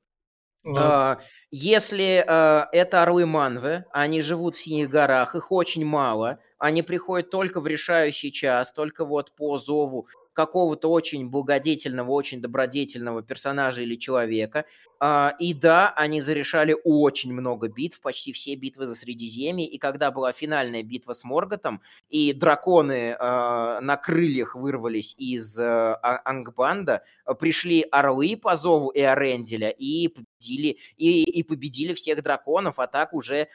Uh, 0.64 1.18
если 1.50 2.24
uh, 2.26 2.66
это 2.72 3.02
орлы 3.02 3.26
Манвы, 3.26 3.84
они 3.92 4.22
живут 4.22 4.54
в 4.54 4.62
Синих 4.62 4.88
горах, 4.88 5.34
их 5.34 5.52
очень 5.52 5.84
мало, 5.84 6.38
они 6.58 6.82
приходят 6.82 7.30
только 7.30 7.60
в 7.60 7.66
решающий 7.66 8.32
час, 8.32 8.72
только 8.72 9.04
вот 9.04 9.32
по 9.36 9.58
зову 9.58 10.08
какого-то 10.34 10.90
очень 10.90 11.30
благодетельного, 11.30 12.10
очень 12.10 12.42
добродетельного 12.42 13.22
персонажа 13.22 13.82
или 13.82 13.94
человека. 13.96 14.66
А, 15.00 15.34
и 15.38 15.54
да, 15.54 15.92
они 15.96 16.20
зарешали 16.20 16.76
очень 16.84 17.32
много 17.32 17.68
битв, 17.68 18.00
почти 18.00 18.32
все 18.32 18.54
битвы 18.54 18.86
за 18.86 18.94
Средиземье. 18.94 19.66
И 19.66 19.78
когда 19.78 20.10
была 20.10 20.32
финальная 20.32 20.82
битва 20.82 21.12
с 21.12 21.24
Морготом, 21.24 21.80
и 22.08 22.32
драконы 22.32 23.16
а, 23.18 23.80
на 23.80 23.96
крыльях 23.96 24.54
вырвались 24.54 25.14
из 25.16 25.58
а, 25.58 25.94
Ангбанда, 26.24 27.04
пришли 27.38 27.86
орлы 27.90 28.36
по 28.36 28.56
зову 28.56 28.92
Эоренделя 28.94 29.70
и 29.70 30.14
победили, 30.44 30.78
и, 30.96 31.24
и 31.24 31.42
победили 31.42 31.94
всех 31.94 32.22
драконов, 32.22 32.78
а 32.78 32.86
так 32.86 33.12
уже 33.14 33.48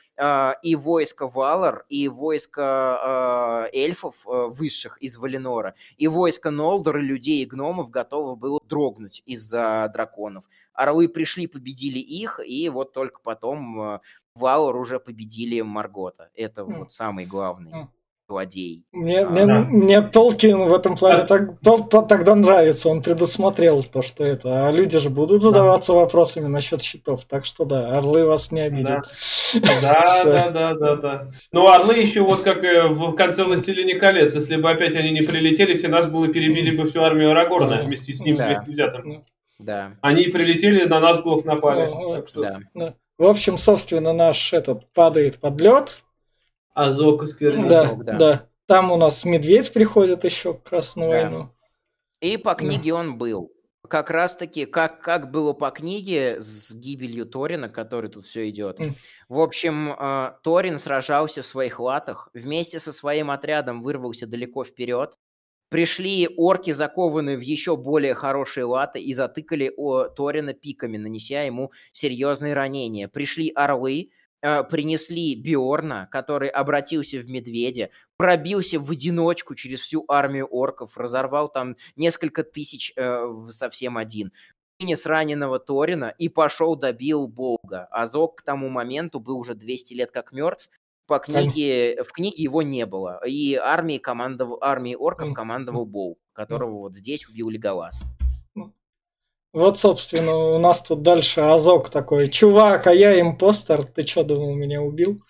и 0.63 0.75
войско 0.75 1.27
Валар, 1.27 1.85
и 1.89 2.07
войско 2.07 3.69
эльфов 3.73 4.15
высших 4.25 4.97
из 5.01 5.17
Валенора, 5.17 5.75
и 5.97 6.07
войско 6.07 6.51
Нолдор, 6.51 6.97
и 6.97 7.01
людей, 7.01 7.43
и 7.43 7.45
гномов 7.45 7.89
готово 7.89 8.35
было 8.35 8.59
дрогнуть 8.67 9.21
из-за 9.25 9.89
драконов. 9.93 10.45
Орлы 10.73 11.07
пришли, 11.09 11.47
победили 11.47 11.99
их, 11.99 12.39
и 12.45 12.69
вот 12.69 12.93
только 12.93 13.19
потом 13.21 13.81
э, 13.81 13.99
Валор 14.33 14.77
уже 14.77 14.99
победили 14.99 15.59
Маргота. 15.59 16.29
Это 16.35 16.61
mm. 16.61 16.77
вот 16.77 16.93
самый 16.93 17.25
главный 17.25 17.71
mm. 17.71 17.87
Злодей. 18.29 18.83
Мне, 18.91 19.21
а, 19.21 19.29
мне, 19.29 19.45
да. 19.45 19.59
мне 19.59 20.01
Толкин 20.01 20.69
в 20.69 20.73
этом 20.73 20.95
плане 20.95 21.23
а... 21.23 21.25
так, 21.25 21.59
то, 21.61 21.79
то, 21.79 22.03
тогда 22.03 22.35
нравится, 22.35 22.89
он 22.89 23.01
предусмотрел 23.01 23.83
то, 23.83 24.01
что 24.01 24.23
это. 24.23 24.67
А 24.67 24.71
люди 24.71 24.99
же 24.99 25.09
будут 25.09 25.41
задаваться 25.41 25.93
да. 25.93 25.99
вопросами 25.99 26.47
насчет 26.47 26.81
счетов, 26.81 27.25
так 27.25 27.45
что 27.45 27.65
да, 27.65 27.97
орлы 27.97 28.25
вас 28.25 28.51
не 28.51 28.61
обидят. 28.61 29.09
Да, 29.81 30.21
да, 30.23 30.49
да, 30.51 30.73
да, 30.75 30.95
да. 30.95 31.31
Ну, 31.51 31.67
орлы 31.67 31.95
еще 31.95 32.21
вот 32.21 32.43
как 32.43 32.63
э, 32.63 32.87
в 32.87 33.13
конце 33.15 33.43
«Властелине 33.43 33.95
колец», 33.95 34.35
если 34.35 34.57
бы 34.57 34.69
опять 34.69 34.95
они 34.95 35.09
не 35.11 35.21
прилетели, 35.21 35.73
все 35.73 35.87
нас 35.87 36.07
было 36.07 36.27
перебили 36.27 36.75
бы 36.75 36.89
всю 36.89 37.01
армию 37.01 37.31
Арагорна 37.31 37.83
вместе 37.83 38.13
с 38.13 38.19
ним, 38.19 38.37
вместе 38.37 38.71
взятым. 38.71 39.25
Да. 39.57 39.93
Они 40.01 40.27
прилетели, 40.27 40.85
на 40.85 40.99
нас 40.99 41.21
голов 41.21 41.43
напали. 41.45 41.89
Ну, 41.89 42.15
так 42.15 42.27
что... 42.27 42.41
да. 42.41 42.59
Да. 42.73 42.93
В 43.17 43.25
общем, 43.25 43.57
собственно, 43.57 44.13
наш 44.13 44.53
этот 44.53 44.87
падает 44.93 45.39
под 45.39 45.59
лед. 45.59 45.99
Азок 46.83 47.23
и 47.23 47.67
да, 47.67 47.93
да. 47.95 48.13
да. 48.13 48.47
Там 48.65 48.91
у 48.91 48.97
нас 48.97 49.25
медведь 49.25 49.73
приходит 49.73 50.23
еще 50.23 50.53
как 50.53 50.71
раз 50.71 50.95
на 50.95 51.03
да. 51.03 51.09
войну. 51.09 51.49
И 52.21 52.37
по 52.37 52.53
книге 52.53 52.91
да. 52.91 52.97
он 52.97 53.17
был. 53.17 53.51
Как 53.87 54.09
раз 54.11 54.35
таки, 54.35 54.65
как, 54.65 55.01
как 55.01 55.31
было 55.31 55.53
по 55.53 55.71
книге 55.71 56.41
с 56.41 56.73
гибелью 56.73 57.25
Торина, 57.25 57.69
который 57.69 58.09
тут 58.09 58.25
все 58.25 58.49
идет. 58.49 58.79
Mm. 58.79 58.93
В 59.29 59.39
общем, 59.39 59.93
э, 59.97 60.33
Торин 60.43 60.77
сражался 60.77 61.41
в 61.41 61.47
своих 61.47 61.79
латах, 61.79 62.29
вместе 62.33 62.79
со 62.79 62.91
своим 62.91 63.31
отрядом 63.31 63.81
вырвался 63.81 64.27
далеко 64.27 64.63
вперед, 64.63 65.15
Пришли 65.69 66.27
орки, 66.35 66.71
закованные 66.71 67.37
в 67.37 67.41
еще 67.41 67.77
более 67.77 68.15
хорошие 68.15 68.63
латы, 68.63 68.99
и 68.99 69.13
затыкали 69.13 69.71
о 69.77 70.05
Торина 70.07 70.55
пиками, 70.55 70.97
нанеся 70.97 71.43
ему 71.43 71.71
серьезные 71.91 72.55
ранения. 72.55 73.07
Пришли 73.07 73.51
орлы, 73.53 74.09
принесли 74.41 75.35
Биорна, 75.35 76.07
который 76.11 76.49
обратился 76.49 77.19
в 77.19 77.29
медведя, 77.29 77.89
пробился 78.17 78.79
в 78.79 78.89
одиночку 78.91 79.55
через 79.55 79.81
всю 79.81 80.05
армию 80.07 80.47
орков, 80.47 80.97
разорвал 80.97 81.49
там 81.49 81.75
несколько 81.95 82.43
тысяч 82.43 82.93
э, 82.95 83.27
совсем 83.49 83.97
один 83.97 84.31
вынес 84.79 85.05
раненого 85.05 85.59
Торина 85.59 86.13
и 86.17 86.29
пошел 86.29 86.75
добил 86.75 87.27
Бога. 87.27 87.87
Азок 87.91 88.37
к 88.37 88.41
тому 88.43 88.69
моменту 88.69 89.19
был 89.19 89.39
уже 89.39 89.53
200 89.53 89.93
лет 89.93 90.11
как 90.11 90.31
мертв, 90.31 90.69
по 91.05 91.19
книге, 91.19 92.03
в 92.03 92.11
книге 92.11 92.43
его 92.43 92.61
не 92.61 92.85
было. 92.85 93.19
И 93.25 93.55
армии, 93.55 93.97
командовал, 93.97 94.59
армии 94.61 94.95
орков 94.95 95.33
командовал 95.33 95.85
Боу, 95.85 96.17
которого 96.33 96.79
вот 96.79 96.95
здесь 96.95 97.27
убил 97.27 97.49
Леголас. 97.49 98.05
Вот, 99.51 99.79
собственно, 99.79 100.35
у 100.35 100.59
нас 100.59 100.83
тут 100.83 101.01
дальше 101.01 101.41
Азок 101.41 101.89
такой. 101.89 102.29
Чувак, 102.29 102.85
а 102.85 102.93
я 102.93 103.19
импостер, 103.19 103.83
ты 103.83 104.05
что, 104.05 104.23
думал, 104.23 104.53
меня 104.53 104.81
убил? 104.81 105.23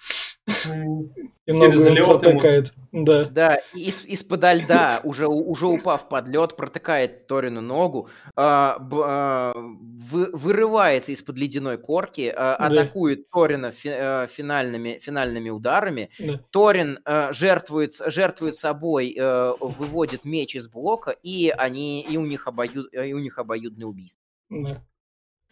И 1.46 1.52
ногу 1.52 2.06
протыкает. 2.06 2.74
Да. 2.92 3.26
Да, 3.26 3.56
из, 3.74 4.06
из-под 4.06 4.44
льда, 4.54 5.02
уже, 5.04 5.28
уже 5.28 5.66
упав 5.66 6.08
под 6.08 6.28
лед, 6.28 6.56
протыкает 6.56 7.26
Торину 7.28 7.62
ногу, 7.62 8.10
а, 8.36 8.78
б, 8.78 9.02
а, 9.04 9.54
вы, 9.56 10.30
вырывается 10.32 11.12
из-под 11.12 11.38
ледяной 11.38 11.78
корки, 11.78 12.32
а, 12.36 12.58
да. 12.58 12.82
атакует 12.82 13.30
Торина 13.32 13.72
фи, 13.72 13.90
а, 13.90 14.28
финальными, 14.28 15.00
финальными 15.02 15.50
ударами. 15.50 16.12
Да. 16.20 16.40
Торин 16.52 17.00
а, 17.06 17.32
жертвует, 17.32 17.96
жертвует 18.06 18.56
собой, 18.56 19.16
а, 19.20 19.56
выводит 19.60 20.26
меч 20.26 20.56
из 20.56 20.68
блока, 20.68 21.12
и, 21.12 21.50
они, 21.50 22.02
и, 22.02 22.18
у, 22.18 22.26
них 22.26 22.48
обоюд, 22.48 22.94
и 22.94 23.14
у 23.14 23.20
них 23.20 23.40
обоюдное 23.40 23.88
убийство. 23.88 24.22
Да. 24.50 24.84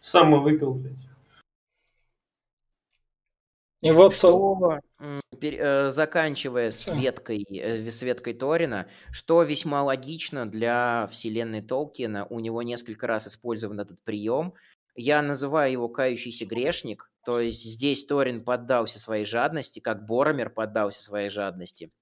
Самовыпил, 0.00 0.74
блядь. 0.74 1.07
И 3.80 3.92
вот 3.92 4.14
что, 4.14 4.80
э, 5.40 5.90
заканчивая 5.90 6.72
светкой, 6.72 7.44
э, 7.48 7.88
светкой 7.90 8.34
Торина, 8.34 8.88
что 9.12 9.42
весьма 9.44 9.84
логично 9.84 10.50
для 10.50 11.08
вселенной 11.12 11.62
Толкина, 11.62 12.26
у 12.26 12.40
него 12.40 12.62
несколько 12.62 13.06
раз 13.06 13.28
использован 13.28 13.78
этот 13.78 14.02
прием. 14.02 14.54
Я 14.96 15.22
называю 15.22 15.70
его 15.70 15.88
«кающийся 15.88 16.44
грешник», 16.44 17.08
то 17.24 17.38
есть 17.38 17.62
здесь 17.62 18.04
Торин 18.04 18.42
поддался 18.42 18.98
своей 18.98 19.24
жадности, 19.24 19.78
как 19.78 20.06
Боромер 20.06 20.50
поддался 20.50 21.00
своей 21.00 21.30
жадности 21.30 21.92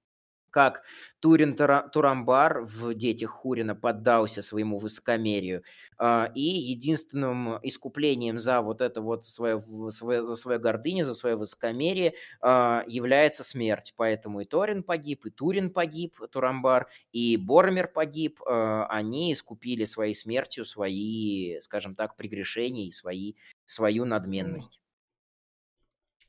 как 0.57 0.85
Турин 1.21 1.55
Турамбар 1.55 2.63
в 2.63 2.95
«Детях 2.95 3.29
Хурина» 3.29 3.75
поддался 3.75 4.41
своему 4.41 4.79
высокомерию. 4.79 5.63
А, 5.99 6.31
и 6.35 6.43
единственным 6.43 7.59
искуплением 7.63 8.39
за 8.39 8.61
вот 8.61 8.81
это 8.81 9.01
вот 9.01 9.25
свое, 9.25 9.63
свое, 9.91 10.25
за 10.25 10.37
свою 10.37 10.61
гордыню, 10.61 11.05
за 11.05 11.15
свое 11.15 11.37
высокомерие 11.37 12.15
а, 12.41 12.85
является 12.87 13.43
смерть. 13.43 13.95
Поэтому 13.97 14.41
и 14.41 14.45
Торин 14.45 14.83
погиб, 14.83 15.25
и 15.25 15.31
Турин 15.31 15.71
погиб, 15.71 16.17
Турамбар, 16.31 16.89
и 17.13 17.37
Бормер 17.37 17.89
погиб. 17.89 18.41
А, 18.47 18.87
они 18.87 19.33
искупили 19.33 19.87
своей 19.87 20.15
смертью 20.15 20.65
свои, 20.65 21.59
скажем 21.61 21.95
так, 21.95 22.17
прегрешения 22.17 22.87
и 22.87 22.91
свои, 22.93 23.35
свою 23.65 24.05
надменность. 24.05 24.81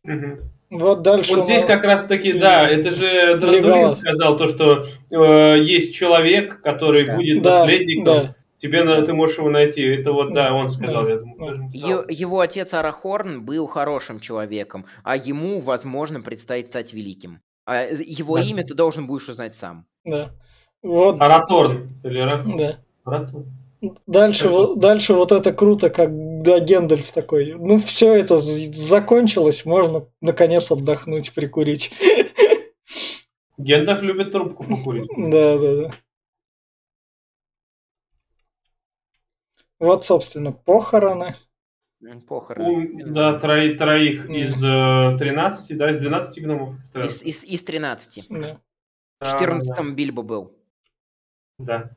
Угу. 0.04 0.38
Вот 0.70 1.02
дальше. 1.02 1.36
Вот 1.36 1.46
здесь 1.46 1.64
как 1.64 1.84
раз 1.84 2.06
таки, 2.06 2.34
да, 2.34 2.70
это 2.70 2.92
же 2.92 3.38
Драздулин 3.38 3.96
сказал 3.96 4.38
то, 4.38 4.48
что 4.48 4.86
э, 5.12 5.62
есть 5.62 5.94
человек, 5.94 6.62
который 6.62 7.06
да. 7.06 7.16
будет 7.16 7.42
да, 7.42 7.60
наследником. 7.60 8.06
Да. 8.06 8.36
Тебе 8.60 8.84
надо, 8.84 9.06
ты 9.06 9.14
можешь 9.14 9.38
его 9.38 9.50
найти. 9.50 9.84
Это 9.84 10.12
вот, 10.12 10.34
да, 10.34 10.54
он 10.54 10.70
сказал. 10.70 11.04
Да. 11.04 11.12
Я 11.12 11.18
думаю, 11.18 11.70
Е- 11.74 12.06
его 12.10 12.40
отец 12.40 12.74
Арахорн 12.74 13.46
был 13.46 13.68
хорошим 13.68 14.20
человеком, 14.20 14.86
а 15.04 15.16
ему, 15.16 15.62
возможно, 15.62 16.22
предстоит 16.22 16.68
стать 16.68 16.94
великим. 16.94 17.42
А 17.66 17.84
его 17.84 18.38
да. 18.38 18.44
имя 18.44 18.64
ты 18.64 18.74
должен 18.74 19.06
будешь 19.06 19.30
узнать 19.30 19.56
сам. 19.56 19.86
Да. 20.06 20.32
Вот. 20.82 21.22
Араторн. 21.22 22.00
Или 22.04 22.20
Араторн? 22.20 22.58
Да. 22.58 22.80
Араторн. 23.04 23.46
Дальше, 24.08 24.50
вот, 24.50 24.80
дальше 24.80 25.14
вот 25.14 25.32
это 25.32 25.54
круто, 25.54 25.92
как 25.92 26.10
да, 26.42 26.60
Гендальф 26.60 27.12
такой. 27.12 27.54
Ну, 27.54 27.78
все 27.78 28.16
это 28.16 28.40
закончилось, 28.40 29.66
можно 29.66 30.08
наконец 30.20 30.72
отдохнуть, 30.72 31.32
прикурить. 31.34 31.92
Гендальф 33.58 34.02
любит 34.02 34.32
трубку 34.32 34.64
покурить. 34.64 35.10
Да, 35.16 35.58
да, 35.58 35.76
да. 35.76 35.92
Вот, 39.80 40.06
собственно, 40.06 40.52
похороны. 40.52 41.36
Похороны. 42.28 43.04
У, 43.04 43.14
да, 43.14 43.40
троих, 43.40 43.78
троих 43.78 44.30
из 44.30 44.54
э, 44.64 45.18
13, 45.18 45.78
да, 45.78 45.92
из 45.92 46.00
12 46.00 46.44
гномов. 46.44 46.76
Из, 46.96 47.24
из, 47.24 47.44
из 47.44 47.64
13. 47.64 48.28
Да. 48.30 48.62
В 49.20 49.40
14 49.40 49.76
да. 49.76 49.84
Бильбо 49.84 50.22
был. 50.22 50.56
Да. 51.58 51.92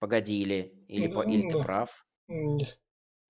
Погоди, 0.00 0.38
или, 0.38 0.74
или, 0.88 1.06
ну, 1.06 1.22
или 1.22 1.48
ты 1.48 1.62
прав? 1.62 2.06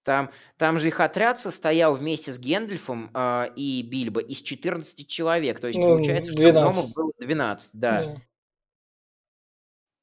Там, 0.02 0.31
там 0.59 0.78
же 0.78 0.89
их 0.89 1.01
отряд 1.01 1.40
состоял 1.40 1.94
вместе 1.94 2.31
с 2.31 2.39
Гендальфом 2.39 3.11
э, 3.15 3.55
и 3.56 3.82
Бильбо 3.82 4.20
из 4.20 4.43
14 4.43 5.09
человек. 5.09 5.61
То 5.61 5.69
есть 5.69 5.78
ну, 5.78 5.86
получается, 5.86 6.32
12. 6.32 6.52
что 6.52 6.61
гномов 6.61 6.94
было 6.94 7.12
12, 7.19 7.81
да. 7.81 8.05
да. 8.05 8.16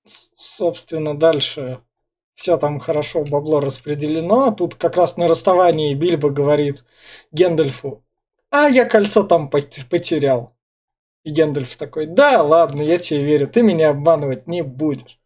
Собственно, 0.05 1.15
дальше 1.15 1.83
все 2.35 2.57
там 2.57 2.79
хорошо, 2.79 3.23
бабло 3.23 3.59
распределено. 3.59 4.45
А 4.45 4.51
тут 4.51 4.75
как 4.75 4.97
раз 4.97 5.17
на 5.17 5.27
расставании 5.27 5.93
Бильбо 5.93 6.29
говорит 6.29 6.83
Гендальфу, 7.31 8.03
а 8.49 8.67
я 8.67 8.85
кольцо 8.85 9.23
там 9.23 9.49
потерял. 9.49 10.53
И 11.23 11.29
Гендальф 11.29 11.75
такой, 11.75 12.07
да, 12.07 12.41
ладно, 12.41 12.81
я 12.81 12.97
тебе 12.97 13.23
верю, 13.23 13.47
ты 13.47 13.61
меня 13.61 13.91
обманывать 13.91 14.47
не 14.47 14.63
будешь. 14.63 15.19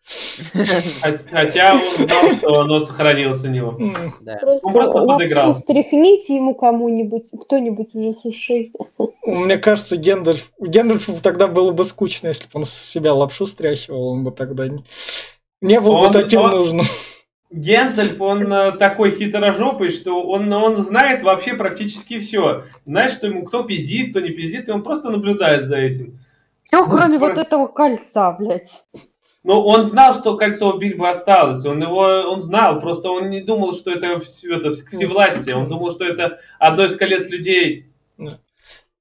Хотя 1.31 1.75
он 1.75 1.81
знал, 1.81 2.31
что 2.37 2.59
оно 2.59 2.79
сохранилось 2.81 3.43
у 3.45 3.47
него. 3.47 3.71
Просто, 3.71 4.71
просто 4.71 4.97
лапшу 4.97 5.53
стряхните 5.55 6.35
ему 6.35 6.53
кому-нибудь, 6.53 7.31
кто-нибудь 7.45 7.95
уже 7.95 8.11
суши. 8.11 8.71
Мне 9.23 9.57
кажется, 9.57 9.95
Гендальф... 9.95 10.51
Гендальфу 10.59 11.17
тогда 11.21 11.47
было 11.47 11.71
бы 11.71 11.85
скучно, 11.85 12.27
если 12.27 12.43
бы 12.43 12.51
он 12.55 12.65
с 12.65 12.73
себя 12.73 13.13
лапшу 13.13 13.47
стряхивал, 13.47 14.09
он 14.09 14.25
бы 14.25 14.31
тогда 14.31 14.67
не, 14.67 14.83
не 15.65 15.79
был 15.79 15.91
он, 15.91 16.07
бы 16.07 16.13
таким 16.13 16.41
он... 16.41 16.51
нужным. 16.51 16.85
Гендальф, 17.51 18.19
он 18.19 18.51
э, 18.51 18.71
такой 18.73 19.11
хитрожопый, 19.11 19.91
что 19.91 20.21
он, 20.23 20.51
он 20.51 20.81
знает 20.81 21.23
вообще 21.23 21.53
практически 21.53 22.19
все. 22.19 22.63
Знаешь, 22.85 23.11
что 23.11 23.27
ему 23.27 23.43
кто 23.43 23.63
пиздит, 23.63 24.11
кто 24.11 24.19
не 24.19 24.31
пиздит, 24.31 24.67
и 24.67 24.71
он 24.71 24.83
просто 24.83 25.09
наблюдает 25.09 25.67
за 25.67 25.77
этим. 25.77 26.19
Все, 26.63 26.85
кроме 26.85 27.17
вот 27.17 27.37
этого 27.37 27.67
кольца, 27.67 28.33
блядь. 28.33 28.71
Ну, 29.43 29.61
он 29.61 29.85
знал, 29.85 30.15
что 30.15 30.35
кольцо 30.37 30.73
у 30.73 30.77
Бильбо 30.79 31.11
осталось. 31.11 31.63
Он 31.65 31.79
его, 31.79 32.01
он 32.01 32.41
знал, 32.41 32.81
просто 32.81 33.09
он 33.09 33.29
не 33.29 33.41
думал, 33.41 33.73
что 33.73 33.91
это, 33.91 34.07
это 34.07 34.71
всевластие. 34.71 35.55
Он 35.55 35.69
думал, 35.69 35.91
что 35.91 36.03
это 36.03 36.39
одно 36.57 36.85
из 36.85 36.95
колец 36.95 37.29
людей. 37.29 37.85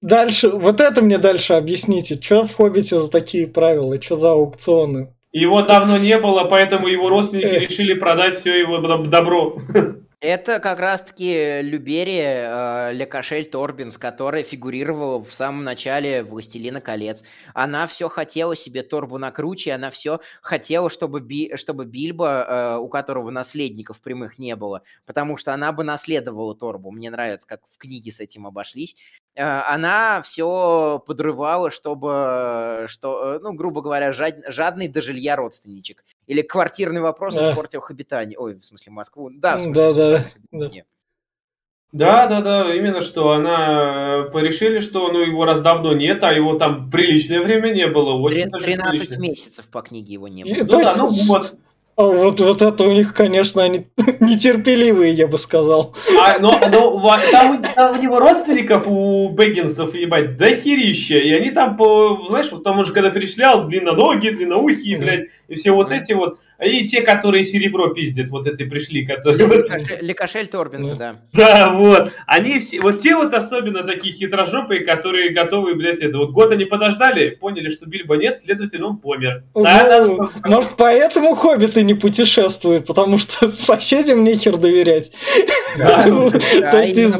Дальше, 0.02 0.50
вот 0.50 0.82
это 0.82 1.00
мне 1.00 1.16
дальше 1.16 1.54
объясните. 1.54 2.20
Что 2.20 2.44
в 2.44 2.54
Хоббите 2.54 2.98
за 2.98 3.10
такие 3.10 3.46
правила? 3.46 4.00
Что 4.02 4.16
за 4.16 4.32
аукционы? 4.32 5.14
Его 5.34 5.62
давно 5.62 5.98
не 5.98 6.16
было, 6.16 6.44
поэтому 6.44 6.86
его 6.86 7.08
родственники 7.08 7.56
решили 7.56 7.94
продать 7.94 8.38
все 8.38 8.56
его 8.56 8.78
добро. 8.78 9.58
Это 10.26 10.58
как 10.58 10.78
раз-таки 10.78 11.60
Люберия 11.60 12.88
э, 12.88 12.92
Лекашель 12.94 13.44
Торбинс, 13.44 13.98
которая 13.98 14.42
фигурировала 14.42 15.22
в 15.22 15.34
самом 15.34 15.64
начале 15.64 16.22
«Властелина 16.22 16.80
колец». 16.80 17.24
Она 17.52 17.86
все 17.86 18.08
хотела 18.08 18.56
себе 18.56 18.82
Торбу 18.82 19.18
накруче, 19.18 19.72
она 19.72 19.90
все 19.90 20.20
хотела, 20.40 20.88
чтобы, 20.88 21.20
Би, 21.20 21.54
чтобы 21.56 21.84
Бильбо, 21.84 22.26
э, 22.26 22.76
у 22.78 22.88
которого 22.88 23.28
наследников 23.28 24.00
прямых 24.00 24.38
не 24.38 24.56
было, 24.56 24.80
потому 25.04 25.36
что 25.36 25.52
она 25.52 25.72
бы 25.72 25.84
наследовала 25.84 26.54
Торбу. 26.54 26.90
Мне 26.90 27.10
нравится, 27.10 27.46
как 27.46 27.60
в 27.70 27.76
книге 27.76 28.10
с 28.10 28.18
этим 28.18 28.46
обошлись. 28.46 28.96
Э, 29.34 29.42
она 29.42 30.22
все 30.22 31.04
подрывала, 31.06 31.70
чтобы, 31.70 32.86
что, 32.88 33.34
э, 33.34 33.38
ну, 33.42 33.52
грубо 33.52 33.82
говоря, 33.82 34.10
жад, 34.12 34.36
жадный 34.48 34.88
до 34.88 35.02
жилья 35.02 35.36
родственничек. 35.36 36.02
Или 36.26 36.42
квартирный 36.42 37.00
вопрос 37.00 37.34
да. 37.34 37.50
испортил 37.50 37.80
их 37.80 37.90
обитание. 37.90 38.38
Ой, 38.38 38.56
в 38.56 38.64
смысле 38.64 38.92
Москву. 38.92 39.30
Да, 39.30 39.58
в 39.58 39.60
смысле, 39.60 39.94
да, 39.94 40.24
да, 40.52 40.68
да. 40.68 42.26
Да, 42.26 42.40
да, 42.40 42.74
именно 42.74 43.02
что 43.02 43.30
она 43.30 44.28
порешили, 44.32 44.80
что 44.80 45.12
ну, 45.12 45.20
его 45.20 45.44
раз 45.44 45.60
давно 45.60 45.94
нет, 45.94 46.24
а 46.24 46.32
его 46.32 46.58
там 46.58 46.90
приличное 46.90 47.40
время 47.40 47.72
не 47.72 47.86
было. 47.86 48.14
Очень 48.14 48.50
13 48.50 49.16
месяцев 49.18 49.66
по 49.70 49.80
книге 49.80 50.14
его 50.14 50.26
не 50.26 50.42
было. 50.42 50.54
Ну, 50.54 50.66
да, 50.66 50.94
ну 50.96 51.08
вот. 51.26 51.54
А 51.96 52.02
вот, 52.02 52.40
вот 52.40 52.60
это 52.60 52.84
у 52.84 52.92
них, 52.92 53.14
конечно, 53.14 53.62
они 53.62 53.86
нетерпеливые, 54.20 55.12
я 55.12 55.28
бы 55.28 55.38
сказал. 55.38 55.94
А, 56.20 56.38
но, 56.40 56.52
но 56.72 57.18
там, 57.30 57.62
там 57.62 57.98
у 57.98 58.02
него 58.02 58.18
родственников, 58.18 58.84
у 58.86 59.28
Бэггинсов, 59.28 59.94
ебать, 59.94 60.36
дохерища. 60.36 61.18
И 61.18 61.32
они 61.32 61.52
там, 61.52 61.76
по, 61.76 62.26
знаешь, 62.28 62.50
вот 62.50 62.64
там 62.64 62.80
он 62.80 62.84
же 62.84 62.92
когда 62.92 63.10
перечислял, 63.10 63.68
длинноногие, 63.68 64.32
длинноухие, 64.32 64.98
блядь, 64.98 65.28
и 65.46 65.54
все 65.54 65.70
вот 65.70 65.92
эти 65.92 66.12
вот. 66.12 66.38
И 66.62 66.86
те, 66.86 67.02
которые 67.02 67.42
серебро 67.44 67.88
пиздят, 67.88 68.30
вот 68.30 68.46
это 68.46 68.64
пришли, 68.64 69.04
которые... 69.04 69.66
Лекашель 70.00 70.46
Торбинса, 70.46 70.94
да. 70.94 71.16
Да, 71.32 71.72
вот. 71.72 72.12
Они 72.26 72.60
все, 72.60 72.80
вот 72.80 73.00
те 73.00 73.16
вот 73.16 73.34
особенно 73.34 73.82
такие 73.82 74.14
хитрожопые, 74.14 74.84
которые 74.84 75.32
готовы, 75.32 75.74
блядь, 75.74 76.00
это 76.00 76.18
вот 76.18 76.30
год 76.30 76.52
они 76.52 76.64
подождали, 76.64 77.30
поняли, 77.30 77.70
что 77.70 77.86
Бильбо 77.86 78.16
нет, 78.16 78.38
следовательно, 78.38 78.88
он 78.88 78.98
помер. 78.98 79.42
Ну, 79.54 80.30
может, 80.44 80.76
поэтому 80.76 81.34
хоббиты 81.34 81.82
не 81.82 81.94
путешествуют, 81.94 82.86
потому 82.86 83.18
что 83.18 83.48
соседям 83.52 84.22
нехер 84.22 84.56
доверять. 84.56 85.12
То 85.76 86.78
есть 86.78 86.96
из 86.96 87.14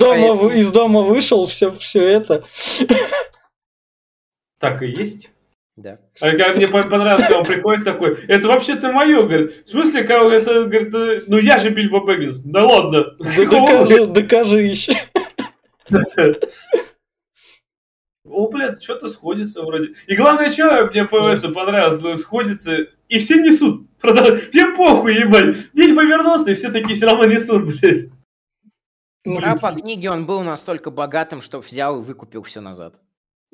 дома, 0.73 1.03
вышел, 1.03 1.47
все 1.47 2.03
это. 2.03 2.45
Так 4.61 4.83
и 4.83 4.87
есть. 4.87 5.29
Да. 5.77 5.99
А 6.21 6.37
как 6.37 6.57
мне 6.57 6.69
понравилось, 6.69 7.23
когда 7.23 7.39
он 7.41 7.45
приходит 7.45 7.85
такой, 7.85 8.17
это 8.29 8.47
вообще-то 8.47 8.93
мое, 8.93 9.19
говорит, 9.19 9.67
в 9.67 9.71
смысле, 9.71 10.05
как 10.05 10.25
это, 10.25 10.65
говорит, 10.65 10.95
э, 10.95 11.25
ну 11.27 11.39
я 11.39 11.59
же 11.59 11.71
Бильбо 11.71 12.01
Бэггинс, 12.01 12.43
да 12.45 12.65
ладно. 12.65 13.17
Да 13.19 13.35
докажи, 13.37 14.07
докажи 14.07 14.61
еще. 14.63 14.93
О, 18.25 18.49
блядь, 18.49 18.83
что-то 18.83 19.09
сходится 19.09 19.63
вроде. 19.63 19.95
И 20.07 20.15
главное, 20.15 20.51
что 20.51 20.89
мне 20.93 21.03
это 21.03 21.49
понравилось, 21.49 22.23
сходится, 22.23 22.87
и 23.09 23.19
все 23.19 23.43
несут. 23.43 23.91
Продав... 23.99 24.53
Мне 24.53 24.67
похуй, 24.77 25.15
ебать. 25.15 25.73
Бильбо 25.73 26.03
вернулся, 26.05 26.53
и 26.53 26.55
все 26.55 26.71
такие 26.71 26.95
все 26.95 27.07
равно 27.07 27.25
несут, 27.25 27.67
блядь. 27.67 28.11
А 29.27 29.57
по 29.57 29.73
книге 29.73 30.11
он 30.11 30.25
был 30.25 30.43
настолько 30.43 30.91
богатым, 30.91 31.43
что 31.43 31.59
взял 31.61 32.01
и 32.01 32.05
выкупил 32.05 32.43
все 32.45 32.61
назад. 32.61 32.95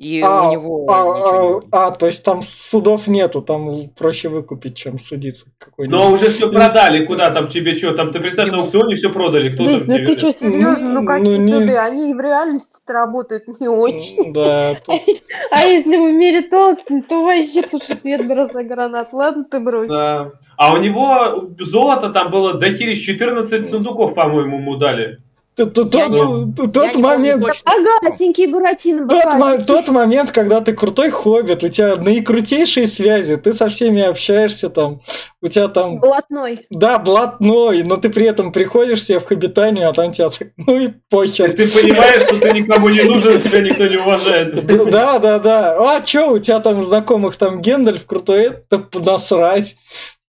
И 0.01 0.19
а, 0.19 0.47
у 0.47 0.51
него 0.51 0.85
а, 0.89 1.61
а, 1.71 1.87
а, 1.87 1.91
то 1.91 2.07
есть 2.07 2.23
там 2.23 2.41
судов 2.41 3.07
нету, 3.07 3.43
там 3.43 3.87
проще 3.89 4.29
выкупить, 4.29 4.75
чем 4.75 4.97
судиться. 4.97 5.45
Но 5.77 6.11
уже 6.11 6.31
все 6.31 6.51
продали, 6.51 7.05
куда 7.05 7.29
там 7.29 7.49
тебе 7.49 7.75
что, 7.75 7.93
там 7.93 8.11
ты 8.11 8.19
представь, 8.19 8.49
на 8.49 8.63
аукционе 8.63 8.95
все 8.95 9.11
продали. 9.11 9.53
Кто 9.53 9.63
Дыть, 9.63 9.87
ну 9.87 9.97
ты 9.97 10.17
что, 10.17 10.31
серьезно, 10.33 10.93
ну, 10.93 11.01
ну 11.01 11.05
какие 11.05 11.37
ну, 11.37 11.59
суды, 11.59 11.77
они 11.77 12.15
в 12.15 12.19
реальности 12.19 12.81
работают 12.87 13.43
не 13.59 13.67
очень. 13.67 14.33
Да. 14.33 14.73
А 15.51 15.65
если 15.65 15.95
в 15.95 16.13
мире 16.15 16.41
толстый, 16.41 17.03
то 17.03 17.23
вообще 17.23 17.61
тут 17.61 17.83
свет 17.83 18.27
бы 18.27 18.33
разогранат, 18.33 19.13
ладно 19.13 19.43
ты 19.43 19.59
брось. 19.59 19.87
Да. 19.87 20.31
А 20.57 20.73
у 20.73 20.77
него 20.77 21.51
золото 21.59 22.09
там 22.09 22.31
было 22.31 22.55
до 22.55 22.71
хири 22.71 22.95
14 22.95 23.69
сундуков, 23.69 24.15
по-моему, 24.15 24.57
ему 24.57 24.77
дали. 24.77 25.19
Тот, 25.55 25.73
тот 25.73 26.95
момент... 26.95 27.43
Богатенький 27.43 28.47
Буратино, 28.47 29.07
тот, 29.07 29.65
тот 29.65 29.89
момент, 29.89 30.31
когда 30.31 30.61
ты 30.61 30.73
крутой 30.73 31.11
хоббит, 31.11 31.61
у 31.63 31.67
тебя 31.67 31.97
наикрутейшие 31.97 32.87
связи, 32.87 33.35
ты 33.35 33.51
со 33.51 33.67
всеми 33.69 34.01
общаешься 34.01 34.69
там, 34.69 35.01
у 35.41 35.49
тебя 35.49 35.67
там... 35.67 35.99
Блатной. 35.99 36.65
Да, 36.69 36.99
блатной, 36.99 37.83
но 37.83 37.97
ты 37.97 38.09
при 38.09 38.27
этом 38.27 38.53
приходишь 38.53 39.03
себе 39.03 39.19
в 39.19 39.25
хоббитанию, 39.25 39.89
а 39.89 39.93
там 39.93 40.13
тебя 40.13 40.29
ну 40.55 40.77
и 40.77 40.87
похер. 41.09 41.53
Ты 41.55 41.67
понимаешь, 41.67 42.23
что 42.23 42.39
ты 42.39 42.51
никому 42.51 42.89
не 42.89 43.03
нужен, 43.03 43.41
тебя 43.41 43.59
никто 43.59 43.85
не 43.85 43.97
уважает. 43.97 44.65
Да, 44.65 45.19
да, 45.19 45.39
да. 45.39 45.75
А 45.77 46.01
чё, 46.01 46.31
у 46.31 46.39
тебя 46.39 46.59
там 46.59 46.81
знакомых 46.81 47.35
там 47.35 47.61
Гендальф 47.61 48.05
крутой, 48.05 48.61
это 48.69 48.87
насрать. 48.99 49.75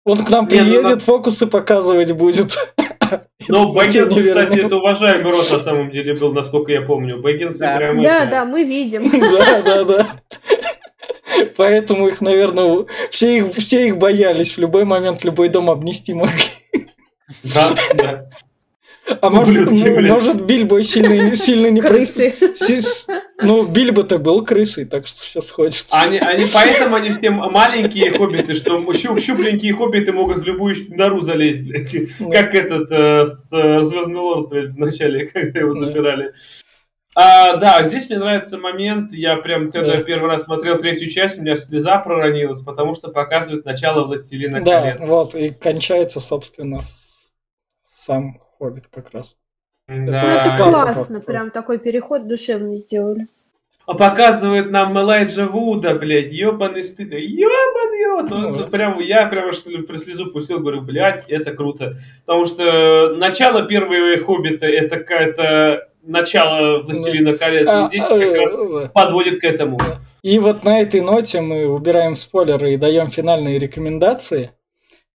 Он 0.05 0.23
к 0.23 0.29
нам 0.29 0.45
ну 0.45 0.49
приедет, 0.49 1.01
фокусы 1.01 1.45
показывать 1.45 2.13
будет. 2.13 2.57
Но 3.47 3.71
Бэггинс, 3.73 4.09
кстати, 4.09 4.65
это 4.65 4.75
уважаемый 4.75 5.31
род 5.31 5.51
на 5.51 5.59
самом 5.59 5.91
деле 5.91 6.13
был, 6.13 6.33
насколько 6.33 6.71
я 6.71 6.81
помню. 6.81 7.19
Бэггинс 7.19 7.57
да. 7.57 7.93
Да, 7.93 8.25
да, 8.25 8.45
мы 8.45 8.63
видим. 8.63 9.09
Да, 9.19 9.61
да, 9.61 9.83
да. 9.83 10.21
Поэтому 11.55 12.07
их, 12.07 12.21
наверное, 12.21 12.85
все 13.11 13.37
их, 13.37 13.55
все 13.55 13.87
их 13.87 13.97
боялись. 13.97 14.51
В 14.51 14.57
любой 14.57 14.85
момент 14.85 15.23
любой 15.23 15.49
дом 15.49 15.69
обнести 15.69 16.13
могли. 16.13 16.43
Да, 17.43 17.75
да. 17.95 18.29
А 19.21 19.29
может, 19.29 19.71
ну, 19.71 20.01
может 20.01 20.45
Бильбо 20.45 20.83
сильно, 20.83 21.35
сильно 21.35 21.67
не... 21.67 21.81
Крысы. 21.81 22.35
Ну, 23.41 23.65
Бильбо-то 23.65 24.17
был 24.17 24.45
крысой, 24.45 24.85
так 24.85 25.07
что 25.07 25.21
все 25.21 25.41
сходится. 25.41 25.85
Они, 25.91 26.19
они, 26.19 26.45
поэтому 26.53 26.95
они 26.95 27.11
все 27.11 27.29
маленькие 27.29 28.11
хоббиты, 28.11 28.53
что 28.53 28.79
щуп, 28.93 29.19
щупленькие 29.19 29.73
хоббиты 29.73 30.11
могут 30.11 30.39
в 30.39 30.43
любую 30.43 30.75
нору 30.89 31.21
залезть, 31.21 31.61
блядь. 31.61 31.95
Как 32.31 32.53
этот 32.53 32.91
э, 32.91 33.25
с, 33.25 33.49
Звездный 33.85 34.19
Лорд, 34.19 34.49
блядь, 34.49 34.69
в 34.71 34.77
начале, 34.77 35.27
когда 35.33 35.59
его 35.59 35.73
забирали. 35.73 36.33
А, 37.15 37.57
да, 37.57 37.83
здесь 37.83 38.07
мне 38.09 38.19
нравится 38.19 38.57
момент, 38.57 39.11
я 39.11 39.35
прям, 39.37 39.71
когда 39.71 39.97
да. 39.97 40.03
первый 40.03 40.29
раз 40.29 40.43
смотрел 40.43 40.77
третью 40.77 41.09
часть, 41.09 41.37
у 41.37 41.41
меня 41.41 41.55
слеза 41.55 41.97
проронилась, 41.97 42.61
потому 42.61 42.93
что 42.93 43.09
показывает 43.09 43.65
начало 43.65 44.05
«Властелина 44.05 44.61
да, 44.61 44.81
колец». 44.81 44.99
Да, 44.99 45.05
вот, 45.05 45.35
и 45.35 45.49
кончается, 45.49 46.19
собственно, 46.19 46.83
сам 47.91 48.39
«Хоббит» 48.59 48.85
как 48.91 49.11
раз. 49.11 49.37
Да. 49.87 49.95
Это, 49.95 50.11
ну, 50.11 50.27
это 50.27 50.57
классно, 50.57 51.19
прям 51.21 51.49
такой 51.49 51.79
переход 51.79 52.27
душевный 52.27 52.77
сделали. 52.77 53.27
А 53.87 53.95
показывает 53.95 54.69
нам 54.69 54.95
Элайджа 54.99 55.47
Вуда, 55.47 55.95
блядь, 55.95 56.31
ебаный 56.31 56.83
стыд, 56.83 57.11
ебаный 57.11 57.89
вот, 58.21 58.29
ну, 58.29 58.49
ну, 58.49 58.67
прям, 58.67 58.99
я 58.99 59.25
прям 59.27 59.49
аж 59.49 59.63
про 59.87 59.97
слезу 59.97 60.31
пустил, 60.31 60.59
говорю, 60.59 60.81
блядь, 60.81 61.25
это 61.27 61.53
круто. 61.53 61.97
Потому 62.25 62.45
что 62.45 63.15
начало 63.15 63.63
первого 63.63 64.17
Хоббита, 64.17 64.67
это 64.67 64.97
какая-то 64.97 65.89
начало 66.03 66.81
«Властелина 66.81 67.37
колец», 67.37 67.67
а, 67.67 67.87
здесь 67.87 68.03
как 68.03 68.11
а, 68.11 68.33
раз 68.35 68.53
а, 68.53 68.89
подводит 68.89 69.41
к 69.41 69.43
этому. 69.43 69.79
И 70.21 70.37
вот 70.39 70.63
на 70.63 70.81
этой 70.81 71.01
ноте 71.01 71.41
мы 71.41 71.67
убираем 71.67 72.15
спойлеры 72.15 72.73
и 72.73 72.77
даем 72.77 73.07
финальные 73.07 73.57
рекомендации. 73.57 74.51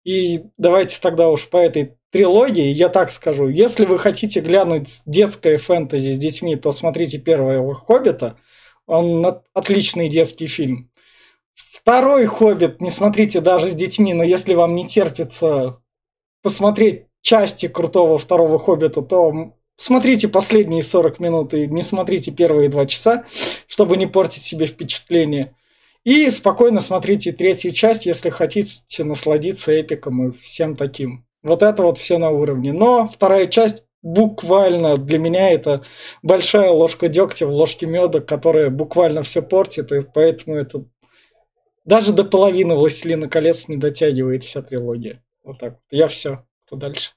И 0.04 0.44
давайте 0.58 1.00
тогда 1.00 1.30
уж 1.30 1.48
по 1.48 1.58
этой 1.58 1.96
трилогии, 2.12 2.68
я 2.74 2.90
так 2.90 3.12
скажу, 3.12 3.48
если 3.48 3.86
вы 3.86 3.98
хотите 3.98 4.42
глянуть 4.42 5.02
детское 5.06 5.58
фэнтези 5.58 6.12
с 6.12 6.18
детьми, 6.18 6.56
то 6.56 6.72
смотрите 6.72 7.18
первого 7.18 7.74
«Хоббита», 7.74 8.38
он 8.86 9.26
отличный 9.54 10.10
детский 10.10 10.48
фильм. 10.48 10.92
Второй 11.56 12.26
«Хоббит» 12.26 12.82
не 12.82 12.90
смотрите 12.90 13.40
даже 13.40 13.70
с 13.70 13.76
детьми, 13.76 14.14
но 14.14 14.24
если 14.24 14.54
вам 14.54 14.76
не 14.76 14.88
терпится 14.88 15.82
посмотреть 16.42 17.06
части 17.22 17.68
крутого 17.68 18.18
второго 18.18 18.60
«Хоббита», 18.60 19.02
то 19.02 19.54
смотрите 19.78 20.28
последние 20.28 20.84
40 20.84 21.20
минут 21.20 21.54
и 21.54 21.68
не 21.68 21.82
смотрите 21.82 22.32
первые 22.32 22.70
два 22.70 22.86
часа, 22.86 23.26
чтобы 23.68 23.98
не 23.98 24.08
портить 24.08 24.44
себе 24.44 24.68
впечатление. 24.68 25.56
И 26.04 26.30
спокойно 26.30 26.82
смотрите 26.82 27.32
третью 27.32 27.72
часть, 27.72 28.06
если 28.06 28.30
хотите 28.30 29.04
насладиться 29.04 29.72
эпиком 29.72 30.28
и 30.30 30.38
всем 30.38 30.76
таким. 30.76 31.26
Вот 31.44 31.64
это 31.64 31.84
вот 31.84 31.98
все 31.98 32.18
на 32.18 32.30
уровне. 32.30 32.74
Но 32.74 33.08
вторая 33.08 33.48
часть 33.48 33.84
буквально 34.02 34.98
для 34.98 35.18
меня 35.18 35.52
это 35.52 35.86
большая 36.22 36.72
ложка 36.72 37.08
дегтя 37.08 37.48
в 37.48 37.52
ложке 37.52 37.86
меда, 37.86 38.20
которая 38.20 38.70
буквально 38.70 39.24
все 39.24 39.42
портит, 39.42 39.92
и 39.92 40.02
поэтому 40.02 40.58
это 40.58 40.86
даже 41.86 42.14
до 42.14 42.24
половины 42.24 42.76
«Властелина 42.76 43.28
колец» 43.28 43.68
не 43.68 43.78
дотягивает 43.78 44.44
вся 44.44 44.62
трилогия. 44.62 45.24
Вот 45.44 45.60
так 45.60 45.74
вот. 45.74 45.82
Я 45.90 46.08
все. 46.08 46.46
Кто 46.66 46.78
дальше? 46.78 47.12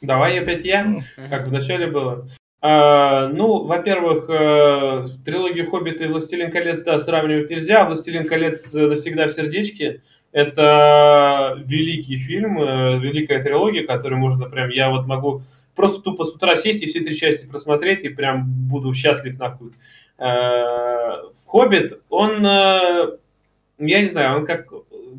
Давай 0.00 0.40
опять 0.40 0.64
я, 0.64 1.04
как 1.30 1.46
в 1.46 1.52
начале 1.52 1.86
было. 1.86 2.28
А, 2.64 3.26
ну, 3.26 3.64
во-первых, 3.64 4.26
э, 4.28 5.08
трилогию 5.24 5.68
«Хоббит» 5.68 6.00
и 6.00 6.06
«Властелин 6.06 6.52
колец», 6.52 6.80
да, 6.84 7.00
сравнивать 7.00 7.50
нельзя. 7.50 7.84
«Властелин 7.84 8.24
колец» 8.24 8.72
навсегда 8.72 9.26
в 9.26 9.32
сердечке. 9.32 10.02
Это 10.30 11.60
великий 11.66 12.18
фильм, 12.18 12.62
э, 12.62 13.00
великая 13.00 13.42
трилогия, 13.42 13.84
которую 13.84 14.20
можно 14.20 14.48
прям, 14.48 14.68
я 14.68 14.90
вот 14.90 15.08
могу 15.08 15.42
просто 15.74 16.02
тупо 16.02 16.22
с 16.22 16.32
утра 16.32 16.54
сесть 16.54 16.84
и 16.84 16.86
все 16.86 17.00
три 17.00 17.16
части 17.16 17.46
просмотреть, 17.46 18.04
и 18.04 18.10
прям 18.10 18.44
буду 18.46 18.94
счастлив 18.94 19.36
нахуй. 19.40 19.72
Э, 20.18 21.16
«Хоббит», 21.46 22.00
он, 22.10 22.44
я 22.44 23.18
не 23.78 24.08
знаю, 24.08 24.38
он 24.38 24.46
как, 24.46 24.68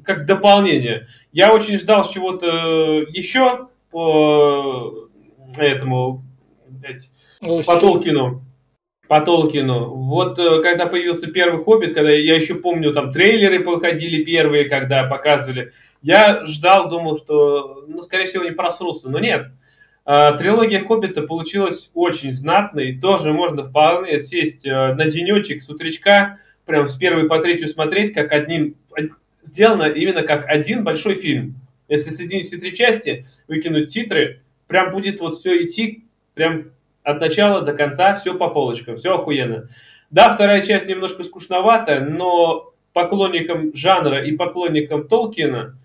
как 0.05 0.25
дополнение. 0.25 1.07
Я 1.33 1.53
очень 1.53 1.77
ждал 1.77 2.09
чего-то 2.09 2.47
еще, 3.09 3.67
по 3.91 5.09
этому, 5.57 6.23
блядь, 6.83 7.65
по 7.65 7.77
Толкину. 7.77 8.41
По 9.07 9.21
Толкину. 9.21 9.95
Вот 9.95 10.39
э, 10.39 10.61
когда 10.61 10.85
появился 10.85 11.27
первый 11.27 11.63
Хоббит, 11.63 11.93
когда 11.93 12.11
я 12.11 12.35
еще 12.35 12.55
помню, 12.55 12.93
там 12.93 13.11
трейлеры 13.11 13.63
походили 13.63 14.23
первые, 14.23 14.65
когда 14.65 15.03
показывали, 15.05 15.73
я 16.01 16.45
ждал, 16.45 16.89
думал, 16.89 17.17
что, 17.17 17.85
ну, 17.87 18.01
скорее 18.03 18.25
всего, 18.25 18.43
не 18.43 18.51
просрутся, 18.51 19.09
но 19.09 19.19
нет. 19.19 19.47
А, 20.05 20.33
трилогия 20.37 20.83
Хоббита 20.83 21.21
получилась 21.21 21.89
очень 21.93 22.33
знатной. 22.33 22.99
Тоже 22.99 23.31
можно 23.31 23.67
вполне 23.67 24.19
сесть 24.19 24.65
э, 24.65 24.93
на 24.93 25.05
денечек 25.05 25.63
с 25.63 25.69
утречка, 25.69 26.39
прям 26.65 26.87
с 26.87 26.95
первой 26.95 27.27
по 27.27 27.39
третью 27.39 27.69
смотреть, 27.69 28.13
как 28.13 28.31
одним... 28.31 28.75
Сделано 29.41 29.83
именно 29.83 30.23
как 30.23 30.47
один 30.47 30.85
большой 30.85 31.15
фильм. 31.15 31.55
Если 31.89 32.11
соединить 32.11 32.47
все 32.47 32.57
три 32.57 32.73
части, 32.73 33.27
выкинуть 33.49 33.89
титры, 33.89 34.41
прям 34.67 34.91
будет 34.91 35.19
вот 35.19 35.37
все 35.37 35.65
идти 35.65 36.02
прям 36.33 36.71
от 37.03 37.19
начала 37.19 37.61
до 37.61 37.73
конца, 37.73 38.15
все 38.15 38.33
по 38.35 38.49
полочкам, 38.49 38.97
все 38.97 39.15
охуенно. 39.15 39.69
Да, 40.09 40.33
вторая 40.33 40.63
часть 40.63 40.87
немножко 40.87 41.23
скучноватая, 41.23 42.01
но 42.01 42.73
поклонникам 42.93 43.75
жанра 43.75 44.23
и 44.23 44.35
поклонникам 44.35 45.07
Толкина 45.07 45.75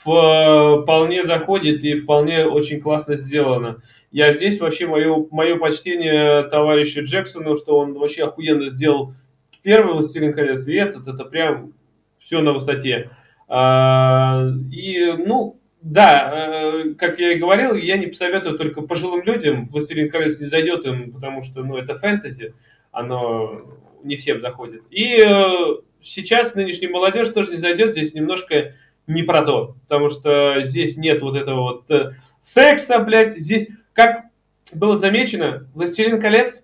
вполне 0.00 1.24
заходит 1.24 1.82
и 1.82 1.96
вполне 1.96 2.46
очень 2.46 2.80
классно 2.80 3.16
сделано. 3.16 3.82
Я 4.12 4.32
здесь 4.32 4.60
вообще 4.60 4.86
мое, 4.86 5.26
мое 5.30 5.56
почтение 5.56 6.44
товарищу 6.44 7.02
Джексону, 7.02 7.56
что 7.56 7.78
он 7.78 7.94
вообще 7.94 8.24
охуенно 8.24 8.70
сделал 8.70 9.14
первый 9.62 9.94
«Властелин 9.94 10.34
колец», 10.34 10.68
и 10.68 10.74
этот, 10.74 11.08
это 11.08 11.24
прям 11.24 11.72
все 12.18 12.40
на 12.40 12.52
высоте. 12.52 13.10
А, 13.48 14.46
и, 14.70 15.12
ну, 15.12 15.58
да, 15.84 16.32
э, 16.32 16.94
как 16.94 17.18
я 17.18 17.32
и 17.32 17.38
говорил, 17.38 17.74
я 17.74 17.98
не 17.98 18.06
посоветую 18.06 18.56
только 18.56 18.80
пожилым 18.80 19.22
людям. 19.22 19.66
«Властелин 19.66 20.10
колец» 20.10 20.40
не 20.40 20.46
зайдет 20.46 20.86
им, 20.86 21.12
потому 21.12 21.42
что, 21.42 21.62
ну, 21.62 21.76
это 21.76 21.98
фэнтези, 21.98 22.54
оно 22.90 23.60
не 24.02 24.16
всем 24.16 24.40
заходит. 24.40 24.82
И 24.90 25.18
э, 25.18 25.76
сейчас 26.00 26.54
нынешняя 26.54 26.90
молодежь 26.90 27.28
тоже 27.28 27.50
не 27.50 27.58
зайдет, 27.58 27.92
здесь 27.92 28.14
немножко 28.14 28.72
не 29.06 29.22
про 29.24 29.44
то, 29.44 29.76
потому 29.82 30.08
что 30.08 30.62
здесь 30.64 30.96
нет 30.96 31.20
вот 31.20 31.36
этого 31.36 31.60
вот 31.60 31.90
э, 31.90 32.14
секса, 32.40 32.98
блядь, 33.00 33.38
здесь, 33.38 33.68
как 33.92 34.24
было 34.72 34.96
замечено, 34.96 35.68
«Властелин 35.74 36.18
колец» 36.18 36.62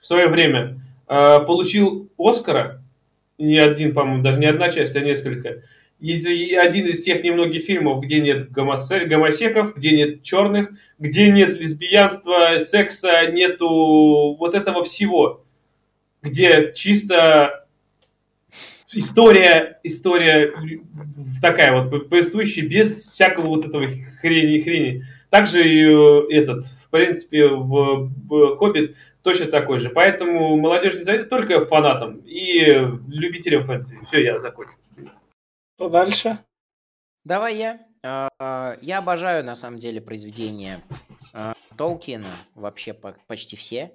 в 0.00 0.06
свое 0.06 0.28
время 0.28 0.80
получил 1.08 2.10
Оскара, 2.16 2.80
не 3.38 3.58
один, 3.58 3.92
по-моему, 3.92 4.22
даже 4.22 4.38
не 4.38 4.46
одна 4.46 4.70
часть, 4.70 4.94
а 4.96 5.00
несколько, 5.00 5.62
один 6.00 6.86
из 6.86 7.02
тех 7.02 7.22
немногих 7.22 7.64
фильмов, 7.64 8.02
где 8.02 8.20
нет 8.20 8.50
гомосеков, 8.50 9.76
где 9.76 9.92
нет 9.92 10.22
черных, 10.22 10.70
где 10.98 11.30
нет 11.30 11.58
лесбиянства, 11.58 12.58
секса, 12.60 13.30
нету 13.30 14.36
вот 14.38 14.54
этого 14.54 14.84
всего, 14.84 15.44
где 16.22 16.72
чисто 16.74 17.66
история, 18.92 19.78
история 19.82 20.52
такая 21.40 21.82
вот 21.82 22.08
повествующая 22.08 22.66
без 22.66 23.08
всякого 23.08 23.46
вот 23.46 23.66
этого 23.66 23.86
хрени 24.20 24.60
хрени. 24.60 25.04
Также 25.30 25.68
и 25.68 25.82
э, 25.82 26.40
этот, 26.40 26.66
в 26.66 26.90
принципе, 26.90 27.48
в, 27.48 28.10
«Хоббит» 28.58 28.96
точно 29.22 29.46
такой 29.46 29.80
же. 29.80 29.90
Поэтому 29.90 30.56
молодежь 30.56 30.96
не 30.96 31.02
зайдет 31.02 31.28
только 31.28 31.66
фанатам 31.66 32.18
и 32.24 32.60
любителям 33.08 33.64
фэнтези. 33.64 33.98
Все, 34.06 34.22
я 34.22 34.38
закончил. 34.38 34.74
Что 35.76 35.90
дальше? 35.90 36.44
Давай 37.24 37.56
я. 37.56 37.86
А, 38.02 38.78
я 38.80 38.98
обожаю, 38.98 39.44
на 39.44 39.56
самом 39.56 39.78
деле, 39.78 40.00
произведения 40.00 40.82
а, 41.34 41.54
Толкина. 41.76 42.34
Вообще 42.54 42.94
почти 42.94 43.56
все. 43.56 43.92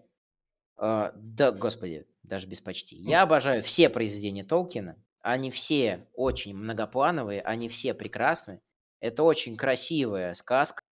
А, 0.77 1.11
да, 1.15 1.51
господи, 1.51 2.05
даже 2.21 2.45
без 2.45 2.61
почти. 2.61 2.97
Я 2.97 3.23
обожаю 3.23 3.63
все 3.63 3.89
произведения 3.89 4.43
Толкина. 4.43 4.95
Они 5.21 5.49
все 5.49 6.07
очень 6.13 6.55
многоплановые, 6.55 7.41
они 7.41 7.67
все 7.67 7.95
прекрасны. 7.95 8.61
Это 8.99 9.23
очень 9.23 9.57
красивая 9.57 10.35
сказка. 10.35 10.83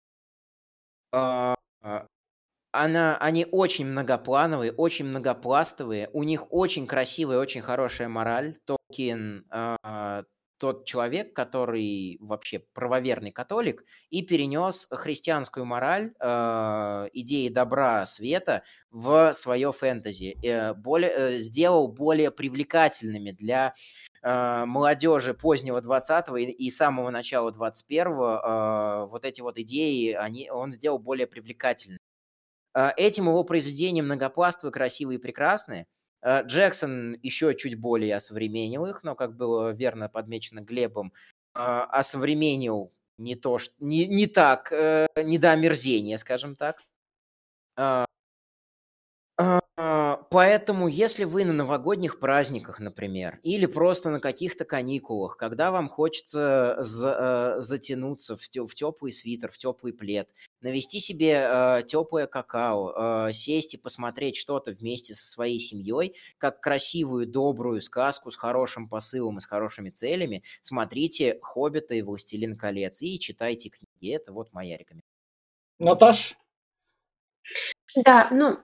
Она, 2.72 3.18
они 3.18 3.48
очень 3.52 3.86
многоплановые, 3.86 4.72
очень 4.72 5.06
многопластовые. 5.06 6.10
У 6.14 6.24
них 6.24 6.52
очень 6.52 6.88
красивая, 6.88 7.38
очень 7.38 7.62
хорошая 7.62 8.10
мораль. 8.10 8.60
Толкин 8.66 9.46
тот 10.60 10.86
человек, 10.86 11.34
который 11.34 12.18
вообще 12.20 12.60
правоверный 12.60 13.32
католик, 13.32 13.84
и 14.10 14.22
перенес 14.22 14.88
христианскую 14.92 15.66
мораль, 15.66 16.14
э, 16.20 17.08
идеи 17.14 17.48
добра, 17.50 18.06
света 18.06 18.64
в 18.92 19.34
свое 19.34 19.72
фэнтези, 19.72 20.38
э, 20.46 20.74
более, 20.74 21.12
э, 21.12 21.38
сделал 21.40 21.88
более 21.88 22.30
привлекательными 22.30 23.32
для 23.32 23.74
э, 24.22 24.66
молодежи 24.66 25.34
позднего 25.34 25.80
20-го 25.82 26.36
и, 26.36 26.46
и 26.46 26.70
самого 26.70 27.10
начала 27.10 27.52
21-го, 27.52 29.06
э, 29.06 29.10
вот 29.10 29.26
эти 29.26 29.42
вот 29.42 29.58
идеи 29.58 30.12
они, 30.12 30.50
он 30.52 30.74
сделал 30.74 31.00
более 31.00 31.26
привлекательными. 31.26 32.00
Э, 32.76 32.92
этим 32.98 33.28
его 33.28 33.44
произведения 33.46 34.04
многопластовые, 34.04 34.74
красивые 34.74 35.20
и 35.20 35.22
прекрасные– 35.22 35.88
Джексон 36.26 37.18
еще 37.22 37.56
чуть 37.56 37.80
более 37.80 38.16
осовременил 38.16 38.86
их, 38.86 39.04
но, 39.04 39.16
как 39.16 39.36
было 39.36 39.72
верно 39.72 40.10
подмечено 40.10 40.60
Глебом, 40.62 41.14
а, 41.54 41.86
осовременил 41.86 42.92
не 43.18 43.36
то, 43.36 43.58
что, 43.58 43.74
не, 43.80 44.08
не 44.08 44.28
так, 44.28 44.72
э, 44.72 45.08
не 45.18 45.38
до 45.38 45.52
омерзения, 45.52 46.18
скажем 46.18 46.56
так. 46.56 46.82
А, 49.42 49.62
а, 49.78 50.18
поэтому, 50.32 50.90
если 50.90 51.24
вы 51.24 51.46
на 51.46 51.54
новогодних 51.54 52.20
праздниках, 52.20 52.82
например, 52.82 53.40
или 53.42 53.68
просто 53.68 54.10
на 54.10 54.20
каких-то 54.20 54.66
каникулах, 54.66 55.38
когда 55.38 55.72
вам 55.72 55.88
хочется 55.88 56.76
за, 56.80 57.56
э, 57.58 57.62
затянуться 57.62 58.36
в, 58.36 58.42
в 58.42 58.76
теплый 58.76 59.14
свитер, 59.14 59.50
в 59.50 59.58
теплый 59.58 59.94
плед, 59.94 60.28
навести 60.60 61.00
себе 61.00 61.48
э, 61.50 61.84
теплое 61.88 62.28
какао, 62.28 63.30
э, 63.30 63.34
сесть 63.34 63.76
и 63.76 63.78
посмотреть 63.78 64.36
что-то 64.36 64.72
вместе 64.72 65.14
со 65.14 65.26
своей 65.26 65.60
семьей, 65.60 66.18
как 66.38 66.60
красивую, 66.60 67.26
добрую 67.26 67.82
сказку 67.82 68.32
с 68.32 68.36
хорошим 68.36 68.90
посылом 68.90 69.38
и 69.38 69.40
с 69.40 69.46
хорошими 69.46 69.90
целями, 69.90 70.44
смотрите 70.62 71.40
«Хоббита» 71.42 71.96
и 71.96 72.02
«Властелин 72.02 72.58
колец» 72.58 73.02
и 73.02 73.18
читайте 73.18 73.70
книги. 73.70 74.14
Это 74.14 74.34
вот 74.34 74.52
моя 74.52 74.76
рекомендация. 74.76 75.08
Наташ? 75.80 76.36
Да, 77.96 78.28
ну, 78.32 78.60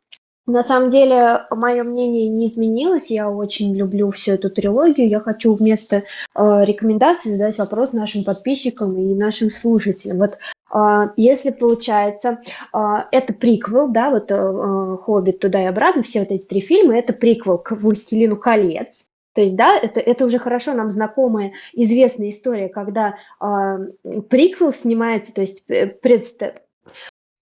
на 0.48 0.64
самом 0.64 0.90
деле, 0.90 1.46
мое 1.50 1.84
мнение 1.84 2.28
не 2.30 2.46
изменилось. 2.46 3.10
Я 3.10 3.30
очень 3.30 3.76
люблю 3.76 4.12
всю 4.12 4.34
эту 4.34 4.52
трилогию. 4.52 5.10
Я 5.10 5.20
хочу 5.20 5.56
вместо 5.56 5.98
э, 5.98 6.04
рекомендаций 6.36 7.32
задать 7.32 7.58
вопрос 7.58 7.94
нашим 7.94 8.24
подписчикам 8.24 8.96
и 8.98 9.16
нашим 9.16 9.52
слушателям. 9.52 10.20
Вот 10.20 10.38
э, 10.74 11.10
если 11.18 11.50
получается, 11.50 12.40
э, 12.74 12.78
это 13.12 13.34
приквел, 13.34 13.90
да, 13.90 14.12
вот 14.12 14.30
э, 14.30 14.98
«Хоббит» 15.04 15.40
туда 15.40 15.64
и 15.64 15.66
обратно, 15.66 16.04
все 16.04 16.20
вот 16.20 16.32
эти 16.32 16.46
три 16.46 16.62
фильма, 16.62 16.98
это 16.98 17.14
приквел 17.14 17.58
к 17.58 17.72
«Властелину 17.72 18.38
колец». 18.38 19.10
То 19.34 19.42
есть, 19.42 19.58
да, 19.58 19.78
это, 19.78 20.00
это 20.00 20.26
уже 20.26 20.40
хорошо 20.40 20.74
нам 20.74 20.92
знакомая, 20.92 21.52
известная 21.74 22.30
история, 22.30 22.70
когда 22.70 23.16
э, 23.42 24.22
приквел 24.30 24.74
снимается, 24.74 25.34
то 25.34 25.42
есть 25.42 25.64
э, 25.68 25.88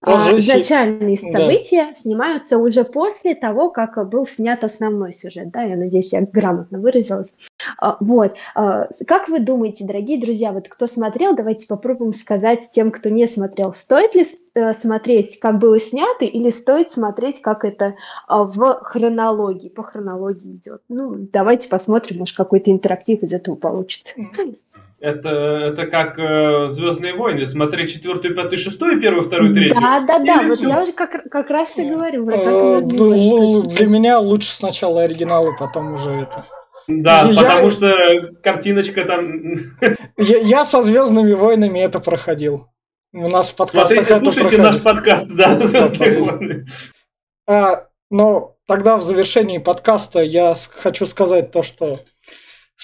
предст 0.04 0.28
а, 0.28 0.36
изначальные 0.36 1.16
события 1.16 1.86
да. 1.86 1.94
снимаются 1.94 2.58
уже 2.58 2.84
после 2.84 3.34
того, 3.34 3.70
как 3.70 4.08
был 4.08 4.26
снят 4.26 4.62
основной 4.62 5.12
сюжет. 5.12 5.50
Да, 5.50 5.62
я 5.62 5.76
надеюсь, 5.76 6.12
я 6.12 6.22
грамотно 6.22 6.78
выразилась. 6.78 7.36
А, 7.78 7.96
вот. 8.00 8.34
А, 8.54 8.88
как 9.06 9.28
вы 9.28 9.40
думаете, 9.40 9.84
дорогие 9.86 10.20
друзья, 10.20 10.52
вот 10.52 10.68
кто 10.68 10.86
смотрел, 10.86 11.34
давайте 11.34 11.66
попробуем 11.66 12.12
сказать 12.12 12.68
тем, 12.72 12.90
кто 12.90 13.08
не 13.08 13.26
смотрел, 13.26 13.74
стоит 13.74 14.14
ли 14.14 14.24
э, 14.54 14.72
смотреть, 14.74 15.38
как 15.40 15.58
было 15.58 15.78
снято, 15.78 16.24
или 16.24 16.50
стоит 16.50 16.92
смотреть, 16.92 17.40
как 17.42 17.64
это 17.64 17.94
в 18.28 18.80
хронологии, 18.82 19.68
по 19.68 19.82
хронологии 19.82 20.56
идет. 20.56 20.82
Ну, 20.88 21.14
давайте 21.32 21.68
посмотрим, 21.68 22.18
может, 22.18 22.36
какой-то 22.36 22.70
интерактив 22.70 23.22
из 23.22 23.32
этого 23.32 23.56
получится. 23.56 24.14
Это, 25.04 25.28
это 25.28 25.86
как 25.86 26.18
э, 26.18 26.70
Звездные 26.70 27.12
войны, 27.12 27.44
смотреть 27.44 27.92
четвертую, 27.92 28.34
пятую, 28.34 28.56
шестую, 28.56 28.98
первую, 28.98 29.24
вторую, 29.24 29.52
третью. 29.52 29.78
Да, 29.78 30.00
да, 30.00 30.18
да, 30.18 30.42
вот 30.42 30.58
я 30.60 30.80
уже 30.80 30.92
как, 30.92 31.28
как 31.30 31.50
раз 31.50 31.78
и 31.78 31.90
говорю. 31.90 32.24
Про 32.24 32.36
э, 32.36 32.80
для 32.80 33.86
меня 33.86 34.18
лучше 34.18 34.48
сначала 34.48 35.02
оригиналы, 35.02 35.54
потом 35.58 35.92
уже 35.92 36.10
это. 36.10 36.46
Да, 36.88 37.28
я... 37.28 37.42
потому 37.42 37.70
что 37.70 37.94
картиночка 38.42 39.04
там... 39.04 39.42
Я, 40.16 40.38
я 40.38 40.64
со 40.64 40.82
Звездными 40.82 41.34
войнами 41.34 41.80
это 41.80 42.00
проходил. 42.00 42.68
У 43.12 43.28
нас 43.28 43.50
в 43.50 43.56
подкастах 43.56 44.06
Смотрите, 44.06 44.20
слушайте 44.20 44.58
наш 44.58 44.80
подкаст, 44.82 45.34
да, 45.34 45.60
А, 47.46 47.88
но 48.10 48.56
тогда 48.66 48.96
в 48.96 49.02
завершении 49.02 49.58
подкаста 49.58 50.20
я 50.20 50.54
хочу 50.78 51.06
сказать 51.06 51.52
то, 51.52 51.62
что 51.62 52.00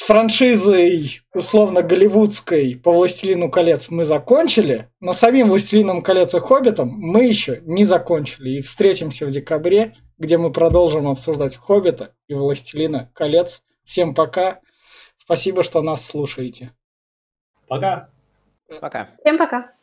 с 0.00 0.02
франшизой, 0.02 1.20
условно, 1.34 1.82
голливудской 1.82 2.74
по 2.74 2.90
«Властелину 2.90 3.50
колец» 3.50 3.90
мы 3.90 4.06
закончили, 4.06 4.88
но 4.98 5.12
самим 5.12 5.50
«Властелином 5.50 6.00
колец» 6.00 6.34
и 6.34 6.40
«Хоббитом» 6.40 6.88
мы 6.88 7.24
еще 7.24 7.60
не 7.66 7.84
закончили. 7.84 8.48
И 8.48 8.60
встретимся 8.62 9.26
в 9.26 9.30
декабре, 9.30 9.94
где 10.16 10.38
мы 10.38 10.52
продолжим 10.52 11.06
обсуждать 11.06 11.58
«Хоббита» 11.58 12.14
и 12.28 12.34
«Властелина 12.34 13.10
колец». 13.12 13.62
Всем 13.84 14.14
пока. 14.14 14.60
Спасибо, 15.18 15.62
что 15.62 15.82
нас 15.82 16.06
слушаете. 16.06 16.72
Пока. 17.68 18.08
Пока. 18.80 19.10
Всем 19.20 19.36
пока. 19.36 19.74